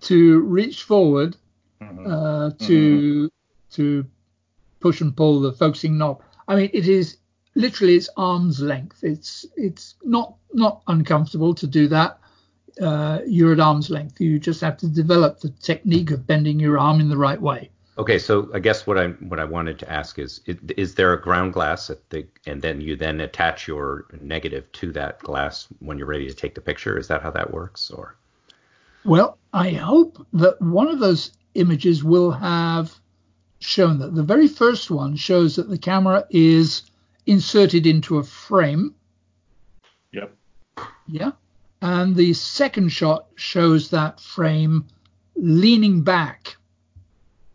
to 0.00 0.40
reach 0.40 0.84
forward 0.84 1.36
mm-hmm. 1.82 2.06
uh, 2.06 2.50
to 2.60 3.28
mm-hmm. 3.28 3.74
to 3.74 4.06
push 4.80 5.02
and 5.02 5.14
pull 5.14 5.42
the 5.42 5.52
focusing 5.52 5.98
knob. 5.98 6.22
I 6.48 6.56
mean, 6.56 6.70
it 6.72 6.88
is 6.88 7.18
literally 7.54 7.96
it's 7.96 8.08
arm's 8.16 8.62
length. 8.62 9.04
It's 9.04 9.44
it's 9.56 9.96
not 10.02 10.36
not 10.54 10.80
uncomfortable 10.86 11.54
to 11.56 11.66
do 11.66 11.86
that. 11.88 12.18
Uh, 12.80 13.18
you're 13.26 13.52
at 13.52 13.60
arm's 13.60 13.90
length. 13.90 14.22
You 14.22 14.38
just 14.38 14.62
have 14.62 14.78
to 14.78 14.88
develop 14.88 15.40
the 15.40 15.50
technique 15.50 16.12
of 16.12 16.26
bending 16.26 16.58
your 16.58 16.78
arm 16.78 17.00
in 17.00 17.10
the 17.10 17.18
right 17.18 17.42
way. 17.42 17.70
Okay, 17.98 18.18
so 18.18 18.48
I 18.54 18.60
guess 18.60 18.86
what 18.86 18.96
I 18.96 19.08
what 19.08 19.40
I 19.40 19.44
wanted 19.44 19.78
to 19.80 19.90
ask 19.90 20.18
is, 20.18 20.40
is, 20.46 20.56
is 20.76 20.94
there 20.94 21.12
a 21.12 21.20
ground 21.20 21.52
glass 21.52 21.90
at 21.90 22.08
the 22.10 22.26
and 22.46 22.62
then 22.62 22.80
you 22.80 22.96
then 22.96 23.20
attach 23.20 23.68
your 23.68 24.06
negative 24.20 24.70
to 24.72 24.92
that 24.92 25.18
glass 25.18 25.66
when 25.80 25.98
you're 25.98 26.06
ready 26.06 26.28
to 26.28 26.34
take 26.34 26.54
the 26.54 26.60
picture? 26.60 26.96
Is 26.96 27.08
that 27.08 27.22
how 27.22 27.30
that 27.32 27.52
works, 27.52 27.90
or? 27.90 28.16
Well, 29.04 29.38
I 29.52 29.70
hope 29.70 30.26
that 30.34 30.60
one 30.62 30.88
of 30.88 31.00
those 31.00 31.32
images 31.54 32.04
will 32.04 32.30
have 32.30 32.94
shown 33.58 33.98
that. 33.98 34.14
The 34.14 34.22
very 34.22 34.48
first 34.48 34.90
one 34.90 35.16
shows 35.16 35.56
that 35.56 35.68
the 35.68 35.78
camera 35.78 36.26
is 36.30 36.82
inserted 37.26 37.86
into 37.86 38.18
a 38.18 38.24
frame. 38.24 38.94
Yep. 40.12 40.34
Yeah. 41.06 41.32
And 41.82 42.14
the 42.14 42.34
second 42.34 42.90
shot 42.90 43.26
shows 43.36 43.90
that 43.90 44.20
frame 44.20 44.86
leaning 45.34 46.02
back. 46.02 46.56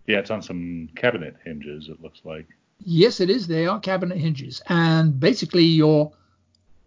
Yeah, 0.08 0.20
it's 0.20 0.32
on 0.32 0.42
some 0.42 0.90
cabinet 0.96 1.36
hinges, 1.44 1.90
it 1.90 2.02
looks 2.02 2.22
like. 2.24 2.48
Yes, 2.80 3.20
it 3.20 3.30
is. 3.30 3.48
They 3.48 3.66
are 3.66 3.80
cabinet 3.80 4.18
hinges. 4.18 4.62
And 4.68 5.20
basically 5.20 5.64
your 5.64 6.12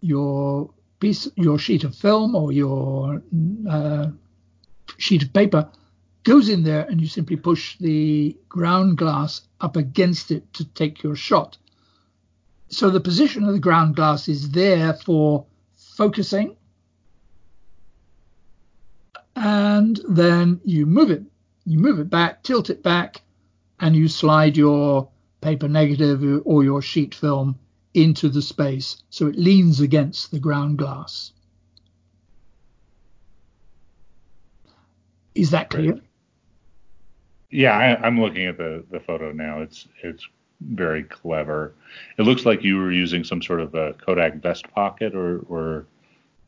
your 0.01 0.69
piece 0.99 1.27
your 1.35 1.57
sheet 1.57 1.83
of 1.83 1.95
film 1.95 2.35
or 2.35 2.51
your 2.51 3.21
uh, 3.69 4.07
sheet 4.97 5.23
of 5.23 5.33
paper 5.33 5.69
goes 6.23 6.49
in 6.49 6.63
there 6.63 6.85
and 6.85 7.01
you 7.01 7.07
simply 7.07 7.35
push 7.35 7.77
the 7.79 8.37
ground 8.47 8.97
glass 8.97 9.41
up 9.61 9.75
against 9.75 10.31
it 10.31 10.53
to 10.53 10.65
take 10.65 11.03
your 11.03 11.15
shot. 11.15 11.57
So 12.69 12.89
the 12.89 12.99
position 12.99 13.43
of 13.45 13.53
the 13.53 13.59
ground 13.59 13.95
glass 13.95 14.27
is 14.27 14.51
there 14.51 14.93
for 14.93 15.45
focusing. 15.75 16.55
And 19.35 19.99
then 20.07 20.59
you 20.65 20.85
move 20.85 21.11
it. 21.11 21.23
You 21.69 21.77
move 21.77 21.99
it 21.99 22.09
back, 22.09 22.41
tilt 22.41 22.71
it 22.71 22.81
back, 22.81 23.21
and 23.79 23.95
you 23.95 24.07
slide 24.07 24.57
your 24.57 25.07
paper 25.39 25.67
negative 25.67 26.41
or 26.43 26.63
your 26.63 26.81
sheet 26.81 27.13
film 27.13 27.59
into 27.93 28.27
the 28.27 28.41
space 28.41 29.03
so 29.11 29.27
it 29.27 29.35
leans 29.37 29.79
against 29.79 30.31
the 30.31 30.39
ground 30.39 30.79
glass. 30.79 31.31
Is 35.35 35.51
that 35.51 35.69
clear? 35.69 36.01
Yeah, 37.51 37.77
I, 37.77 38.07
am 38.07 38.19
looking 38.19 38.47
at 38.47 38.57
the, 38.57 38.83
the 38.89 38.99
photo 38.99 39.31
now. 39.31 39.61
It's 39.61 39.87
it's 40.01 40.27
very 40.61 41.03
clever. 41.03 41.75
It 42.17 42.23
looks 42.23 42.47
like 42.47 42.63
you 42.63 42.77
were 42.77 42.91
using 42.91 43.23
some 43.23 43.43
sort 43.43 43.61
of 43.61 43.75
a 43.75 43.93
Kodak 43.93 44.41
vest 44.41 44.67
pocket 44.71 45.13
or 45.13 45.41
or 45.47 45.85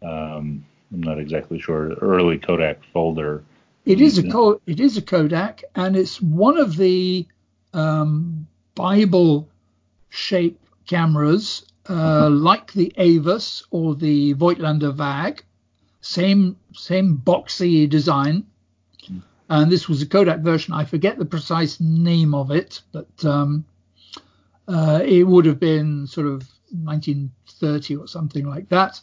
um, 0.02 0.66
I'm 0.92 1.04
not 1.04 1.20
exactly 1.20 1.60
sure. 1.60 1.94
Early 1.94 2.40
Kodak 2.40 2.84
folder. 2.92 3.44
It 3.86 4.00
is 4.02 4.20
a 4.20 4.56
it 4.68 4.80
is 4.80 4.98
a 4.98 5.02
Kodak, 5.02 5.64
and 5.76 5.96
it's 5.96 6.22
one 6.22 6.58
of 6.58 6.78
the 6.78 7.26
um, 7.74 8.48
Bible 8.76 9.50
shape 10.10 10.60
cameras, 10.88 11.66
uh, 11.90 12.30
like 12.30 12.74
the 12.74 12.94
Avus 12.98 13.64
or 13.72 13.96
the 13.96 14.34
Voigtlander 14.36 14.94
VAG. 14.94 15.44
Same 16.02 16.58
same 16.74 17.18
boxy 17.18 17.90
design 17.90 18.46
and 19.52 19.70
this 19.70 19.90
was 19.90 20.02
a 20.02 20.06
Kodak 20.06 20.40
version. 20.40 20.74
I 20.74 20.86
forget 20.86 21.20
the 21.20 21.26
precise 21.26 21.78
name 21.82 22.34
of 22.34 22.52
it, 22.52 22.82
but 22.94 23.26
um, 23.26 23.66
uh, 24.66 25.02
it 25.04 25.24
would 25.24 25.46
have 25.46 25.60
been 25.60 26.08
sort 26.08 26.26
of 26.26 26.48
1930 26.72 27.98
or 27.98 28.08
something 28.08 28.46
like 28.46 28.70
that. 28.70 29.02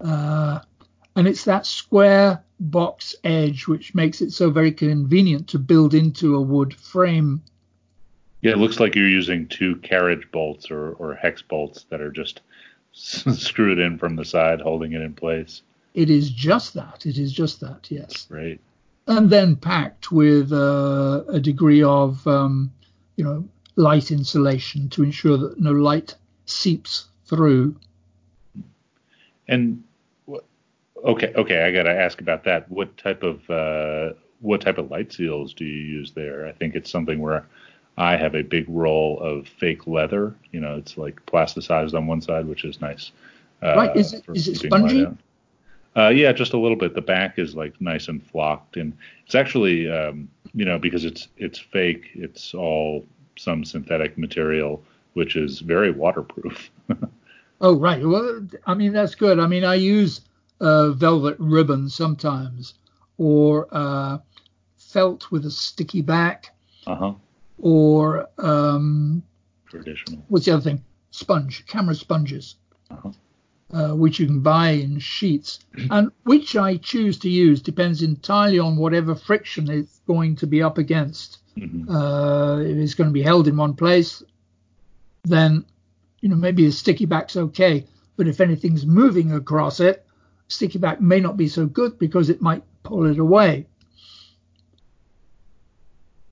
Uh, 0.00 0.60
and 1.16 1.26
it's 1.26 1.44
that 1.44 1.66
square 1.66 2.42
box 2.60 3.14
edge 3.24 3.66
which 3.66 3.94
makes 3.94 4.20
it 4.20 4.32
so 4.32 4.50
very 4.50 4.72
convenient 4.72 5.48
to 5.48 5.58
build 5.58 5.94
into 5.94 6.36
a 6.36 6.40
wood 6.40 6.74
frame. 6.74 7.42
Yeah, 8.40 8.52
it 8.52 8.58
looks 8.58 8.78
like 8.78 8.94
you're 8.94 9.08
using 9.08 9.48
two 9.48 9.76
carriage 9.76 10.28
bolts 10.30 10.70
or, 10.70 10.92
or 10.92 11.14
hex 11.14 11.42
bolts 11.42 11.86
that 11.88 12.00
are 12.00 12.10
just 12.10 12.40
screwed 12.92 13.78
in 13.78 13.98
from 13.98 14.16
the 14.16 14.24
side, 14.24 14.60
holding 14.60 14.92
it 14.92 15.00
in 15.00 15.14
place. 15.14 15.62
It 15.94 16.10
is 16.10 16.30
just 16.30 16.74
that. 16.74 17.06
It 17.06 17.18
is 17.18 17.32
just 17.32 17.60
that. 17.60 17.90
Yes. 17.90 18.26
Right 18.28 18.60
and 19.06 19.30
then 19.30 19.56
packed 19.56 20.10
with 20.10 20.52
uh, 20.52 21.24
a 21.28 21.40
degree 21.40 21.82
of 21.82 22.26
um, 22.26 22.72
you 23.16 23.24
know 23.24 23.46
light 23.76 24.10
insulation 24.10 24.88
to 24.88 25.02
ensure 25.02 25.36
that 25.36 25.60
no 25.60 25.72
light 25.72 26.14
seeps 26.46 27.06
through. 27.26 27.76
And 29.48 29.82
okay, 31.04 31.32
okay, 31.36 31.64
I 31.64 31.72
got 31.72 31.84
to 31.84 31.94
ask 31.94 32.20
about 32.20 32.44
that. 32.44 32.70
What 32.70 32.96
type 32.96 33.22
of 33.22 33.48
uh, 33.50 34.14
what 34.40 34.60
type 34.60 34.78
of 34.78 34.90
light 34.90 35.12
seals 35.12 35.54
do 35.54 35.64
you 35.64 35.82
use 35.82 36.12
there? 36.12 36.46
I 36.46 36.52
think 36.52 36.74
it's 36.74 36.90
something 36.90 37.20
where 37.20 37.46
I 37.96 38.16
have 38.16 38.34
a 38.34 38.42
big 38.42 38.66
roll 38.68 39.20
of 39.20 39.46
fake 39.46 39.86
leather. 39.86 40.34
You 40.52 40.60
know, 40.60 40.76
it's 40.76 40.96
like 40.96 41.24
plasticized 41.26 41.94
on 41.94 42.06
one 42.06 42.20
side, 42.20 42.46
which 42.46 42.64
is 42.64 42.80
nice. 42.80 43.12
Uh, 43.62 43.74
right? 43.76 43.96
Is 43.96 44.12
it 44.12 44.24
is 44.34 44.48
it 44.48 44.56
spongy? 44.56 45.06
Uh, 45.96 46.08
yeah, 46.08 46.32
just 46.32 46.54
a 46.54 46.58
little 46.58 46.76
bit. 46.76 46.94
The 46.94 47.02
back 47.02 47.38
is 47.38 47.54
like 47.54 47.80
nice 47.80 48.08
and 48.08 48.20
flocked, 48.20 48.76
and 48.76 48.92
it's 49.26 49.36
actually 49.36 49.90
um, 49.90 50.28
you 50.54 50.64
know, 50.64 50.78
because 50.78 51.04
it's 51.04 51.28
it's 51.36 51.58
fake. 51.58 52.10
It's 52.14 52.54
all 52.54 53.04
some 53.36 53.64
synthetic 53.64 54.16
material, 54.16 54.82
which 55.14 55.36
is 55.36 55.60
very 55.60 55.90
waterproof. 55.90 56.70
oh 57.60 57.76
right. 57.76 58.04
Well, 58.04 58.46
I 58.66 58.74
mean 58.74 58.92
that's 58.92 59.14
good. 59.14 59.38
I 59.38 59.46
mean 59.46 59.64
I 59.64 59.74
use 59.74 60.20
uh, 60.64 60.92
velvet 60.92 61.36
ribbon 61.38 61.88
sometimes, 61.90 62.74
or 63.18 63.68
uh, 63.70 64.18
felt 64.78 65.30
with 65.30 65.44
a 65.44 65.50
sticky 65.50 66.00
back, 66.00 66.54
uh-huh. 66.86 67.12
or 67.58 68.26
um, 68.38 69.22
traditional. 69.66 70.24
What's 70.28 70.46
the 70.46 70.52
other 70.52 70.62
thing? 70.62 70.82
Sponge, 71.10 71.66
camera 71.66 71.94
sponges. 71.94 72.56
Uh-huh. 72.90 73.12
Uh, 73.72 73.92
which 73.92 74.20
you 74.20 74.26
can 74.26 74.40
buy 74.40 74.68
in 74.70 75.00
sheets, 75.00 75.58
and 75.90 76.12
which 76.22 76.54
I 76.54 76.76
choose 76.76 77.18
to 77.20 77.28
use 77.28 77.60
depends 77.60 78.02
entirely 78.02 78.60
on 78.60 78.76
whatever 78.76 79.16
friction 79.16 79.68
it's 79.68 80.00
going 80.06 80.36
to 80.36 80.46
be 80.46 80.62
up 80.62 80.78
against. 80.78 81.38
Mm-hmm. 81.58 81.90
Uh, 81.90 82.58
if 82.58 82.76
it's 82.76 82.94
going 82.94 83.08
to 83.08 83.12
be 83.12 83.22
held 83.22 83.48
in 83.48 83.56
one 83.56 83.74
place, 83.74 84.22
then 85.24 85.64
you 86.20 86.28
know 86.28 86.36
maybe 86.36 86.66
a 86.66 86.72
sticky 86.72 87.06
back's 87.06 87.36
okay. 87.36 87.84
But 88.16 88.28
if 88.28 88.40
anything's 88.40 88.86
moving 88.86 89.32
across 89.32 89.80
it, 89.80 90.06
sticky 90.48 90.78
back 90.78 91.00
may 91.00 91.20
not 91.20 91.36
be 91.36 91.48
so 91.48 91.66
good 91.66 91.98
because 91.98 92.30
it 92.30 92.40
might 92.40 92.62
pull 92.82 93.06
it 93.06 93.18
away. 93.18 93.66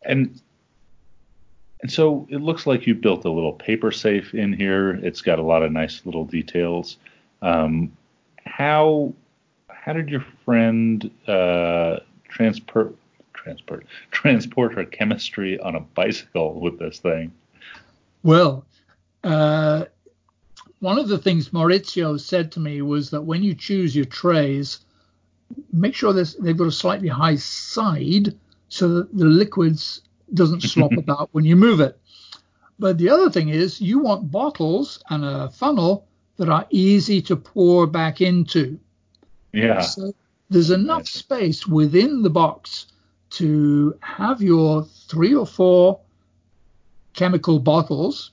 And 0.05 0.41
and 1.81 1.91
so 1.91 2.27
it 2.31 2.41
looks 2.41 2.67
like 2.67 2.87
you 2.87 2.95
built 2.95 3.25
a 3.25 3.31
little 3.31 3.53
paper 3.53 3.91
safe 3.91 4.35
in 4.35 4.53
here. 4.53 4.91
It's 5.03 5.21
got 5.21 5.41
a 5.41 5.43
lot 5.43 5.63
of 5.63 5.73
nice 5.73 6.03
little 6.05 6.25
details. 6.25 6.97
Um, 7.41 7.97
how 8.47 9.13
how 9.69 9.93
did 9.93 10.09
your 10.09 10.25
friend 10.45 11.11
uh, 11.27 11.99
transport 12.29 12.95
transport 13.33 13.87
transport 14.13 14.75
her 14.75 14.85
chemistry 14.85 15.59
on 15.59 15.75
a 15.75 15.81
bicycle 15.81 16.61
with 16.61 16.79
this 16.79 16.99
thing? 16.99 17.33
Well, 18.23 18.65
uh, 19.25 19.87
one 20.83 20.99
of 20.99 21.07
the 21.07 21.17
things 21.17 21.51
Maurizio 21.51 22.19
said 22.19 22.51
to 22.53 22.61
me 22.61 22.83
was 22.83 23.11
that 23.11 23.23
when 23.23 23.45
you 23.45 23.55
choose 23.55 23.95
your 23.95 24.05
trays, 24.05 24.81
make 25.73 25.95
sure 25.95 26.13
they've 26.13 26.57
got 26.57 26.67
a 26.67 26.73
slightly 26.73 27.07
high 27.07 27.37
side 27.37 28.37
so 28.69 28.89
that 28.89 29.17
the 29.17 29.25
liquids 29.25 30.03
doesn't 30.35 30.63
slop 30.63 30.91
about 30.99 31.29
when 31.31 31.45
you 31.45 31.55
move 31.55 31.79
it. 31.79 32.01
But 32.81 32.99
the 32.99 33.11
other 33.11 33.31
thing 33.31 33.49
is 33.49 33.81
you 33.81 34.01
want 34.01 34.33
bottles 34.33 35.01
and 35.09 35.25
a 35.25 35.51
funnel 35.51 36.09
that 36.37 36.49
are 36.49 36.67
easy 36.71 37.23
to 37.23 37.37
pour 37.37 37.87
back 37.87 38.21
into. 38.21 38.81
Yeah. 39.53 39.83
So 39.83 40.13
there's 40.51 40.73
enough 40.73 41.07
space 41.07 41.65
within 41.65 42.23
the 42.23 42.31
box 42.31 42.87
to 43.39 43.97
have 44.01 44.43
your 44.43 44.83
three 44.83 45.33
or 45.33 45.47
four 45.47 46.01
chemical 47.13 47.61
bottles 47.61 48.33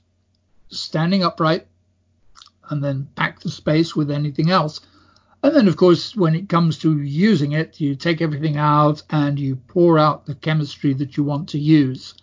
standing 0.70 1.24
upright 1.24 1.68
and 2.70 2.84
then 2.84 3.08
pack 3.16 3.40
the 3.40 3.50
space 3.50 3.96
with 3.96 4.12
anything 4.12 4.50
else. 4.50 4.82
And 5.41 5.56
then, 5.56 5.68
of 5.68 5.78
course, 5.78 6.16
when 6.16 6.36
it 6.36 6.50
comes 6.50 6.80
to 6.80 7.02
using 7.02 7.54
it, 7.54 7.80
you 7.80 7.96
take 7.96 8.22
everything 8.22 8.58
out 8.58 9.02
and 9.10 9.40
you 9.40 9.56
pour 9.56 9.98
out 9.98 10.26
the 10.26 10.36
chemistry 10.36 10.94
that 10.96 11.16
you 11.16 11.24
want 11.24 11.50
to 11.50 11.60
use 11.60 12.14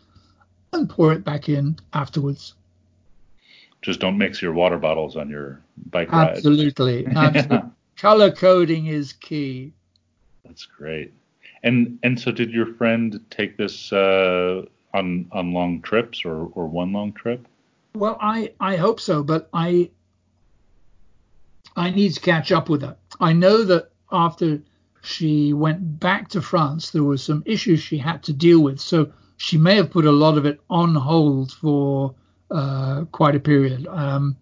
and 0.72 0.88
pour 0.88 1.12
it 1.12 1.24
back 1.24 1.48
in 1.48 1.76
afterwards. 1.94 2.54
Just 3.80 4.00
don't 4.00 4.18
mix 4.18 4.42
your 4.42 4.52
water 4.52 4.78
bottles 4.78 5.16
on 5.16 5.30
your 5.30 5.62
bike 5.90 6.12
ride. 6.12 6.36
Absolutely. 6.36 7.06
Absolutely. 7.16 7.70
Color 7.96 8.32
coding 8.32 8.86
is 8.86 9.14
key. 9.14 9.72
That's 10.44 10.66
great. 10.66 11.14
And 11.62 11.98
and 12.02 12.20
so 12.20 12.30
did 12.30 12.50
your 12.50 12.74
friend 12.74 13.18
take 13.30 13.56
this 13.56 13.92
uh, 13.92 14.62
on 14.92 15.28
on 15.32 15.52
long 15.52 15.80
trips 15.80 16.24
or, 16.24 16.50
or 16.52 16.66
one 16.66 16.92
long 16.92 17.12
trip? 17.12 17.46
Well, 17.94 18.18
I, 18.20 18.52
I 18.60 18.76
hope 18.76 19.00
so, 19.00 19.22
but 19.22 19.48
I 19.54 19.90
I 21.76 21.90
need 21.90 22.14
to 22.14 22.20
catch 22.20 22.50
up 22.50 22.68
with 22.68 22.82
her. 22.82 22.96
I 23.20 23.32
know 23.32 23.64
that 23.64 23.90
after 24.10 24.62
she 25.02 25.52
went 25.52 26.00
back 26.00 26.28
to 26.30 26.40
France, 26.40 26.90
there 26.90 27.04
were 27.04 27.18
some 27.18 27.42
issues 27.46 27.80
she 27.80 27.98
had 27.98 28.22
to 28.24 28.32
deal 28.32 28.60
with. 28.60 28.80
So 28.80 29.12
she 29.36 29.58
may 29.58 29.76
have 29.76 29.90
put 29.90 30.06
a 30.06 30.12
lot 30.12 30.38
of 30.38 30.46
it 30.46 30.60
on 30.70 30.94
hold 30.94 31.52
for 31.52 32.14
uh, 32.50 33.04
quite 33.12 33.36
a 33.36 33.40
period. 33.40 33.86
Um, 33.86 34.36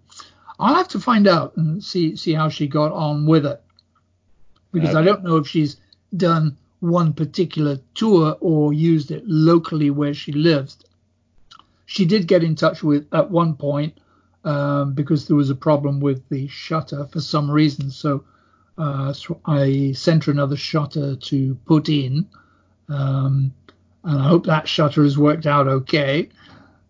I'll 0.58 0.76
have 0.76 0.88
to 0.88 1.00
find 1.00 1.26
out 1.26 1.56
and 1.56 1.82
see 1.82 2.14
see 2.16 2.32
how 2.32 2.48
she 2.48 2.68
got 2.68 2.92
on 2.92 3.26
with 3.26 3.44
it, 3.44 3.60
because 4.72 4.90
okay. 4.90 4.98
I 4.98 5.02
don't 5.02 5.24
know 5.24 5.36
if 5.36 5.48
she's 5.48 5.76
done 6.16 6.56
one 6.78 7.12
particular 7.12 7.78
tour 7.94 8.36
or 8.40 8.72
used 8.72 9.10
it 9.10 9.24
locally 9.26 9.90
where 9.90 10.14
she 10.14 10.32
lives. 10.32 10.78
She 11.86 12.04
did 12.04 12.28
get 12.28 12.44
in 12.44 12.54
touch 12.54 12.82
with 12.82 13.06
at 13.12 13.30
one 13.30 13.54
point 13.54 13.98
um, 14.44 14.94
because 14.94 15.26
there 15.26 15.36
was 15.36 15.50
a 15.50 15.54
problem 15.54 16.00
with 16.00 16.28
the 16.28 16.46
shutter 16.48 17.06
for 17.06 17.20
some 17.20 17.50
reason. 17.50 17.90
So, 17.90 18.24
uh, 18.78 19.12
so 19.12 19.40
I 19.46 19.92
sent 19.92 20.24
her 20.24 20.32
another 20.32 20.56
shutter 20.56 21.16
to 21.16 21.54
put 21.66 21.88
in, 21.88 22.28
um, 22.88 23.52
and 24.04 24.20
I 24.20 24.28
hope 24.28 24.46
that 24.46 24.68
shutter 24.68 25.02
has 25.02 25.18
worked 25.18 25.46
out 25.46 25.66
okay. 25.66 26.28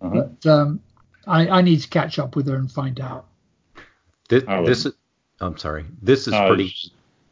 Uh-huh. 0.01 0.23
But 0.23 0.51
um, 0.51 0.81
I, 1.27 1.49
I, 1.49 1.63
need 1.63 1.81
to 1.81 1.89
catch 1.89 2.19
up 2.19 2.37
with 2.37 2.47
her 2.49 2.57
and 2.57 2.71
find 2.71 3.01
out. 3.01 3.27
This, 4.29 4.45
this 4.67 4.87
is, 4.87 4.93
I'm 5.41 5.57
sorry. 5.57 5.87
This 6.03 6.27
is 6.29 6.35
uh, 6.35 6.49
pretty. 6.49 6.75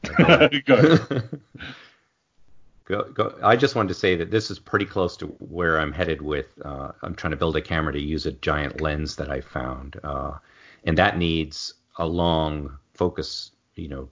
Go, 2.84 3.04
go. 3.04 3.38
I 3.42 3.56
just 3.56 3.76
wanted 3.76 3.88
to 3.88 3.94
say 3.94 4.16
that 4.16 4.30
this 4.30 4.50
is 4.50 4.59
pretty 4.59 4.84
close 4.84 5.16
to 5.18 5.26
where 5.26 5.78
I'm 5.78 5.92
headed 5.92 6.20
with. 6.20 6.46
Uh, 6.64 6.92
I'm 7.02 7.14
trying 7.14 7.30
to 7.30 7.36
build 7.36 7.56
a 7.56 7.60
camera 7.60 7.92
to 7.92 8.00
use 8.00 8.26
a 8.26 8.32
giant 8.32 8.80
lens 8.80 9.16
that 9.16 9.30
I 9.30 9.40
found, 9.40 10.00
uh, 10.02 10.32
and 10.84 10.98
that 10.98 11.16
needs 11.16 11.74
a 11.98 12.06
long 12.06 12.76
focus, 12.94 13.52
you 13.76 13.88
know, 13.88 14.09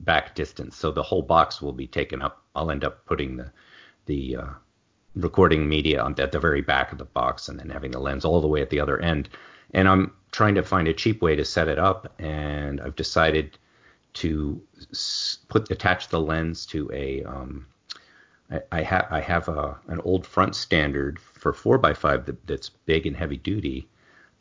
back 0.00 0.34
distance. 0.34 0.76
So 0.76 0.92
the 0.92 1.02
whole 1.02 1.22
box 1.22 1.60
will 1.60 1.72
be 1.72 1.88
taken 1.88 2.22
up. 2.22 2.44
I'll 2.54 2.70
end 2.70 2.84
up 2.84 3.04
putting 3.06 3.36
the 3.36 3.50
the 4.06 4.36
uh, 4.36 4.46
recording 5.16 5.68
media 5.68 6.00
on, 6.00 6.18
at 6.20 6.32
the 6.32 6.38
very 6.38 6.62
back 6.62 6.92
of 6.92 6.98
the 6.98 7.04
box, 7.04 7.48
and 7.48 7.58
then 7.58 7.68
having 7.68 7.90
the 7.90 7.98
lens 7.98 8.24
all 8.24 8.40
the 8.40 8.46
way 8.46 8.62
at 8.62 8.70
the 8.70 8.80
other 8.80 9.00
end. 9.00 9.28
And 9.74 9.88
I'm 9.88 10.12
trying 10.30 10.54
to 10.54 10.62
find 10.62 10.88
a 10.88 10.94
cheap 10.94 11.20
way 11.20 11.34
to 11.36 11.44
set 11.44 11.68
it 11.68 11.78
up, 11.78 12.14
and 12.20 12.80
I've 12.80 12.96
decided 12.96 13.58
to 14.14 14.62
put 15.48 15.70
attach 15.70 16.08
the 16.08 16.20
lens 16.20 16.64
to 16.66 16.90
a 16.92 17.22
um, 17.24 17.66
I, 18.50 18.60
I 18.72 18.82
have 18.82 19.06
I 19.10 19.20
have 19.20 19.48
a 19.48 19.78
an 19.88 20.00
old 20.04 20.26
front 20.26 20.54
standard 20.54 21.18
for 21.18 21.52
four 21.52 21.84
x 21.84 21.98
five 21.98 22.26
that, 22.26 22.46
that's 22.46 22.70
big 22.86 23.06
and 23.06 23.16
heavy 23.16 23.36
duty, 23.36 23.88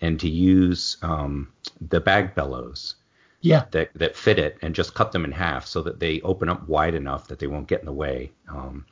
and 0.01 0.19
to 0.19 0.29
use 0.29 0.97
um, 1.01 1.51
the 1.81 1.99
bag 1.99 2.35
bellows. 2.35 2.95
Yeah. 3.41 3.65
That 3.71 3.91
that 3.93 4.15
fit 4.15 4.39
it 4.39 4.57
and 4.61 4.73
just 4.73 4.95
cut 4.95 5.11
them 5.11 5.23
in 5.23 5.31
half 5.31 5.67
so 5.67 5.81
that 5.83 5.99
they 5.99 6.21
open 6.21 6.49
up 6.49 6.67
wide 6.67 6.95
enough 6.95 7.27
that 7.27 7.39
they 7.39 7.47
won't 7.47 7.67
get 7.67 7.81
in 7.81 7.85
the 7.85 7.93
way. 7.93 8.31
Um, 8.49 8.85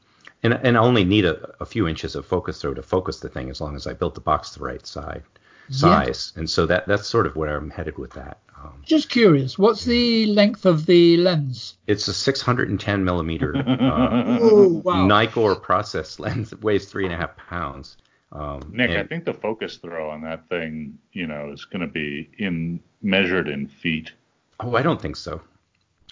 and 0.44 0.54
and 0.54 0.78
I 0.78 0.82
only 0.82 1.04
need 1.04 1.26
a, 1.26 1.52
a 1.60 1.66
few 1.66 1.88
inches 1.88 2.16
of 2.16 2.26
focus 2.26 2.62
throw 2.62 2.74
to 2.74 2.84
focus 2.84 3.20
the 3.20 3.30
thing 3.30 3.50
as 3.50 3.60
long 3.60 3.76
as 3.76 3.88
I 3.88 3.94
built 3.94 4.14
the 4.14 4.22
box 4.22 4.52
the 4.52 4.64
right 4.64 4.86
side 4.86 5.24
size. 5.70 6.34
Yeah. 6.36 6.42
And 6.42 6.50
so 6.50 6.66
that 6.68 6.88
that's 6.88 7.08
sort 7.08 7.28
of 7.28 7.36
where 7.36 7.58
I'm 7.58 7.70
headed 7.70 7.98
with 7.98 8.12
that. 8.14 8.40
Um, 8.66 8.82
Just 8.84 9.10
curious, 9.10 9.58
what's 9.58 9.86
the 9.86 10.26
length 10.28 10.66
of 10.66 10.86
the 10.86 11.18
lens? 11.18 11.78
It's 11.88 12.08
a 12.08 12.14
610 12.14 13.04
millimeter 13.04 13.56
uh, 13.68 14.40
Ooh, 14.42 14.82
wow. 14.84 15.08
Nikkor 15.08 15.62
process 15.62 16.20
lens. 16.20 16.52
It 16.52 16.64
weighs 16.64 16.86
three 16.86 17.06
and 17.06 17.14
a 17.14 17.18
half 17.18 17.38
pounds. 17.38 17.98
Um, 18.32 18.72
Nick, 18.74 18.90
and, 18.90 19.00
I 19.00 19.04
think 19.04 19.26
the 19.26 19.34
focus 19.34 19.78
throw 19.78 20.10
on 20.10 20.22
that 20.22 20.50
thing, 20.50 20.98
you 21.14 21.28
know, 21.28 21.52
is 21.52 21.66
going 21.66 21.82
to 21.82 21.88
be 21.88 22.30
in 22.38 22.82
measured 23.02 23.48
in 23.48 23.68
feet. 23.68 24.12
Oh, 24.60 24.76
I 24.76 24.82
don't 24.82 25.02
think 25.02 25.16
so. 25.16 25.42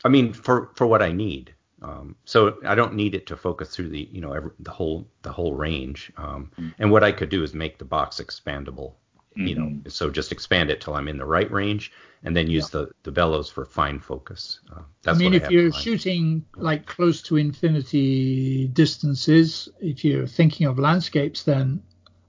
I 0.05 0.09
mean, 0.09 0.33
for 0.33 0.69
for 0.75 0.87
what 0.87 1.01
I 1.01 1.11
need. 1.11 1.53
Um, 1.81 2.15
so 2.23 2.57
I 2.65 2.75
don't 2.75 2.93
need 2.93 3.13
it 3.13 3.27
to 3.27 3.35
focus 3.35 3.75
through 3.75 3.89
the, 3.89 4.07
you 4.09 4.21
know, 4.21 4.31
every, 4.31 4.51
the 4.59 4.71
whole 4.71 5.05
the 5.21 5.33
whole 5.33 5.53
range. 5.53 6.13
Um, 6.15 6.51
mm-hmm. 6.57 6.69
And 6.79 6.91
what 6.91 7.03
I 7.03 7.11
could 7.11 7.29
do 7.29 7.43
is 7.43 7.53
make 7.53 7.77
the 7.77 7.85
box 7.85 8.21
expandable. 8.21 8.93
Mm-hmm. 9.37 9.47
You 9.47 9.55
know, 9.55 9.65
mm-hmm. 9.65 9.89
so 9.89 10.09
just 10.09 10.31
expand 10.31 10.69
it 10.69 10.81
till 10.81 10.93
I'm 10.95 11.07
in 11.07 11.17
the 11.17 11.25
right 11.25 11.51
range, 11.51 11.91
and 12.23 12.35
then 12.35 12.49
use 12.49 12.73
yeah. 12.73 12.81
the, 12.81 12.91
the 13.03 13.11
bellows 13.11 13.49
for 13.49 13.65
fine 13.65 13.99
focus. 13.99 14.59
Uh, 14.75 14.81
I 15.07 15.13
mean, 15.13 15.33
if 15.33 15.45
I 15.45 15.49
you're 15.49 15.71
shooting 15.71 16.45
like 16.55 16.85
close 16.85 17.21
to 17.23 17.37
infinity 17.37 18.67
distances, 18.67 19.69
if 19.79 20.05
you're 20.05 20.27
thinking 20.27 20.67
of 20.67 20.77
landscapes, 20.77 21.43
then 21.43 21.81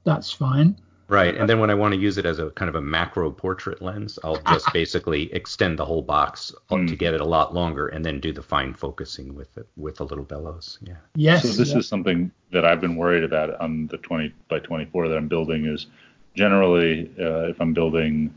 that's 0.04 0.32
fine. 0.32 0.76
Right, 1.06 1.36
and 1.36 1.48
then 1.48 1.60
when 1.60 1.68
I 1.68 1.74
want 1.74 1.92
to 1.92 2.00
use 2.00 2.16
it 2.16 2.24
as 2.24 2.38
a 2.38 2.50
kind 2.50 2.68
of 2.68 2.74
a 2.74 2.80
macro 2.80 3.30
portrait 3.30 3.82
lens, 3.82 4.18
I'll 4.24 4.40
just 4.48 4.72
basically 4.72 5.32
extend 5.34 5.78
the 5.78 5.84
whole 5.84 6.02
box 6.02 6.52
mm. 6.70 6.88
to 6.88 6.96
get 6.96 7.12
it 7.12 7.20
a 7.20 7.26
lot 7.26 7.52
longer, 7.52 7.88
and 7.88 8.04
then 8.04 8.20
do 8.20 8.32
the 8.32 8.42
fine 8.42 8.72
focusing 8.72 9.34
with 9.34 9.56
it 9.58 9.68
with 9.76 10.00
a 10.00 10.04
little 10.04 10.24
bellows. 10.24 10.78
Yeah. 10.82 10.96
Yes. 11.14 11.42
So 11.42 11.48
this 11.48 11.72
yeah. 11.72 11.78
is 11.78 11.88
something 11.88 12.30
that 12.52 12.64
I've 12.64 12.80
been 12.80 12.96
worried 12.96 13.24
about 13.24 13.60
on 13.60 13.86
the 13.88 13.98
20 13.98 14.34
by 14.48 14.60
24 14.60 15.08
that 15.08 15.16
I'm 15.16 15.28
building. 15.28 15.66
Is 15.66 15.86
generally 16.34 17.10
uh, 17.18 17.48
if 17.48 17.60
I'm 17.60 17.72
building 17.72 18.32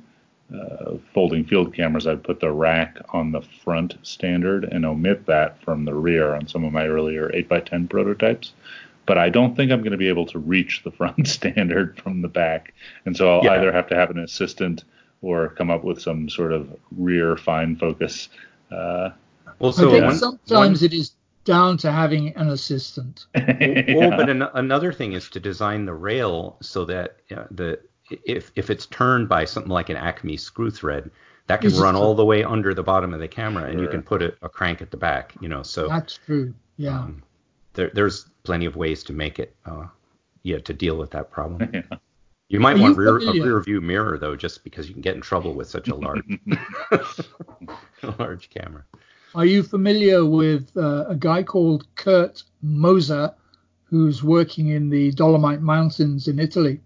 uh, 0.53 0.93
folding 1.13 1.43
field 1.43 1.73
cameras, 1.73 2.07
I'd 2.07 2.23
put 2.23 2.39
the 2.39 2.51
rack 2.51 2.97
on 3.09 3.31
the 3.31 3.41
front 3.41 3.97
standard 4.03 4.63
and 4.63 4.85
omit 4.85 5.25
that 5.25 5.61
from 5.61 5.83
the 5.85 5.93
rear 5.93 6.35
on 6.35 6.47
some 6.47 6.63
of 6.63 6.71
my 6.71 6.87
earlier 6.87 7.29
8x10 7.29 7.89
prototypes. 7.89 8.53
but 9.05 9.17
I 9.17 9.29
don't 9.29 9.55
think 9.55 9.71
I'm 9.71 9.79
going 9.81 9.91
to 9.91 9.97
be 9.97 10.09
able 10.09 10.25
to 10.27 10.39
reach 10.39 10.83
the 10.83 10.91
front 10.91 11.27
standard 11.37 11.99
from 12.01 12.21
the 12.21 12.27
back, 12.27 12.73
and 13.05 13.15
so 13.15 13.29
I'll 13.39 13.43
Yeah. 13.43 13.53
either 13.53 13.71
have 13.71 13.87
to 13.89 13.95
have 13.95 14.09
an 14.09 14.19
assistant 14.19 14.83
or 15.21 15.49
come 15.49 15.69
up 15.71 15.83
with 15.83 16.01
some 16.01 16.29
sort 16.29 16.51
of 16.53 16.69
rear 16.97 17.35
fine 17.37 17.75
focus. 17.75 18.29
Uh, 18.71 19.09
Well, 19.59 19.71
I 19.71 19.75
so 19.81 19.91
think 19.91 20.05
one, 20.05 20.15
sometimes 20.15 20.81
one- 20.81 20.85
it 20.85 20.93
is 20.93 21.11
down 21.47 21.77
to 21.77 21.91
having 21.91 22.35
an 22.35 22.49
assistant. 22.49 23.25
well, 23.33 24.11
but 24.19 24.29
an, 24.29 24.43
another 24.53 24.93
thing 24.93 25.13
is 25.13 25.29
to 25.31 25.39
design 25.39 25.85
the 25.85 25.93
rail 25.93 26.57
so 26.61 26.85
that 26.85 27.17
uh, 27.35 27.45
the 27.49 27.79
if 28.25 28.51
if 28.55 28.69
it's 28.69 28.85
turned 28.85 29.27
by 29.27 29.45
something 29.45 29.71
like 29.71 29.89
an 29.89 29.97
Acme 29.97 30.37
screw 30.37 30.69
thread, 30.69 31.09
that 31.47 31.61
can 31.61 31.69
This 31.71 31.79
run 31.79 31.93
true. 31.95 32.03
all 32.03 32.13
the 32.15 32.25
way 32.25 32.43
under 32.43 32.73
the 32.73 32.83
bottom 32.83 33.13
of 33.13 33.19
the 33.19 33.27
camera, 33.27 33.69
and 33.69 33.79
you 33.79 33.87
can 33.87 34.03
put 34.03 34.21
a, 34.21 34.33
a 34.41 34.49
crank 34.49 34.81
at 34.81 34.91
the 34.91 34.97
back. 34.97 35.33
You 35.41 35.47
know, 35.49 35.63
so 35.63 35.87
That's 35.87 36.19
true. 36.25 36.53
Yeah. 36.77 36.99
um, 36.99 37.23
there, 37.73 37.89
there's 37.93 38.29
plenty 38.43 38.65
of 38.65 38.75
ways 38.75 39.03
to 39.05 39.13
make 39.13 39.39
it, 39.39 39.55
uh, 39.65 39.87
yeah, 40.43 40.59
to 40.59 40.73
deal 40.73 40.97
with 40.97 41.11
that 41.11 41.31
problem. 41.31 41.69
Yeah. 41.73 41.97
You 42.49 42.61
might 42.61 42.77
Are 42.77 42.81
want 42.81 42.95
you 42.95 43.01
rear, 43.01 43.17
a 43.17 43.31
rear 43.33 43.59
view 43.59 43.81
mirror 43.81 44.17
though, 44.17 44.33
just 44.37 44.63
because 44.63 44.87
you 44.87 44.93
can 44.93 45.01
get 45.01 45.15
in 45.15 45.21
trouble 45.21 45.53
with 45.53 45.69
such 45.69 45.89
a 45.89 45.95
large, 45.95 46.23
a 46.93 48.13
large 48.19 48.49
camera. 48.49 48.85
Are 49.35 49.45
you 49.45 49.63
familiar 49.63 50.25
with 50.25 50.69
uh, 50.77 51.05
a 51.07 51.15
guy 51.15 51.43
called 51.43 51.87
Kurt 51.95 52.43
Moser, 52.61 53.33
who's 53.83 54.23
working 54.23 54.69
in 54.69 54.89
the 54.89 55.11
Dolomite 55.11 55.61
Mountains 55.61 56.27
in 56.27 56.39
Italy? 56.39 56.81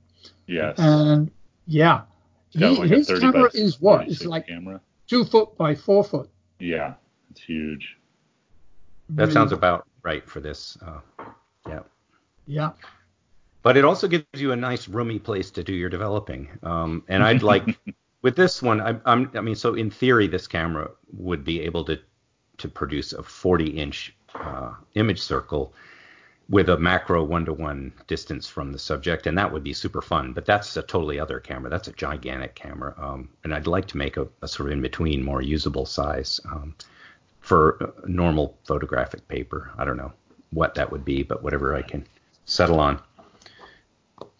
yes, 0.48 0.76
And 0.80 1.32
yeah, 1.68 2.02
he- 2.50 2.60
like 2.68 2.90
his 2.90 3.08
camera 3.20 3.50
is 3.54 3.80
what? 3.80 4.08
It's 4.08 4.26
like 4.26 4.48
camera. 4.48 4.82
two 5.08 5.24
foot 5.24 5.56
by 5.58 5.76
four 5.76 6.04
foot. 6.04 6.30
Yeah, 6.60 6.96
it's 7.32 7.42
huge. 7.42 7.98
That 9.10 9.24
Really- 9.24 9.34
sounds 9.34 9.52
about 9.52 9.88
right 10.04 10.28
for 10.28 10.40
this. 10.40 10.78
Uh, 10.82 11.00
yeah. 11.68 11.80
Yeah. 12.48 12.72
But 13.64 13.78
it 13.78 13.86
also 13.86 14.08
gives 14.08 14.26
you 14.36 14.52
a 14.52 14.56
nice 14.56 14.88
roomy 14.88 15.20
place 15.20 15.52
to 15.52 15.64
do 15.64 15.74
your 15.74 15.90
developing. 15.90 16.50
Um, 16.64 17.04
and 17.08 17.24
I'd 17.24 17.44
like 17.44 17.80
with 18.24 18.36
this 18.36 18.62
one, 18.62 18.82
I, 18.82 18.96
I'm, 19.06 19.30
I 19.36 19.42
mean, 19.42 19.56
so 19.56 19.76
in 19.76 19.92
theory, 19.92 20.28
this 20.28 20.48
camera 20.48 20.90
would 21.14 21.44
be 21.44 21.62
able 21.62 21.84
to 21.86 22.00
to 22.62 22.70
produce 22.70 23.14
a 23.14 23.24
40 23.24 23.68
inch 23.68 24.16
uh, 24.36 24.74
image 24.96 25.22
circle 25.22 25.74
with 26.50 26.70
a 26.70 26.78
macro 26.78 27.24
one 27.24 27.46
to 27.46 27.54
one 27.54 27.94
distance 28.08 28.48
from 28.48 28.72
the 28.72 28.80
subject, 28.80 29.26
and 29.26 29.38
that 29.38 29.52
would 29.52 29.64
be 29.64 29.74
super 29.74 30.02
fun. 30.02 30.34
But 30.34 30.46
that's 30.46 30.76
a 30.76 30.82
totally 30.82 31.20
other 31.20 31.40
camera. 31.40 31.70
That's 31.70 31.88
a 31.88 31.94
gigantic 31.94 32.56
camera, 32.56 32.94
um, 32.98 33.30
and 33.44 33.54
I'd 33.54 33.68
like 33.68 33.88
to 33.88 33.98
make 33.98 34.18
a, 34.18 34.28
a 34.42 34.48
sort 34.48 34.70
of 34.70 34.74
in 34.74 34.82
between, 34.82 35.24
more 35.24 35.42
usable 35.42 35.86
size 35.86 36.40
um, 36.46 36.76
for 37.40 37.78
uh, 37.82 38.08
normal 38.08 38.58
photographic 38.66 39.28
paper. 39.28 39.72
I 39.78 39.86
don't 39.86 39.98
know 39.98 40.12
what 40.52 40.76
that 40.76 40.92
would 40.92 41.06
be, 41.06 41.24
but 41.24 41.42
whatever 41.42 41.76
I 41.76 41.82
can 41.82 42.06
settle 42.46 42.80
on 42.80 43.00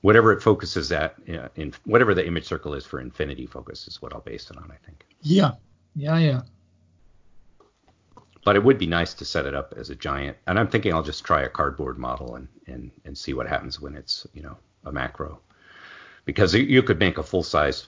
whatever 0.02 0.32
it 0.32 0.42
focuses 0.42 0.92
at 0.92 1.16
in 1.56 1.74
whatever 1.86 2.14
the 2.14 2.26
image 2.26 2.46
circle 2.46 2.74
is 2.74 2.86
for 2.86 3.00
infinity 3.00 3.46
focus 3.46 3.88
is 3.88 4.02
what 4.02 4.14
I'll 4.14 4.22
base 4.22 4.50
it 4.50 4.58
on, 4.58 4.72
I 4.72 4.86
think. 4.86 5.06
Yeah. 5.22 5.52
Yeah. 5.96 6.18
Yeah. 6.18 6.42
But 8.44 8.56
it 8.56 8.64
would 8.64 8.78
be 8.80 8.88
nice 8.88 9.14
to 9.16 9.26
set 9.26 9.46
it 9.46 9.54
up 9.54 9.74
as 9.78 9.90
a 9.90 9.96
giant, 9.96 10.38
and 10.48 10.58
I'm 10.58 10.68
thinking 10.68 10.94
I'll 10.94 11.04
just 11.04 11.24
try 11.24 11.42
a 11.44 11.50
cardboard 11.50 11.98
model 12.00 12.36
and 12.36 12.48
and 12.68 12.92
and 13.06 13.18
see 13.18 13.34
what 13.34 13.48
happens 13.48 13.80
when 13.80 13.96
it's 13.96 14.26
you 14.34 14.42
know 14.42 14.58
a 14.86 14.92
macro, 14.92 15.40
because 16.26 16.56
you- 16.56 16.82
could 16.84 17.00
make 17.00 17.18
a 17.20 17.24
full 17.24 17.44
size 17.44 17.88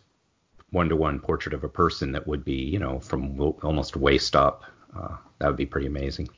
one 0.69 0.89
to 0.89 0.95
one 0.95 1.19
portrait 1.19 1.53
of 1.53 1.63
a 1.63 1.69
person 1.69 2.11
that 2.11 2.27
would 2.27 2.45
be 2.45 2.53
you 2.55 2.79
know 2.79 2.99
from 2.99 3.39
almost 3.63 3.95
waist 3.95 4.35
up. 4.35 4.63
Uh, 4.95 5.17
that 5.39 5.47
would 5.47 5.57
be 5.57 5.65
pretty 5.65 5.87
amazing. 5.87 6.29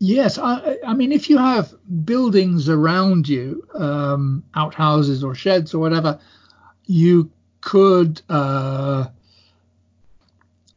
Yes, 0.00 0.38
I, 0.38 0.76
I 0.86 0.94
mean, 0.94 1.10
if 1.10 1.28
you 1.28 1.38
have 1.38 1.74
buildings 2.04 2.68
around 2.68 3.28
you, 3.28 3.66
um, 3.74 4.44
outhouses 4.54 5.24
or 5.24 5.34
sheds 5.34 5.74
or 5.74 5.78
whatever, 5.78 6.20
you 6.86 7.30
could 7.62 8.22
uh, 8.28 9.06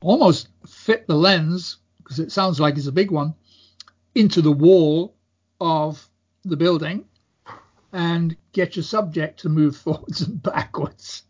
almost 0.01 0.49
fit 0.67 1.07
the 1.07 1.15
lens, 1.15 1.77
because 1.97 2.19
it 2.19 2.31
sounds 2.31 2.59
like 2.59 2.77
it's 2.77 2.87
a 2.87 2.91
big 2.91 3.11
one, 3.11 3.33
into 4.15 4.41
the 4.41 4.51
wall 4.51 5.15
of 5.59 6.07
the 6.43 6.57
building 6.57 7.05
and 7.93 8.35
get 8.51 8.75
your 8.75 8.83
subject 8.83 9.39
to 9.41 9.49
move 9.49 9.75
forwards 9.83 10.21
and 10.21 10.41
backwards. 10.41 11.23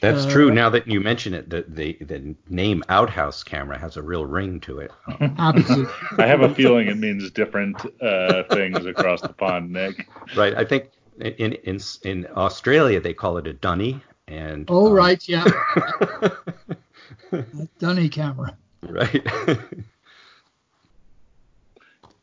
That's 0.00 0.24
Uh, 0.24 0.30
true. 0.30 0.50
Now 0.50 0.70
that 0.70 0.88
you 0.88 0.98
mention 1.00 1.34
it, 1.34 1.50
the, 1.50 1.64
the 1.68 1.98
the 2.00 2.34
name 2.48 2.82
outhouse 2.88 3.44
camera 3.44 3.78
has 3.78 3.98
a 3.98 4.02
real 4.02 4.24
ring 4.24 4.58
to 4.60 4.78
it. 4.78 4.90
Absolutely. 5.38 5.92
I 6.18 6.26
have 6.26 6.40
a 6.40 6.54
feeling 6.54 6.88
it 6.88 6.96
means 6.96 7.30
different 7.30 7.76
uh, 8.02 8.44
things 8.44 8.86
across 8.86 9.20
the 9.20 9.28
pond, 9.28 9.72
Nick. 9.72 10.08
Right. 10.34 10.54
I 10.56 10.64
think 10.64 10.90
in 11.20 11.52
in 11.52 11.80
in 12.04 12.26
Australia 12.34 12.98
they 12.98 13.12
call 13.12 13.36
it 13.36 13.46
a 13.46 13.52
dunny, 13.52 14.02
and 14.26 14.64
oh, 14.70 14.86
um, 14.86 14.92
right, 14.94 15.28
yeah. 15.28 15.44
A 17.32 17.44
Dunny 17.78 18.08
camera. 18.08 18.56
right. 18.82 19.26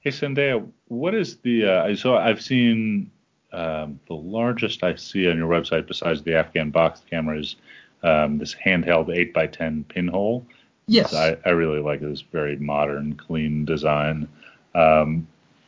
Hey, 0.07 0.11
Sandeha, 0.11 0.65
what 0.87 1.13
is 1.13 1.35
the? 1.39 1.65
Uh, 1.65 1.95
so 1.97 2.15
I've 2.15 2.41
seen 2.41 3.11
um, 3.51 3.99
the 4.07 4.13
largest 4.13 4.81
I 4.81 4.95
see 4.95 5.29
on 5.29 5.37
your 5.37 5.49
website 5.49 5.85
besides 5.85 6.23
the 6.23 6.33
Afghan 6.35 6.69
box 6.69 7.01
camera 7.09 7.39
is 7.39 7.57
um, 8.03 8.37
this 8.37 8.55
handheld 8.55 9.07
8x10 9.33 9.85
pinhole. 9.89 10.45
Yes. 10.87 11.13
I, 11.13 11.35
I 11.45 11.49
really 11.49 11.81
like 11.81 11.99
this 11.99 12.21
very 12.21 12.55
modern, 12.55 13.15
clean 13.15 13.65
design. 13.65 14.29
Um, 14.73 15.27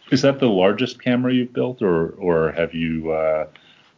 is 0.09 0.21
that 0.21 0.39
the 0.39 0.47
largest 0.47 1.01
camera 1.01 1.33
you've 1.33 1.51
built, 1.51 1.81
or 1.81 2.11
or 2.11 2.51
have 2.53 2.73
you 2.73 3.11
uh, 3.11 3.47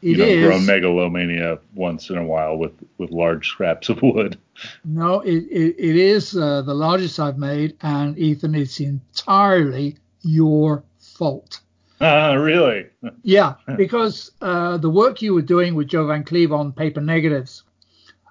you 0.01 0.13
It 0.13 0.17
know 0.17 0.25
is. 0.25 0.45
grown 0.45 0.65
megalomania 0.65 1.59
once 1.73 2.09
in 2.09 2.17
a 2.17 2.25
while 2.25 2.57
with 2.57 2.73
with 2.97 3.11
large 3.11 3.47
scraps 3.47 3.89
of 3.89 4.01
wood? 4.01 4.37
No, 4.85 5.21
it, 5.21 5.43
it, 5.49 5.75
it 5.77 5.95
is 5.95 6.35
uh, 6.35 6.61
the 6.63 6.73
largest 6.73 7.19
I've 7.19 7.37
made, 7.37 7.77
and 7.81 8.17
Ethan, 8.17 8.55
it's 8.55 8.79
entirely 8.79 9.97
your 10.21 10.83
fault. 10.99 11.61
Ah, 12.03 12.33
really? 12.33 12.87
Yeah, 13.23 13.53
because 13.77 14.31
uh, 14.41 14.77
the 14.77 14.89
work 14.89 15.21
you 15.21 15.35
were 15.35 15.43
doing 15.43 15.75
with 15.75 15.87
Joe 15.87 16.07
Van 16.07 16.23
Cleave 16.23 16.51
on 16.51 16.71
paper 16.73 16.99
negatives 16.99 17.61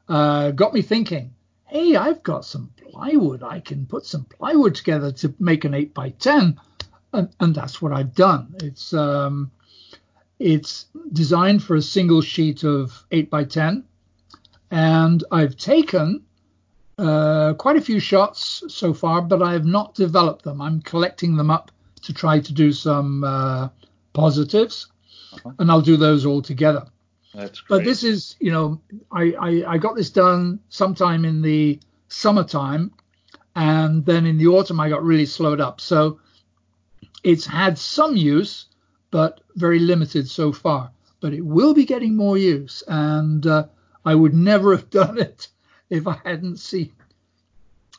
uh, 0.09 0.51
got 0.51 0.75
me 0.75 0.83
thinking. 0.83 1.33
Hey, 1.67 1.95
I've 1.95 2.21
got 2.25 2.45
some 2.45 2.73
plywood. 2.83 3.45
I 3.45 3.61
can 3.61 3.87
put 3.87 4.05
some 4.07 4.25
plywood 4.25 4.75
together 4.75 5.13
to 5.13 5.33
make 5.39 5.65
an 5.65 5.75
eight 5.75 5.95
by 5.95 6.11
ten, 6.11 6.59
and, 7.13 7.29
and 7.39 7.55
that's 7.55 7.81
what 7.81 7.93
I've 7.93 8.13
done. 8.13 8.57
It's 8.61 8.93
um, 8.93 9.53
it's 10.41 10.87
designed 11.13 11.63
for 11.63 11.77
a 11.77 11.83
single 11.83 12.23
sheet 12.23 12.65
of 12.65 13.05
eight 13.13 13.31
by 13.31 13.45
ten, 13.45 13.85
and 14.73 15.23
I've 15.31 15.57
taken 15.57 16.23
uh, 16.99 17.55
quite 17.55 17.77
a 17.77 17.81
few 17.81 18.01
shots 18.01 18.65
so 18.69 18.93
far, 18.93 19.23
but 19.23 19.43
I 19.43 19.53
have 19.53 19.65
not 19.67 19.95
developed 19.95 20.43
them. 20.45 20.61
I'm 20.61 20.83
collecting 20.83 21.37
them 21.37 21.51
up 21.51 21.71
to 22.03 22.13
try 22.13 22.41
to 22.41 22.53
do 22.53 22.73
some 22.73 23.23
uh, 23.23 23.69
positives, 24.13 24.89
Uh-huh. 25.33 25.53
and 25.59 25.71
I'll 25.71 25.81
do 25.83 25.97
those 25.97 26.27
all 26.27 26.43
together. 26.43 26.87
That's 27.35 27.61
great. 27.61 27.79
But 27.79 27.85
this 27.85 28.03
is, 28.03 28.37
you 28.41 28.51
know, 28.51 28.81
I, 29.13 29.33
I, 29.41 29.75
I 29.75 29.79
got 29.79 29.95
this 29.95 30.11
done 30.11 30.59
sometime 30.69 31.25
in 31.25 31.43
the 31.43 31.79
summertime, 32.09 32.91
and 33.55 34.05
then 34.05 34.27
in 34.27 34.39
the 34.39 34.49
autumn 34.49 34.81
I 34.81 34.89
got 34.89 35.05
really 35.05 35.27
slowed 35.27 35.61
up. 35.61 35.81
So 35.81 36.19
it's 37.23 37.47
had 37.47 37.79
some 37.79 38.17
use, 38.17 38.67
but 39.11 39.41
very 39.57 39.79
limited 39.79 40.29
so 40.29 40.53
far. 40.53 40.91
But 41.21 41.35
it 41.35 41.45
will 41.45 41.75
be 41.75 41.85
getting 41.85 42.17
more 42.17 42.39
use, 42.39 42.83
and 42.89 43.47
uh, 43.47 43.67
I 44.05 44.15
would 44.15 44.35
never 44.35 44.71
have 44.77 44.91
done 44.91 45.19
it 45.19 45.49
if 45.91 46.07
I 46.07 46.19
hadn't 46.25 46.59
seen 46.59 46.93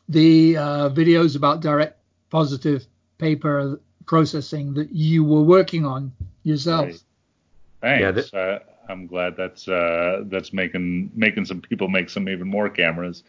the 0.10 0.58
uh, 0.58 0.90
videos 0.90 1.36
about 1.36 1.62
direct 1.62 2.00
positive 2.30 2.86
paper 3.18 3.80
processing 4.06 4.74
that 4.74 4.92
you 4.92 5.24
were 5.24 5.42
working 5.42 5.86
on 5.86 6.12
yourself. 6.44 6.86
Great. 6.86 7.04
Thanks. 7.82 8.02
Yeah, 8.02 8.12
that- 8.12 8.34
uh, 8.34 8.60
I'm 8.90 9.08
glad 9.08 9.38
that's 9.38 9.68
uh, 9.68 10.24
that's 10.26 10.52
making 10.52 11.12
making 11.16 11.46
some 11.46 11.62
people 11.62 11.88
make 11.88 12.10
some 12.10 12.28
even 12.28 12.48
more 12.48 12.70
cameras. 12.70 13.24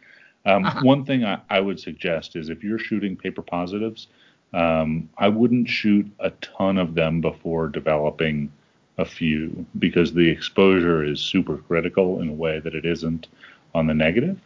Um. 0.44 0.64
One 0.82 1.04
thing 1.04 1.24
I, 1.24 1.40
I 1.50 1.60
would 1.60 1.78
suggest 1.78 2.34
is 2.34 2.48
if 2.48 2.64
you're 2.64 2.78
shooting 2.78 3.16
paper 3.16 3.42
positives, 3.42 4.08
um, 4.52 5.08
I 5.18 5.28
wouldn't 5.28 5.68
shoot 5.68 6.10
a 6.18 6.30
ton 6.30 6.78
of 6.78 6.94
them 6.94 7.20
before 7.20 7.68
developing 7.68 8.52
a 8.98 9.04
few 9.04 9.64
because 9.78 10.12
the 10.12 10.28
exposure 10.28 11.02
is 11.04 11.20
super 11.20 11.56
critical 11.56 12.20
in 12.20 12.28
a 12.28 12.32
way 12.32 12.60
that 12.60 12.74
it 12.74 12.84
isn't 12.84 13.28
on 13.74 13.86
the 13.86 13.94
negative. 13.94 14.38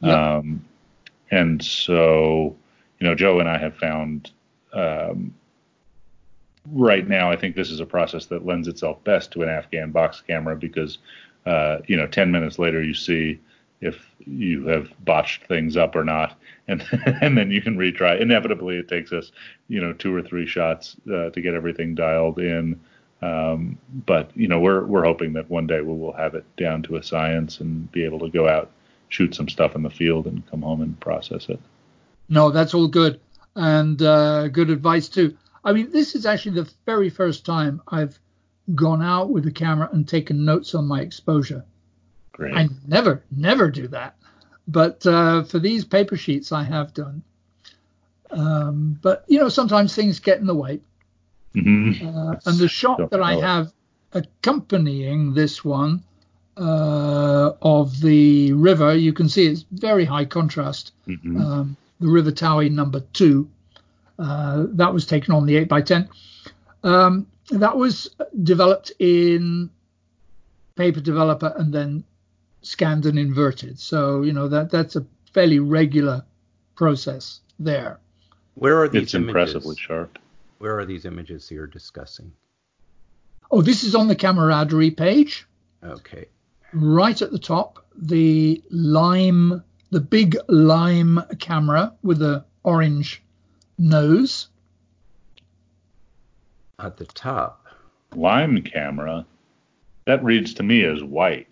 Yep. 0.00 0.16
Um, 0.16 0.64
and 1.30 1.64
so, 1.64 2.54
you 2.98 3.06
know, 3.06 3.14
Joe 3.14 3.40
and 3.40 3.48
I 3.48 3.56
have 3.56 3.76
found 3.76 4.30
um, 4.74 5.34
right 6.70 7.08
now, 7.08 7.30
I 7.30 7.36
think 7.36 7.56
this 7.56 7.70
is 7.70 7.80
a 7.80 7.86
process 7.86 8.26
that 8.26 8.44
lends 8.44 8.68
itself 8.68 9.02
best 9.04 9.32
to 9.32 9.42
an 9.42 9.48
Afghan 9.48 9.90
box 9.90 10.22
camera 10.26 10.56
because, 10.56 10.98
uh, 11.46 11.78
you 11.86 11.96
know, 11.96 12.06
10 12.06 12.30
minutes 12.30 12.58
later 12.58 12.82
you 12.82 12.94
see 12.94 13.40
if 13.84 14.06
you 14.20 14.66
have 14.66 14.92
botched 15.04 15.46
things 15.46 15.76
up 15.76 15.94
or 15.94 16.04
not, 16.04 16.38
and 16.68 16.84
and 17.20 17.36
then 17.36 17.50
you 17.50 17.60
can 17.60 17.76
retry. 17.76 18.20
Inevitably, 18.20 18.76
it 18.78 18.88
takes 18.88 19.12
us, 19.12 19.32
you 19.68 19.80
know, 19.80 19.92
two 19.92 20.14
or 20.14 20.22
three 20.22 20.46
shots 20.46 20.96
uh, 21.12 21.30
to 21.30 21.40
get 21.40 21.54
everything 21.54 21.94
dialed 21.94 22.38
in. 22.38 22.80
Um, 23.22 23.78
but 24.06 24.30
you 24.34 24.48
know, 24.48 24.60
we're 24.60 24.84
we're 24.84 25.04
hoping 25.04 25.34
that 25.34 25.50
one 25.50 25.66
day 25.66 25.80
we 25.80 25.94
will 25.94 26.12
have 26.12 26.34
it 26.34 26.44
down 26.56 26.82
to 26.84 26.96
a 26.96 27.02
science 27.02 27.60
and 27.60 27.90
be 27.92 28.04
able 28.04 28.18
to 28.20 28.28
go 28.28 28.48
out, 28.48 28.70
shoot 29.08 29.34
some 29.34 29.48
stuff 29.48 29.74
in 29.74 29.82
the 29.82 29.90
field, 29.90 30.26
and 30.26 30.48
come 30.50 30.62
home 30.62 30.80
and 30.80 30.98
process 31.00 31.48
it. 31.48 31.60
No, 32.28 32.50
that's 32.50 32.74
all 32.74 32.88
good 32.88 33.20
and 33.56 34.00
uh, 34.02 34.48
good 34.48 34.70
advice 34.70 35.08
too. 35.08 35.36
I 35.64 35.72
mean, 35.72 35.90
this 35.90 36.14
is 36.14 36.26
actually 36.26 36.60
the 36.60 36.70
very 36.86 37.10
first 37.10 37.46
time 37.46 37.80
I've 37.88 38.18
gone 38.74 39.02
out 39.02 39.30
with 39.30 39.46
a 39.46 39.50
camera 39.50 39.88
and 39.92 40.06
taken 40.06 40.44
notes 40.44 40.74
on 40.74 40.86
my 40.86 41.00
exposure. 41.00 41.64
Great. 42.34 42.54
I 42.54 42.68
never, 42.86 43.22
never 43.30 43.70
do 43.70 43.86
that. 43.88 44.16
But 44.66 45.06
uh, 45.06 45.44
for 45.44 45.60
these 45.60 45.84
paper 45.84 46.16
sheets, 46.16 46.50
I 46.50 46.64
have 46.64 46.92
done. 46.92 47.22
Um, 48.30 48.98
but 49.00 49.24
you 49.28 49.38
know, 49.38 49.48
sometimes 49.48 49.94
things 49.94 50.18
get 50.18 50.40
in 50.40 50.46
the 50.46 50.54
way. 50.54 50.80
Mm-hmm. 51.54 52.06
Uh, 52.06 52.34
and 52.44 52.58
the 52.58 52.66
shot 52.66 53.10
that 53.10 53.22
I 53.22 53.36
have 53.36 53.72
accompanying 54.12 55.32
this 55.32 55.64
one 55.64 56.02
uh, 56.56 57.52
of 57.62 58.00
the 58.00 58.52
river, 58.52 58.96
you 58.96 59.12
can 59.12 59.28
see 59.28 59.46
it's 59.46 59.64
very 59.70 60.04
high 60.04 60.24
contrast. 60.24 60.92
Mhm. 61.06 61.40
Um, 61.40 61.76
the 62.00 62.08
River 62.08 62.32
Towie 62.32 62.70
number 62.70 63.00
two. 63.12 63.48
Uh, 64.18 64.66
that 64.70 64.92
was 64.92 65.06
taken 65.06 65.32
on 65.34 65.46
the 65.46 65.56
8x10. 65.64 66.08
Um, 66.82 67.26
that 67.50 67.76
was 67.76 68.10
developed 68.42 68.92
in 68.98 69.70
Paper 70.74 71.00
Developer 71.00 71.54
and 71.56 71.72
then 71.72 72.04
scanned 72.64 73.06
and 73.06 73.18
inverted. 73.18 73.78
So, 73.78 74.22
you 74.22 74.32
know, 74.32 74.48
that 74.48 74.70
that's 74.70 74.96
a 74.96 75.04
fairly 75.32 75.58
regular 75.58 76.24
process 76.76 77.40
there. 77.58 77.98
Where 78.54 78.80
are 78.80 78.88
these 78.88 78.96
images? 78.96 79.06
It's 79.06 79.14
images? 79.14 79.28
impressively 79.28 79.76
sharp. 79.76 80.18
Where 80.58 80.78
are 80.78 80.86
these 80.86 81.04
images 81.04 81.50
you're 81.50 81.66
discussing? 81.66 82.32
Oh, 83.50 83.60
this 83.62 83.84
is 83.84 83.94
on 83.94 84.08
the 84.08 84.16
camaraderie 84.16 84.90
page, 84.92 85.46
Okay. 85.84 86.26
right 86.72 87.20
at 87.20 87.30
the 87.30 87.38
top. 87.38 87.84
The 87.96 88.62
lime, 88.70 89.62
the 89.90 90.00
big 90.00 90.36
lime 90.48 91.20
camera 91.38 91.92
with 92.02 92.18
the 92.18 92.44
orange 92.64 93.22
nose. 93.78 94.48
At 96.78 96.96
the 96.96 97.04
top. 97.06 97.66
Lime 98.16 98.62
camera. 98.62 99.26
That 100.06 100.24
reads 100.24 100.54
to 100.54 100.62
me 100.62 100.84
as 100.84 101.02
white. 101.02 101.48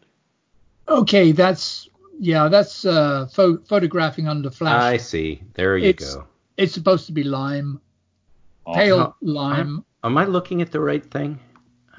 Okay, 0.89 1.33
that's 1.33 1.89
yeah, 2.19 2.49
that's 2.49 2.85
uh, 2.85 3.27
pho- 3.33 3.59
photographing 3.67 4.29
under 4.29 4.51
flash. 4.51 4.81
I 4.83 4.97
see. 4.97 5.43
There 5.55 5.77
you 5.77 5.89
It's- 5.91 6.15
go. 6.15 6.25
It's 6.59 6.75
supposed 6.75 7.07
to 7.07 7.13
be 7.13 7.25
lime, 7.25 7.81
pale 8.75 9.01
Oh, 9.01 9.15
lime. 9.23 9.85
Am 10.05 10.19
I 10.19 10.27
looking 10.27 10.61
at 10.61 10.71
the 10.71 10.81
right 10.81 11.05
thing? 11.05 11.39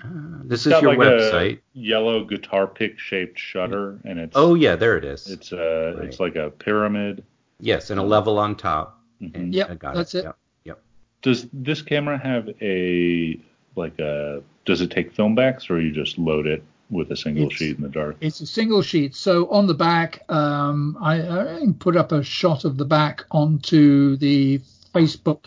Uh, 0.03 0.07
this 0.43 0.59
It's 0.61 0.67
is 0.67 0.71
got 0.73 0.81
your 0.83 0.91
like 0.95 0.99
website. 0.99 1.57
a 1.57 1.61
yellow 1.73 2.23
guitar 2.23 2.67
pick 2.67 2.99
shaped 2.99 3.39
shutter, 3.39 3.99
and 4.05 4.19
it's 4.19 4.33
Oh 4.35 4.53
yeah, 4.55 4.75
there 4.75 4.95
it 4.97 5.05
is. 5.05 5.27
it's 5.29 5.51
uh 5.53 5.95
Right. 5.97 6.05
it's 6.07 6.19
like 6.19 6.35
a 6.35 6.51
pyramid. 6.51 7.23
yes, 7.59 7.89
and 7.89 7.99
a 7.99 8.03
level 8.03 8.37
on 8.37 8.55
top. 8.55 8.99
Mhm. 9.21 9.35
And 9.35 9.53
Yep, 9.55 9.71
I 9.71 9.75
got 9.75 9.95
that's 9.95 10.13
it. 10.15 10.23
Yep. 10.25 10.37
Yep. 10.65 10.79
Does 11.23 11.47
this 11.51 11.81
camera 11.81 12.17
have 12.17 12.49
a 12.61 13.39
like 13.75 13.97
a 13.99 14.43
does 14.65 14.81
it 14.81 14.91
take 14.91 15.13
film 15.13 15.33
backs 15.35 15.69
or 15.69 15.79
you 15.81 15.91
just 15.91 16.17
load 16.19 16.45
it 16.45 16.63
with 16.89 17.11
a 17.11 17.15
single 17.17 17.45
It's- 17.45 17.57
sheet 17.57 17.77
in 17.77 17.83
the 17.83 17.89
dark? 17.89 18.17
It's 18.21 18.41
a 18.41 18.45
single 18.45 18.81
sheet. 18.81 19.15
So 19.15 19.49
on 19.49 19.67
the 19.67 19.73
back, 19.73 20.23
um, 20.29 20.97
I, 21.01 21.21
I 21.21 21.67
put 21.79 21.95
up 21.95 22.11
a 22.11 22.23
shot 22.23 22.65
of 22.65 22.77
the 22.77 22.85
back 22.85 23.25
onto 23.31 24.15
the 24.17 24.61
Facebook 24.93 25.45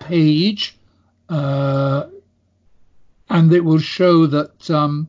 page, 0.00 0.76
uh, 1.28 2.06
and 3.28 3.52
it 3.52 3.64
will 3.64 3.78
show 3.78 4.26
that 4.26 4.70
um, 4.70 5.08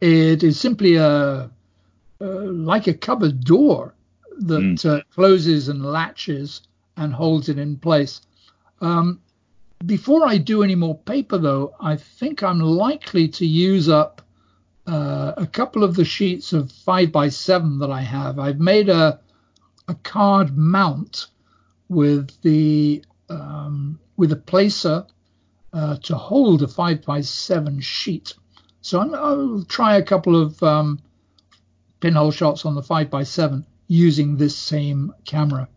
it 0.00 0.42
is 0.42 0.58
simply 0.58 0.96
a 0.96 1.50
uh, 2.18 2.24
like 2.70 2.86
a 2.86 2.94
cupboard 2.94 3.44
door 3.44 3.94
that 4.38 4.84
uh, 4.84 5.00
closes 5.14 5.68
and 5.68 5.84
latches 5.84 6.62
and 6.96 7.12
holds 7.12 7.48
it 7.48 7.58
in 7.58 7.76
place. 7.76 8.22
Um, 8.80 9.20
before 9.84 10.26
I 10.26 10.38
do 10.38 10.62
any 10.62 10.74
more 10.74 10.96
paper, 10.96 11.36
though, 11.38 11.74
I 11.78 11.96
think 11.96 12.42
I'm 12.42 12.58
likely 12.60 13.28
to 13.28 13.46
use 13.46 13.88
up 13.88 14.22
uh, 14.86 15.32
a 15.36 15.46
couple 15.46 15.82
of 15.84 15.96
the 15.96 16.04
sheets 16.04 16.52
of 16.52 16.70
five 16.70 17.12
by 17.12 17.28
seven 17.28 17.78
that 17.80 17.90
I 17.90 18.02
have. 18.02 18.38
I've 18.38 18.60
made 18.60 18.88
a 18.88 19.20
a 19.88 19.94
card 19.94 20.56
mount 20.56 21.28
with 21.88 22.30
the 22.42 23.04
um, 23.28 23.98
with 24.16 24.32
a 24.32 24.36
placer 24.36 25.06
uh, 25.72 25.96
to 25.96 26.16
hold 26.16 26.62
a 26.62 26.68
five 26.68 27.02
by 27.02 27.20
seven 27.20 27.80
sheet. 27.80 28.34
So 28.80 29.00
I'm, 29.00 29.14
I'll 29.14 29.64
try 29.64 29.96
a 29.96 30.02
couple 30.02 30.40
of 30.40 30.62
um, 30.62 31.00
pinhole 32.00 32.30
shots 32.30 32.64
on 32.64 32.74
the 32.74 32.82
five 32.82 33.10
by 33.10 33.24
seven 33.24 33.66
using 33.88 34.36
this 34.36 34.56
same 34.56 35.12
camera. 35.24 35.68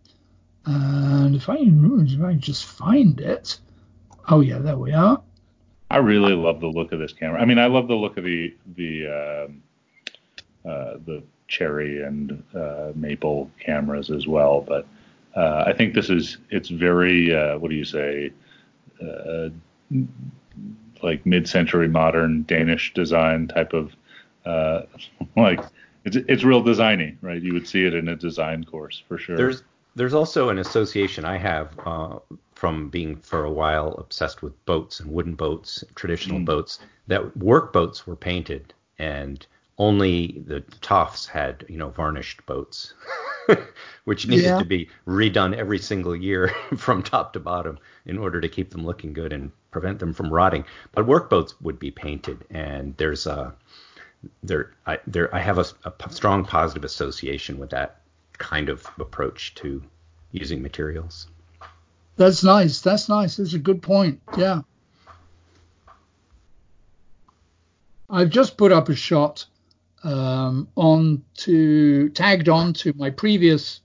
And 0.65 1.35
if 1.35 1.49
I, 1.49 1.57
if 1.59 2.21
I 2.21 2.33
just 2.33 2.65
find 2.65 3.19
it, 3.19 3.57
oh 4.29 4.41
yeah, 4.41 4.59
there 4.59 4.77
we 4.77 4.93
are. 4.93 5.21
I 5.91 5.97
really 5.97 6.33
love 6.33 6.59
the 6.59 6.67
look 6.67 6.91
of 6.91 6.99
this 6.99 7.13
camera. 7.13 7.41
I 7.41 7.45
mean, 7.45 7.57
I 7.57 7.65
love 7.65 7.87
the 7.87 7.95
look 7.95 8.17
of 8.17 8.23
the 8.23 8.55
the 8.75 9.47
um, 9.47 9.63
uh, 10.65 10.97
the 11.05 11.23
cherry 11.47 12.03
and 12.03 12.43
uh, 12.55 12.91
maple 12.95 13.49
cameras 13.59 14.11
as 14.11 14.27
well. 14.27 14.61
But 14.61 14.87
uh, 15.35 15.63
I 15.65 15.73
think 15.73 15.93
this 15.93 16.09
is 16.09 16.37
it's 16.49 16.69
very 16.69 17.35
uh, 17.35 17.57
what 17.57 17.69
do 17.69 17.75
you 17.75 17.85
say, 17.85 18.31
uh, 19.01 19.49
like 21.01 21.25
mid-century 21.25 21.87
modern 21.87 22.43
Danish 22.43 22.93
design 22.93 23.47
type 23.47 23.73
of 23.73 23.95
uh, 24.45 24.81
like 25.35 25.61
it's 26.05 26.15
it's 26.15 26.43
real 26.43 26.63
designy, 26.63 27.15
right? 27.21 27.41
You 27.41 27.53
would 27.53 27.67
see 27.67 27.85
it 27.85 27.93
in 27.93 28.07
a 28.07 28.15
design 28.15 28.63
course 28.63 29.01
for 29.07 29.17
sure. 29.17 29.35
There's 29.37 29.63
there's 29.95 30.13
also 30.13 30.49
an 30.49 30.59
association 30.59 31.25
I 31.25 31.37
have 31.37 31.77
uh, 31.85 32.19
from 32.59 32.89
being 32.89 33.15
for 33.15 33.45
a 33.45 33.51
while 33.61 33.93
obsessed 34.03 34.41
with 34.43 34.53
boats 34.65 34.99
and 34.99 35.09
wooden 35.15 35.33
boats, 35.35 35.83
traditional 35.95 36.39
Mm. 36.39 36.45
boats. 36.45 36.79
That 37.07 37.37
work 37.37 37.71
boats 37.71 38.05
were 38.05 38.17
painted, 38.17 38.73
and 38.97 39.45
only 39.77 40.43
the 40.45 40.59
toffs 40.81 41.25
had 41.25 41.65
you 41.69 41.77
know 41.77 41.89
varnished 41.89 42.45
boats, 42.45 42.93
which 44.03 44.27
needed 44.27 44.43
Yeah. 44.45 44.57
to 44.57 44.65
be 44.65 44.89
redone 45.07 45.55
every 45.55 45.79
single 45.79 46.15
year 46.15 46.49
from 46.77 47.01
top 47.01 47.31
to 47.33 47.39
bottom 47.39 47.77
in 48.05 48.17
order 48.17 48.41
to 48.41 48.49
keep 48.49 48.71
them 48.71 48.85
looking 48.85 49.13
good 49.13 49.31
and 49.31 49.51
prevent 49.71 49.99
them 49.99 50.11
from 50.13 50.29
rotting. 50.33 50.65
But 50.93 51.05
work 51.07 51.29
boats 51.29 51.53
would 51.61 51.79
be 51.79 51.91
painted, 51.91 52.43
and 52.49 52.93
there's 52.97 53.25
a 53.25 53.55
there 54.43 54.71
I 54.85 54.99
there 55.07 55.33
I 55.33 55.39
have 55.39 55.57
a 55.59 55.65
strong 56.09 56.43
positive 56.43 56.83
association 56.83 57.57
with 57.57 57.69
that 57.69 58.01
kind 58.37 58.67
of 58.67 58.85
approach 58.99 59.55
to 59.61 59.81
using 60.33 60.61
materials. 60.61 61.27
That's 62.19 62.43
nice. 62.43 62.81
That's 62.81 63.07
nice. 63.07 63.37
That's 63.37 63.53
a 63.53 63.59
good 63.59 63.81
point. 63.81 64.19
Yeah. 64.37 64.63
I've 68.09 68.29
just 68.29 68.57
put 68.57 68.73
up 68.73 68.89
a 68.89 68.95
shot 68.95 69.45
um, 70.03 70.67
on 70.75 71.23
to 71.35 72.09
tagged 72.09 72.49
on 72.49 72.73
to 72.73 72.91
my 72.97 73.09
previous 73.09 73.79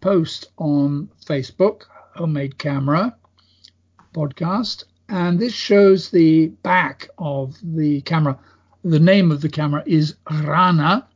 post 0.00 0.48
on 0.56 1.08
Facebook, 1.24 1.82
homemade 2.16 2.58
camera 2.58 3.14
podcast, 4.12 4.82
and 5.08 5.38
this 5.38 5.54
shows 5.54 6.10
the 6.10 6.48
back 6.64 7.08
of 7.16 7.56
the 7.62 8.00
camera. 8.00 8.36
The 8.82 8.98
name 8.98 9.30
of 9.30 9.40
the 9.40 9.48
camera 9.48 9.84
is 9.86 10.16
Rana, 10.28 11.06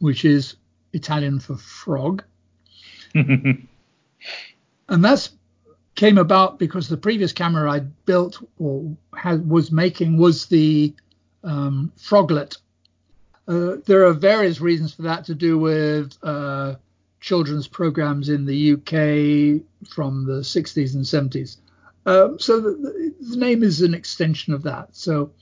which 0.00 0.24
is 0.24 0.56
Italian 0.92 1.38
for 1.38 1.56
frog 1.56 2.24
and 4.88 5.04
that's 5.04 5.30
came 5.94 6.18
about 6.18 6.58
because 6.58 6.88
the 6.88 6.96
previous 6.96 7.32
camera 7.32 7.70
I 7.70 7.80
built 7.80 8.42
or 8.58 8.96
had, 9.16 9.48
was 9.48 9.70
making 9.70 10.16
was 10.16 10.46
the 10.46 10.94
um, 11.42 11.92
froglet. 11.96 12.56
Uh, 13.46 13.76
there 13.86 14.06
are 14.06 14.12
various 14.12 14.60
reasons 14.60 14.94
for 14.94 15.02
that 15.02 15.24
to 15.26 15.34
do 15.34 15.58
with 15.58 16.16
uh, 16.22 16.74
children's 17.20 17.68
programs 17.68 18.28
in 18.28 18.44
the 18.44 18.72
UK 18.72 19.88
from 19.88 20.24
the 20.26 20.40
60s 20.40 20.94
and 20.94 21.04
70s. 21.04 21.58
Um, 22.06 22.38
so 22.38 22.60
the, 22.60 23.14
the 23.20 23.36
name 23.36 23.62
is 23.62 23.80
an 23.82 23.94
extension 23.94 24.52
of 24.52 24.62
that. 24.64 24.88
So 24.96 25.32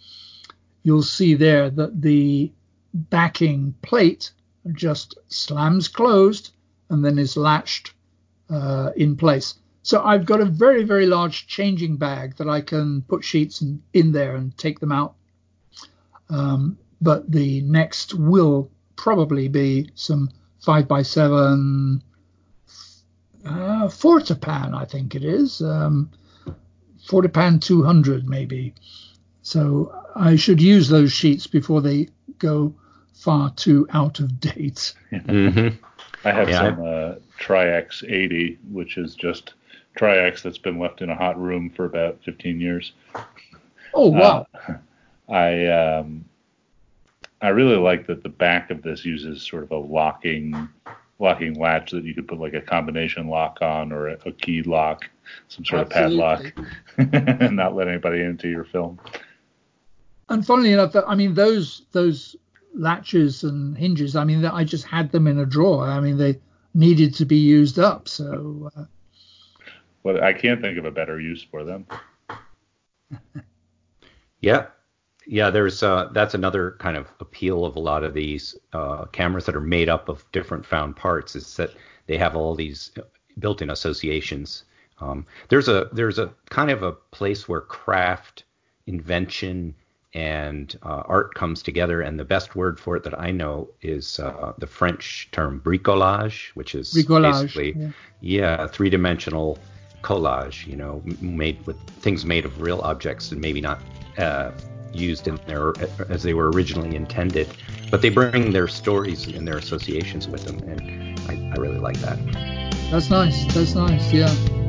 you'll 0.82 1.02
see 1.02 1.34
there 1.34 1.70
that 1.70 2.00
the 2.00 2.52
backing 2.94 3.74
plate 3.82 4.32
just 4.72 5.18
slams 5.28 5.88
closed 5.88 6.52
and 6.90 7.04
then 7.04 7.18
is 7.18 7.36
latched 7.36 7.94
uh, 8.50 8.90
in 8.96 9.16
place. 9.16 9.54
So 9.82 10.02
I've 10.02 10.24
got 10.24 10.40
a 10.40 10.44
very, 10.44 10.84
very 10.84 11.06
large 11.06 11.46
changing 11.48 11.96
bag 11.96 12.36
that 12.36 12.48
I 12.48 12.60
can 12.60 13.02
put 13.02 13.24
sheets 13.24 13.62
in, 13.62 13.82
in 13.92 14.12
there 14.12 14.36
and 14.36 14.56
take 14.56 14.78
them 14.78 14.92
out. 14.92 15.14
Um, 16.30 16.78
but 17.00 17.30
the 17.30 17.60
next 17.62 18.14
will 18.14 18.70
probably 18.96 19.48
be 19.48 19.90
some 19.94 20.30
five 20.60 20.86
by 20.86 21.02
seven 21.02 22.02
uh, 23.44 23.88
Fortepan, 23.88 24.74
I 24.74 24.84
think 24.84 25.14
it 25.16 25.24
is. 25.24 25.60
Um, 25.60 26.10
Fortepan 27.08 27.60
200 27.60 28.28
maybe. 28.28 28.74
So 29.42 29.92
I 30.14 30.36
should 30.36 30.62
use 30.62 30.88
those 30.88 31.12
sheets 31.12 31.48
before 31.48 31.80
they 31.80 32.08
go 32.38 32.72
far 33.14 33.50
too 33.50 33.88
out 33.90 34.20
of 34.20 34.38
date. 34.40 34.94
Mm-hmm. 35.12 35.84
I 36.24 36.30
have 36.30 36.48
Yeah. 36.48 36.60
some 36.60 36.86
uh, 36.86 37.14
Tri-X 37.38 38.04
80, 38.06 38.58
which 38.70 38.96
is 38.96 39.16
just 39.16 39.54
Tri-X 39.96 40.42
that's 40.42 40.58
been 40.58 40.78
left 40.78 41.02
in 41.02 41.10
a 41.10 41.14
hot 41.14 41.40
room 41.40 41.70
for 41.70 41.84
about 41.84 42.18
15 42.24 42.60
years. 42.60 42.92
Oh 43.94 44.08
wow! 44.08 44.46
Uh, 44.68 44.74
I 45.28 45.66
um, 45.66 46.24
I 47.42 47.48
really 47.48 47.76
like 47.76 48.06
that 48.06 48.22
the 48.22 48.28
back 48.28 48.70
of 48.70 48.82
this 48.82 49.04
uses 49.04 49.42
sort 49.42 49.64
of 49.64 49.70
a 49.70 49.76
locking 49.76 50.68
locking 51.18 51.54
latch 51.54 51.90
that 51.92 52.04
you 52.04 52.14
could 52.14 52.26
put 52.26 52.40
like 52.40 52.54
a 52.54 52.60
combination 52.60 53.28
lock 53.28 53.58
on 53.60 53.92
or 53.92 54.08
a, 54.08 54.18
a 54.26 54.32
key 54.32 54.62
lock, 54.62 55.08
some 55.48 55.64
sort 55.64 55.92
Absolutely. 55.92 56.22
of 56.24 56.54
padlock, 56.98 57.38
and 57.40 57.56
not 57.56 57.76
let 57.76 57.88
anybody 57.88 58.22
into 58.22 58.48
your 58.48 58.64
film. 58.64 58.98
And 60.28 60.44
funnily 60.46 60.72
enough, 60.72 60.94
I 61.06 61.14
mean 61.14 61.34
those 61.34 61.82
those 61.92 62.36
latches 62.74 63.44
and 63.44 63.76
hinges. 63.76 64.16
I 64.16 64.24
mean 64.24 64.44
I 64.44 64.64
just 64.64 64.84
had 64.84 65.12
them 65.12 65.26
in 65.26 65.38
a 65.38 65.46
drawer. 65.46 65.88
I 65.88 66.00
mean 66.00 66.16
they 66.16 66.40
needed 66.74 67.14
to 67.16 67.24
be 67.24 67.36
used 67.36 67.78
up. 67.78 68.08
So 68.08 68.70
uh, 68.76 68.84
But 70.02 70.22
I 70.22 70.32
can't 70.32 70.60
think 70.60 70.78
of 70.78 70.84
a 70.84 70.90
better 70.90 71.20
use 71.20 71.42
for 71.42 71.64
them. 71.64 71.86
Yeah. 74.42 74.66
Yeah, 75.24 75.50
there's 75.50 75.84
uh, 75.84 76.08
that's 76.12 76.34
another 76.34 76.72
kind 76.80 76.96
of 76.96 77.06
appeal 77.20 77.64
of 77.64 77.76
a 77.76 77.80
lot 77.80 78.02
of 78.02 78.12
these 78.12 78.56
uh, 78.72 79.04
cameras 79.06 79.46
that 79.46 79.54
are 79.54 79.60
made 79.60 79.88
up 79.88 80.08
of 80.08 80.24
different 80.32 80.66
found 80.66 80.96
parts 80.96 81.36
is 81.36 81.56
that 81.56 81.70
they 82.08 82.18
have 82.18 82.34
all 82.34 82.56
these 82.56 82.90
built-in 83.38 83.70
associations. 83.70 84.64
Um, 85.00 85.24
there's 85.48 85.68
a 85.68 85.88
there's 85.92 86.18
a 86.18 86.34
kind 86.50 86.72
of 86.72 86.82
a 86.82 86.90
place 86.92 87.48
where 87.48 87.60
craft, 87.60 88.42
invention, 88.88 89.76
and 90.12 90.76
uh, 90.82 91.04
art 91.06 91.34
comes 91.34 91.62
together, 91.62 92.00
and 92.00 92.18
the 92.18 92.24
best 92.24 92.56
word 92.56 92.80
for 92.80 92.96
it 92.96 93.04
that 93.04 93.18
I 93.18 93.30
know 93.30 93.68
is 93.80 94.18
uh, 94.18 94.54
the 94.58 94.66
French 94.66 95.28
term 95.30 95.60
bricolage, 95.64 96.48
which 96.54 96.74
is 96.74 96.92
Bricolage, 96.92 97.42
basically 97.42 97.74
yeah. 97.80 97.90
yeah, 98.20 98.66
three-dimensional 98.66 99.56
collage, 100.02 100.66
you 100.66 100.76
know, 100.76 101.02
made 101.20 101.64
with 101.66 101.80
things 102.00 102.24
made 102.24 102.44
of 102.44 102.60
real 102.60 102.80
objects 102.80 103.32
and 103.32 103.40
maybe 103.40 103.60
not 103.60 103.80
uh, 104.18 104.50
used 104.92 105.28
in 105.28 105.36
their 105.46 105.72
as 106.08 106.22
they 106.22 106.34
were 106.34 106.50
originally 106.50 106.94
intended, 106.96 107.48
but 107.90 108.02
they 108.02 108.10
bring 108.10 108.52
their 108.52 108.68
stories 108.68 109.26
and 109.26 109.46
their 109.46 109.58
associations 109.58 110.28
with 110.28 110.44
them, 110.44 110.58
and 110.68 111.18
I, 111.28 111.52
I 111.56 111.60
really 111.60 111.78
like 111.78 111.98
that. 111.98 112.18
that's 112.90 113.10
nice. 113.10 113.44
That's 113.54 113.74
nice. 113.74 114.12
Yeah. 114.12 114.61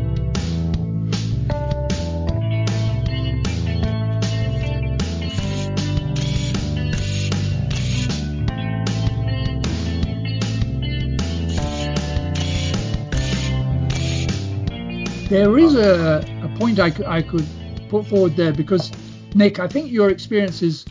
There 15.33 15.57
is 15.57 15.73
a, 15.73 16.23
a 16.43 16.59
point 16.59 16.79
I, 16.79 16.93
I 17.07 17.23
could 17.23 17.47
put 17.89 18.05
forward 18.05 18.35
there 18.35 18.53
because, 18.53 18.91
Nick, 19.33 19.57
I 19.57 19.67
think 19.67 19.91
your 19.91 20.11
experience 20.11 20.61
is 20.61 20.85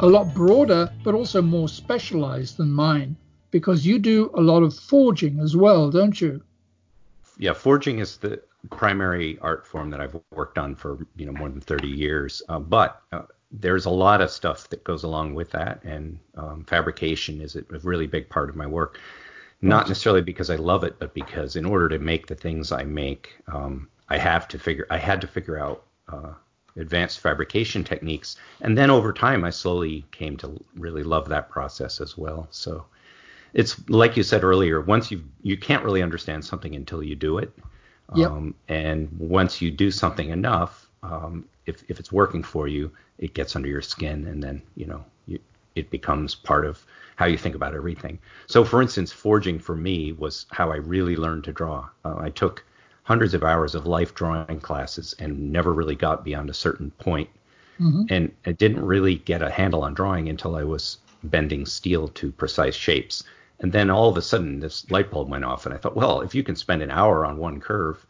a 0.00 0.06
lot 0.08 0.34
broader, 0.34 0.92
but 1.04 1.14
also 1.14 1.40
more 1.40 1.68
specialized 1.68 2.56
than 2.56 2.72
mine 2.72 3.16
because 3.52 3.86
you 3.86 4.00
do 4.00 4.32
a 4.34 4.40
lot 4.40 4.64
of 4.64 4.74
forging 4.74 5.38
as 5.38 5.54
well, 5.54 5.92
don't 5.92 6.20
you? 6.20 6.42
Yeah, 7.38 7.52
forging 7.52 8.00
is 8.00 8.16
the 8.16 8.42
primary 8.68 9.38
art 9.42 9.64
form 9.64 9.90
that 9.90 10.00
I've 10.00 10.18
worked 10.32 10.58
on 10.58 10.74
for 10.74 11.06
you 11.14 11.26
know 11.26 11.32
more 11.32 11.48
than 11.48 11.60
30 11.60 11.86
years. 11.86 12.42
Uh, 12.48 12.58
but 12.58 13.00
uh, 13.12 13.22
there's 13.52 13.84
a 13.84 13.90
lot 13.90 14.20
of 14.20 14.32
stuff 14.32 14.68
that 14.70 14.82
goes 14.82 15.04
along 15.04 15.34
with 15.34 15.52
that, 15.52 15.84
and 15.84 16.18
um, 16.36 16.64
fabrication 16.64 17.40
is 17.40 17.54
a 17.54 17.60
a 17.72 17.78
really 17.84 18.08
big 18.08 18.28
part 18.28 18.50
of 18.50 18.56
my 18.56 18.66
work. 18.66 18.98
Not 19.60 19.88
necessarily 19.88 20.22
because 20.22 20.50
I 20.50 20.56
love 20.56 20.84
it, 20.84 20.98
but 20.98 21.14
because 21.14 21.56
in 21.56 21.64
order 21.64 21.88
to 21.88 21.98
make 21.98 22.28
the 22.28 22.36
things 22.36 22.70
I 22.70 22.84
make, 22.84 23.36
um, 23.48 23.88
I 24.08 24.16
have 24.16 24.46
to 24.48 24.58
figure. 24.58 24.86
I 24.90 24.98
had 24.98 25.20
to 25.20 25.26
figure 25.26 25.58
out 25.58 25.84
uh, 26.08 26.34
advanced 26.76 27.18
fabrication 27.20 27.82
techniques, 27.82 28.36
and 28.60 28.78
then 28.78 28.88
over 28.90 29.12
time, 29.12 29.44
I 29.44 29.50
slowly 29.50 30.04
came 30.12 30.36
to 30.38 30.62
really 30.76 31.02
love 31.02 31.28
that 31.28 31.50
process 31.50 32.00
as 32.00 32.16
well. 32.16 32.46
So 32.50 32.86
it's 33.52 33.88
like 33.88 34.16
you 34.16 34.22
said 34.22 34.44
earlier. 34.44 34.80
Once 34.80 35.10
you 35.10 35.24
you 35.42 35.56
can't 35.56 35.84
really 35.84 36.02
understand 36.02 36.44
something 36.44 36.76
until 36.76 37.02
you 37.02 37.16
do 37.16 37.38
it. 37.38 37.52
Yep. 38.14 38.30
Um, 38.30 38.54
and 38.68 39.10
once 39.18 39.60
you 39.60 39.70
do 39.70 39.90
something 39.90 40.30
enough, 40.30 40.88
um, 41.02 41.44
if 41.66 41.82
if 41.88 41.98
it's 41.98 42.12
working 42.12 42.42
for 42.42 42.68
you, 42.68 42.92
it 43.18 43.34
gets 43.34 43.56
under 43.56 43.68
your 43.68 43.82
skin, 43.82 44.26
and 44.28 44.42
then 44.42 44.62
you 44.76 44.86
know 44.86 45.04
it 45.78 45.90
becomes 45.90 46.34
part 46.34 46.66
of 46.66 46.84
how 47.16 47.26
you 47.26 47.38
think 47.38 47.54
about 47.54 47.74
everything. 47.74 48.18
So, 48.46 48.64
for 48.64 48.80
instance, 48.82 49.12
forging 49.12 49.58
for 49.58 49.74
me 49.74 50.12
was 50.12 50.46
how 50.50 50.70
I 50.70 50.76
really 50.76 51.16
learned 51.16 51.44
to 51.44 51.52
draw. 51.52 51.88
Uh, 52.04 52.16
I 52.18 52.30
took 52.30 52.64
hundreds 53.02 53.34
of 53.34 53.42
hours 53.42 53.74
of 53.74 53.86
life 53.86 54.14
drawing 54.14 54.60
classes 54.60 55.14
and 55.18 55.52
never 55.52 55.72
really 55.72 55.96
got 55.96 56.24
beyond 56.24 56.50
a 56.50 56.54
certain 56.54 56.90
point. 56.92 57.28
And 58.10 58.32
I 58.44 58.52
didn't 58.52 58.84
really 58.84 59.16
get 59.16 59.42
a 59.42 59.50
handle 59.50 59.82
on 59.82 59.94
drawing 59.94 60.28
until 60.28 60.56
I 60.56 60.64
was 60.64 60.98
bending 61.24 61.66
steel 61.66 62.08
to 62.08 62.30
precise 62.32 62.74
shapes. 62.74 63.24
And 63.60 63.72
then 63.72 63.90
all 63.90 64.08
of 64.08 64.16
a 64.16 64.22
sudden, 64.22 64.60
this 64.60 64.88
light 64.90 65.10
bulb 65.10 65.30
went 65.30 65.44
off, 65.44 65.66
and 65.66 65.74
I 65.74 65.78
thought, 65.78 65.96
well, 65.96 66.20
if 66.20 66.34
you 66.34 66.42
can 66.44 66.54
spend 66.54 66.82
an 66.82 66.90
hour 66.90 67.24
on 67.24 67.38
one 67.38 67.60
curve 67.60 68.04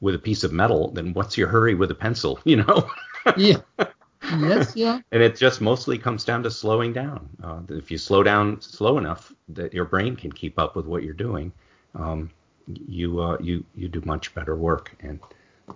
with 0.00 0.14
a 0.14 0.18
piece 0.18 0.44
of 0.44 0.52
metal, 0.52 0.90
then 0.92 1.12
what's 1.12 1.36
your 1.36 1.48
hurry 1.48 1.74
with 1.74 1.90
a 1.90 1.94
pencil, 1.94 2.38
you 2.44 2.56
know? 2.56 2.88
Yeah. 3.36 3.56
Yes. 4.38 4.74
Yeah. 4.76 5.00
and 5.12 5.22
it 5.22 5.36
just 5.36 5.60
mostly 5.60 5.98
comes 5.98 6.24
down 6.24 6.42
to 6.44 6.50
slowing 6.50 6.92
down. 6.92 7.28
Uh, 7.42 7.60
if 7.70 7.90
you 7.90 7.98
slow 7.98 8.22
down 8.22 8.60
slow 8.60 8.98
enough 8.98 9.32
that 9.50 9.72
your 9.74 9.84
brain 9.84 10.16
can 10.16 10.32
keep 10.32 10.58
up 10.58 10.76
with 10.76 10.86
what 10.86 11.02
you're 11.02 11.14
doing, 11.14 11.52
um, 11.94 12.30
you 12.66 13.20
uh, 13.20 13.36
you 13.40 13.64
you 13.74 13.88
do 13.88 14.02
much 14.04 14.34
better 14.34 14.56
work, 14.56 14.94
and 15.00 15.18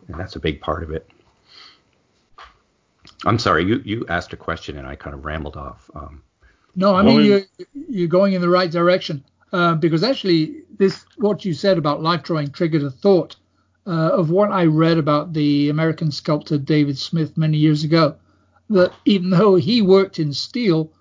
and 0.08 0.18
that's 0.18 0.36
a 0.36 0.40
big 0.40 0.60
part 0.60 0.82
of 0.82 0.90
it. 0.90 1.08
I'm 3.24 3.38
sorry, 3.38 3.64
you 3.64 3.80
you 3.84 4.04
asked 4.08 4.32
a 4.32 4.36
question 4.36 4.78
and 4.78 4.86
I 4.86 4.94
kind 4.96 5.14
of 5.14 5.24
rambled 5.24 5.56
off. 5.56 5.90
Um, 5.94 6.22
No, 6.76 6.94
I 6.94 7.02
mean 7.02 7.16
we- 7.16 7.26
you're 7.28 7.42
you're 7.88 8.08
going 8.08 8.32
in 8.34 8.40
the 8.40 8.48
right 8.48 8.70
direction 8.70 9.24
uh, 9.52 9.74
because 9.74 10.02
actually 10.04 10.62
this 10.78 11.04
what 11.16 11.44
you 11.44 11.54
said 11.54 11.78
about 11.78 12.02
life 12.02 12.22
drawing 12.22 12.50
triggered 12.50 12.82
a 12.82 12.90
thought 12.90 13.36
uh, 13.86 14.10
of 14.12 14.30
what 14.30 14.52
I 14.52 14.66
read 14.66 14.98
about 14.98 15.32
the 15.32 15.70
American 15.70 16.10
sculptor 16.12 16.58
David 16.58 16.98
Smith 16.98 17.36
many 17.36 17.56
years 17.56 17.84
ago. 17.84 18.16
That 18.70 18.92
even 19.04 19.30
though 19.30 19.56
he 19.56 19.80
worked 19.80 20.18
in 20.18 20.32
steel, 20.32 20.92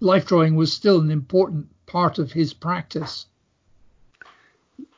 life 0.00 0.26
drawing 0.26 0.54
was 0.56 0.72
still 0.72 1.00
an 1.00 1.10
important 1.10 1.68
part 1.86 2.18
of 2.18 2.32
his 2.32 2.54
practice. 2.54 3.26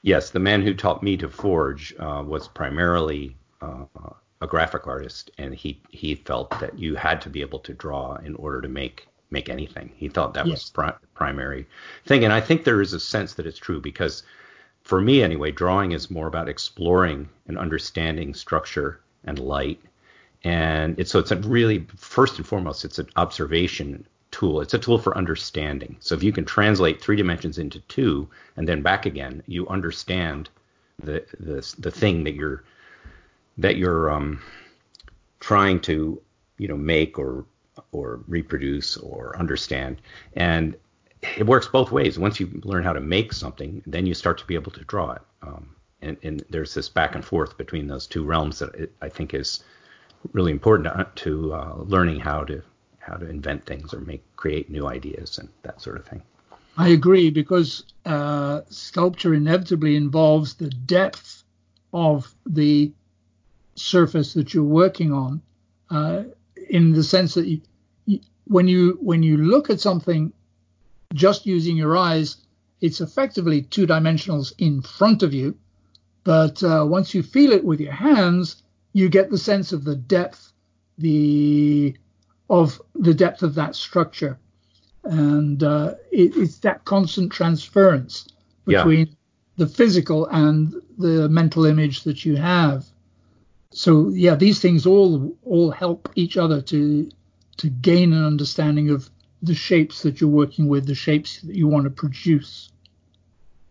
Yes, 0.03 0.31
the 0.31 0.39
man 0.39 0.63
who 0.63 0.75
taught 0.75 1.03
me 1.03 1.17
to 1.17 1.29
forge 1.29 1.95
uh, 1.99 2.23
was 2.27 2.49
primarily 2.49 3.37
uh, 3.61 3.85
a 4.41 4.47
graphic 4.47 4.87
artist, 4.87 5.31
and 5.39 5.55
he 5.55 5.81
he 5.91 6.15
felt 6.17 6.51
that 6.61 6.79
you 6.79 6.95
had 6.97 7.21
to 7.23 7.31
be 7.31 7.41
able 7.41 7.61
to 7.61 7.73
draw 7.73 8.17
in 8.17 8.35
order 8.37 8.61
to 8.61 8.69
make 8.69 9.07
make 9.31 9.49
anything. 9.49 9.91
He 9.97 10.09
thought 10.09 10.35
that 10.35 10.45
was 10.45 10.51
Yes. 10.51 10.71
pri- 10.71 10.95
primary 11.15 11.67
thing, 12.05 12.25
and 12.25 12.33
I 12.33 12.41
think 12.41 12.65
there 12.65 12.81
is 12.83 12.93
a 12.93 13.01
sense 13.01 13.35
that 13.35 13.47
it's 13.47 13.59
true 13.59 13.81
because, 13.81 14.25
for 14.83 15.01
me 15.01 15.23
anyway, 15.23 15.53
drawing 15.53 15.93
is 15.93 16.11
more 16.11 16.27
about 16.27 16.49
exploring 16.49 17.29
and 17.47 17.57
understanding 17.57 18.35
structure 18.35 19.01
and 19.25 19.39
light, 19.39 19.81
and 20.45 20.99
it's 20.99 21.11
so 21.11 21.19
it's 21.19 21.31
a 21.31 21.37
really 21.37 21.87
first 21.97 22.39
and 22.39 22.47
foremost 22.47 22.85
it's 22.85 22.99
an 22.99 23.09
observation 23.17 24.05
tool. 24.33 24.61
It's 24.61 24.75
a 24.75 24.79
tool 24.79 24.99
for 24.99 25.17
understanding. 25.17 25.97
So 26.01 26.15
if 26.15 26.23
you 26.23 26.33
can 26.33 26.45
translate 26.45 27.01
three 27.01 27.17
dimensions 27.17 27.59
into 27.59 27.79
two 27.81 28.29
and 28.57 28.67
then 28.67 28.83
back 28.83 29.07
again 29.07 29.43
you 29.47 29.69
understand 29.69 30.49
the 30.99 31.25
the, 31.39 31.75
the 31.79 31.91
thing 31.91 32.25
that 32.25 32.35
you're 32.35 32.65
that 33.59 33.77
you're 33.77 34.11
um, 34.11 34.41
trying 35.39 35.81
to 35.83 36.21
you 36.59 36.69
know 36.69 36.77
make 36.77 37.19
or 37.19 37.45
or 37.93 38.21
reproduce 38.27 38.97
or 38.97 39.39
understand. 39.39 40.01
And 40.35 40.77
it 41.37 41.47
works 41.47 41.69
both 41.69 41.93
ways. 41.93 42.19
Once 42.19 42.41
you 42.41 42.61
learn 42.65 42.83
how 42.83 42.93
to 42.93 43.01
make 43.01 43.33
something 43.33 43.83
then 43.87 44.07
you 44.07 44.15
start 44.15 44.39
to 44.39 44.47
be 44.47 44.55
able 44.55 44.73
to 44.73 44.85
draw 44.85 45.13
it. 45.13 45.23
Um, 45.43 45.77
and, 46.01 46.17
and 46.25 46.45
there's 46.51 46.75
this 46.75 46.89
back 46.89 47.15
and 47.15 47.25
forth 47.25 47.57
between 47.57 47.87
those 47.87 48.09
two 48.09 48.25
realms 48.25 48.59
that 48.59 48.75
it, 48.75 48.93
I 49.01 49.09
think 49.09 49.35
is 49.35 49.63
really 50.33 50.53
important 50.53 51.17
to, 51.17 51.55
uh, 51.55 51.75
learning 51.79 52.21
how 52.21 52.45
to 52.45 52.63
how 52.99 53.17
to 53.17 53.29
invent 53.29 53.67
things 53.67 53.93
or 53.93 54.01
make 54.01 54.23
create 54.37 54.71
new 54.71 54.87
ideas 54.87 55.39
and 55.39 55.49
that 55.63 55.81
sort 55.83 55.97
of 55.97 56.07
thing. 56.07 56.23
I 56.77 56.89
agree 56.89 57.31
because 57.31 57.85
uh, 58.07 58.61
sculpture 58.71 59.35
inevitably 59.35 59.97
involves 59.97 60.55
the 60.55 60.71
depth 60.71 61.43
of 61.93 62.33
the 62.47 62.93
surface 63.75 64.35
that 64.35 64.55
you're 64.55 64.63
working 64.63 65.13
on, 65.13 65.43
uh, 65.91 66.23
in 66.71 66.93
the 66.93 67.03
sense 67.03 67.35
that 67.35 67.47
you, 67.47 67.61
you, 68.07 68.21
when 68.47 68.69
you 68.69 68.99
when 69.01 69.23
you 69.23 69.37
look 69.37 69.69
at 69.69 69.81
something 69.81 70.33
just 71.13 71.45
using 71.45 71.77
your 71.77 71.97
eyes, 71.97 72.37
it's 72.81 73.01
effectively 73.01 73.63
two 73.63 73.87
dimensionals 73.87 74.53
in 74.59 74.81
front 74.81 75.23
of 75.23 75.35
you. 75.35 75.57
But 76.25 76.63
uh, 76.63 76.87
once 76.89 77.15
you 77.15 77.23
feel 77.23 77.53
it 77.53 77.65
with 77.65 77.81
your 77.81 77.93
hands, 77.93 78.63
you 78.93 79.09
get 79.09 79.31
the 79.31 79.39
sense 79.39 79.73
of 79.73 79.85
the 79.85 79.97
depth, 79.97 80.53
the 80.99 81.97
of 82.51 82.81
the 82.95 83.15
depth 83.15 83.43
of 83.43 83.55
that 83.55 83.75
structure, 83.75 84.39
and 85.05 85.63
uh, 85.63 85.95
it, 86.11 86.37
it's 86.37 86.59
that 86.59 86.85
constant 86.85 87.33
transference 87.33 88.29
between 88.65 89.07
yeah. 89.07 89.15
the 89.57 89.67
physical 89.67 90.27
and 90.27 90.75
the 90.99 91.29
mental 91.29 91.65
image 91.65 92.05
that 92.05 92.25
you 92.25 92.37
have. 92.37 92.85
So 93.71 94.11
yeah, 94.11 94.35
these 94.35 94.61
things 94.61 94.87
all 94.87 95.35
all 95.45 95.71
help 95.71 96.11
each 96.15 96.37
other 96.37 96.61
to 96.63 97.11
to 97.59 97.69
gain 97.69 98.13
an 98.13 98.25
understanding 98.25 98.91
of 98.91 99.09
the 99.43 99.55
shapes 99.55 100.03
that 100.03 100.21
you're 100.21 100.31
working 100.31 100.69
with, 100.69 100.87
the 100.87 100.95
shapes 100.95 101.41
that 101.41 101.55
you 101.55 101.67
want 101.67 101.85
to 101.85 101.91
produce. 101.91 102.71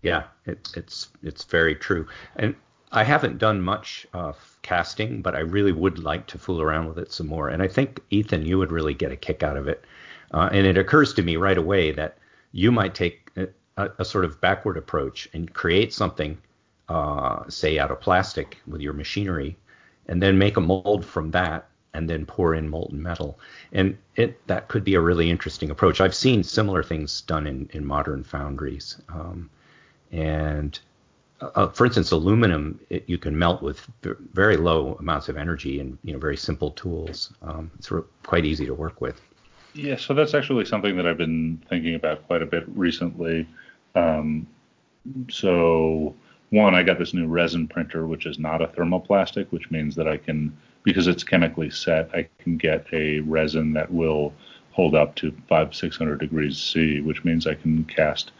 Yeah, 0.01 0.23
it, 0.45 0.69
it's 0.75 1.09
it's 1.21 1.43
very 1.43 1.75
true. 1.75 2.07
And 2.35 2.55
I 2.91 3.03
haven't 3.03 3.37
done 3.37 3.61
much 3.61 4.05
uh, 4.13 4.33
casting, 4.63 5.21
but 5.21 5.35
I 5.35 5.39
really 5.39 5.71
would 5.71 5.99
like 5.99 6.27
to 6.27 6.37
fool 6.37 6.61
around 6.61 6.87
with 6.87 6.99
it 6.99 7.11
some 7.11 7.27
more. 7.27 7.49
And 7.49 7.61
I 7.63 7.67
think 7.67 8.01
Ethan, 8.09 8.45
you 8.45 8.57
would 8.57 8.71
really 8.71 8.93
get 8.93 9.11
a 9.11 9.15
kick 9.15 9.43
out 9.43 9.57
of 9.57 9.67
it. 9.67 9.85
Uh, 10.33 10.49
and 10.51 10.67
it 10.67 10.77
occurs 10.77 11.13
to 11.13 11.23
me 11.23 11.35
right 11.35 11.57
away 11.57 11.91
that 11.91 12.17
you 12.51 12.71
might 12.71 12.95
take 12.95 13.31
a, 13.37 13.89
a 13.97 14.05
sort 14.05 14.25
of 14.25 14.41
backward 14.41 14.77
approach 14.77 15.29
and 15.33 15.53
create 15.53 15.93
something, 15.93 16.37
uh, 16.89 17.43
say 17.49 17.79
out 17.79 17.91
of 17.91 18.01
plastic 18.01 18.57
with 18.67 18.81
your 18.81 18.93
machinery, 18.93 19.57
and 20.07 20.21
then 20.21 20.37
make 20.37 20.57
a 20.57 20.61
mold 20.61 21.05
from 21.05 21.31
that 21.31 21.67
and 21.93 22.09
then 22.09 22.25
pour 22.25 22.55
in 22.55 22.69
molten 22.69 23.01
metal. 23.01 23.39
And 23.73 23.97
it 24.15 24.45
that 24.47 24.67
could 24.69 24.83
be 24.83 24.95
a 24.95 25.01
really 25.01 25.29
interesting 25.29 25.69
approach. 25.69 25.99
I've 25.99 26.15
seen 26.15 26.43
similar 26.43 26.83
things 26.83 27.21
done 27.21 27.47
in, 27.47 27.69
in 27.73 27.85
modern 27.85 28.23
foundries. 28.23 28.97
Um, 29.09 29.49
and 30.11 30.79
uh, 31.41 31.67
for 31.69 31.85
instance, 31.85 32.11
aluminum 32.11 32.79
it, 32.89 33.03
you 33.07 33.17
can 33.17 33.37
melt 33.37 33.61
with 33.61 33.87
very 34.33 34.57
low 34.57 34.95
amounts 34.99 35.29
of 35.29 35.37
energy 35.37 35.79
and 35.79 35.97
you 36.03 36.13
know 36.13 36.19
very 36.19 36.37
simple 36.37 36.71
tools. 36.71 37.33
Um, 37.41 37.71
it's 37.77 37.91
re- 37.91 38.03
quite 38.23 38.45
easy 38.45 38.65
to 38.65 38.73
work 38.73 39.01
with. 39.01 39.21
Yeah, 39.73 39.95
so 39.95 40.13
that's 40.13 40.33
actually 40.33 40.65
something 40.65 40.97
that 40.97 41.07
I've 41.07 41.17
been 41.17 41.61
thinking 41.69 41.95
about 41.95 42.27
quite 42.27 42.41
a 42.41 42.45
bit 42.45 42.65
recently. 42.67 43.47
Um, 43.95 44.45
so 45.29 46.13
one, 46.49 46.75
I 46.75 46.83
got 46.83 46.99
this 46.99 47.13
new 47.13 47.27
resin 47.27 47.67
printer, 47.67 48.05
which 48.05 48.25
is 48.25 48.37
not 48.37 48.61
a 48.61 48.67
thermoplastic, 48.67 49.47
which 49.51 49.71
means 49.71 49.95
that 49.95 50.07
I 50.07 50.17
can, 50.17 50.55
because 50.83 51.07
it's 51.07 51.23
chemically 51.23 51.69
set, 51.69 52.13
I 52.13 52.27
can 52.39 52.57
get 52.57 52.85
a 52.91 53.21
resin 53.21 53.73
that 53.73 53.91
will 53.91 54.33
hold 54.71 54.93
up 54.95 55.15
to 55.15 55.33
five, 55.47 55.73
six 55.73 55.97
hundred 55.97 56.19
degrees 56.19 56.57
C, 56.57 56.99
which 56.99 57.23
means 57.23 57.47
I 57.47 57.55
can 57.55 57.85
cast, 57.85 58.31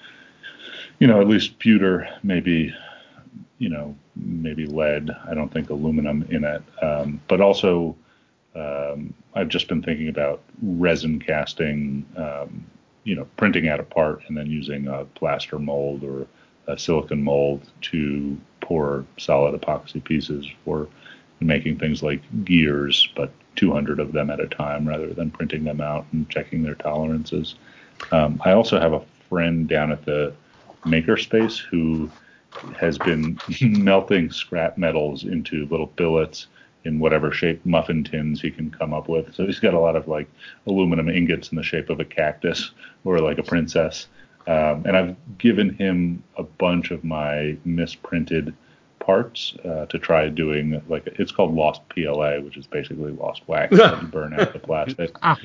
you 0.99 1.07
know, 1.07 1.21
at 1.21 1.27
least 1.27 1.59
pewter, 1.59 2.07
maybe, 2.23 2.73
you 3.61 3.69
know, 3.69 3.95
maybe 4.15 4.65
lead. 4.65 5.11
I 5.29 5.35
don't 5.35 5.53
think 5.53 5.69
aluminum 5.69 6.25
in 6.31 6.43
it, 6.43 6.63
um, 6.81 7.21
but 7.27 7.41
also 7.41 7.95
um, 8.55 9.13
I've 9.35 9.49
just 9.49 9.67
been 9.67 9.83
thinking 9.83 10.09
about 10.09 10.41
resin 10.63 11.19
casting, 11.19 12.03
um, 12.17 12.65
you 13.03 13.15
know, 13.15 13.27
printing 13.37 13.69
out 13.69 13.79
a 13.79 13.83
part 13.83 14.23
and 14.27 14.35
then 14.35 14.47
using 14.47 14.87
a 14.87 15.05
plaster 15.13 15.59
mold 15.59 16.03
or 16.03 16.25
a 16.65 16.75
silicon 16.75 17.21
mold 17.21 17.61
to 17.81 18.35
pour 18.61 19.05
solid 19.19 19.61
epoxy 19.61 20.03
pieces 20.03 20.49
for 20.65 20.87
making 21.39 21.77
things 21.77 22.01
like 22.01 22.21
gears, 22.43 23.09
but 23.15 23.31
200 23.57 23.99
of 23.99 24.11
them 24.11 24.31
at 24.31 24.39
a 24.39 24.47
time 24.47 24.87
rather 24.87 25.13
than 25.13 25.29
printing 25.29 25.65
them 25.65 25.81
out 25.81 26.07
and 26.13 26.27
checking 26.31 26.63
their 26.63 26.75
tolerances. 26.75 27.53
Um, 28.11 28.41
I 28.43 28.53
also 28.53 28.79
have 28.79 28.93
a 28.93 29.03
friend 29.29 29.67
down 29.69 29.91
at 29.91 30.03
the 30.05 30.33
makerspace 30.83 31.59
who 31.59 32.09
has 32.79 32.97
been 32.97 33.39
melting 33.61 34.31
scrap 34.31 34.77
metals 34.77 35.23
into 35.23 35.65
little 35.67 35.87
billets 35.87 36.47
in 36.83 36.99
whatever 36.99 37.31
shape 37.31 37.63
muffin 37.65 38.03
tins 38.03 38.41
he 38.41 38.49
can 38.49 38.71
come 38.71 38.93
up 38.93 39.07
with. 39.07 39.33
So 39.35 39.45
he's 39.45 39.59
got 39.59 39.73
a 39.73 39.79
lot 39.79 39.95
of 39.95 40.07
like 40.07 40.27
aluminum 40.65 41.09
ingots 41.09 41.49
in 41.49 41.57
the 41.57 41.63
shape 41.63 41.89
of 41.89 41.99
a 41.99 42.05
cactus 42.05 42.71
or 43.03 43.19
like 43.19 43.37
a 43.37 43.43
princess. 43.43 44.07
Um, 44.47 44.83
and 44.85 44.97
I've 44.97 45.37
given 45.37 45.75
him 45.75 46.23
a 46.37 46.43
bunch 46.43 46.91
of 46.91 47.03
my 47.03 47.57
misprinted 47.63 48.55
parts 48.99 49.55
uh, 49.65 49.85
to 49.87 49.99
try 49.99 50.29
doing 50.29 50.81
like 50.87 51.07
it's 51.19 51.31
called 51.31 51.53
lost 51.53 51.81
PLA, 51.89 52.39
which 52.39 52.57
is 52.57 52.65
basically 52.65 53.11
lost 53.11 53.41
wax. 53.47 53.75
that 53.77 54.01
you 54.01 54.07
burn 54.07 54.39
out 54.39 54.53
the 54.53 54.59
plastic. 54.59 55.15
ah, 55.21 55.37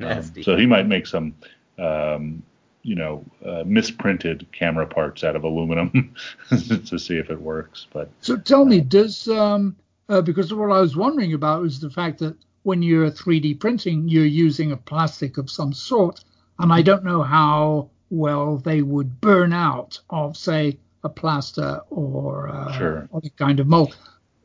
um, 0.00 0.32
so 0.42 0.56
he 0.56 0.66
might 0.66 0.86
make 0.86 1.06
some, 1.06 1.34
um, 1.78 2.42
you 2.84 2.94
know, 2.94 3.24
uh, 3.44 3.64
misprinted 3.66 4.46
camera 4.52 4.86
parts 4.86 5.24
out 5.24 5.34
of 5.34 5.42
aluminum 5.42 6.14
to 6.50 6.98
see 6.98 7.16
if 7.16 7.30
it 7.30 7.40
works. 7.40 7.86
But 7.92 8.10
so 8.20 8.36
tell 8.36 8.64
me, 8.64 8.80
uh, 8.80 8.84
does 8.86 9.26
um, 9.26 9.74
uh, 10.08 10.20
because 10.20 10.52
what 10.52 10.70
I 10.70 10.80
was 10.80 10.94
wondering 10.94 11.32
about 11.32 11.62
was 11.62 11.80
the 11.80 11.90
fact 11.90 12.18
that 12.18 12.36
when 12.62 12.82
you're 12.82 13.10
3D 13.10 13.58
printing, 13.58 14.08
you're 14.08 14.24
using 14.24 14.72
a 14.72 14.76
plastic 14.76 15.38
of 15.38 15.50
some 15.50 15.72
sort, 15.72 16.22
and 16.58 16.72
I 16.72 16.82
don't 16.82 17.04
know 17.04 17.22
how 17.22 17.88
well 18.10 18.58
they 18.58 18.82
would 18.82 19.20
burn 19.20 19.52
out 19.52 19.98
of, 20.10 20.36
say, 20.36 20.78
a 21.02 21.08
plaster 21.08 21.80
or 21.90 22.48
uh, 22.48 22.72
sure. 22.72 23.08
other 23.14 23.28
kind 23.36 23.60
of 23.60 23.66
mold. 23.66 23.96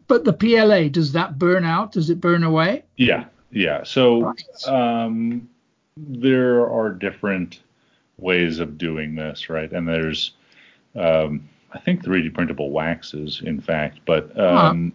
But 0.07 0.23
the 0.23 0.33
PLA, 0.33 0.89
does 0.89 1.11
that 1.11 1.37
burn 1.37 1.63
out? 1.63 1.91
Does 1.91 2.09
it 2.09 2.19
burn 2.19 2.43
away? 2.43 2.83
Yeah, 2.97 3.25
yeah. 3.51 3.83
So 3.83 4.21
right. 4.21 4.67
um, 4.67 5.47
there 5.97 6.69
are 6.69 6.89
different 6.89 7.59
ways 8.21 8.59
of 8.59 8.77
doing 8.77 9.15
this, 9.15 9.49
right? 9.49 9.71
And 9.71 9.87
there's, 9.87 10.31
um, 10.95 11.47
I 11.71 11.79
think, 11.79 12.03
3D 12.03 12.33
printable 12.33 12.71
waxes, 12.71 13.41
in 13.43 13.61
fact, 13.61 13.99
but 14.05 14.37
um, 14.39 14.93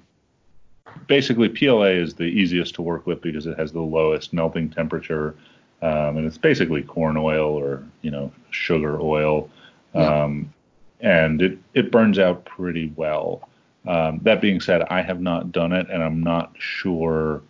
basically 1.07 1.49
PLA 1.49 1.89
is 1.89 2.15
the 2.15 2.25
easiest 2.25 2.75
to 2.77 2.83
work 2.83 3.07
with 3.07 3.21
because 3.21 3.47
it 3.47 3.59
has 3.59 3.73
the 3.73 3.81
lowest 3.81 4.33
melting 4.33 4.71
temperature, 4.71 5.35
um, 5.83 6.17
and 6.17 6.27
it's 6.27 6.39
basically 6.39 6.83
corn 6.83 7.17
oil 7.17 7.49
or 7.49 7.83
you 8.03 8.11
know 8.11 8.33
sugar 8.51 9.01
oil, 9.01 9.51
um, 9.95 10.53
and 11.01 11.43
it 11.43 11.59
it 11.75 11.91
burns 11.91 12.19
out 12.19 12.45
pretty 12.45 12.93
well. 12.97 13.49
Um, 13.87 14.21
that 14.23 14.41
being 14.41 14.61
said, 14.61 14.83
I 14.83 15.03
have 15.03 15.21
not 15.21 15.53
done 15.53 15.73
it, 15.73 15.89
and 15.91 16.03
I'm 16.03 16.23
not 16.23 16.55
sure, 16.59 17.43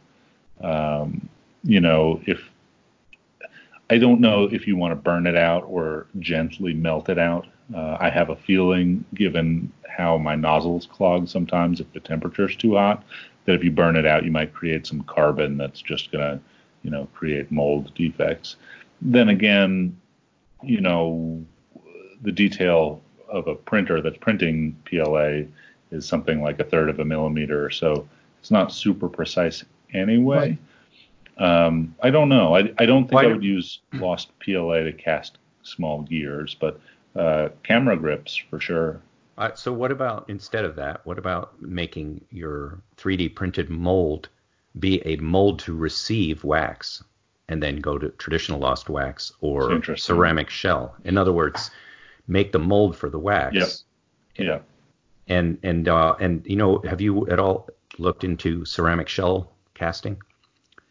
um, 0.61 1.29
you 1.63 1.81
know, 1.81 2.21
if 2.27 2.51
I 3.91 3.99
don't 3.99 4.21
know 4.21 4.45
if 4.45 4.67
you 4.67 4.77
want 4.77 4.93
to 4.93 4.97
burn 4.97 5.27
it 5.27 5.37
out 5.37 5.65
or 5.69 6.07
gently 6.19 6.73
melt 6.75 7.09
it 7.09 7.19
out. 7.19 7.47
Uh, 7.75 7.97
I 8.01 8.11
have 8.11 8.31
a 8.31 8.37
feeling, 8.37 9.05
given 9.15 9.73
how 9.89 10.19
my 10.19 10.35
nozzles 10.35 10.87
clog 10.87 11.29
sometimes 11.29 11.81
if 11.81 11.93
the 11.93 12.01
temperature 12.01 12.49
is 12.49 12.57
too 12.57 12.75
hot, 12.75 13.05
that 13.45 13.55
if 13.55 13.65
you 13.65 13.71
burn 13.71 13.97
it 13.97 14.07
out, 14.07 14.25
you 14.25 14.31
might 14.31 14.55
create 14.55 14.87
some 14.87 15.03
carbon 15.03 15.57
that's 15.57 15.83
just 15.83 16.11
going 16.11 16.25
to, 16.25 16.41
you 16.83 16.91
know, 16.91 17.07
create 17.15 17.51
mold 17.51 17.93
defects. 17.95 18.57
Then 19.03 19.29
again, 19.29 19.99
you 20.63 20.81
know, 20.81 21.45
the 22.23 22.33
detail 22.33 23.03
of 23.29 23.47
a 23.49 23.55
printer 23.55 24.01
that's 24.01 24.17
printing 24.19 24.77
PLA 24.85 25.43
is 25.91 26.07
something 26.07 26.43
like 26.43 26.59
a 26.61 26.65
third 26.65 26.89
of 26.89 27.01
a 27.01 27.05
millimeter, 27.05 27.71
so 27.71 28.09
it's 28.41 28.51
not 28.51 28.73
super 28.73 29.09
precise 29.09 29.65
anyway. 29.93 30.37
Right. 30.37 30.59
Um, 31.39 31.95
I 32.03 32.11
don't 32.11 32.29
know. 32.29 32.55
I, 32.55 32.73
I 32.79 32.87
don't 32.87 33.05
think 33.05 33.13
Why? 33.13 33.25
I 33.25 33.27
would 33.27 33.43
use 33.43 33.81
lost 33.95 34.31
PLA 34.39 34.81
to 34.81 34.93
cast 34.93 35.39
small 35.63 36.03
gears, 36.03 36.55
but 36.55 36.81
uh, 37.17 37.49
camera 37.63 37.97
grips 37.97 38.37
for 38.37 38.61
sure. 38.61 39.01
Uh, 39.37 39.53
so 39.55 39.73
what 39.73 39.91
about 39.91 40.27
instead 40.29 40.65
of 40.65 40.77
that? 40.77 41.05
What 41.05 41.19
about 41.19 41.61
making 41.61 42.25
your 42.31 42.81
3D 42.97 43.35
printed 43.35 43.69
mold 43.69 44.29
be 44.79 45.05
a 45.07 45.17
mold 45.17 45.59
to 45.61 45.75
receive 45.75 46.45
wax, 46.45 47.03
and 47.49 47.63
then 47.63 47.77
go 47.77 47.99
to 47.99 48.11
traditional 48.11 48.61
lost 48.61 48.89
wax 48.89 49.33
or 49.41 49.83
ceramic 49.97 50.51
shell? 50.51 50.95
In 51.05 51.19
other 51.19 51.33
words, 51.33 51.71
make 52.29 52.53
the 52.53 52.59
mold 52.59 52.97
for 52.97 53.11
the 53.11 53.19
wax. 53.19 53.57
Yep. 54.37 54.47
Yeah. 54.47 54.59
And 55.27 55.59
and 55.63 55.89
uh, 55.89 56.15
and 56.21 56.45
you 56.47 56.57
know, 56.57 56.79
have 56.85 57.01
you 57.01 57.27
at 57.29 57.41
all 57.41 57.69
looked 57.99 58.25
into 58.25 58.65
ceramic 58.65 59.09
shell 59.09 59.53
casting? 59.75 60.21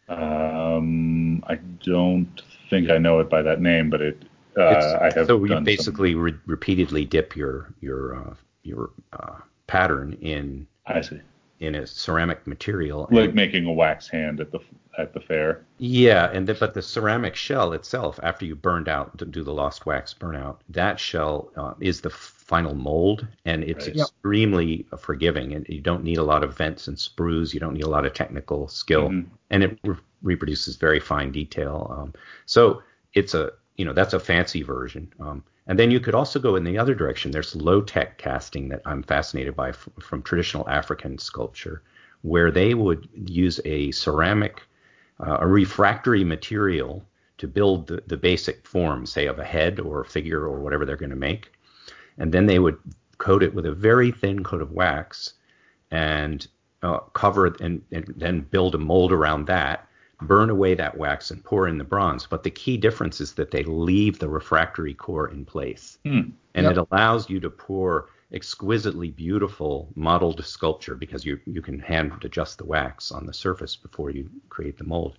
Um, 0.08 1.42
I 1.46 1.56
don't 1.84 2.42
think 2.70 2.90
I 2.90 2.98
know 2.98 3.20
it 3.20 3.30
by 3.30 3.42
that 3.42 3.60
name, 3.60 3.90
but 3.90 4.02
it 4.02 4.22
uh, 4.56 4.98
I 5.00 5.10
have 5.16 5.26
so 5.26 5.42
you 5.44 5.60
basically 5.60 6.14
re- 6.14 6.34
repeatedly 6.46 7.04
dip 7.04 7.36
your 7.36 7.72
your 7.80 8.16
uh, 8.16 8.34
your 8.62 8.90
uh, 9.12 9.36
pattern 9.66 10.16
in 10.20 10.66
I 10.86 11.00
see 11.00 11.20
in 11.60 11.74
a 11.74 11.86
ceramic 11.86 12.46
material, 12.46 13.08
like 13.10 13.26
and, 13.26 13.34
making 13.34 13.66
a 13.66 13.72
wax 13.72 14.08
hand 14.08 14.40
at 14.40 14.50
the 14.52 14.60
at 14.98 15.12
the 15.12 15.20
fair. 15.20 15.64
Yeah, 15.78 16.30
and 16.30 16.46
the, 16.46 16.54
but 16.54 16.74
the 16.74 16.82
ceramic 16.82 17.34
shell 17.34 17.72
itself, 17.72 18.20
after 18.22 18.44
you 18.44 18.54
burned 18.54 18.88
out 18.88 19.18
to 19.18 19.24
do 19.24 19.42
the 19.42 19.52
lost 19.52 19.86
wax 19.86 20.14
burnout, 20.14 20.58
that 20.68 21.00
shell 21.00 21.50
uh, 21.56 21.74
is 21.80 22.00
the 22.00 22.10
final 22.44 22.74
mold, 22.74 23.26
and 23.44 23.64
it's 23.64 23.86
right. 23.86 23.96
extremely 23.96 24.86
yep. 24.90 25.00
forgiving. 25.00 25.54
And 25.54 25.66
you 25.68 25.80
don't 25.80 26.04
need 26.04 26.18
a 26.18 26.22
lot 26.22 26.44
of 26.44 26.56
vents 26.56 26.88
and 26.88 26.96
sprues. 26.96 27.54
You 27.54 27.60
don't 27.60 27.74
need 27.74 27.84
a 27.84 27.90
lot 27.90 28.04
of 28.04 28.12
technical 28.12 28.68
skill, 28.68 29.08
mm-hmm. 29.08 29.28
and 29.50 29.64
it 29.64 29.78
re- 29.82 29.96
reproduces 30.22 30.76
very 30.76 31.00
fine 31.00 31.32
detail. 31.32 31.94
Um, 31.98 32.14
so 32.46 32.82
it's 33.14 33.34
a 33.34 33.52
you 33.76 33.84
know 33.84 33.92
that's 33.92 34.14
a 34.14 34.20
fancy 34.20 34.62
version. 34.62 35.12
Um, 35.18 35.42
and 35.66 35.78
then 35.78 35.90
you 35.90 35.98
could 35.98 36.14
also 36.14 36.38
go 36.38 36.56
in 36.56 36.64
the 36.64 36.76
other 36.76 36.94
direction. 36.94 37.30
There's 37.30 37.56
low 37.56 37.80
tech 37.80 38.18
casting 38.18 38.68
that 38.68 38.82
I'm 38.84 39.02
fascinated 39.02 39.56
by 39.56 39.72
from, 39.72 39.94
from 39.94 40.22
traditional 40.22 40.68
African 40.68 41.16
sculpture, 41.16 41.82
where 42.20 42.50
they 42.50 42.74
would 42.74 43.08
use 43.14 43.60
a 43.64 43.90
ceramic, 43.92 44.60
uh, 45.18 45.38
a 45.40 45.46
refractory 45.46 46.22
material 46.22 47.02
to 47.38 47.48
build 47.48 47.86
the, 47.86 48.02
the 48.06 48.18
basic 48.18 48.66
form, 48.66 49.06
say 49.06 49.26
of 49.26 49.38
a 49.38 49.44
head 49.44 49.80
or 49.80 50.02
a 50.02 50.04
figure 50.04 50.42
or 50.42 50.60
whatever 50.60 50.84
they're 50.84 50.96
going 50.96 51.10
to 51.10 51.16
make, 51.16 51.50
and 52.18 52.32
then 52.32 52.46
they 52.46 52.58
would 52.58 52.78
coat 53.18 53.42
it 53.42 53.54
with 53.54 53.66
a 53.66 53.72
very 53.72 54.10
thin 54.10 54.42
coat 54.42 54.62
of 54.62 54.72
wax 54.72 55.34
and 55.90 56.46
uh, 56.82 56.98
cover 57.12 57.46
it 57.46 57.60
and, 57.60 57.82
and 57.92 58.12
then 58.16 58.40
build 58.40 58.74
a 58.74 58.78
mold 58.78 59.12
around 59.12 59.46
that 59.46 59.88
burn 60.22 60.50
away 60.50 60.74
that 60.74 60.96
wax 60.96 61.30
and 61.30 61.44
pour 61.44 61.68
in 61.68 61.78
the 61.78 61.84
bronze. 61.84 62.26
But 62.26 62.42
the 62.42 62.50
key 62.50 62.76
difference 62.76 63.20
is 63.20 63.34
that 63.34 63.50
they 63.50 63.62
leave 63.64 64.18
the 64.18 64.28
refractory 64.28 64.94
core 64.94 65.28
in 65.28 65.44
place. 65.44 65.98
Hmm. 66.04 66.30
And 66.54 66.64
Yep. 66.64 66.72
it 66.72 66.86
allows 66.90 67.28
you 67.28 67.40
to 67.40 67.50
pour 67.50 68.08
exquisitely 68.32 69.10
beautiful 69.10 69.88
modeled 69.94 70.44
sculpture 70.44 70.94
because 70.94 71.24
you, 71.24 71.38
you 71.46 71.62
can 71.62 71.78
hand 71.78 72.12
adjust 72.24 72.58
the 72.58 72.64
wax 72.64 73.12
on 73.12 73.26
the 73.26 73.32
surface 73.32 73.76
before 73.76 74.10
you 74.10 74.28
create 74.48 74.78
the 74.78 74.84
mold. 74.84 75.16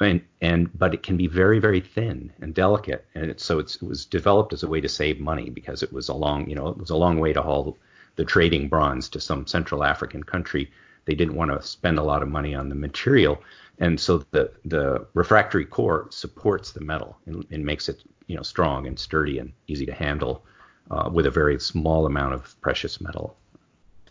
And, 0.00 0.22
and 0.40 0.70
but 0.78 0.94
it 0.94 1.02
can 1.02 1.16
be 1.16 1.26
very 1.26 1.58
very 1.58 1.80
thin 1.80 2.32
and 2.40 2.54
delicate 2.54 3.04
and 3.16 3.30
it, 3.32 3.40
so 3.40 3.58
it 3.58 3.76
was 3.82 4.06
developed 4.06 4.52
as 4.52 4.62
a 4.62 4.68
way 4.68 4.80
to 4.80 4.88
save 4.88 5.18
money 5.18 5.50
because 5.50 5.82
it 5.82 5.92
was 5.92 6.08
a 6.08 6.14
long 6.14 6.48
you 6.48 6.54
know 6.54 6.68
it 6.68 6.78
was 6.78 6.90
a 6.90 6.96
long 6.96 7.18
way 7.18 7.32
to 7.32 7.42
haul 7.42 7.76
the 8.18 8.24
trading 8.24 8.68
bronze 8.68 9.08
to 9.08 9.20
some 9.20 9.46
Central 9.46 9.82
African 9.82 10.22
country. 10.22 10.70
They 11.06 11.14
didn't 11.14 11.36
want 11.36 11.52
to 11.52 11.66
spend 11.66 11.98
a 11.98 12.02
lot 12.02 12.22
of 12.22 12.28
money 12.28 12.54
on 12.54 12.68
the 12.68 12.74
material, 12.74 13.40
and 13.78 13.98
so 13.98 14.18
the 14.32 14.50
the 14.66 15.06
refractory 15.14 15.64
core 15.64 16.08
supports 16.10 16.72
the 16.72 16.80
metal 16.80 17.16
and, 17.26 17.46
and 17.50 17.64
makes 17.64 17.88
it 17.88 18.02
you 18.26 18.36
know 18.36 18.42
strong 18.42 18.86
and 18.86 18.98
sturdy 18.98 19.38
and 19.38 19.52
easy 19.68 19.86
to 19.86 19.94
handle 19.94 20.44
uh, 20.90 21.08
with 21.10 21.26
a 21.26 21.30
very 21.30 21.58
small 21.60 22.04
amount 22.06 22.34
of 22.34 22.60
precious 22.60 23.00
metal. 23.00 23.36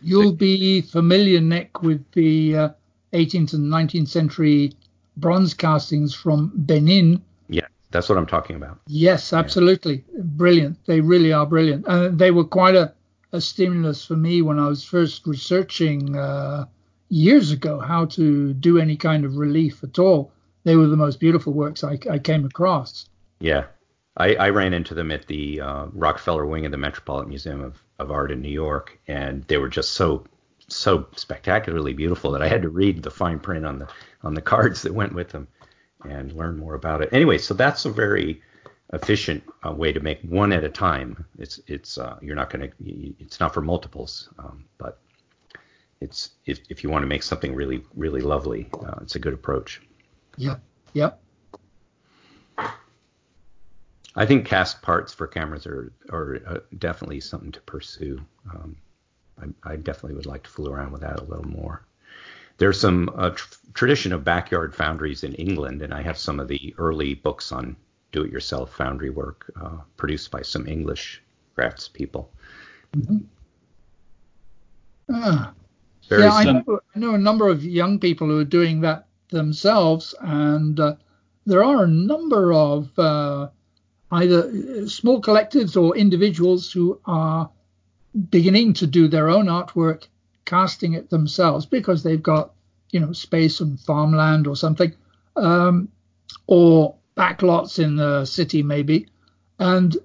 You'll 0.00 0.32
be 0.32 0.80
familiar, 0.80 1.40
Nick, 1.40 1.82
with 1.82 2.04
the 2.12 2.56
uh, 2.56 2.68
18th 3.12 3.52
and 3.52 3.70
19th 3.70 4.08
century 4.08 4.72
bronze 5.20 5.54
castings 5.54 6.14
from 6.14 6.52
Benin. 6.54 7.22
Yeah, 7.48 7.66
that's 7.90 8.08
what 8.08 8.18
I'm 8.18 8.26
talking 8.26 8.56
about. 8.56 8.80
Yes, 8.86 9.32
absolutely. 9.32 10.04
Brilliant. 10.16 10.84
They 10.86 11.00
really 11.00 11.32
are 11.32 11.46
brilliant. 11.46 11.86
And 11.86 12.18
they 12.18 12.30
were 12.30 12.44
quite 12.44 12.74
a, 12.74 12.92
a 13.32 13.40
stimulus 13.40 14.04
for 14.04 14.16
me 14.16 14.42
when 14.42 14.58
I 14.58 14.68
was 14.68 14.84
first 14.84 15.26
researching 15.26 16.16
uh, 16.16 16.66
years 17.08 17.52
ago 17.52 17.80
how 17.80 18.06
to 18.06 18.52
do 18.54 18.78
any 18.78 18.96
kind 18.96 19.24
of 19.24 19.36
relief 19.36 19.82
at 19.82 19.98
all. 19.98 20.32
They 20.64 20.76
were 20.76 20.86
the 20.86 20.96
most 20.96 21.20
beautiful 21.20 21.52
works 21.52 21.82
I, 21.84 21.98
I 22.10 22.18
came 22.18 22.44
across. 22.44 23.08
Yeah, 23.40 23.64
I, 24.16 24.34
I 24.34 24.50
ran 24.50 24.74
into 24.74 24.94
them 24.94 25.10
at 25.10 25.26
the 25.26 25.60
uh, 25.60 25.86
Rockefeller 25.92 26.44
wing 26.44 26.66
of 26.66 26.72
the 26.72 26.76
Metropolitan 26.76 27.28
Museum 27.28 27.62
of, 27.62 27.82
of 27.98 28.10
Art 28.10 28.30
in 28.32 28.42
New 28.42 28.50
York, 28.50 28.98
and 29.06 29.44
they 29.44 29.58
were 29.58 29.68
just 29.68 29.92
so 29.92 30.24
so 30.68 31.06
spectacularly 31.16 31.94
beautiful 31.94 32.30
that 32.32 32.42
I 32.42 32.48
had 32.48 32.62
to 32.62 32.68
read 32.68 33.02
the 33.02 33.10
fine 33.10 33.38
print 33.38 33.66
on 33.66 33.78
the 33.78 33.88
on 34.22 34.34
the 34.34 34.42
cards 34.42 34.82
that 34.82 34.94
went 34.94 35.14
with 35.14 35.30
them 35.30 35.48
and 36.04 36.32
learn 36.32 36.56
more 36.56 36.74
about 36.74 37.02
it. 37.02 37.08
Anyway, 37.12 37.38
so 37.38 37.54
that's 37.54 37.84
a 37.84 37.90
very 37.90 38.42
efficient 38.92 39.42
uh, 39.66 39.72
way 39.72 39.92
to 39.92 40.00
make 40.00 40.20
one 40.22 40.52
at 40.52 40.64
a 40.64 40.68
time. 40.68 41.24
It's 41.38 41.60
it's 41.66 41.98
uh, 41.98 42.18
you're 42.20 42.36
not 42.36 42.50
going 42.50 42.70
to 42.70 43.14
it's 43.18 43.40
not 43.40 43.54
for 43.54 43.60
multiples, 43.60 44.28
um, 44.38 44.64
but 44.78 45.00
it's 46.00 46.30
if 46.46 46.60
if 46.68 46.84
you 46.84 46.90
want 46.90 47.02
to 47.02 47.08
make 47.08 47.22
something 47.22 47.54
really 47.54 47.82
really 47.94 48.20
lovely, 48.20 48.68
uh, 48.80 48.98
it's 49.02 49.16
a 49.16 49.18
good 49.18 49.34
approach. 49.34 49.80
Yeah. 50.36 50.56
Yep. 50.92 51.20
I 54.16 54.26
think 54.26 54.46
cast 54.46 54.82
parts 54.82 55.12
for 55.12 55.26
cameras 55.26 55.66
are 55.66 55.92
are 56.10 56.40
uh, 56.46 56.58
definitely 56.78 57.20
something 57.20 57.52
to 57.52 57.60
pursue. 57.62 58.20
Um, 58.50 58.76
I, 59.42 59.72
I 59.72 59.76
definitely 59.76 60.14
would 60.14 60.26
like 60.26 60.42
to 60.44 60.50
fool 60.50 60.68
around 60.68 60.92
with 60.92 61.02
that 61.02 61.20
a 61.20 61.24
little 61.24 61.48
more. 61.48 61.82
There's 62.58 62.80
some 62.80 63.10
uh, 63.16 63.30
tr- 63.30 63.54
tradition 63.74 64.12
of 64.12 64.24
backyard 64.24 64.74
foundries 64.74 65.22
in 65.22 65.34
England, 65.34 65.82
and 65.82 65.94
I 65.94 66.02
have 66.02 66.18
some 66.18 66.40
of 66.40 66.48
the 66.48 66.74
early 66.78 67.14
books 67.14 67.52
on 67.52 67.76
do-it-yourself 68.10 68.74
foundry 68.74 69.10
work 69.10 69.52
uh, 69.60 69.78
produced 69.96 70.30
by 70.30 70.42
some 70.42 70.66
English 70.66 71.22
craftspeople. 71.56 72.26
Ah. 75.10 75.52
Very 76.08 76.22
yeah, 76.22 76.32
I 76.32 76.44
know, 76.44 76.80
I 76.94 76.98
know 76.98 77.14
a 77.14 77.18
number 77.18 77.48
of 77.48 77.62
young 77.62 77.98
people 77.98 78.28
who 78.28 78.38
are 78.38 78.44
doing 78.44 78.80
that 78.80 79.06
themselves, 79.28 80.14
and 80.20 80.80
uh, 80.80 80.94
there 81.44 81.62
are 81.62 81.84
a 81.84 81.88
number 81.88 82.52
of 82.54 82.98
uh, 82.98 83.48
either 84.12 84.88
small 84.88 85.20
collectives 85.20 85.76
or 85.76 85.96
individuals 85.96 86.72
who 86.72 86.98
are 87.04 87.50
beginning 88.30 88.72
to 88.74 88.86
do 88.86 89.08
their 89.08 89.28
own 89.28 89.46
artwork, 89.46 90.06
casting 90.44 90.94
it 90.94 91.10
themselves 91.10 91.66
because 91.66 92.02
they've 92.02 92.22
got 92.22 92.52
you 92.90 93.00
know 93.00 93.12
space 93.12 93.60
and 93.60 93.78
farmland 93.80 94.46
or 94.46 94.56
something, 94.56 94.92
um, 95.36 95.88
or 96.46 96.94
backlots 97.16 97.78
in 97.78 97.96
the 97.96 98.24
city 98.24 98.62
maybe, 98.62 99.06
and 99.58 99.96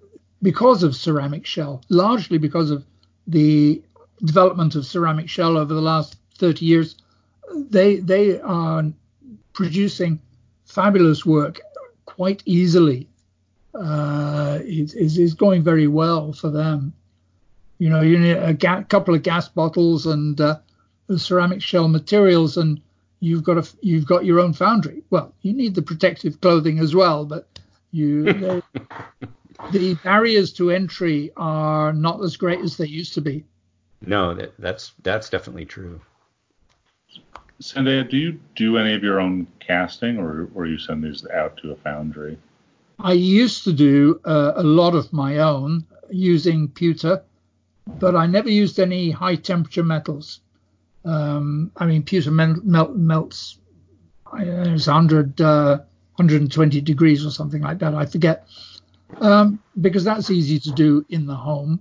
because 0.42 0.84
of 0.84 0.96
ceramic 0.96 1.46
shell, 1.46 1.82
largely 1.90 2.38
because 2.38 2.70
of 2.70 2.86
the 3.28 3.82
development 4.26 4.76
of 4.76 4.86
ceramic 4.86 5.30
shell 5.30 5.58
over 5.58 5.74
the 5.74 5.82
last 5.82 6.18
30 6.38 6.66
years, 6.66 6.96
they 7.56 7.98
they 7.98 8.40
are 8.42 8.84
producing 9.54 10.20
fabulous 10.66 11.26
work 11.26 11.62
quite 12.06 12.44
easily. 12.46 13.08
Uh, 13.74 14.60
it 14.62 14.94
is 14.94 15.18
is 15.18 15.34
going 15.34 15.64
very 15.64 15.88
well 15.88 16.34
for 16.34 16.50
them. 16.50 16.94
You 17.84 17.90
know, 17.90 18.00
you 18.00 18.18
need 18.18 18.38
a 18.38 18.54
ga- 18.54 18.84
couple 18.84 19.14
of 19.14 19.24
gas 19.24 19.50
bottles 19.50 20.06
and 20.06 20.40
uh, 20.40 20.60
ceramic 21.18 21.62
shell 21.62 21.90
materials, 21.90 22.56
and 22.56 22.80
you've 23.20 23.44
got 23.44 23.58
a 23.58 23.70
you've 23.82 24.06
got 24.06 24.24
your 24.24 24.40
own 24.40 24.54
foundry. 24.54 25.04
Well, 25.10 25.34
you 25.42 25.52
need 25.52 25.76
the 25.76 25.82
protective 25.82 26.40
clothing 26.40 26.80
as 26.80 26.96
well, 26.96 27.26
but 27.26 27.60
you 27.92 28.32
they, 28.32 28.62
the 29.74 29.96
barriers 29.96 30.54
to 30.54 30.72
entry 30.72 31.34
are 31.36 31.92
not 31.92 32.24
as 32.24 32.38
great 32.38 32.62
as 32.62 32.78
they 32.78 32.88
used 32.88 33.16
to 33.16 33.22
be. 33.22 33.44
no, 34.00 34.34
that, 34.34 34.54
that's 34.60 34.94
that's 35.04 35.30
definitely 35.30 35.66
true. 35.66 36.00
Sandeha, 37.62 38.10
do 38.10 38.16
you 38.16 38.40
do 38.56 38.78
any 38.78 38.94
of 38.94 39.04
your 39.04 39.20
own 39.20 39.46
casting, 39.60 40.18
or 40.18 40.48
or 40.56 40.68
you 40.68 40.78
send 40.78 41.04
these 41.04 41.28
out 41.34 41.58
to 41.58 41.74
a 41.74 41.76
foundry? 41.76 42.38
I 42.98 43.12
used 43.12 43.66
to 43.66 43.74
do 43.74 44.22
uh, 44.24 44.54
a 44.56 44.64
lot 44.64 44.96
of 44.96 45.12
my 45.12 45.40
own 45.40 45.86
using 46.10 46.70
pewter, 46.70 47.22
but 47.86 48.16
I 48.16 48.26
never 48.26 48.50
used 48.50 48.80
any 48.80 49.12
high 49.12 49.36
temperature 49.36 49.84
metals. 49.84 50.40
Um, 51.06 51.72
I 51.78 51.86
mean, 51.86 52.04
pewter 52.04 52.32
mel- 52.32 52.62
melt, 52.64 52.96
melts, 52.96 53.60
I 54.32 54.46
know, 54.46 54.64
it's 54.64 54.88
100, 54.88 55.40
uh, 55.42 55.78
120 56.16 56.82
degrees 56.82 57.26
or 57.26 57.32
something 57.32 57.62
like 57.62 57.80
that. 57.80 57.94
I 57.94 58.06
forget. 58.06 58.48
Um, 59.20 59.60
because 59.80 60.04
that's 60.04 60.32
easy 60.32 60.60
to 60.60 60.72
do 60.72 61.06
in 61.10 61.26
the 61.26 61.36
home. 61.36 61.80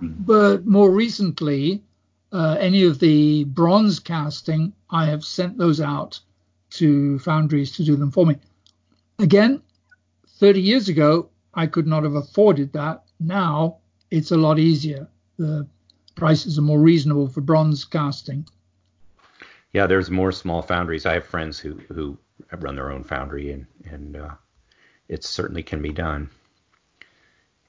But 0.00 0.66
more 0.66 0.90
recently, 0.90 1.82
uh, 2.32 2.56
any 2.58 2.84
of 2.84 2.98
the 3.00 3.44
bronze 3.44 3.98
casting, 3.98 4.72
I 4.90 5.06
have 5.06 5.24
sent 5.24 5.58
those 5.58 5.80
out 5.80 6.20
to 6.70 7.18
foundries 7.20 7.72
to 7.72 7.84
do 7.84 7.96
them 7.96 8.10
for 8.10 8.24
me. 8.26 8.36
Again, 9.18 9.62
30 10.38 10.60
years 10.60 10.88
ago, 10.88 11.28
I 11.54 11.66
could 11.66 11.86
not 11.86 12.02
have 12.02 12.14
afforded 12.14 12.72
that. 12.72 13.04
Now 13.20 13.78
it's 14.10 14.32
a 14.32 14.36
lot 14.36 14.58
easier. 14.58 15.08
The 15.38 15.66
prices 16.14 16.58
are 16.58 16.62
more 16.62 16.80
reasonable 16.80 17.28
for 17.28 17.40
bronze 17.40 17.84
casting. 17.84 18.46
Yeah, 19.72 19.86
there's 19.86 20.10
more 20.10 20.32
small 20.32 20.62
foundries. 20.62 21.06
I 21.06 21.14
have 21.14 21.26
friends 21.26 21.58
who 21.58 21.74
who 21.88 22.16
run 22.58 22.76
their 22.76 22.92
own 22.92 23.02
foundry, 23.02 23.50
and 23.50 23.66
and 23.90 24.16
uh, 24.16 24.34
it 25.08 25.24
certainly 25.24 25.62
can 25.62 25.82
be 25.82 25.92
done. 25.92 26.30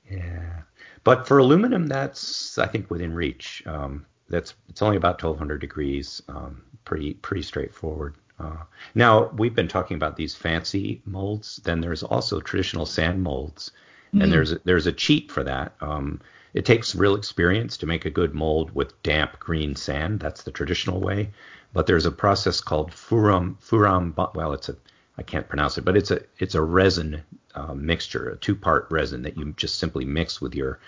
Yeah, 0.09 0.61
but 1.03 1.27
for 1.27 1.39
aluminum, 1.39 1.87
that's 1.87 2.57
I 2.57 2.67
think 2.67 2.91
within 2.91 3.13
reach. 3.13 3.63
Um, 3.65 4.05
that's 4.29 4.53
it's 4.69 4.81
only 4.81 4.97
about 4.97 5.21
1200 5.21 5.59
degrees. 5.59 6.21
Um, 6.27 6.63
pretty 6.83 7.15
pretty 7.15 7.41
straightforward. 7.41 8.15
Uh, 8.39 8.57
now 8.93 9.29
we've 9.37 9.55
been 9.55 9.67
talking 9.67 9.95
about 9.95 10.17
these 10.17 10.35
fancy 10.35 11.01
molds. 11.05 11.57
Then 11.63 11.81
there's 11.81 12.03
also 12.03 12.39
traditional 12.39 12.85
sand 12.85 13.23
molds, 13.23 13.71
and 14.13 14.31
there's 14.31 14.55
there's 14.63 14.87
a 14.87 14.91
cheat 14.91 15.31
for 15.31 15.43
that. 15.43 15.75
Um, 15.81 16.21
it 16.55 16.63
takes 16.63 16.95
real 16.95 17.15
experience 17.15 17.75
to 17.77 17.85
make 17.85 18.05
a 18.05 18.09
good 18.09 18.33
mold 18.33 18.73
with 18.73 19.03
damp 19.03 19.37
green 19.39 19.75
sand. 19.75 20.21
That's 20.21 20.43
the 20.43 20.51
traditional 20.51 21.01
way. 21.01 21.31
But 21.73 21.85
there's 21.85 22.05
a 22.05 22.11
process 22.11 22.61
called 22.61 22.91
furam 22.91 23.57
furam. 23.59 24.13
Well, 24.33 24.53
it's 24.53 24.69
a 24.69 24.77
I 25.17 25.23
can't 25.23 25.49
pronounce 25.49 25.77
it, 25.77 25.83
but 25.83 25.97
it's 25.97 26.11
a 26.11 26.21
it's 26.39 26.55
a 26.55 26.61
resin 26.61 27.21
uh, 27.55 27.73
mixture, 27.73 28.29
a 28.29 28.37
two 28.37 28.55
part 28.55 28.87
resin 28.89 29.21
that 29.23 29.37
you 29.37 29.53
just 29.57 29.79
simply 29.79 30.05
mix 30.05 30.39
with 30.39 30.55
your 30.55 30.79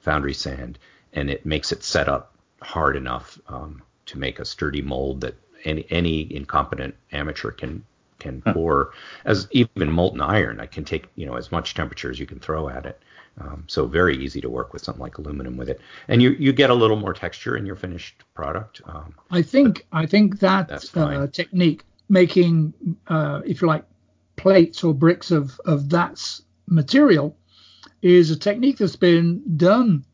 foundry 0.00 0.34
sand, 0.34 0.78
and 1.14 1.30
it 1.30 1.46
makes 1.46 1.72
it 1.72 1.82
set 1.82 2.06
up 2.08 2.34
hard 2.60 2.94
enough 2.94 3.38
um, 3.48 3.82
to 4.06 4.18
make 4.18 4.38
a 4.38 4.44
sturdy 4.44 4.82
mold 4.82 5.22
that 5.22 5.36
any 5.64 5.86
any 5.88 6.36
incompetent 6.36 6.94
amateur 7.12 7.50
can 7.50 7.82
can 8.18 8.42
pour 8.42 8.92
as 9.24 9.48
even 9.52 9.90
molten 9.90 10.20
iron. 10.20 10.60
I 10.60 10.66
can 10.66 10.84
take 10.84 11.06
you 11.14 11.24
know 11.24 11.36
as 11.36 11.50
much 11.50 11.72
temperature 11.72 12.10
as 12.10 12.20
you 12.20 12.26
can 12.26 12.40
throw 12.40 12.68
at 12.68 12.84
it. 12.84 13.00
Um, 13.40 13.64
so 13.66 13.86
very 13.86 14.16
easy 14.16 14.40
to 14.40 14.48
work 14.48 14.72
with 14.72 14.84
something 14.84 15.02
like 15.02 15.18
aluminum 15.18 15.56
with 15.56 15.68
it, 15.68 15.80
and 16.06 16.22
you 16.22 16.30
you 16.38 16.52
get 16.52 16.70
a 16.70 16.74
little 16.74 16.96
more 16.96 17.12
texture 17.12 17.56
in 17.56 17.66
your 17.66 17.74
finished 17.74 18.22
product. 18.34 18.80
Um, 18.86 19.14
I 19.30 19.42
think 19.42 19.86
I 19.92 20.06
think 20.06 20.38
that 20.40 20.96
uh, 20.96 21.26
technique 21.26 21.84
making 22.08 22.74
uh, 23.08 23.40
if 23.44 23.60
you 23.60 23.66
like 23.66 23.84
plates 24.36 24.84
or 24.84 24.94
bricks 24.94 25.30
of 25.30 25.60
of 25.64 25.90
that 25.90 26.40
material 26.68 27.36
is 28.02 28.30
a 28.30 28.36
technique 28.36 28.78
that's 28.78 28.96
been 28.96 29.42
done 29.56 30.04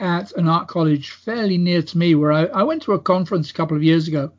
at 0.00 0.30
an 0.32 0.48
art 0.48 0.68
college 0.68 1.10
fairly 1.10 1.58
near 1.58 1.82
to 1.82 1.98
me 1.98 2.14
where 2.14 2.32
I, 2.32 2.44
I 2.44 2.62
went 2.62 2.82
to 2.82 2.92
a 2.92 2.98
conference 3.00 3.50
a 3.50 3.54
couple 3.54 3.76
of 3.76 3.82
years 3.82 4.06
ago 4.06 4.30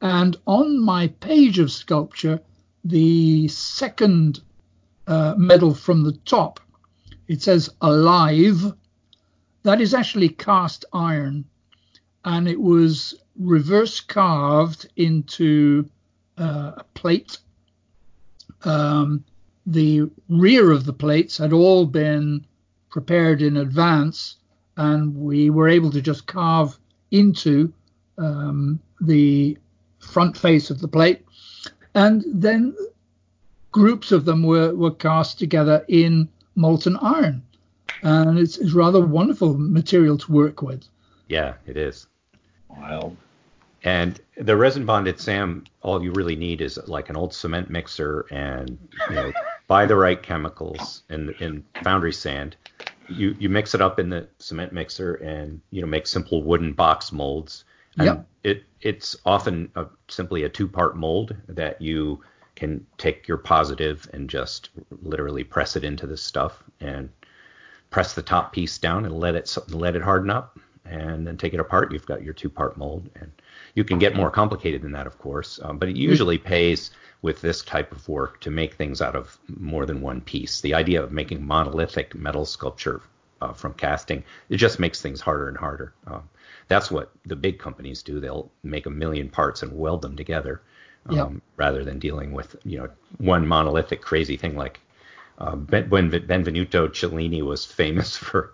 and 0.00 0.36
on 0.46 0.80
my 0.80 1.08
page 1.08 1.58
of 1.58 1.72
sculpture 1.72 2.40
the 2.84 3.48
second 3.48 4.40
uh, 5.08 5.34
medal 5.36 5.74
from 5.74 6.04
the 6.04 6.12
top 6.24 6.60
it 7.28 7.42
says 7.42 7.70
alive. 7.80 8.72
That 9.62 9.80
is 9.80 9.94
actually 9.94 10.30
cast 10.30 10.84
iron, 10.92 11.44
and 12.24 12.48
it 12.48 12.60
was 12.60 13.14
reverse 13.38 14.00
carved 14.00 14.88
into 14.96 15.88
uh, 16.38 16.72
a 16.78 16.84
plate. 16.94 17.38
Um, 18.64 19.24
the 19.66 20.10
rear 20.28 20.72
of 20.72 20.84
the 20.84 20.92
plates 20.92 21.36
had 21.36 21.52
all 21.52 21.86
been 21.86 22.46
prepared 22.90 23.42
in 23.42 23.58
advance, 23.58 24.36
and 24.76 25.14
we 25.14 25.50
were 25.50 25.68
able 25.68 25.90
to 25.90 26.00
just 26.00 26.26
carve 26.26 26.78
into 27.10 27.72
um, 28.16 28.80
the 29.00 29.56
front 30.00 30.36
face 30.36 30.70
of 30.70 30.80
the 30.80 30.88
plate. 30.88 31.24
And 31.94 32.24
then 32.26 32.74
groups 33.72 34.12
of 34.12 34.24
them 34.24 34.42
were, 34.42 34.74
were 34.74 34.92
cast 34.92 35.38
together 35.38 35.84
in 35.88 36.28
molten 36.58 36.96
iron, 37.00 37.42
and 38.02 38.38
it's, 38.38 38.58
it's 38.58 38.72
rather 38.72 39.00
wonderful 39.00 39.56
material 39.56 40.18
to 40.18 40.32
work 40.32 40.60
with. 40.60 40.84
Yeah, 41.28 41.54
it 41.66 41.76
is. 41.76 42.06
Wild. 42.68 43.16
And 43.84 44.20
the 44.36 44.56
resin 44.56 44.84
bonded 44.84 45.20
SAM, 45.20 45.64
all 45.82 46.02
you 46.02 46.10
really 46.12 46.36
need 46.36 46.60
is 46.60 46.78
like 46.88 47.08
an 47.10 47.16
old 47.16 47.32
cement 47.32 47.70
mixer 47.70 48.26
and 48.30 48.76
you 49.08 49.14
know 49.14 49.32
buy 49.68 49.86
the 49.86 49.94
right 49.96 50.20
chemicals 50.20 51.04
and 51.08 51.30
in 51.40 51.64
foundry 51.84 52.12
sand. 52.12 52.56
You 53.08 53.36
you 53.38 53.48
mix 53.48 53.74
it 53.74 53.80
up 53.80 54.00
in 54.00 54.10
the 54.10 54.28
cement 54.38 54.72
mixer 54.72 55.14
and 55.14 55.60
you 55.70 55.80
know 55.80 55.86
make 55.86 56.06
simple 56.06 56.42
wooden 56.42 56.72
box 56.72 57.12
molds. 57.12 57.64
And 57.96 58.06
yep. 58.06 58.26
it 58.42 58.64
it's 58.80 59.16
often 59.24 59.70
a, 59.76 59.86
simply 60.08 60.42
a 60.42 60.48
two 60.48 60.68
part 60.68 60.96
mold 60.96 61.36
that 61.48 61.80
you 61.80 62.20
can 62.58 62.84
take 62.98 63.28
your 63.28 63.38
positive 63.38 64.08
and 64.12 64.28
just 64.28 64.70
literally 65.02 65.44
press 65.44 65.76
it 65.76 65.84
into 65.84 66.06
this 66.06 66.22
stuff 66.22 66.62
and 66.80 67.08
press 67.90 68.14
the 68.14 68.22
top 68.22 68.52
piece 68.52 68.78
down 68.78 69.04
and 69.04 69.18
let 69.18 69.34
it 69.34 69.56
let 69.68 69.96
it 69.96 70.02
harden 70.02 70.28
up 70.28 70.58
and 70.84 71.26
then 71.26 71.36
take 71.36 71.54
it 71.54 71.60
apart. 71.60 71.92
You've 71.92 72.06
got 72.06 72.22
your 72.22 72.34
two 72.34 72.50
part 72.50 72.76
mold 72.76 73.08
and 73.14 73.30
you 73.74 73.84
can 73.84 73.98
get 73.98 74.16
more 74.16 74.30
complicated 74.30 74.82
than 74.82 74.92
that, 74.92 75.06
of 75.06 75.18
course, 75.18 75.60
um, 75.62 75.78
but 75.78 75.88
it 75.88 75.96
usually 75.96 76.38
pays 76.38 76.90
with 77.22 77.40
this 77.40 77.62
type 77.62 77.92
of 77.92 78.08
work 78.08 78.40
to 78.40 78.50
make 78.50 78.74
things 78.74 79.00
out 79.00 79.16
of 79.16 79.38
more 79.48 79.86
than 79.86 80.00
one 80.00 80.20
piece. 80.20 80.60
The 80.60 80.74
idea 80.74 81.02
of 81.02 81.12
making 81.12 81.46
monolithic 81.46 82.14
metal 82.14 82.44
sculpture 82.44 83.02
uh, 83.40 83.52
from 83.52 83.74
casting 83.74 84.24
it 84.48 84.56
just 84.56 84.80
makes 84.80 85.00
things 85.00 85.20
harder 85.20 85.48
and 85.48 85.56
harder. 85.56 85.94
Um, 86.08 86.28
that's 86.66 86.90
what 86.90 87.12
the 87.24 87.36
big 87.36 87.58
companies 87.58 88.02
do. 88.02 88.18
They'll 88.18 88.50
make 88.62 88.86
a 88.86 88.90
million 88.90 89.28
parts 89.28 89.62
and 89.62 89.78
weld 89.78 90.02
them 90.02 90.16
together 90.16 90.60
um, 91.08 91.16
yep. 91.16 91.30
rather 91.56 91.84
than 91.84 91.98
dealing 91.98 92.32
with 92.32 92.56
you 92.64 92.78
know 92.78 92.88
one 93.18 93.46
monolithic 93.46 94.02
crazy 94.02 94.36
thing 94.36 94.56
like 94.56 94.80
uh, 95.38 95.52
when 95.52 96.10
Benvenuto 96.10 96.88
Cellini 96.88 97.42
was 97.42 97.64
famous 97.64 98.16
for 98.16 98.52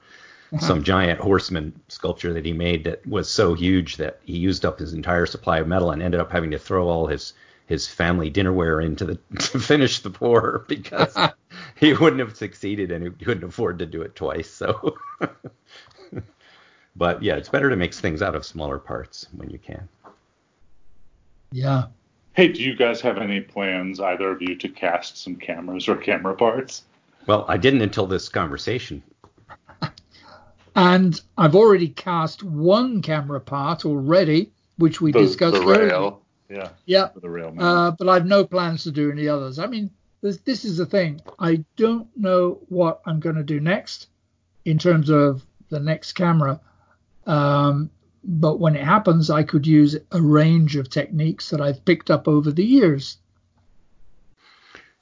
uh-huh. 0.53 0.67
some 0.67 0.83
giant 0.83 1.21
horseman 1.21 1.79
sculpture 1.89 2.33
that 2.33 2.45
he 2.45 2.53
made 2.53 2.85
that 2.85 3.07
was 3.07 3.31
so 3.31 3.55
huge 3.55 3.97
that 3.97 4.21
he 4.25 4.37
used 4.37 4.65
up 4.65 4.79
his 4.79 4.93
entire 4.93 5.27
supply 5.27 5.59
of 5.59 5.67
metal 5.67 5.91
and 5.91 6.03
ended 6.03 6.21
up 6.21 6.31
having 6.31 6.51
to 6.51 6.59
throw 6.59 6.89
all 6.89 7.07
his 7.07 7.33
his 7.67 7.89
family 7.89 8.31
dinnerware 8.31 8.85
into 8.85 9.05
the 9.05 9.19
to 9.39 9.59
finish 9.59 10.01
the 10.01 10.11
pour 10.11 10.65
because 10.69 11.17
he 11.77 11.95
wouldn't 11.95 12.21
have 12.21 12.37
succeeded 12.37 12.91
and 12.91 13.05
he 13.05 13.25
couldn't 13.25 13.45
afford 13.45 13.79
to 13.79 13.87
do 13.87 14.03
it 14.03 14.15
twice. 14.15 14.51
So, 14.51 14.97
but 16.97 17.23
yeah, 17.23 17.37
it's 17.37 17.49
better 17.49 17.71
to 17.71 17.77
mix 17.77 18.01
things 18.01 18.23
out 18.23 18.35
of 18.35 18.45
smaller 18.45 18.79
parts 18.79 19.27
when 19.33 19.51
you 19.51 19.59
can. 19.59 19.89
Yeah, 21.53 21.85
Hey, 22.35 22.49
do 22.49 22.63
you 22.63 22.75
guys 22.75 23.01
have 23.01 23.19
any 23.19 23.41
plans, 23.41 24.01
either 24.01 24.33
of 24.33 24.43
you, 24.43 24.57
to 24.57 24.69
cast 24.69 25.19
some 25.19 25.37
cameras 25.37 25.89
or 25.89 25.95
camera 25.95 26.35
parts? 26.35 26.83
Well, 27.27 27.45
I 27.47 27.57
didn't 27.57 27.83
until 27.83 28.09
this 28.09 28.29
conversation. 28.29 29.05
and 30.75 31.21
I've 31.39 31.55
already 31.55 31.89
cast 31.89 32.43
one 32.43 33.03
camera 33.03 33.41
part 33.41 33.85
already, 33.85 34.51
which 34.79 35.01
we 35.01 35.13
the, 35.13 35.21
discussed 35.21 35.55
the 35.55 35.65
rail. 35.65 36.23
Earlier. 36.51 36.71
Yeah. 36.87 37.09
The 37.15 37.31
rail. 37.31 37.55
Uh, 37.57 37.93
but 37.93 38.09
I've 38.09 38.27
no 38.27 38.45
plans 38.45 38.83
to 38.83 38.91
do 38.91 39.13
any 39.13 39.29
others. 39.29 39.61
I 39.61 39.67
mean, 39.67 39.91
this, 40.21 40.39
this 40.39 40.65
is 40.65 40.77
the 40.77 40.87
thing. 40.87 41.21
I 41.39 41.65
don't 41.77 42.09
know 42.17 42.59
what 42.69 43.01
I'm 43.07 43.21
going 43.21 43.37
to 43.37 43.45
do 43.45 43.61
next 43.61 44.09
in 44.65 44.79
terms 44.79 45.09
of 45.09 45.47
the 45.69 45.79
next 45.79 46.15
camera. 46.15 46.61
Um, 47.27 47.91
but 48.27 48.59
when 48.59 48.75
it 48.75 48.85
happens, 48.85 49.29
I 49.31 49.43
could 49.43 49.67
use 49.67 49.97
a 50.11 50.21
range 50.21 50.77
of 50.77 50.89
techniques 50.89 51.51
that 51.51 51.61
I've 51.61 51.85
picked 51.85 52.11
up 52.11 52.27
over 52.27 52.51
the 52.51 52.65
years. 52.65 53.19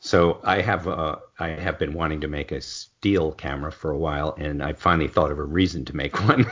So 0.00 0.40
I 0.42 0.60
have 0.60 0.88
uh, 0.88 1.16
I 1.38 1.50
have 1.50 1.78
been 1.78 1.92
wanting 1.92 2.20
to 2.22 2.28
make 2.28 2.50
a 2.50 2.60
steel 2.60 3.30
camera 3.30 3.70
for 3.70 3.92
a 3.92 3.98
while, 3.98 4.34
and 4.36 4.60
I 4.60 4.72
finally 4.72 5.06
thought 5.06 5.30
of 5.30 5.38
a 5.38 5.44
reason 5.44 5.84
to 5.84 5.96
make 5.96 6.20
one, 6.28 6.46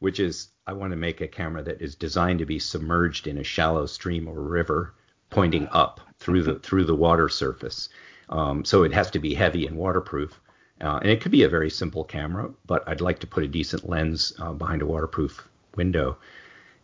which 0.00 0.20
is 0.20 0.48
I 0.66 0.74
want 0.74 0.90
to 0.90 0.96
make 0.96 1.22
a 1.22 1.28
camera 1.28 1.62
that 1.62 1.80
is 1.80 1.94
designed 1.94 2.40
to 2.40 2.46
be 2.46 2.58
submerged 2.58 3.26
in 3.26 3.38
a 3.38 3.44
shallow 3.44 3.86
stream 3.86 4.28
or 4.28 4.42
river, 4.42 4.94
pointing 5.30 5.68
up 5.72 6.00
through 6.18 6.42
the 6.42 6.58
through 6.58 6.84
the 6.84 6.94
water 6.94 7.30
surface. 7.30 7.88
Um, 8.28 8.64
so 8.64 8.82
it 8.82 8.92
has 8.92 9.10
to 9.12 9.18
be 9.18 9.32
heavy 9.32 9.66
and 9.66 9.76
waterproof. 9.76 10.38
Uh, 10.78 10.98
and 11.00 11.10
it 11.10 11.22
could 11.22 11.32
be 11.32 11.44
a 11.44 11.48
very 11.48 11.70
simple 11.70 12.04
camera, 12.04 12.50
but 12.66 12.86
I'd 12.86 13.00
like 13.00 13.20
to 13.20 13.26
put 13.26 13.44
a 13.44 13.48
decent 13.48 13.88
lens 13.88 14.34
uh, 14.38 14.52
behind 14.52 14.82
a 14.82 14.86
waterproof 14.86 15.48
window. 15.76 16.18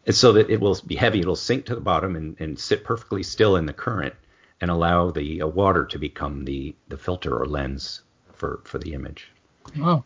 And 0.07 0.15
so 0.15 0.33
that 0.33 0.51
it 0.51 0.61
will 0.61 0.79
be 0.87 0.97
heavy, 0.97 1.21
it'll 1.21 1.37
sink 1.37 1.67
to 1.67 1.75
the 1.75 1.81
bottom 1.81 2.17
and, 2.17 2.37
and 2.41 2.59
sit 2.59 2.85
perfectly 2.85 3.23
still 3.23 3.57
in 3.57 3.67
the 3.67 3.73
current 3.73 4.15
and 4.61 4.71
allow 4.71 5.11
the 5.11 5.43
uh, 5.43 5.47
water 5.47 5.85
to 5.87 5.99
become 5.99 6.45
the, 6.45 6.75
the 6.89 6.97
filter 6.97 7.37
or 7.37 7.47
lens 7.47 8.03
for, 8.33 8.61
for 8.65 8.79
the 8.79 8.95
image. 8.95 9.31
Wow. 9.77 10.03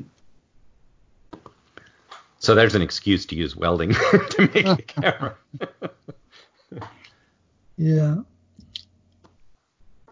So 2.39 2.55
there's 2.55 2.75
an 2.75 2.83
excuse 2.83 3.27
to 3.27 3.35
use 3.35 3.57
welding 3.57 3.93
to 4.31 4.51
make 4.55 4.67
a 4.67 4.77
camera. 4.77 5.37
yeah. 7.77 8.17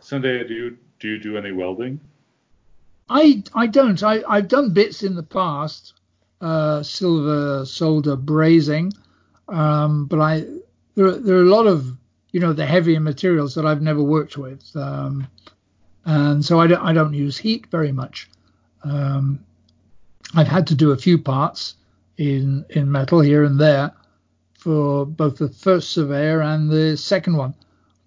Sandeha, 0.00 0.48
do 0.48 0.54
you 0.54 0.78
do 1.00 1.08
you 1.08 1.18
do 1.18 1.36
any 1.36 1.52
welding? 1.52 2.00
I 3.08 3.42
I 3.54 3.66
don't. 3.66 4.02
I 4.02 4.22
I've 4.28 4.48
done 4.48 4.72
bits 4.72 5.02
in 5.02 5.14
the 5.14 5.22
past 5.22 5.94
uh, 6.44 6.82
silver 6.82 7.64
solder 7.64 8.16
brazing. 8.16 8.92
Um, 9.48 10.04
but 10.06 10.20
I 10.20 10.44
there 10.94 11.06
are, 11.06 11.18
there 11.18 11.36
are 11.36 11.42
a 11.42 11.56
lot 11.56 11.66
of 11.66 11.96
you 12.32 12.40
know 12.40 12.52
the 12.52 12.66
heavier 12.66 13.00
materials 13.00 13.54
that 13.54 13.64
I've 13.64 13.80
never 13.80 14.02
worked 14.02 14.36
with, 14.36 14.64
um, 14.76 15.26
and 16.04 16.44
so 16.44 16.60
I 16.60 16.66
don't 16.66 16.82
I 16.82 16.92
don't 16.92 17.14
use 17.14 17.38
heat 17.38 17.66
very 17.70 17.92
much. 17.92 18.28
Um, 18.82 19.40
I've 20.34 20.48
had 20.48 20.66
to 20.66 20.74
do 20.74 20.92
a 20.92 20.96
few 20.96 21.16
parts 21.18 21.76
in 22.18 22.66
in 22.70 22.92
metal 22.92 23.20
here 23.20 23.44
and 23.44 23.58
there 23.58 23.92
for 24.52 25.06
both 25.06 25.38
the 25.38 25.48
first 25.48 25.92
surveyor 25.92 26.42
and 26.42 26.70
the 26.70 26.96
second 26.96 27.36
one, 27.36 27.54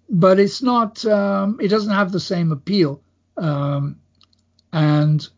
but 0.08 0.38
it's 0.38 0.62
not 0.62 1.04
um, 1.06 1.58
it 1.60 1.68
doesn't 1.68 1.92
have 1.92 2.12
the 2.12 2.20
same 2.20 2.52
appeal. 2.52 3.00
Um, 3.36 3.96
and 4.72 5.28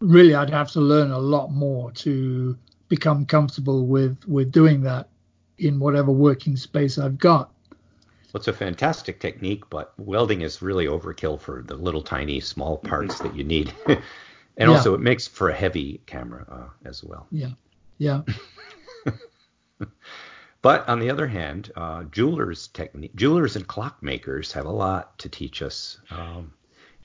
really 0.00 0.34
I'd 0.34 0.50
have 0.50 0.70
to 0.72 0.80
learn 0.80 1.10
a 1.10 1.18
lot 1.18 1.50
more 1.50 1.90
to 1.92 2.56
become 2.88 3.26
comfortable 3.26 3.86
with 3.86 4.18
with 4.26 4.52
doing 4.52 4.82
that 4.82 5.08
in 5.58 5.78
whatever 5.78 6.12
working 6.12 6.56
space 6.56 6.98
I've 6.98 7.18
got. 7.18 7.50
Well, 8.32 8.40
it's 8.40 8.48
a 8.48 8.52
fantastic 8.52 9.20
technique, 9.20 9.68
but 9.70 9.94
welding 9.98 10.42
is 10.42 10.60
really 10.60 10.86
overkill 10.86 11.40
for 11.40 11.62
the 11.62 11.74
little 11.74 12.02
tiny 12.02 12.40
small 12.40 12.76
parts 12.76 13.18
that 13.20 13.34
you 13.34 13.44
need. 13.44 13.72
and 13.86 13.98
yeah. 14.58 14.66
also, 14.66 14.94
it 14.94 15.00
makes 15.00 15.26
for 15.26 15.48
a 15.48 15.54
heavy 15.54 16.00
camera 16.06 16.44
uh, 16.50 16.88
as 16.88 17.02
well. 17.02 17.26
Yeah, 17.30 17.52
yeah. 17.96 18.22
but 20.62 20.86
on 20.88 21.00
the 21.00 21.08
other 21.08 21.26
hand, 21.26 21.72
uh, 21.76 22.02
jewelers 22.04 22.68
technique, 22.68 23.14
jewelers 23.14 23.56
and 23.56 23.66
clockmakers 23.66 24.52
have 24.52 24.66
a 24.66 24.70
lot 24.70 25.18
to 25.20 25.30
teach 25.30 25.62
us. 25.62 25.98
Um, 26.10 26.52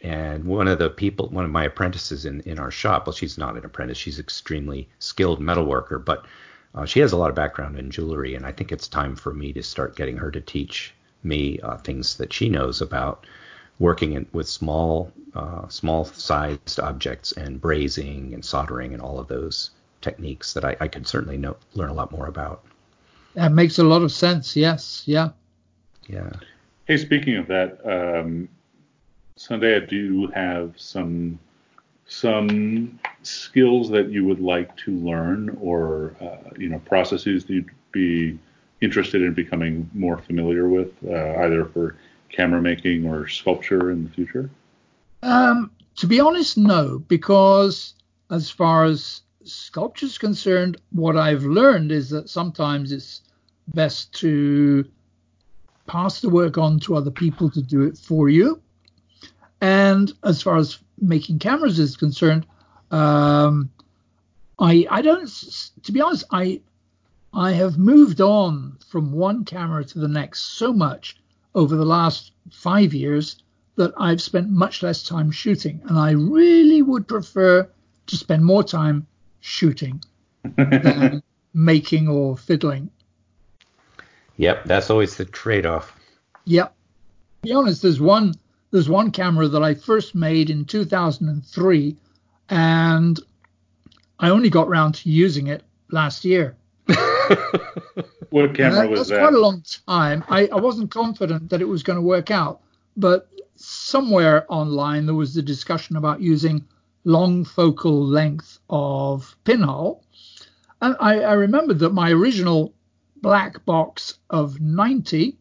and 0.03 0.43
one 0.45 0.67
of 0.67 0.79
the 0.79 0.89
people, 0.89 1.29
one 1.29 1.45
of 1.45 1.51
my 1.51 1.65
apprentices 1.65 2.25
in, 2.25 2.41
in 2.41 2.57
our 2.57 2.71
shop, 2.71 3.05
well, 3.05 3.13
she's 3.13 3.37
not 3.37 3.55
an 3.55 3.65
apprentice, 3.65 3.97
she's 3.97 4.19
extremely 4.19 4.87
skilled 4.99 5.39
metal 5.39 5.65
worker, 5.65 5.99
but 5.99 6.25
uh, 6.73 6.85
she 6.85 6.99
has 7.01 7.11
a 7.11 7.17
lot 7.17 7.29
of 7.29 7.35
background 7.35 7.77
in 7.77 7.91
jewelry, 7.91 8.33
and 8.33 8.45
I 8.45 8.51
think 8.51 8.71
it's 8.71 8.87
time 8.87 9.15
for 9.15 9.33
me 9.33 9.53
to 9.53 9.61
start 9.61 9.95
getting 9.95 10.17
her 10.17 10.31
to 10.31 10.41
teach 10.41 10.93
me 11.23 11.59
uh, 11.59 11.77
things 11.77 12.17
that 12.17 12.33
she 12.33 12.49
knows 12.49 12.81
about 12.81 13.25
working 13.79 14.13
in, 14.13 14.25
with 14.31 14.47
small 14.47 15.11
uh, 15.35 15.67
small 15.69 16.05
sized 16.05 16.79
objects 16.79 17.31
and 17.33 17.61
brazing 17.61 18.33
and 18.33 18.43
soldering 18.43 18.93
and 18.93 19.01
all 19.01 19.19
of 19.19 19.27
those 19.27 19.71
techniques 20.01 20.53
that 20.53 20.65
I, 20.65 20.75
I 20.81 20.87
could 20.87 21.07
certainly 21.07 21.37
know, 21.37 21.55
learn 21.73 21.89
a 21.89 21.93
lot 21.93 22.11
more 22.11 22.27
about. 22.27 22.63
That 23.35 23.51
makes 23.53 23.79
a 23.79 23.83
lot 23.83 24.01
of 24.01 24.11
sense. 24.11 24.57
Yes. 24.57 25.03
Yeah. 25.05 25.29
Yeah. 26.07 26.31
Hey, 26.85 26.97
speaking 26.97 27.37
of 27.37 27.47
that, 27.47 27.79
um, 27.85 28.49
Sandeha, 29.37 29.87
do 29.87 29.95
you 29.95 30.27
have 30.27 30.73
some 30.77 31.39
some 32.05 32.99
skills 33.23 33.89
that 33.89 34.09
you 34.09 34.25
would 34.25 34.41
like 34.41 34.75
to 34.77 34.91
learn, 34.91 35.57
or 35.61 36.15
uh, 36.19 36.49
you 36.57 36.69
know, 36.69 36.79
processes 36.79 37.45
that 37.45 37.53
you'd 37.53 37.69
be 37.91 38.37
interested 38.81 39.21
in 39.21 39.33
becoming 39.33 39.89
more 39.93 40.17
familiar 40.17 40.67
with, 40.67 40.91
uh, 41.07 41.35
either 41.39 41.65
for 41.65 41.95
camera 42.29 42.61
making 42.61 43.07
or 43.07 43.27
sculpture 43.27 43.91
in 43.91 44.03
the 44.03 44.09
future? 44.09 44.49
Um, 45.23 45.71
to 45.97 46.07
be 46.07 46.19
honest, 46.19 46.57
no, 46.57 46.99
because 46.99 47.93
as 48.29 48.49
far 48.49 48.85
as 48.85 49.21
sculpture 49.43 50.07
is 50.07 50.17
concerned, 50.17 50.77
what 50.91 51.15
I've 51.15 51.43
learned 51.43 51.91
is 51.91 52.09
that 52.09 52.29
sometimes 52.29 52.91
it's 52.91 53.21
best 53.73 54.13
to 54.19 54.85
pass 55.87 56.21
the 56.21 56.29
work 56.29 56.57
on 56.57 56.79
to 56.81 56.95
other 56.95 57.11
people 57.11 57.49
to 57.51 57.61
do 57.61 57.83
it 57.83 57.97
for 57.97 58.29
you. 58.29 58.61
And 59.61 60.11
as 60.23 60.41
far 60.41 60.57
as 60.57 60.79
making 60.99 61.39
cameras 61.39 61.77
is 61.77 61.95
concerned, 61.95 62.45
um, 62.89 63.69
I 64.59 64.87
I 64.89 65.01
don't 65.01 65.29
to 65.83 65.91
be 65.91 66.01
honest 66.01 66.25
I 66.31 66.61
I 67.33 67.51
have 67.51 67.77
moved 67.77 68.19
on 68.19 68.77
from 68.89 69.13
one 69.13 69.45
camera 69.45 69.85
to 69.85 69.99
the 69.99 70.07
next 70.07 70.57
so 70.57 70.73
much 70.73 71.17
over 71.55 71.75
the 71.75 71.85
last 71.85 72.31
five 72.51 72.93
years 72.93 73.37
that 73.75 73.93
I've 73.97 74.21
spent 74.21 74.49
much 74.49 74.83
less 74.83 75.03
time 75.03 75.31
shooting, 75.31 75.81
and 75.85 75.97
I 75.97 76.11
really 76.11 76.81
would 76.81 77.07
prefer 77.07 77.69
to 78.07 78.15
spend 78.17 78.43
more 78.43 78.63
time 78.63 79.07
shooting 79.39 80.03
than 80.43 81.23
making 81.53 82.07
or 82.07 82.37
fiddling. 82.37 82.89
Yep, 84.37 84.65
that's 84.65 84.89
always 84.89 85.15
the 85.17 85.25
trade-off. 85.25 85.95
Yep. 86.45 86.73
To 86.73 87.47
be 87.47 87.53
honest, 87.53 87.81
there's 87.81 88.01
one 88.01 88.33
there's 88.71 88.89
one 88.89 89.11
camera 89.11 89.47
that 89.49 89.61
I 89.61 89.75
first 89.75 90.15
made 90.15 90.49
in 90.49 90.65
2003, 90.65 91.97
and 92.49 93.19
I 94.19 94.29
only 94.29 94.49
got 94.49 94.69
round 94.69 94.95
to 94.95 95.09
using 95.09 95.47
it 95.47 95.63
last 95.91 96.25
year. 96.25 96.55
what 98.29 98.55
camera 98.55 98.87
was 98.87 99.09
that? 99.09 99.19
quite 99.19 99.33
a 99.33 99.39
long 99.39 99.63
time. 99.85 100.23
I, 100.29 100.47
I 100.47 100.55
wasn't 100.55 100.91
confident 100.91 101.49
that 101.49 101.61
it 101.61 101.67
was 101.67 101.83
going 101.83 101.97
to 101.97 102.01
work 102.01 102.31
out, 102.31 102.61
but 102.95 103.27
somewhere 103.55 104.45
online 104.49 105.05
there 105.05 105.15
was 105.15 105.33
the 105.33 105.41
discussion 105.41 105.95
about 105.95 106.21
using 106.21 106.65
long 107.03 107.43
focal 107.43 108.05
length 108.05 108.59
of 108.69 109.35
pinhole. 109.43 110.03
And 110.81 110.95
I, 110.99 111.19
I 111.21 111.33
remembered 111.33 111.79
that 111.79 111.93
my 111.93 112.11
original 112.11 112.73
black 113.21 113.65
box 113.65 114.15
of 114.29 114.59
90 114.59 115.37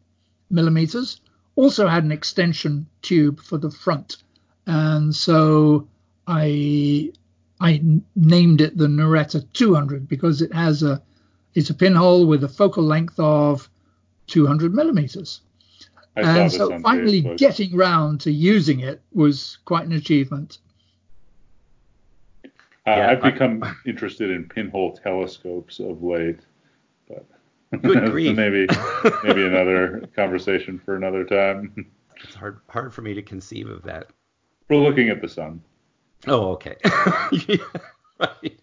millimeters 0.49 1.21
also 1.55 1.87
had 1.87 2.03
an 2.03 2.11
extension 2.11 2.87
tube 3.01 3.41
for 3.41 3.57
the 3.57 3.71
front. 3.71 4.17
And 4.65 5.13
so 5.13 5.87
I 6.27 7.11
I 7.59 7.81
named 8.15 8.61
it 8.61 8.77
the 8.77 8.87
Naretta 8.87 9.45
200 9.53 10.07
because 10.07 10.41
it 10.41 10.53
has 10.53 10.83
a 10.83 11.01
it's 11.53 11.69
a 11.69 11.73
pinhole 11.73 12.25
with 12.25 12.43
a 12.43 12.49
focal 12.49 12.83
length 12.83 13.19
of 13.19 13.69
200 14.27 14.73
millimeters. 14.73 15.41
and 16.15 16.51
so 16.51 16.79
finally 16.79 17.23
Facebook. 17.23 17.37
getting 17.37 17.75
round 17.75 18.21
to 18.21 18.31
using 18.31 18.79
it 18.79 19.01
was 19.13 19.57
quite 19.65 19.85
an 19.85 19.93
achievement. 19.93 20.57
Uh, 22.43 22.49
yeah, 22.87 23.11
I've 23.11 23.21
become 23.21 23.63
I, 23.63 23.73
interested 23.85 24.31
in 24.31 24.49
pinhole 24.49 24.93
telescopes 24.93 25.79
of 25.79 26.01
late, 26.01 26.39
but 26.39 26.50
Good 27.71 28.05
grief. 28.11 28.35
maybe 28.35 28.67
maybe 29.23 29.45
another 29.45 30.07
conversation 30.15 30.79
for 30.83 30.95
another 30.95 31.23
time. 31.23 31.91
It's 32.23 32.35
hard 32.35 32.59
hard 32.69 32.93
for 32.93 33.01
me 33.01 33.13
to 33.13 33.21
conceive 33.21 33.69
of 33.69 33.83
that. 33.83 34.07
We're 34.69 34.77
looking 34.77 35.09
at 35.09 35.21
the 35.21 35.27
sun. 35.29 35.61
Oh, 36.27 36.51
okay. 36.51 36.75
right. 38.19 38.59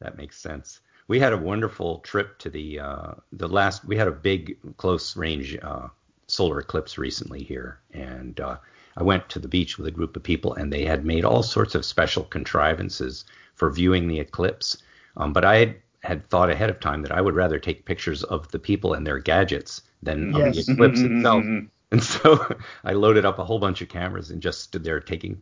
that 0.00 0.16
makes 0.16 0.38
sense. 0.38 0.80
We 1.08 1.18
had 1.18 1.32
a 1.32 1.38
wonderful 1.38 1.98
trip 2.00 2.38
to 2.38 2.50
the 2.50 2.80
uh, 2.80 3.12
the 3.32 3.48
last. 3.48 3.84
We 3.84 3.96
had 3.96 4.08
a 4.08 4.12
big 4.12 4.56
close 4.76 5.16
range 5.16 5.58
uh, 5.62 5.88
solar 6.28 6.60
eclipse 6.60 6.98
recently 6.98 7.42
here, 7.42 7.80
and 7.92 8.38
uh, 8.40 8.58
I 8.96 9.02
went 9.02 9.28
to 9.30 9.38
the 9.38 9.48
beach 9.48 9.78
with 9.78 9.86
a 9.86 9.90
group 9.90 10.16
of 10.16 10.22
people, 10.22 10.54
and 10.54 10.72
they 10.72 10.84
had 10.84 11.04
made 11.04 11.24
all 11.24 11.42
sorts 11.42 11.74
of 11.74 11.84
special 11.84 12.24
contrivances 12.24 13.24
for 13.54 13.70
viewing 13.70 14.06
the 14.06 14.20
eclipse. 14.20 14.78
Um, 15.16 15.32
but 15.32 15.44
I 15.44 15.56
had 15.56 15.76
had 16.02 16.28
thought 16.28 16.50
ahead 16.50 16.70
of 16.70 16.80
time 16.80 17.02
that 17.02 17.12
I 17.12 17.20
would 17.20 17.34
rather 17.34 17.58
take 17.58 17.84
pictures 17.84 18.24
of 18.24 18.50
the 18.50 18.58
people 18.58 18.94
and 18.94 19.06
their 19.06 19.18
gadgets 19.18 19.82
than 20.02 20.32
yes. 20.34 20.58
of 20.58 20.66
the 20.66 20.72
eclipse 20.72 21.00
itself. 21.02 21.44
And 21.92 22.02
so 22.02 22.56
I 22.84 22.92
loaded 22.92 23.24
up 23.24 23.38
a 23.38 23.44
whole 23.44 23.58
bunch 23.58 23.82
of 23.82 23.88
cameras 23.88 24.30
and 24.30 24.42
just 24.42 24.62
stood 24.62 24.82
there 24.82 25.00
taking 25.00 25.40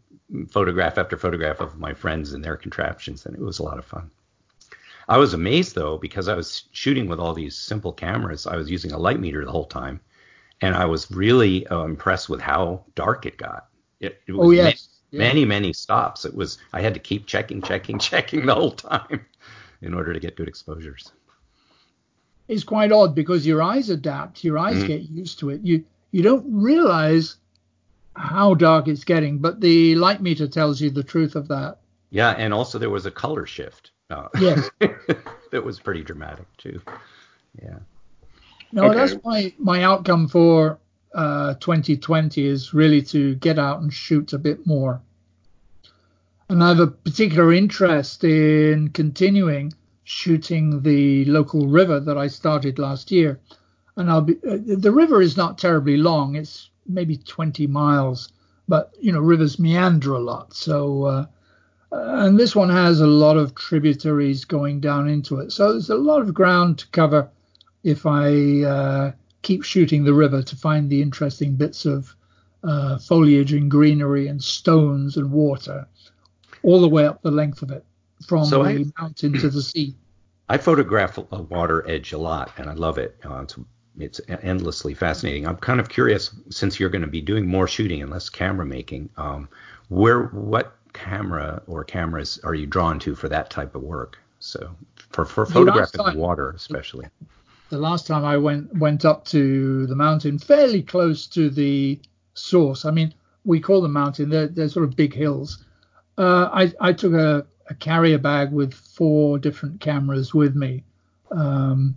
photograph 0.48 0.98
after 0.98 1.16
photograph 1.16 1.60
of 1.60 1.78
my 1.78 1.94
friends 1.94 2.32
and 2.34 2.44
their 2.44 2.56
contraptions, 2.56 3.26
and 3.26 3.34
it 3.34 3.40
was 3.40 3.58
a 3.58 3.62
lot 3.62 3.78
of 3.78 3.84
fun. 3.84 4.10
I 5.08 5.18
was 5.18 5.34
amazed 5.34 5.74
though 5.74 5.98
because 5.98 6.28
I 6.28 6.34
was 6.34 6.64
shooting 6.72 7.08
with 7.08 7.18
all 7.18 7.34
these 7.34 7.56
simple 7.56 7.92
cameras. 7.92 8.46
I 8.46 8.56
was 8.56 8.70
using 8.70 8.92
a 8.92 8.98
light 8.98 9.18
meter 9.18 9.44
the 9.44 9.50
whole 9.50 9.64
time, 9.64 10.00
and 10.60 10.74
I 10.74 10.84
was 10.84 11.10
really 11.10 11.66
uh, 11.68 11.84
impressed 11.84 12.28
with 12.28 12.40
how 12.40 12.84
dark 12.94 13.26
it 13.26 13.36
got. 13.36 13.66
It, 13.98 14.20
it 14.26 14.32
was 14.32 14.46
oh 14.46 14.50
yes. 14.50 14.88
Many, 15.12 15.24
yeah. 15.24 15.28
many 15.28 15.44
many 15.44 15.72
stops. 15.72 16.24
It 16.24 16.34
was 16.34 16.58
I 16.72 16.80
had 16.80 16.94
to 16.94 17.00
keep 17.00 17.26
checking, 17.26 17.62
checking, 17.62 17.98
checking 18.10 18.46
the 18.46 18.54
whole 18.54 18.72
time 18.72 19.24
in 19.82 19.94
order 19.94 20.12
to 20.12 20.20
get 20.20 20.36
good 20.36 20.48
exposures. 20.48 21.12
It's 22.48 22.65
quite 22.65 22.93
odd 22.93 23.15
because 23.15 23.47
your 23.47 23.62
eyes 23.62 23.90
adapt, 23.90 24.43
your 24.43 24.59
eyes 24.59 24.77
mm-hmm. 24.77 24.86
get 24.86 25.02
used 25.02 25.39
to 25.40 25.51
it. 25.51 25.61
You 25.62 25.85
you 26.11 26.23
don't 26.23 26.44
realize 26.52 27.36
how 28.16 28.55
dark 28.55 28.89
it's 28.89 29.05
getting, 29.05 29.39
but 29.39 29.61
the 29.61 29.94
light 29.94 30.20
meter 30.20 30.48
tells 30.48 30.81
you 30.81 30.90
the 30.90 31.05
truth 31.05 31.36
of 31.36 31.48
that. 31.48 31.78
Yeah, 32.11 32.31
and 32.31 32.52
also 32.52 32.78
there 32.78 32.90
was 32.90 33.07
a 33.07 33.11
color 33.11 33.47
shift. 33.47 33.93
Uh, 34.11 34.28
yes, 34.40 34.69
that 34.81 35.65
was 35.65 35.78
pretty 35.78 36.02
dramatic 36.02 36.47
too. 36.57 36.81
Yeah. 37.62 37.78
No, 38.73 38.86
okay. 38.86 38.97
that's 38.97 39.24
my 39.24 39.52
my 39.59 39.85
outcome 39.85 40.27
for 40.28 40.78
uh, 41.15 41.55
2020 41.55 42.44
is 42.44 42.74
really 42.74 43.02
to 43.02 43.35
get 43.36 43.59
out 43.59 43.81
and 43.81 43.93
shoot 43.93 44.32
a 44.32 44.39
bit 44.39 44.66
more 44.66 45.01
and 46.51 46.64
I 46.64 46.68
have 46.70 46.81
a 46.81 46.89
particular 46.89 47.52
interest 47.52 48.24
in 48.24 48.89
continuing 48.89 49.72
shooting 50.02 50.82
the 50.82 51.24
local 51.27 51.68
river 51.68 52.01
that 52.01 52.18
I 52.18 52.27
started 52.27 52.81
last 52.81 53.12
year. 53.12 53.39
And 53.97 54.10
I'll 54.10 54.22
be 54.22 54.35
uh, 54.44 54.59
the 54.66 54.90
river 54.90 55.22
is 55.22 55.36
not 55.36 55.59
terribly 55.59 55.97
long; 55.97 56.35
it's 56.35 56.70
maybe 56.89 57.16
20 57.16 57.68
miles, 57.68 58.32
but 58.66 58.93
you 59.01 59.12
know 59.12 59.20
rivers 59.20 59.60
meander 59.60 60.14
a 60.14 60.18
lot. 60.18 60.52
So 60.52 61.05
uh, 61.05 61.27
and 61.93 62.36
this 62.36 62.56
one 62.56 62.70
has 62.70 63.01
a 63.01 63.06
lot 63.06 63.36
of 63.36 63.55
tributaries 63.55 64.44
going 64.44 64.81
down 64.81 65.09
into 65.09 65.39
it, 65.39 65.52
so 65.52 65.70
there's 65.70 65.90
a 65.90 65.94
lot 65.94 66.22
of 66.22 66.35
ground 66.35 66.78
to 66.78 66.89
cover 66.89 67.31
if 67.85 68.06
I 68.06 68.62
uh, 68.64 69.12
keep 69.43 69.62
shooting 69.62 70.02
the 70.02 70.14
river 70.14 70.43
to 70.43 70.56
find 70.56 70.90
the 70.90 71.01
interesting 71.01 71.55
bits 71.55 71.85
of 71.85 72.16
uh, 72.64 72.98
foliage 72.98 73.52
and 73.52 73.70
greenery 73.70 74.27
and 74.27 74.43
stones 74.43 75.16
and 75.16 75.31
water 75.31 75.86
all 76.62 76.80
the 76.80 76.88
way 76.88 77.06
up 77.06 77.22
the 77.22 77.30
length 77.30 77.62
of 77.62 77.70
it 77.70 77.84
from 78.26 78.44
so 78.44 78.62
the 78.62 78.68
I, 78.68 79.02
mountain 79.02 79.32
to 79.38 79.48
the 79.48 79.62
sea. 79.62 79.94
I 80.48 80.58
photograph 80.58 81.16
a 81.18 81.42
water 81.42 81.88
edge 81.88 82.12
a 82.12 82.18
lot, 82.18 82.52
and 82.58 82.68
I 82.68 82.74
love 82.74 82.98
it. 82.98 83.16
Uh, 83.24 83.42
it's, 83.42 83.56
it's 83.98 84.20
endlessly 84.42 84.94
fascinating. 84.94 85.46
I'm 85.46 85.56
kind 85.56 85.80
of 85.80 85.88
curious, 85.88 86.30
since 86.50 86.80
you're 86.80 86.90
going 86.90 87.02
to 87.02 87.08
be 87.08 87.20
doing 87.20 87.46
more 87.46 87.68
shooting 87.68 88.02
and 88.02 88.10
less 88.10 88.28
camera 88.28 88.66
making, 88.66 89.10
um, 89.16 89.48
where 89.88 90.24
what 90.24 90.76
camera 90.92 91.62
or 91.66 91.84
cameras 91.84 92.40
are 92.42 92.54
you 92.54 92.66
drawn 92.66 92.98
to 93.00 93.14
for 93.14 93.28
that 93.28 93.50
type 93.50 93.74
of 93.74 93.82
work? 93.82 94.18
So 94.40 94.74
for 95.10 95.24
for 95.24 95.46
photographing 95.46 96.04
time, 96.04 96.16
water, 96.16 96.50
especially. 96.50 97.06
The 97.68 97.78
last 97.78 98.06
time 98.06 98.24
I 98.24 98.36
went 98.36 98.76
went 98.78 99.04
up 99.04 99.24
to 99.26 99.86
the 99.86 99.94
mountain, 99.94 100.38
fairly 100.38 100.82
close 100.82 101.26
to 101.28 101.50
the 101.50 102.00
source. 102.34 102.84
I 102.84 102.90
mean, 102.90 103.14
we 103.44 103.60
call 103.60 103.82
them 103.82 103.92
mountain. 103.92 104.30
They're, 104.30 104.48
they're 104.48 104.68
sort 104.68 104.84
of 104.84 104.96
big 104.96 105.14
hills 105.14 105.64
uh, 106.20 106.51
I, 106.52 106.72
I, 106.88 106.92
took 106.92 107.14
a, 107.14 107.47
a, 107.70 107.74
carrier 107.74 108.18
bag 108.18 108.52
with 108.52 108.74
four 108.74 109.38
different 109.38 109.80
cameras 109.80 110.34
with 110.34 110.55
me. 110.55 110.84
Um, 111.30 111.97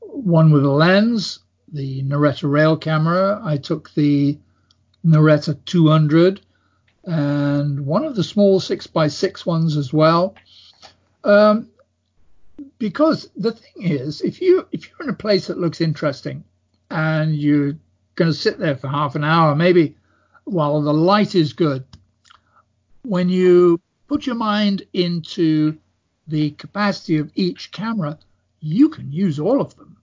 one 0.00 0.52
with 0.52 0.62
a 0.64 0.70
lens, 0.70 1.38
the 1.72 2.02
Naretta 2.02 2.50
rail 2.50 2.76
camera. 2.76 3.40
I 3.42 3.56
took 3.56 3.94
the 3.94 4.38
Naretta 5.06 5.58
200 5.64 6.42
and 7.04 7.86
one 7.86 8.04
of 8.04 8.14
the 8.14 8.22
small 8.22 8.60
6x6 8.60 9.46
ones 9.46 9.78
as 9.78 9.90
well. 9.90 10.34
Um, 11.24 11.70
because 12.78 13.30
the 13.34 13.52
thing 13.52 13.90
is, 13.90 14.20
if 14.20 14.42
you 14.42 14.68
if 14.70 14.86
you're 14.86 15.08
in 15.08 15.14
a 15.14 15.16
place 15.16 15.46
that 15.46 15.58
looks 15.58 15.80
interesting 15.80 16.44
and 16.90 17.34
you're 17.34 17.76
going 18.16 18.30
to 18.30 18.36
sit 18.36 18.58
there 18.58 18.76
for 18.76 18.88
half 18.88 19.14
an 19.14 19.24
hour, 19.24 19.56
maybe 19.56 19.96
while 20.44 20.82
the 20.82 20.92
light 20.92 21.34
is 21.34 21.54
good, 21.54 21.84
when 23.02 23.28
you 23.28 23.80
put 24.06 24.26
your 24.26 24.34
mind 24.34 24.82
into 24.92 25.76
the 26.28 26.50
capacity 26.52 27.18
of 27.18 27.30
each 27.34 27.72
camera, 27.72 28.18
you 28.60 28.88
can 28.88 29.10
use 29.12 29.38
all 29.40 29.60
of 29.60 29.76
them. 29.76 29.96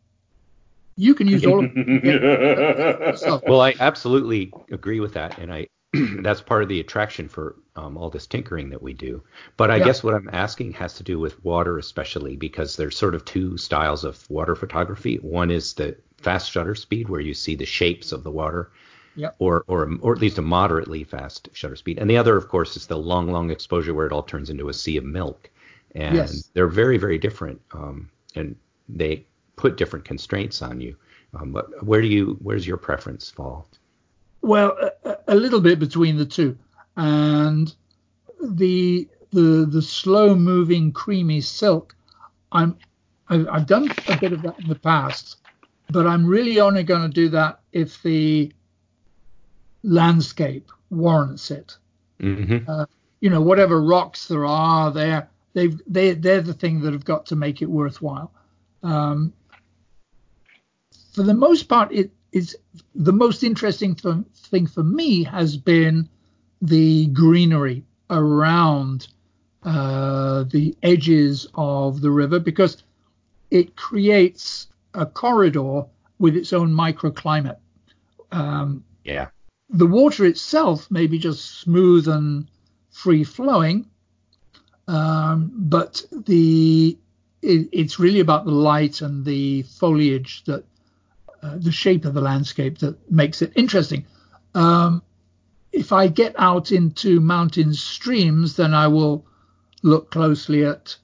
You 0.96 1.16
can 1.16 1.28
use 1.28 1.46
all 1.46 1.64
of 1.64 1.74
them. 1.74 2.02
well, 3.48 3.62
I 3.62 3.74
absolutely 3.80 4.52
agree 4.70 5.00
with 5.00 5.14
that, 5.14 5.38
and 5.40 5.54
I 5.54 5.68
that's 6.22 6.42
part 6.42 6.62
of 6.62 6.70
the 6.70 6.80
attraction 6.80 7.28
for 7.28 7.56
um, 7.76 7.98
all 7.98 8.10
this 8.10 8.28
tinkering 8.28 8.70
that 8.70 8.82
we 8.82 8.94
do. 8.94 9.24
But 9.58 9.72
I 9.72 9.78
yeah. 9.78 9.86
guess 9.86 10.04
what 10.04 10.14
I'm 10.14 10.30
asking 10.32 10.74
has 10.74 10.94
to 10.96 11.04
do 11.04 11.18
with 11.18 11.44
water, 11.44 11.78
especially 11.80 12.36
because 12.36 12.76
there's 12.76 12.98
sort 12.98 13.16
of 13.16 13.26
two 13.26 13.58
styles 13.58 14.04
of 14.04 14.30
water 14.30 14.56
photography. 14.56 15.16
One 15.18 15.50
is 15.50 15.74
the 15.74 15.98
fast 16.18 16.52
shutter 16.52 16.76
speed, 16.76 17.10
where 17.10 17.22
you 17.22 17.34
see 17.34 17.56
the 17.56 17.66
shapes 17.66 18.12
of 18.12 18.24
the 18.24 18.32
water, 18.32 18.72
yep. 19.20 19.36
or 19.40 19.64
or 19.68 19.90
or 20.02 20.14
at 20.14 20.22
least 20.22 20.38
a 20.38 20.42
moderately 20.42 21.04
fast 21.04 21.50
shutter 21.54 21.76
speed. 21.76 22.00
And 22.00 22.10
the 22.10 22.18
other, 22.18 22.38
of 22.38 22.48
course, 22.48 22.76
is 22.78 22.88
the 22.88 22.98
long, 22.98 23.32
long 23.32 23.52
exposure, 23.52 23.94
where 23.94 24.08
it 24.08 24.14
all 24.14 24.24
turns 24.24 24.50
into 24.50 24.70
a 24.70 24.74
sea 24.74 24.98
of 24.98 25.04
milk. 25.04 25.50
And 25.96 26.16
yes. 26.16 26.50
they're 26.54 26.68
very, 26.68 26.98
very 26.98 27.18
different, 27.18 27.62
um, 27.74 28.10
and 28.36 28.56
they 28.88 29.26
put 29.56 29.76
different 29.76 30.06
constraints 30.06 30.62
on 30.62 30.80
you. 30.80 30.96
Um, 31.34 31.52
but 31.52 31.84
where 31.84 32.02
do 32.02 32.08
you, 32.08 32.38
where's 32.42 32.66
your 32.66 32.78
preference 32.78 33.30
fall? 33.30 33.68
Well, 34.42 34.78
a, 35.04 35.18
a, 35.28 35.36
little 35.36 35.62
bit 35.62 35.80
between 35.80 36.16
the 36.18 36.26
two, 36.26 36.58
and 36.96 37.74
the 38.42 39.08
the 39.32 39.68
the 39.70 39.82
slow 39.82 40.34
moving 40.34 40.92
creamy 40.92 41.42
silk. 41.42 41.96
I'm 42.52 42.78
I've, 43.28 43.48
I've 43.50 43.66
done 43.68 43.92
a 44.08 44.18
bit 44.18 44.32
of 44.32 44.42
that 44.44 44.60
in 44.60 44.70
the 44.70 44.76
past, 44.76 45.38
but 45.90 46.08
I'm 46.08 46.26
really 46.26 46.60
only 46.60 46.84
going 46.84 47.02
to 47.02 47.14
do 47.14 47.30
that 47.30 47.60
if 47.74 48.02
the 48.02 48.52
landscape 49.84 50.72
warrants 50.90 51.52
it. 51.52 51.78
Mm-hmm. 52.20 52.70
Uh, 52.70 52.86
you 53.22 53.30
know, 53.30 53.42
whatever 53.42 53.82
rocks 53.82 54.28
there 54.28 54.46
are 54.46 54.92
there, 54.92 55.30
they've 55.54 55.80
they 55.88 56.14
they're 56.14 56.42
the 56.42 56.54
thing 56.54 56.82
that 56.82 56.94
have 56.94 57.06
got 57.06 57.26
to 57.28 57.36
make 57.36 57.62
it 57.62 57.70
worthwhile. 57.70 58.32
Um, 58.84 59.34
for 61.14 61.24
the 61.24 61.34
most 61.34 61.64
part, 61.64 61.92
it 61.92 62.12
is 62.32 62.56
the 62.96 63.14
most 63.14 63.44
interesting 63.44 63.96
th- 63.96 64.26
thing 64.36 64.68
for 64.68 64.84
me 64.84 65.24
has 65.24 65.58
been 65.58 66.08
the 66.62 67.08
greenery 67.08 67.84
around 68.10 69.08
uh, 69.64 70.44
the 70.44 70.76
edges 70.84 71.48
of 71.56 72.02
the 72.02 72.12
river 72.12 72.40
because 72.40 72.84
it 73.52 73.76
creates 73.76 74.68
a 74.94 75.06
corridor 75.06 75.84
with 76.20 76.36
its 76.36 76.54
own 76.54 76.72
microclimate. 76.72 77.58
Um, 78.32 78.84
yeah. 79.04 79.30
The 79.70 79.86
water 79.86 80.26
itself 80.26 80.90
may 80.90 81.06
be 81.08 81.20
just 81.20 81.60
smooth 81.62 82.08
and 82.08 82.48
free 82.92 83.24
flowing, 83.24 83.86
um, 84.88 85.52
but 85.54 86.04
the 86.12 86.98
it, 87.42 87.70
it's 87.72 88.00
really 88.00 88.20
about 88.20 88.46
the 88.46 88.52
light 88.52 89.02
and 89.02 89.24
the 89.24 89.62
foliage 89.64 90.44
that 90.46 90.64
uh, 91.42 91.58
the 91.58 91.72
shape 91.72 92.06
of 92.06 92.14
the 92.14 92.22
landscape 92.22 92.80
that 92.80 93.12
makes 93.12 93.42
it 93.42 93.54
interesting. 93.56 94.06
Um, 94.56 95.04
if 95.72 95.94
I 95.94 96.08
get 96.08 96.36
out 96.38 96.72
into 96.72 97.20
mountain 97.20 97.74
streams, 97.74 98.56
then 98.56 98.74
I 98.74 98.88
will 98.88 99.26
look 99.84 100.12
closely 100.12 100.66
at 100.66 100.98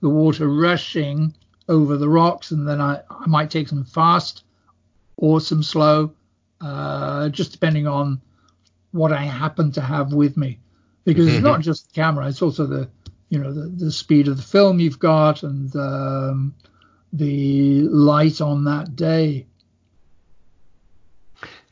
the 0.00 0.10
water 0.10 0.48
rushing 0.48 1.34
over 1.68 1.96
the 1.96 2.08
rocks, 2.08 2.50
and 2.50 2.68
then 2.68 2.80
I, 2.80 3.00
I 3.10 3.26
might 3.26 3.50
take 3.50 3.68
some 3.68 3.84
fast 3.84 4.44
or 5.16 5.40
some 5.40 5.62
slow, 5.62 6.12
uh, 6.60 7.28
just 7.30 7.52
depending 7.52 7.86
on 7.86 8.20
what 8.92 9.12
I 9.12 9.22
happen 9.22 9.72
to 9.72 9.80
have 9.80 10.12
with 10.12 10.36
me. 10.36 10.58
Because 11.04 11.26
mm-hmm. 11.26 11.36
it's 11.36 11.44
not 11.44 11.60
just 11.60 11.88
the 11.88 11.94
camera; 11.94 12.28
it's 12.28 12.42
also 12.42 12.66
the 12.66 12.88
you 13.30 13.38
know 13.38 13.52
the, 13.52 13.68
the 13.68 13.92
speed 13.92 14.28
of 14.28 14.36
the 14.36 14.42
film 14.42 14.80
you've 14.80 14.98
got 14.98 15.42
and 15.42 15.74
um, 15.76 16.54
the 17.12 17.82
light 17.82 18.40
on 18.40 18.64
that 18.64 18.96
day. 18.96 19.46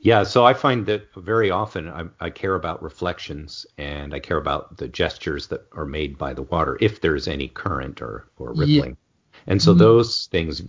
Yeah, 0.00 0.22
so 0.22 0.44
I 0.44 0.54
find 0.54 0.86
that 0.86 1.12
very 1.16 1.50
often 1.50 1.88
I, 1.88 2.04
I, 2.20 2.30
care 2.30 2.54
about 2.54 2.84
reflections 2.84 3.66
and 3.78 4.14
I 4.14 4.20
care 4.20 4.36
about 4.36 4.76
the 4.76 4.86
gestures 4.86 5.48
that 5.48 5.66
are 5.72 5.84
made 5.84 6.16
by 6.16 6.34
the 6.34 6.42
water, 6.42 6.78
if 6.80 7.00
there's 7.00 7.26
any 7.26 7.48
current 7.48 8.00
or, 8.00 8.28
or 8.38 8.50
rippling. 8.50 8.90
Yeah. 8.90 9.42
And 9.48 9.60
so 9.60 9.72
mm-hmm. 9.72 9.80
those 9.80 10.26
things, 10.26 10.62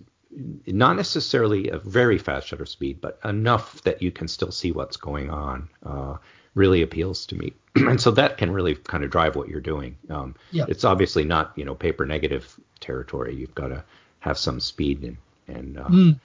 not 0.66 0.96
necessarily 0.96 1.68
a 1.68 1.78
very 1.78 2.18
fast 2.18 2.48
shutter 2.48 2.66
speed, 2.66 3.00
but 3.00 3.18
enough 3.24 3.82
that 3.82 4.02
you 4.02 4.10
can 4.10 4.28
still 4.28 4.52
see 4.52 4.72
what's 4.72 4.96
going 4.96 5.30
on, 5.30 5.68
uh, 5.84 6.16
really 6.54 6.82
appeals 6.82 7.26
to 7.26 7.34
me. 7.34 7.52
and 7.76 8.00
so 8.00 8.10
that 8.12 8.38
can 8.38 8.50
really 8.52 8.74
kind 8.74 9.04
of 9.04 9.10
drive 9.10 9.36
what 9.36 9.48
you're 9.48 9.60
doing. 9.60 9.96
Um, 10.08 10.34
yeah. 10.50 10.64
It's 10.68 10.84
obviously 10.84 11.24
not, 11.24 11.52
you 11.56 11.64
know, 11.64 11.74
paper 11.74 12.06
negative 12.06 12.58
territory. 12.80 13.34
You've 13.34 13.54
got 13.54 13.68
to 13.68 13.84
have 14.20 14.38
some 14.38 14.60
speed 14.60 15.02
and, 15.02 15.16
and 15.48 15.78
uh, 15.78 15.88
mm. 15.88 16.20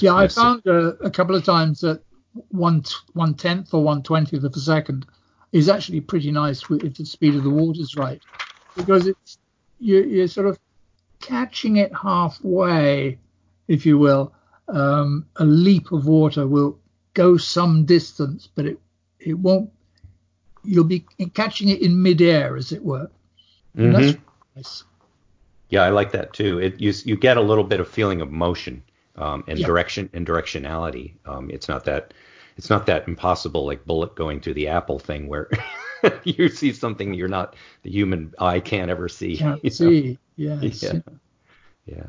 Yeah, 0.00 0.16
I 0.16 0.26
found 0.26 0.66
uh, 0.66 0.96
a 0.96 1.10
couple 1.10 1.36
of 1.36 1.44
times 1.44 1.80
that 1.82 2.02
one 2.48 2.84
one 3.12 3.34
tenth 3.34 3.72
or 3.72 3.84
one 3.84 4.02
twentieth 4.02 4.42
of 4.42 4.52
a 4.52 4.58
second 4.58 5.06
is 5.52 5.68
actually 5.68 6.00
pretty 6.00 6.32
nice 6.32 6.64
if 6.68 6.94
the 6.96 7.06
speed 7.06 7.36
of 7.36 7.44
the 7.44 7.50
water's 7.50 7.94
right, 7.96 8.20
because 8.74 9.06
it's 9.06 9.38
you, 9.78 10.02
you're 10.02 10.26
sort 10.26 10.48
of 10.48 10.58
catching 11.20 11.76
it 11.76 11.92
halfway, 11.94 13.18
if 13.68 13.86
you 13.86 13.98
will. 13.98 14.32
Um, 14.68 15.26
a 15.36 15.44
leap 15.44 15.92
of 15.92 16.06
water 16.06 16.46
will 16.46 16.78
go 17.14 17.36
some 17.36 17.84
distance, 17.84 18.48
but 18.54 18.66
it 18.66 18.78
it 19.20 19.34
won't. 19.34 19.70
You'll 20.64 20.84
be 20.84 21.06
catching 21.34 21.68
it 21.68 21.80
in 21.80 22.02
midair, 22.02 22.56
as 22.56 22.72
it 22.72 22.84
were. 22.84 23.10
Mm-hmm. 23.76 23.92
That's 23.92 24.18
nice. 24.56 24.84
Yeah, 25.68 25.82
I 25.82 25.90
like 25.90 26.12
that 26.12 26.32
too. 26.32 26.58
It 26.58 26.80
you 26.80 26.92
you 27.04 27.16
get 27.16 27.36
a 27.36 27.40
little 27.40 27.64
bit 27.64 27.80
of 27.80 27.88
feeling 27.88 28.20
of 28.20 28.30
motion 28.30 28.82
um, 29.16 29.44
and 29.46 29.58
yeah. 29.58 29.66
direction 29.66 30.10
and 30.12 30.26
directionality. 30.26 31.14
Um, 31.24 31.50
it's 31.50 31.68
not 31.68 31.84
that 31.84 32.14
it's 32.56 32.70
not 32.70 32.86
that 32.86 33.06
impossible 33.06 33.66
like 33.66 33.84
bullet 33.84 34.14
going 34.14 34.40
through 34.40 34.54
the 34.54 34.68
apple 34.68 34.98
thing 34.98 35.28
where 35.28 35.48
you 36.24 36.48
see 36.48 36.72
something 36.72 37.14
you're 37.14 37.28
not 37.28 37.54
the 37.82 37.90
human 37.90 38.34
eye 38.38 38.60
can't 38.60 38.90
ever 38.90 39.08
see. 39.08 39.36
Can't 39.36 39.72
see. 39.72 40.18
Yes. 40.38 40.82
Yeah. 40.82 41.00
Yeah. 41.86 42.06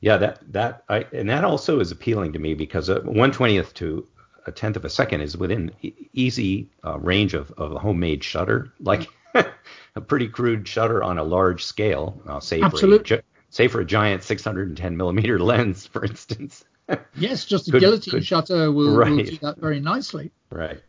Yeah. 0.00 0.16
That 0.16 0.52
that 0.52 0.84
I 0.88 1.06
and 1.12 1.28
that 1.30 1.44
also 1.44 1.80
is 1.80 1.90
appealing 1.90 2.32
to 2.34 2.38
me 2.38 2.54
because 2.54 2.88
one 3.04 3.32
twentieth 3.32 3.74
to 3.74 4.06
a 4.46 4.52
tenth 4.52 4.76
of 4.76 4.84
a 4.84 4.90
second 4.90 5.20
is 5.20 5.36
within 5.36 5.72
easy 6.12 6.70
uh, 6.84 6.98
range 6.98 7.34
of, 7.34 7.50
of 7.52 7.72
a 7.72 7.78
homemade 7.78 8.22
shutter, 8.22 8.72
like 8.80 9.08
a 9.34 10.00
pretty 10.00 10.28
crude 10.28 10.66
shutter 10.66 11.02
on 11.02 11.18
a 11.18 11.24
large 11.24 11.64
scale. 11.64 12.20
Uh, 12.26 12.40
say 12.40 12.60
Absolutely. 12.62 13.08
for 13.08 13.14
a, 13.16 13.22
say 13.50 13.68
for 13.68 13.80
a 13.80 13.84
giant 13.84 14.22
610 14.22 14.96
millimeter 14.96 15.38
lens, 15.42 15.86
for 15.86 16.04
instance. 16.04 16.64
yes, 17.16 17.44
just 17.44 17.68
a 17.68 17.72
could, 17.72 17.80
guillotine 17.80 18.12
could, 18.12 18.26
shutter 18.26 18.70
will, 18.70 18.96
right. 18.96 19.10
will, 19.10 19.24
do 19.24 19.36
that 19.38 19.58
very 19.58 19.80
nicely. 19.80 20.30
Right. 20.50 20.80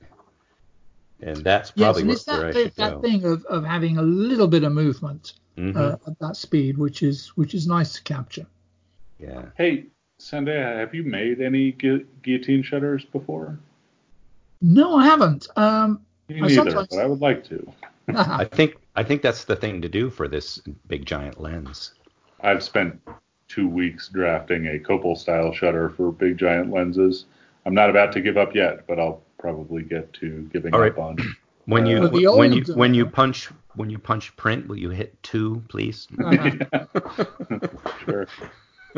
And 1.19 1.37
that's 1.37 1.71
probably 1.71 2.03
yes, 2.03 2.27
and 2.27 2.43
it's 2.55 2.75
that, 2.75 2.75
that 2.75 3.01
thing 3.01 3.25
of, 3.25 3.43
of 3.45 3.65
having 3.65 3.97
a 3.97 4.03
little 4.03 4.47
bit 4.47 4.63
of 4.63 4.71
movement 4.71 5.33
mm-hmm. 5.57 5.75
uh, 5.75 5.95
at 6.05 6.19
that 6.19 6.35
speed, 6.35 6.77
which 6.77 7.01
is 7.01 7.29
which 7.29 7.55
is 7.55 7.65
nice 7.65 7.93
to 7.93 8.03
capture. 8.03 8.45
Yeah. 9.19 9.45
Hey, 9.57 9.87
Sandeha, 10.19 10.79
have 10.79 10.93
you 10.93 11.03
made 11.03 11.41
any 11.41 11.71
gu- 11.71 12.05
guillotine 12.21 12.63
shutters 12.63 13.05
before? 13.05 13.57
No, 14.61 14.95
I 14.95 15.05
haven't. 15.05 15.47
Um, 15.55 16.01
Me 16.27 16.41
neither, 16.41 16.53
sometimes... 16.53 16.87
but 16.89 16.99
I 16.99 17.05
would 17.05 17.21
like 17.21 17.43
to. 17.49 17.71
I 18.15 18.45
think 18.45 18.77
I 18.95 19.03
think 19.03 19.21
that's 19.21 19.43
the 19.43 19.55
thing 19.55 19.81
to 19.81 19.89
do 19.89 20.09
for 20.09 20.27
this 20.27 20.59
big 20.87 21.05
giant 21.05 21.39
lens. 21.39 21.93
I've 22.41 22.63
spent 22.63 22.99
two 23.47 23.67
weeks 23.67 24.09
drafting 24.09 24.67
a 24.67 24.79
Copal 24.79 25.15
style 25.15 25.53
shutter 25.53 25.89
for 25.89 26.11
big 26.11 26.37
giant 26.37 26.71
lenses. 26.71 27.25
I'm 27.65 27.73
not 27.73 27.89
about 27.89 28.13
to 28.13 28.21
give 28.21 28.37
up 28.37 28.55
yet, 28.55 28.87
but 28.87 28.99
I'll 28.99 29.21
probably 29.37 29.83
get 29.83 30.13
to 30.13 30.49
giving 30.53 30.73
All 30.73 30.83
up 30.83 30.97
on. 30.97 31.17
When 31.65 31.85
you 31.85 32.03
uh, 32.03 32.37
when 32.37 32.53
you 32.53 32.63
when 32.75 32.93
you 32.93 33.05
punch 33.05 33.49
when 33.75 33.89
you 33.89 33.99
punch 33.99 34.33
print, 34.37 34.69
will 34.69 34.77
you 34.77 34.89
hit 34.89 35.21
two, 35.21 35.61
please? 35.67 36.07
Uh-huh. 36.17 36.85
sure. 38.05 38.27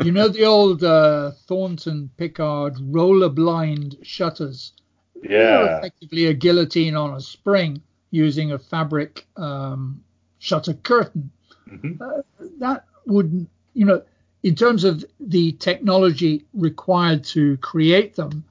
You 0.04 0.12
know 0.12 0.28
the 0.28 0.44
old 0.44 0.82
uh, 0.82 1.32
Thornton 1.46 2.10
Pickard 2.16 2.76
roller 2.80 3.28
blind 3.28 3.96
shutters. 4.02 4.72
Yeah. 5.22 5.28
They're 5.28 5.78
effectively 5.78 6.26
a 6.26 6.34
guillotine 6.34 6.96
on 6.96 7.14
a 7.14 7.20
spring 7.20 7.82
using 8.10 8.52
a 8.52 8.58
fabric 8.58 9.26
um, 9.36 10.02
shutter 10.38 10.74
curtain. 10.74 11.30
Mm-hmm. 11.68 12.02
Uh, 12.02 12.22
that 12.58 12.84
would, 13.06 13.46
you 13.74 13.84
know, 13.84 14.02
in 14.42 14.54
terms 14.54 14.84
of 14.84 15.04
the 15.20 15.52
technology 15.52 16.44
required 16.54 17.24
to 17.24 17.56
create 17.58 18.16
them, 18.16 18.44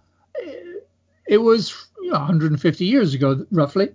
it 1.29 1.37
was 1.37 1.87
you 2.01 2.11
know, 2.11 2.19
150 2.19 2.85
years 2.85 3.13
ago, 3.13 3.45
roughly, 3.51 3.89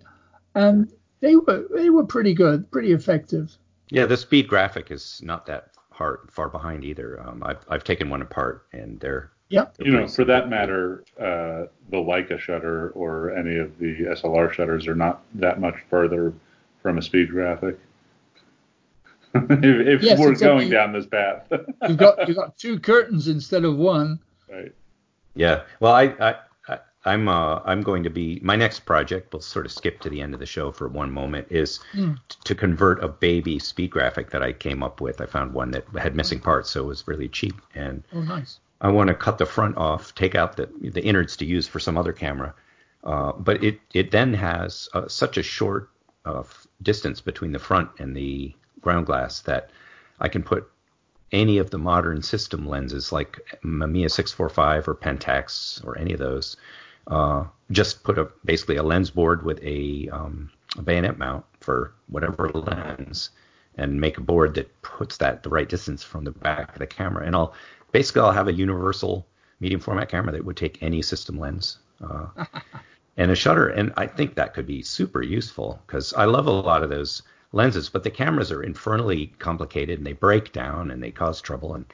and 0.54 0.90
they 1.20 1.36
were 1.36 1.66
they 1.74 1.90
were 1.90 2.04
pretty 2.04 2.32
good, 2.32 2.70
pretty 2.70 2.92
effective. 2.92 3.56
Yeah, 3.90 4.06
the 4.06 4.16
speed 4.16 4.48
graphic 4.48 4.90
is 4.90 5.20
not 5.22 5.46
that 5.46 5.73
hard 5.94 6.20
far 6.30 6.48
behind 6.48 6.84
either. 6.84 7.20
Um, 7.26 7.42
I've 7.44 7.64
I've 7.68 7.84
taken 7.84 8.10
one 8.10 8.20
apart, 8.22 8.66
and 8.72 8.98
they're 9.00 9.30
yeah. 9.48 9.66
You 9.78 9.92
know, 9.92 10.08
for 10.08 10.24
that 10.24 10.48
matter, 10.48 11.04
uh, 11.18 11.66
the 11.90 11.96
Leica 11.98 12.38
shutter 12.38 12.90
or 12.90 13.30
any 13.36 13.56
of 13.56 13.78
the 13.78 13.94
SLR 14.16 14.52
shutters 14.52 14.86
are 14.88 14.94
not 14.96 15.22
that 15.34 15.60
much 15.60 15.76
further 15.90 16.32
from 16.82 16.98
a 16.98 17.02
speed 17.02 17.30
graphic. 17.30 17.78
if, 19.34 19.50
if 19.62 20.02
Yes, 20.02 20.18
we're 20.18 20.32
except 20.32 20.48
going 20.48 20.66
you- 20.68 20.72
down 20.72 20.92
this 20.92 21.06
path, 21.06 21.46
You've 21.88 21.96
got 21.96 22.26
you've 22.28 22.36
got 22.42 22.56
two 22.56 22.78
curtains 22.80 23.28
instead 23.28 23.64
of 23.64 23.76
one. 23.76 24.18
right? 24.50 24.72
Yeah. 25.34 25.62
Well, 25.80 25.92
I, 25.92 26.04
I, 26.20 26.30
I 26.30 26.36
I'm 27.06 27.28
uh 27.28 27.60
I'm 27.64 27.82
going 27.82 28.02
to 28.04 28.10
be 28.10 28.40
my 28.42 28.56
next 28.56 28.80
project. 28.80 29.32
We'll 29.32 29.42
sort 29.42 29.66
of 29.66 29.72
skip 29.72 30.00
to 30.00 30.08
the 30.08 30.20
end 30.22 30.32
of 30.34 30.40
the 30.40 30.46
show 30.46 30.72
for 30.72 30.88
one 30.88 31.10
moment. 31.10 31.46
Is 31.50 31.80
Mm. 31.94 32.18
t- 32.28 32.36
to 32.44 32.54
convert 32.54 33.02
a 33.04 33.08
baby 33.08 33.58
speed 33.58 33.90
graphic 33.90 34.30
that 34.30 34.42
I 34.42 34.52
came 34.52 34.82
up 34.82 35.00
with. 35.00 35.20
I 35.20 35.26
found 35.26 35.52
one 35.52 35.70
that 35.72 35.84
had 35.98 36.16
missing 36.16 36.40
parts, 36.40 36.70
so 36.70 36.84
it 36.84 36.86
was 36.86 37.06
really 37.06 37.28
cheap, 37.28 37.54
and 37.74 38.02
Oh, 38.12 38.20
nice. 38.20 38.58
I 38.80 38.88
want 38.88 39.08
to 39.08 39.14
cut 39.14 39.38
the 39.38 39.46
front 39.46 39.76
off, 39.76 40.14
take 40.14 40.34
out 40.34 40.56
the 40.56 40.68
the 40.80 41.02
innards 41.04 41.36
to 41.38 41.44
use 41.44 41.66
for 41.68 41.78
some 41.80 41.96
other 41.98 42.12
camera. 42.12 42.54
Uh, 43.04 43.32
but 43.32 43.62
it 43.62 43.80
it 43.92 44.10
then 44.10 44.32
has 44.34 44.88
uh, 44.94 45.06
such 45.08 45.36
a 45.36 45.42
short 45.42 45.90
uh, 46.24 46.40
f- 46.40 46.66
distance 46.82 47.20
between 47.20 47.52
the 47.52 47.58
front 47.58 47.90
and 47.98 48.16
the 48.16 48.54
ground 48.80 49.04
glass 49.06 49.40
that 49.42 49.70
I 50.20 50.28
can 50.28 50.42
put 50.42 50.70
any 51.32 51.58
of 51.58 51.68
the 51.70 51.78
modern 51.78 52.22
system 52.22 52.66
lenses 52.66 53.12
like 53.12 53.40
Mamiya 53.62 54.10
645 54.10 54.88
or 54.88 54.94
Pentax 54.94 55.84
or 55.84 55.98
any 55.98 56.12
of 56.14 56.18
those. 56.18 56.56
Uh, 57.06 57.44
just 57.70 58.02
put 58.04 58.18
a 58.18 58.28
basically 58.44 58.76
a 58.76 58.82
lens 58.82 59.10
board 59.10 59.44
with 59.44 59.62
a, 59.62 60.08
um, 60.10 60.50
a 60.76 60.82
bayonet 60.82 61.18
mount 61.18 61.44
for 61.60 61.92
whatever 62.08 62.48
lens, 62.50 63.30
and 63.76 64.00
make 64.00 64.18
a 64.18 64.22
board 64.22 64.54
that 64.54 64.82
puts 64.82 65.16
that 65.16 65.42
the 65.42 65.48
right 65.48 65.68
distance 65.68 66.02
from 66.02 66.24
the 66.24 66.30
back 66.30 66.72
of 66.72 66.78
the 66.78 66.86
camera. 66.86 67.26
And 67.26 67.34
I'll 67.34 67.54
basically 67.92 68.22
I'll 68.22 68.32
have 68.32 68.48
a 68.48 68.52
universal 68.52 69.26
medium 69.60 69.80
format 69.80 70.08
camera 70.08 70.32
that 70.32 70.44
would 70.44 70.56
take 70.56 70.82
any 70.82 71.02
system 71.02 71.38
lens. 71.38 71.78
Uh, 72.02 72.26
and 73.16 73.30
a 73.30 73.34
shutter. 73.34 73.68
And 73.68 73.92
I 73.96 74.06
think 74.06 74.34
that 74.34 74.54
could 74.54 74.66
be 74.66 74.82
super 74.82 75.22
useful 75.22 75.80
because 75.86 76.12
I 76.14 76.24
love 76.24 76.46
a 76.46 76.50
lot 76.50 76.82
of 76.82 76.90
those 76.90 77.22
lenses, 77.52 77.88
but 77.88 78.02
the 78.02 78.10
cameras 78.10 78.50
are 78.50 78.62
infernally 78.62 79.28
complicated 79.38 79.98
and 79.98 80.06
they 80.06 80.12
break 80.12 80.52
down 80.52 80.90
and 80.90 81.02
they 81.02 81.10
cause 81.10 81.40
trouble 81.40 81.74
and 81.74 81.84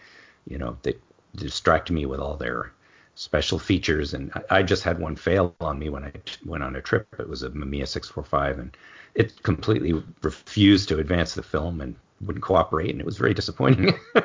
you 0.47 0.59
know 0.59 0.77
they 0.82 0.95
distract 1.37 1.91
me 1.91 2.07
with 2.07 2.19
all 2.19 2.37
their 2.37 2.73
special 3.21 3.59
features. 3.59 4.15
And 4.15 4.33
I, 4.35 4.59
I 4.59 4.63
just 4.63 4.83
had 4.83 4.99
one 4.99 5.15
fail 5.15 5.55
on 5.61 5.79
me 5.79 5.91
when 5.91 6.05
I 6.05 6.13
went 6.47 6.65
on 6.65 6.75
a 6.75 6.81
trip. 6.81 7.07
It 7.19 7.29
was 7.29 7.43
a 7.43 7.51
Mamiya 7.51 7.87
645 7.87 8.59
and 8.59 8.77
it 9.15 9.43
completely 9.43 10.03
refused 10.23 10.89
to 10.89 10.99
advance 10.99 11.35
the 11.35 11.43
film 11.43 11.83
and 11.83 11.95
wouldn't 12.23 12.43
cooperate 12.43 12.91
and 12.91 13.01
it 13.01 13.05
was 13.05 13.19
very 13.19 13.35
disappointing. 13.35 13.93
but 14.15 14.25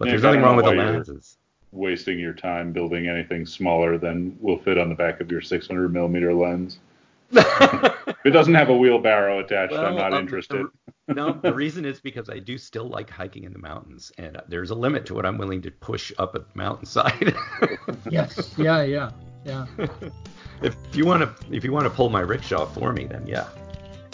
Yeah, 0.00 0.06
there's 0.06 0.22
nothing 0.22 0.42
wrong 0.42 0.56
with 0.56 0.64
the 0.64 0.72
why 0.72 0.84
you're- 0.84 0.92
lenses. 0.96 1.36
Wasting 1.70 2.18
your 2.18 2.34
time 2.34 2.70
building 2.72 3.08
anything 3.08 3.46
smaller 3.46 3.96
than 3.96 4.36
will 4.40 4.58
fit 4.58 4.76
on 4.76 4.90
the 4.90 4.94
back 4.94 5.20
of 5.20 5.30
your 5.30 5.40
600 5.40 5.88
millimeter 5.90 6.34
lens. 6.34 6.78
If 7.32 8.26
it 8.26 8.30
doesn't 8.30 8.54
have 8.54 8.68
a 8.68 8.76
wheelbarrow 8.76 9.40
attached, 9.40 9.72
I'm 9.72 9.96
not 9.96 10.12
uh, 10.12 10.18
interested. 10.18 10.66
The- 11.08 11.14
no, 11.14 11.32
the 11.32 11.52
reason 11.52 11.84
is 11.84 12.00
because 12.00 12.28
I 12.30 12.38
do 12.38 12.56
still 12.58 12.88
like 12.88 13.10
hiking 13.10 13.44
in 13.44 13.52
the 13.52 13.58
mountains, 13.58 14.12
and 14.18 14.36
uh, 14.36 14.40
there's 14.48 14.70
a 14.70 14.74
limit 14.74 15.04
to 15.06 15.14
what 15.14 15.26
I'm 15.26 15.38
willing 15.38 15.62
to 15.62 15.70
push 15.70 16.12
up 16.18 16.34
a 16.34 16.44
mountainside. 16.54 17.34
Yes. 18.10 18.54
Yeah. 18.58 18.82
Yeah. 18.82 19.10
Yeah. 19.44 19.66
if 20.62 20.74
you 20.92 21.04
want 21.06 21.22
to, 21.22 21.54
if 21.54 21.64
you 21.64 21.72
want 21.72 21.84
to 21.84 21.90
pull 21.90 22.10
my 22.10 22.20
rickshaw 22.20 22.66
for 22.66 22.92
me, 22.92 23.06
then 23.06 23.26
yeah, 23.26 23.48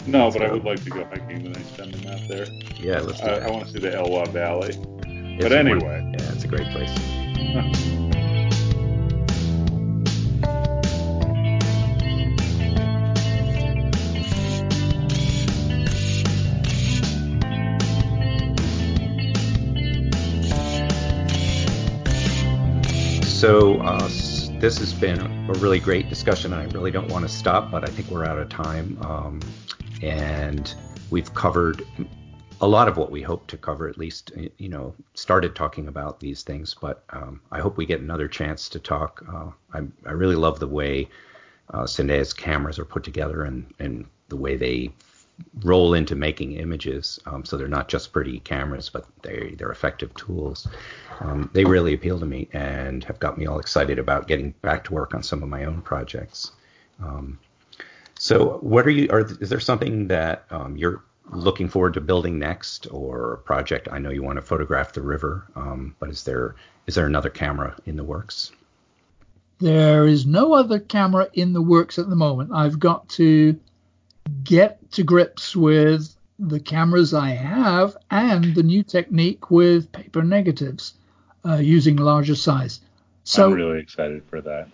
No, 0.07 0.31
but 0.31 0.41
I 0.41 0.51
would 0.51 0.63
like 0.63 0.83
to 0.85 0.89
go 0.89 1.03
hiking 1.05 1.43
the 1.43 1.49
next 1.49 1.75
time 1.77 1.91
I'm 1.93 2.07
out 2.07 2.27
there. 2.27 2.45
yeah, 2.79 2.99
let's 3.01 3.19
do 3.19 3.27
I, 3.27 3.33
it. 3.35 3.43
I 3.43 3.49
want 3.51 3.65
to 3.67 3.71
see 3.71 3.79
the 3.79 3.89
Elwha 3.91 4.27
Valley. 4.29 4.75
It's 5.05 5.43
but 5.43 5.51
anyway. 5.51 5.79
won- 6.01 6.13
yeah, 6.13 6.31
it's 6.33 6.43
a 6.43 6.47
great 6.47 6.67
place. 6.71 7.95
So 23.39 23.79
uh, 23.79 24.05
this 24.59 24.79
has 24.79 24.93
been 24.93 25.17
a 25.17 25.53
really 25.59 25.79
great 25.79 26.09
discussion, 26.09 26.51
and 26.51 26.61
I 26.61 26.65
really 26.73 26.91
don't 26.91 27.07
want 27.09 27.25
to 27.25 27.33
stop, 27.33 27.71
but 27.71 27.87
I 27.87 27.87
think 27.87 28.09
we're 28.11 28.25
out 28.25 28.37
of 28.37 28.49
time. 28.49 28.97
Um, 28.99 29.39
and 30.01 30.75
we've 31.09 31.33
covered 31.33 31.81
a 32.59 32.67
lot 32.67 32.89
of 32.89 32.97
what 32.97 33.11
we 33.11 33.21
hope 33.21 33.47
to 33.47 33.55
cover, 33.55 33.87
at 33.87 33.97
least, 33.97 34.33
you 34.57 34.67
know, 34.67 34.93
started 35.13 35.55
talking 35.55 35.87
about 35.87 36.19
these 36.19 36.43
things, 36.43 36.75
but 36.81 37.05
um, 37.11 37.39
I 37.49 37.61
hope 37.61 37.77
we 37.77 37.85
get 37.85 38.01
another 38.01 38.27
chance 38.27 38.67
to 38.67 38.77
talk. 38.77 39.23
Uh, 39.33 39.51
I, 39.73 39.83
I 40.05 40.11
really 40.11 40.35
love 40.35 40.59
the 40.59 40.67
way 40.67 41.07
uh, 41.73 41.87
cameras 42.35 42.77
are 42.77 42.83
put 42.83 43.05
together 43.05 43.43
and, 43.43 43.73
and 43.79 44.05
the 44.27 44.35
way 44.35 44.57
they 44.57 44.91
roll 45.63 45.93
into 45.93 46.15
making 46.15 46.53
images. 46.53 47.19
Um, 47.25 47.45
so 47.45 47.57
they're 47.57 47.67
not 47.67 47.89
just 47.89 48.11
pretty 48.11 48.39
cameras, 48.39 48.89
but 48.89 49.05
they, 49.21 49.55
they're 49.57 49.71
effective 49.71 50.13
tools. 50.15 50.67
Um, 51.19 51.49
they 51.53 51.65
really 51.65 51.93
appeal 51.93 52.19
to 52.19 52.25
me 52.25 52.47
and 52.53 53.03
have 53.03 53.19
got 53.19 53.37
me 53.37 53.45
all 53.45 53.59
excited 53.59 53.99
about 53.99 54.27
getting 54.27 54.51
back 54.61 54.83
to 54.85 54.93
work 54.93 55.13
on 55.13 55.23
some 55.23 55.43
of 55.43 55.49
my 55.49 55.65
own 55.65 55.81
projects. 55.81 56.51
Um, 57.01 57.39
so, 58.17 58.57
what 58.61 58.85
are 58.85 58.89
you? 58.89 59.07
Are, 59.11 59.21
is 59.21 59.49
there 59.49 59.61
something 59.61 60.07
that 60.09 60.45
um, 60.49 60.75
you're 60.75 61.03
looking 61.31 61.69
forward 61.69 61.93
to 61.93 62.01
building 62.01 62.37
next, 62.37 62.87
or 62.91 63.33
a 63.33 63.37
project? 63.37 63.87
I 63.91 63.99
know 63.99 64.09
you 64.09 64.23
want 64.23 64.35
to 64.35 64.41
photograph 64.41 64.91
the 64.91 65.01
river, 65.01 65.47
um, 65.55 65.95
but 65.99 66.09
is 66.09 66.23
there 66.23 66.55
is 66.85 66.95
there 66.95 67.05
another 67.05 67.29
camera 67.29 67.77
in 67.85 67.95
the 67.95 68.03
works? 68.03 68.51
There 69.59 70.07
is 70.07 70.25
no 70.25 70.53
other 70.53 70.79
camera 70.79 71.29
in 71.33 71.53
the 71.53 71.61
works 71.61 71.99
at 71.99 72.09
the 72.09 72.15
moment. 72.15 72.51
I've 72.53 72.79
got 72.79 73.07
to 73.09 73.59
get 74.43 74.91
to 74.91 75.03
grips 75.03 75.55
with 75.55 76.15
the 76.39 76.59
cameras 76.59 77.13
I 77.13 77.29
have 77.29 77.97
and 78.09 78.55
the 78.55 78.63
new 78.63 78.83
technique 78.83 79.51
with 79.51 79.91
paper 79.91 80.23
negatives 80.23 80.93
uh, 81.45 81.57
using 81.57 81.97
larger 81.97 82.35
size. 82.35 82.79
So 83.23 83.47
I'm 83.47 83.53
really 83.53 83.79
excited 83.79 84.23
for 84.29 84.41
that. 84.41 84.69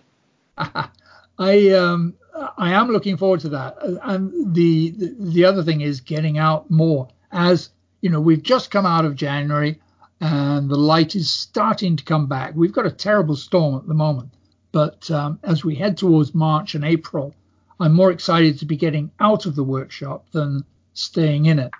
I 1.38 1.70
um 1.70 2.14
I 2.56 2.72
am 2.72 2.88
looking 2.88 3.16
forward 3.16 3.40
to 3.40 3.48
that. 3.50 3.76
And 4.02 4.54
the, 4.54 4.90
the 4.90 5.16
the 5.18 5.44
other 5.44 5.62
thing 5.62 5.80
is 5.80 6.00
getting 6.00 6.38
out 6.38 6.70
more. 6.70 7.08
As 7.32 7.70
you 8.00 8.10
know, 8.10 8.20
we've 8.20 8.42
just 8.42 8.70
come 8.70 8.86
out 8.86 9.04
of 9.04 9.16
January, 9.16 9.80
and 10.20 10.70
the 10.70 10.76
light 10.76 11.16
is 11.16 11.32
starting 11.32 11.96
to 11.96 12.04
come 12.04 12.26
back. 12.26 12.54
We've 12.54 12.72
got 12.72 12.86
a 12.86 12.90
terrible 12.90 13.36
storm 13.36 13.76
at 13.76 13.86
the 13.86 13.94
moment, 13.94 14.30
but 14.72 15.10
um, 15.10 15.38
as 15.42 15.64
we 15.64 15.74
head 15.74 15.96
towards 15.96 16.34
March 16.34 16.74
and 16.74 16.84
April, 16.84 17.34
I'm 17.80 17.92
more 17.92 18.10
excited 18.10 18.58
to 18.58 18.64
be 18.66 18.76
getting 18.76 19.10
out 19.20 19.46
of 19.46 19.54
the 19.54 19.64
workshop 19.64 20.26
than 20.32 20.64
staying 20.94 21.46
in 21.46 21.58
it. 21.58 21.72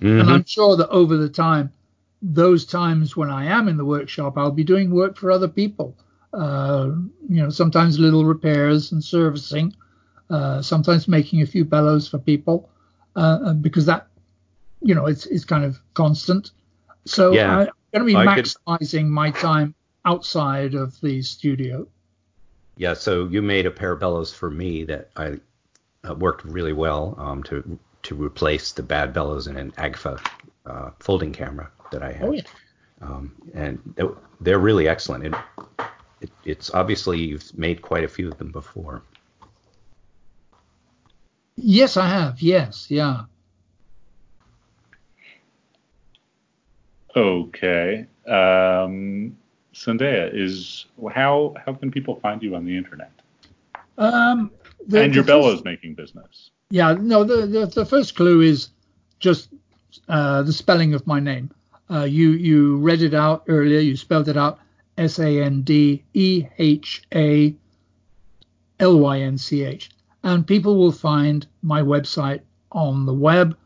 And 0.00 0.22
I'm 0.30 0.44
sure 0.44 0.76
that 0.76 0.88
over 0.88 1.16
the 1.16 1.28
time, 1.28 1.72
those 2.20 2.64
times 2.64 3.16
when 3.16 3.30
I 3.30 3.44
am 3.46 3.68
in 3.68 3.76
the 3.76 3.84
workshop, 3.84 4.36
I'll 4.36 4.50
be 4.50 4.64
doing 4.64 4.90
work 4.90 5.16
for 5.16 5.30
other 5.30 5.46
people. 5.48 5.96
Uh, 6.32 6.90
you 7.28 7.40
know, 7.42 7.50
sometimes 7.50 7.98
little 7.98 8.24
repairs 8.24 8.90
and 8.92 9.02
servicing, 9.02 9.74
uh, 10.30 10.60
sometimes 10.60 11.06
making 11.06 11.42
a 11.42 11.46
few 11.46 11.64
bellows 11.64 12.08
for 12.08 12.18
people, 12.18 12.68
uh, 13.14 13.52
because 13.54 13.86
that, 13.86 14.08
you 14.82 14.94
know, 14.94 15.06
it's 15.06 15.26
it's 15.26 15.44
kind 15.44 15.64
of 15.64 15.78
constant. 15.94 16.50
So 17.04 17.32
Yeah. 17.32 17.58
I'm 17.60 17.68
going 17.92 18.00
to 18.00 18.04
be 18.04 18.16
I 18.16 18.34
could- 18.34 18.44
maximizing 18.44 19.06
my 19.06 19.30
time 19.30 19.74
outside 20.04 20.74
of 20.74 21.00
the 21.00 21.22
studio. 21.22 21.86
Yeah, 22.78 22.94
so 22.94 23.26
you 23.26 23.42
made 23.42 23.66
a 23.66 23.70
pair 23.72 23.92
of 23.92 23.98
bellows 24.00 24.32
for 24.32 24.48
me 24.50 24.84
that 24.84 25.10
I 25.16 25.40
uh, 26.08 26.14
worked 26.14 26.44
really 26.44 26.72
well 26.72 27.14
um, 27.18 27.42
to 27.44 27.78
to 28.04 28.14
replace 28.14 28.70
the 28.72 28.82
bad 28.84 29.12
bellows 29.12 29.48
in 29.48 29.56
an 29.56 29.72
Agfa 29.72 30.24
uh, 30.64 30.90
folding 31.00 31.32
camera 31.32 31.70
that 31.90 32.02
I 32.04 32.12
had. 32.12 32.28
Oh 32.28 32.32
yeah. 32.32 32.42
um, 33.02 33.32
and 33.52 33.92
they're- 33.96 34.16
they're 34.40 34.60
really 34.60 34.86
excellent. 34.86 35.24
And 35.26 35.36
it, 36.20 36.30
it's 36.44 36.70
obviously 36.72 37.18
you've 37.18 37.58
made 37.58 37.82
quite 37.82 38.04
a 38.04 38.08
few 38.08 38.28
of 38.28 38.38
them 38.38 38.52
before. 38.52 39.02
Yes, 41.56 41.96
I 41.96 42.06
have. 42.06 42.40
Yes, 42.40 42.86
yeah. 42.88 43.22
Okay. 47.16 48.06
Um, 48.28 49.36
Sandeha 49.78 50.30
is 50.34 50.86
how 51.14 51.54
how 51.64 51.72
can 51.74 51.90
people 51.90 52.16
find 52.16 52.42
you 52.42 52.54
on 52.56 52.64
the 52.64 52.76
internet 52.76 53.12
Um, 53.96 54.50
the- 54.86 55.02
and 55.02 55.14
your 55.14 55.24
bellows 55.24 55.62
making 55.64 55.94
business? 55.94 56.50
Yeah, 56.70 56.92
no, 57.00 57.24
the, 57.24 57.46
the, 57.46 57.66
the 57.66 57.86
first 57.86 58.14
clue 58.14 58.40
is 58.42 58.68
just 59.20 59.48
uh, 60.08 60.42
the 60.42 60.52
spelling 60.52 60.92
of 60.94 61.06
my 61.06 61.20
name. 61.20 61.50
Uh, 61.90 62.04
you 62.04 62.30
you 62.32 62.76
read 62.78 63.00
it 63.02 63.14
out 63.14 63.44
earlier. 63.48 63.78
You 63.80 63.96
spelled 63.96 64.28
it 64.28 64.36
out 64.36 64.58
S 64.98 65.18
A 65.18 65.42
N 65.42 65.62
D 65.62 66.02
E 66.12 66.44
H 66.58 67.02
A 67.14 67.54
L 68.80 68.98
Y 68.98 69.20
N 69.20 69.38
C 69.38 69.62
H, 69.64 69.90
and 70.24 70.46
people 70.46 70.76
will 70.76 70.92
find 70.92 71.46
my 71.62 71.80
website 71.80 72.40
on 72.72 73.06
the 73.06 73.14
web, 73.14 73.56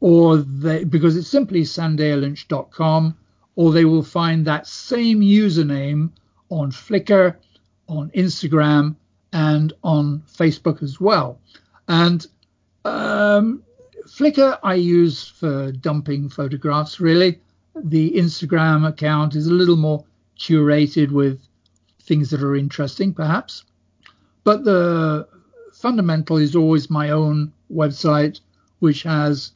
or 0.00 0.36
they 0.36 0.84
because 0.84 1.16
it's 1.16 1.28
simply 1.28 1.62
sandehalynch.com, 1.62 3.16
or 3.56 3.72
they 3.72 3.84
will 3.84 4.02
find 4.02 4.46
that 4.46 4.66
same 4.66 5.20
username 5.20 6.10
on 6.50 6.70
Flickr, 6.70 7.36
on 7.88 8.10
Instagram, 8.10 8.94
and 9.32 9.72
on 9.82 10.22
Facebook 10.32 10.82
as 10.82 11.00
well. 11.00 11.40
And 11.88 12.26
um, 12.84 13.62
Flickr 14.06 14.58
I 14.62 14.74
use 14.74 15.26
for 15.26 15.72
dumping 15.72 16.28
photographs, 16.28 17.00
really. 17.00 17.40
The 17.74 18.12
Instagram 18.12 18.88
account 18.88 19.34
is 19.34 19.46
a 19.46 19.52
little 19.52 19.76
more 19.76 20.04
curated 20.38 21.10
with 21.10 21.40
things 22.02 22.30
that 22.30 22.42
are 22.42 22.56
interesting, 22.56 23.12
perhaps. 23.12 23.64
But 24.44 24.64
the 24.64 25.26
fundamental 25.72 26.36
is 26.36 26.54
always 26.54 26.88
my 26.88 27.10
own 27.10 27.52
website, 27.72 28.40
which 28.78 29.02
has 29.02 29.52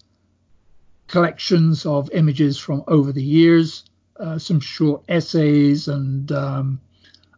collections 1.07 1.87
of 1.87 2.11
images 2.13 2.59
from 2.59 2.83
over 2.87 3.13
the 3.13 3.23
years, 3.23 3.85
uh, 4.21 4.39
some 4.39 4.61
short 4.61 5.03
essays, 5.09 5.89
and 5.89 6.31
um, 6.33 6.81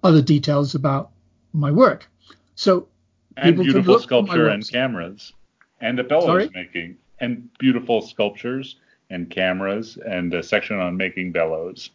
other 0.03 0.23
details 0.23 0.75
about 0.75 1.11
my 1.53 1.71
work. 1.71 2.09
So 2.55 2.89
and 3.37 3.57
beautiful 3.57 3.99
sculpture 3.99 4.49
and 4.49 4.69
cameras, 4.69 5.33
and 5.81 5.99
a 5.99 6.05
bellows 6.05 6.27
Sorry? 6.27 6.51
making, 6.55 6.97
and 7.21 7.49
beautiful 7.59 8.03
sculptures 8.03 8.77
and 9.11 9.31
cameras, 9.31 9.99
and 10.05 10.33
a 10.35 10.43
section 10.43 10.79
on 10.79 10.97
making 10.97 11.33
bellows. 11.33 11.91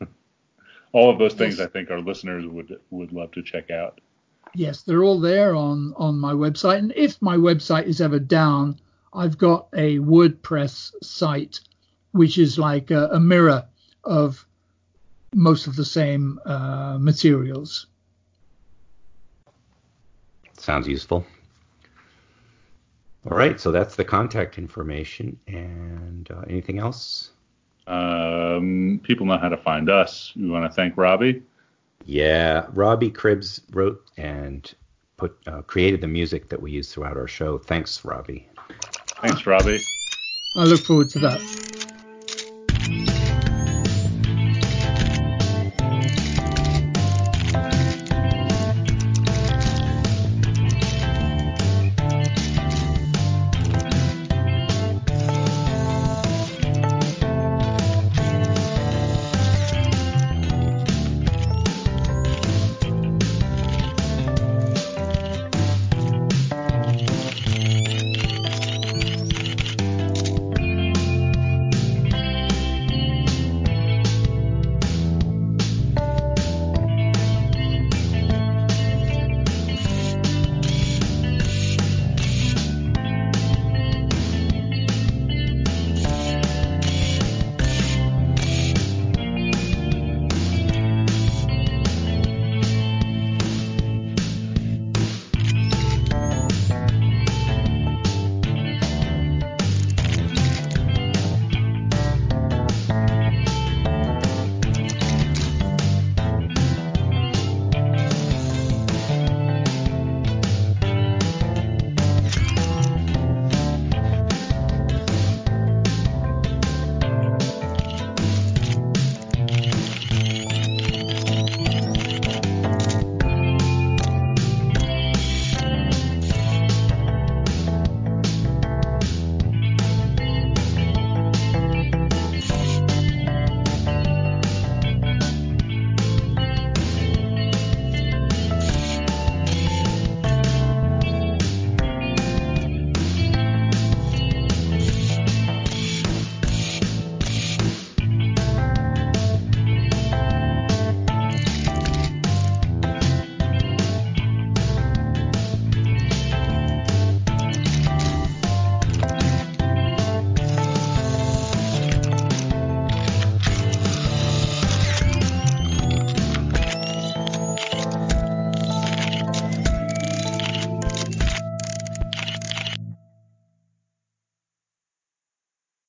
all 0.92 1.10
of 1.10 1.18
those 1.18 1.34
things 1.34 1.58
yes. 1.58 1.66
I 1.66 1.70
think 1.70 1.90
our 1.90 2.00
listeners 2.00 2.46
would 2.46 2.78
would 2.90 3.12
love 3.12 3.32
to 3.32 3.42
check 3.42 3.70
out. 3.70 4.00
Yes, 4.54 4.82
they're 4.82 5.04
all 5.04 5.20
there 5.20 5.54
on 5.54 5.94
on 5.96 6.18
my 6.18 6.32
website, 6.32 6.78
and 6.78 6.92
if 6.94 7.20
my 7.20 7.36
website 7.36 7.84
is 7.84 8.00
ever 8.00 8.18
down, 8.18 8.78
I've 9.12 9.38
got 9.38 9.68
a 9.74 9.98
WordPress 9.98 10.92
site 11.02 11.60
which 12.16 12.38
is 12.38 12.58
like 12.58 12.90
a, 12.90 13.08
a 13.08 13.20
mirror 13.20 13.64
of 14.06 14.46
most 15.34 15.66
of 15.66 15.76
the 15.76 15.84
same 15.84 16.40
uh, 16.46 16.96
materials. 16.98 17.86
Sounds 20.58 20.88
useful. 20.88 21.26
All 23.30 23.36
right, 23.36 23.60
so 23.60 23.72
that's 23.72 23.96
the 23.96 24.04
contact 24.04 24.56
information. 24.56 25.38
And 25.46 26.30
uh, 26.30 26.42
anything 26.48 26.78
else? 26.78 27.30
Um, 27.86 29.00
people 29.02 29.26
know 29.26 29.38
how 29.38 29.48
to 29.48 29.56
find 29.56 29.90
us. 29.90 30.32
We 30.36 30.48
want 30.48 30.64
to 30.64 30.74
thank 30.74 30.96
Robbie. 30.96 31.42
Yeah, 32.04 32.66
Robbie 32.72 33.10
Cribbs 33.10 33.62
wrote 33.72 34.02
and 34.16 34.72
put 35.16 35.36
uh, 35.46 35.62
created 35.62 36.00
the 36.00 36.08
music 36.08 36.48
that 36.48 36.60
we 36.60 36.70
use 36.70 36.92
throughout 36.92 37.16
our 37.16 37.28
show. 37.28 37.58
Thanks, 37.58 38.04
Robbie. 38.04 38.48
Thanks, 39.22 39.46
Robbie. 39.46 39.80
I 40.56 40.64
look 40.64 40.80
forward 40.80 41.10
to 41.10 41.18
that. 41.20 41.65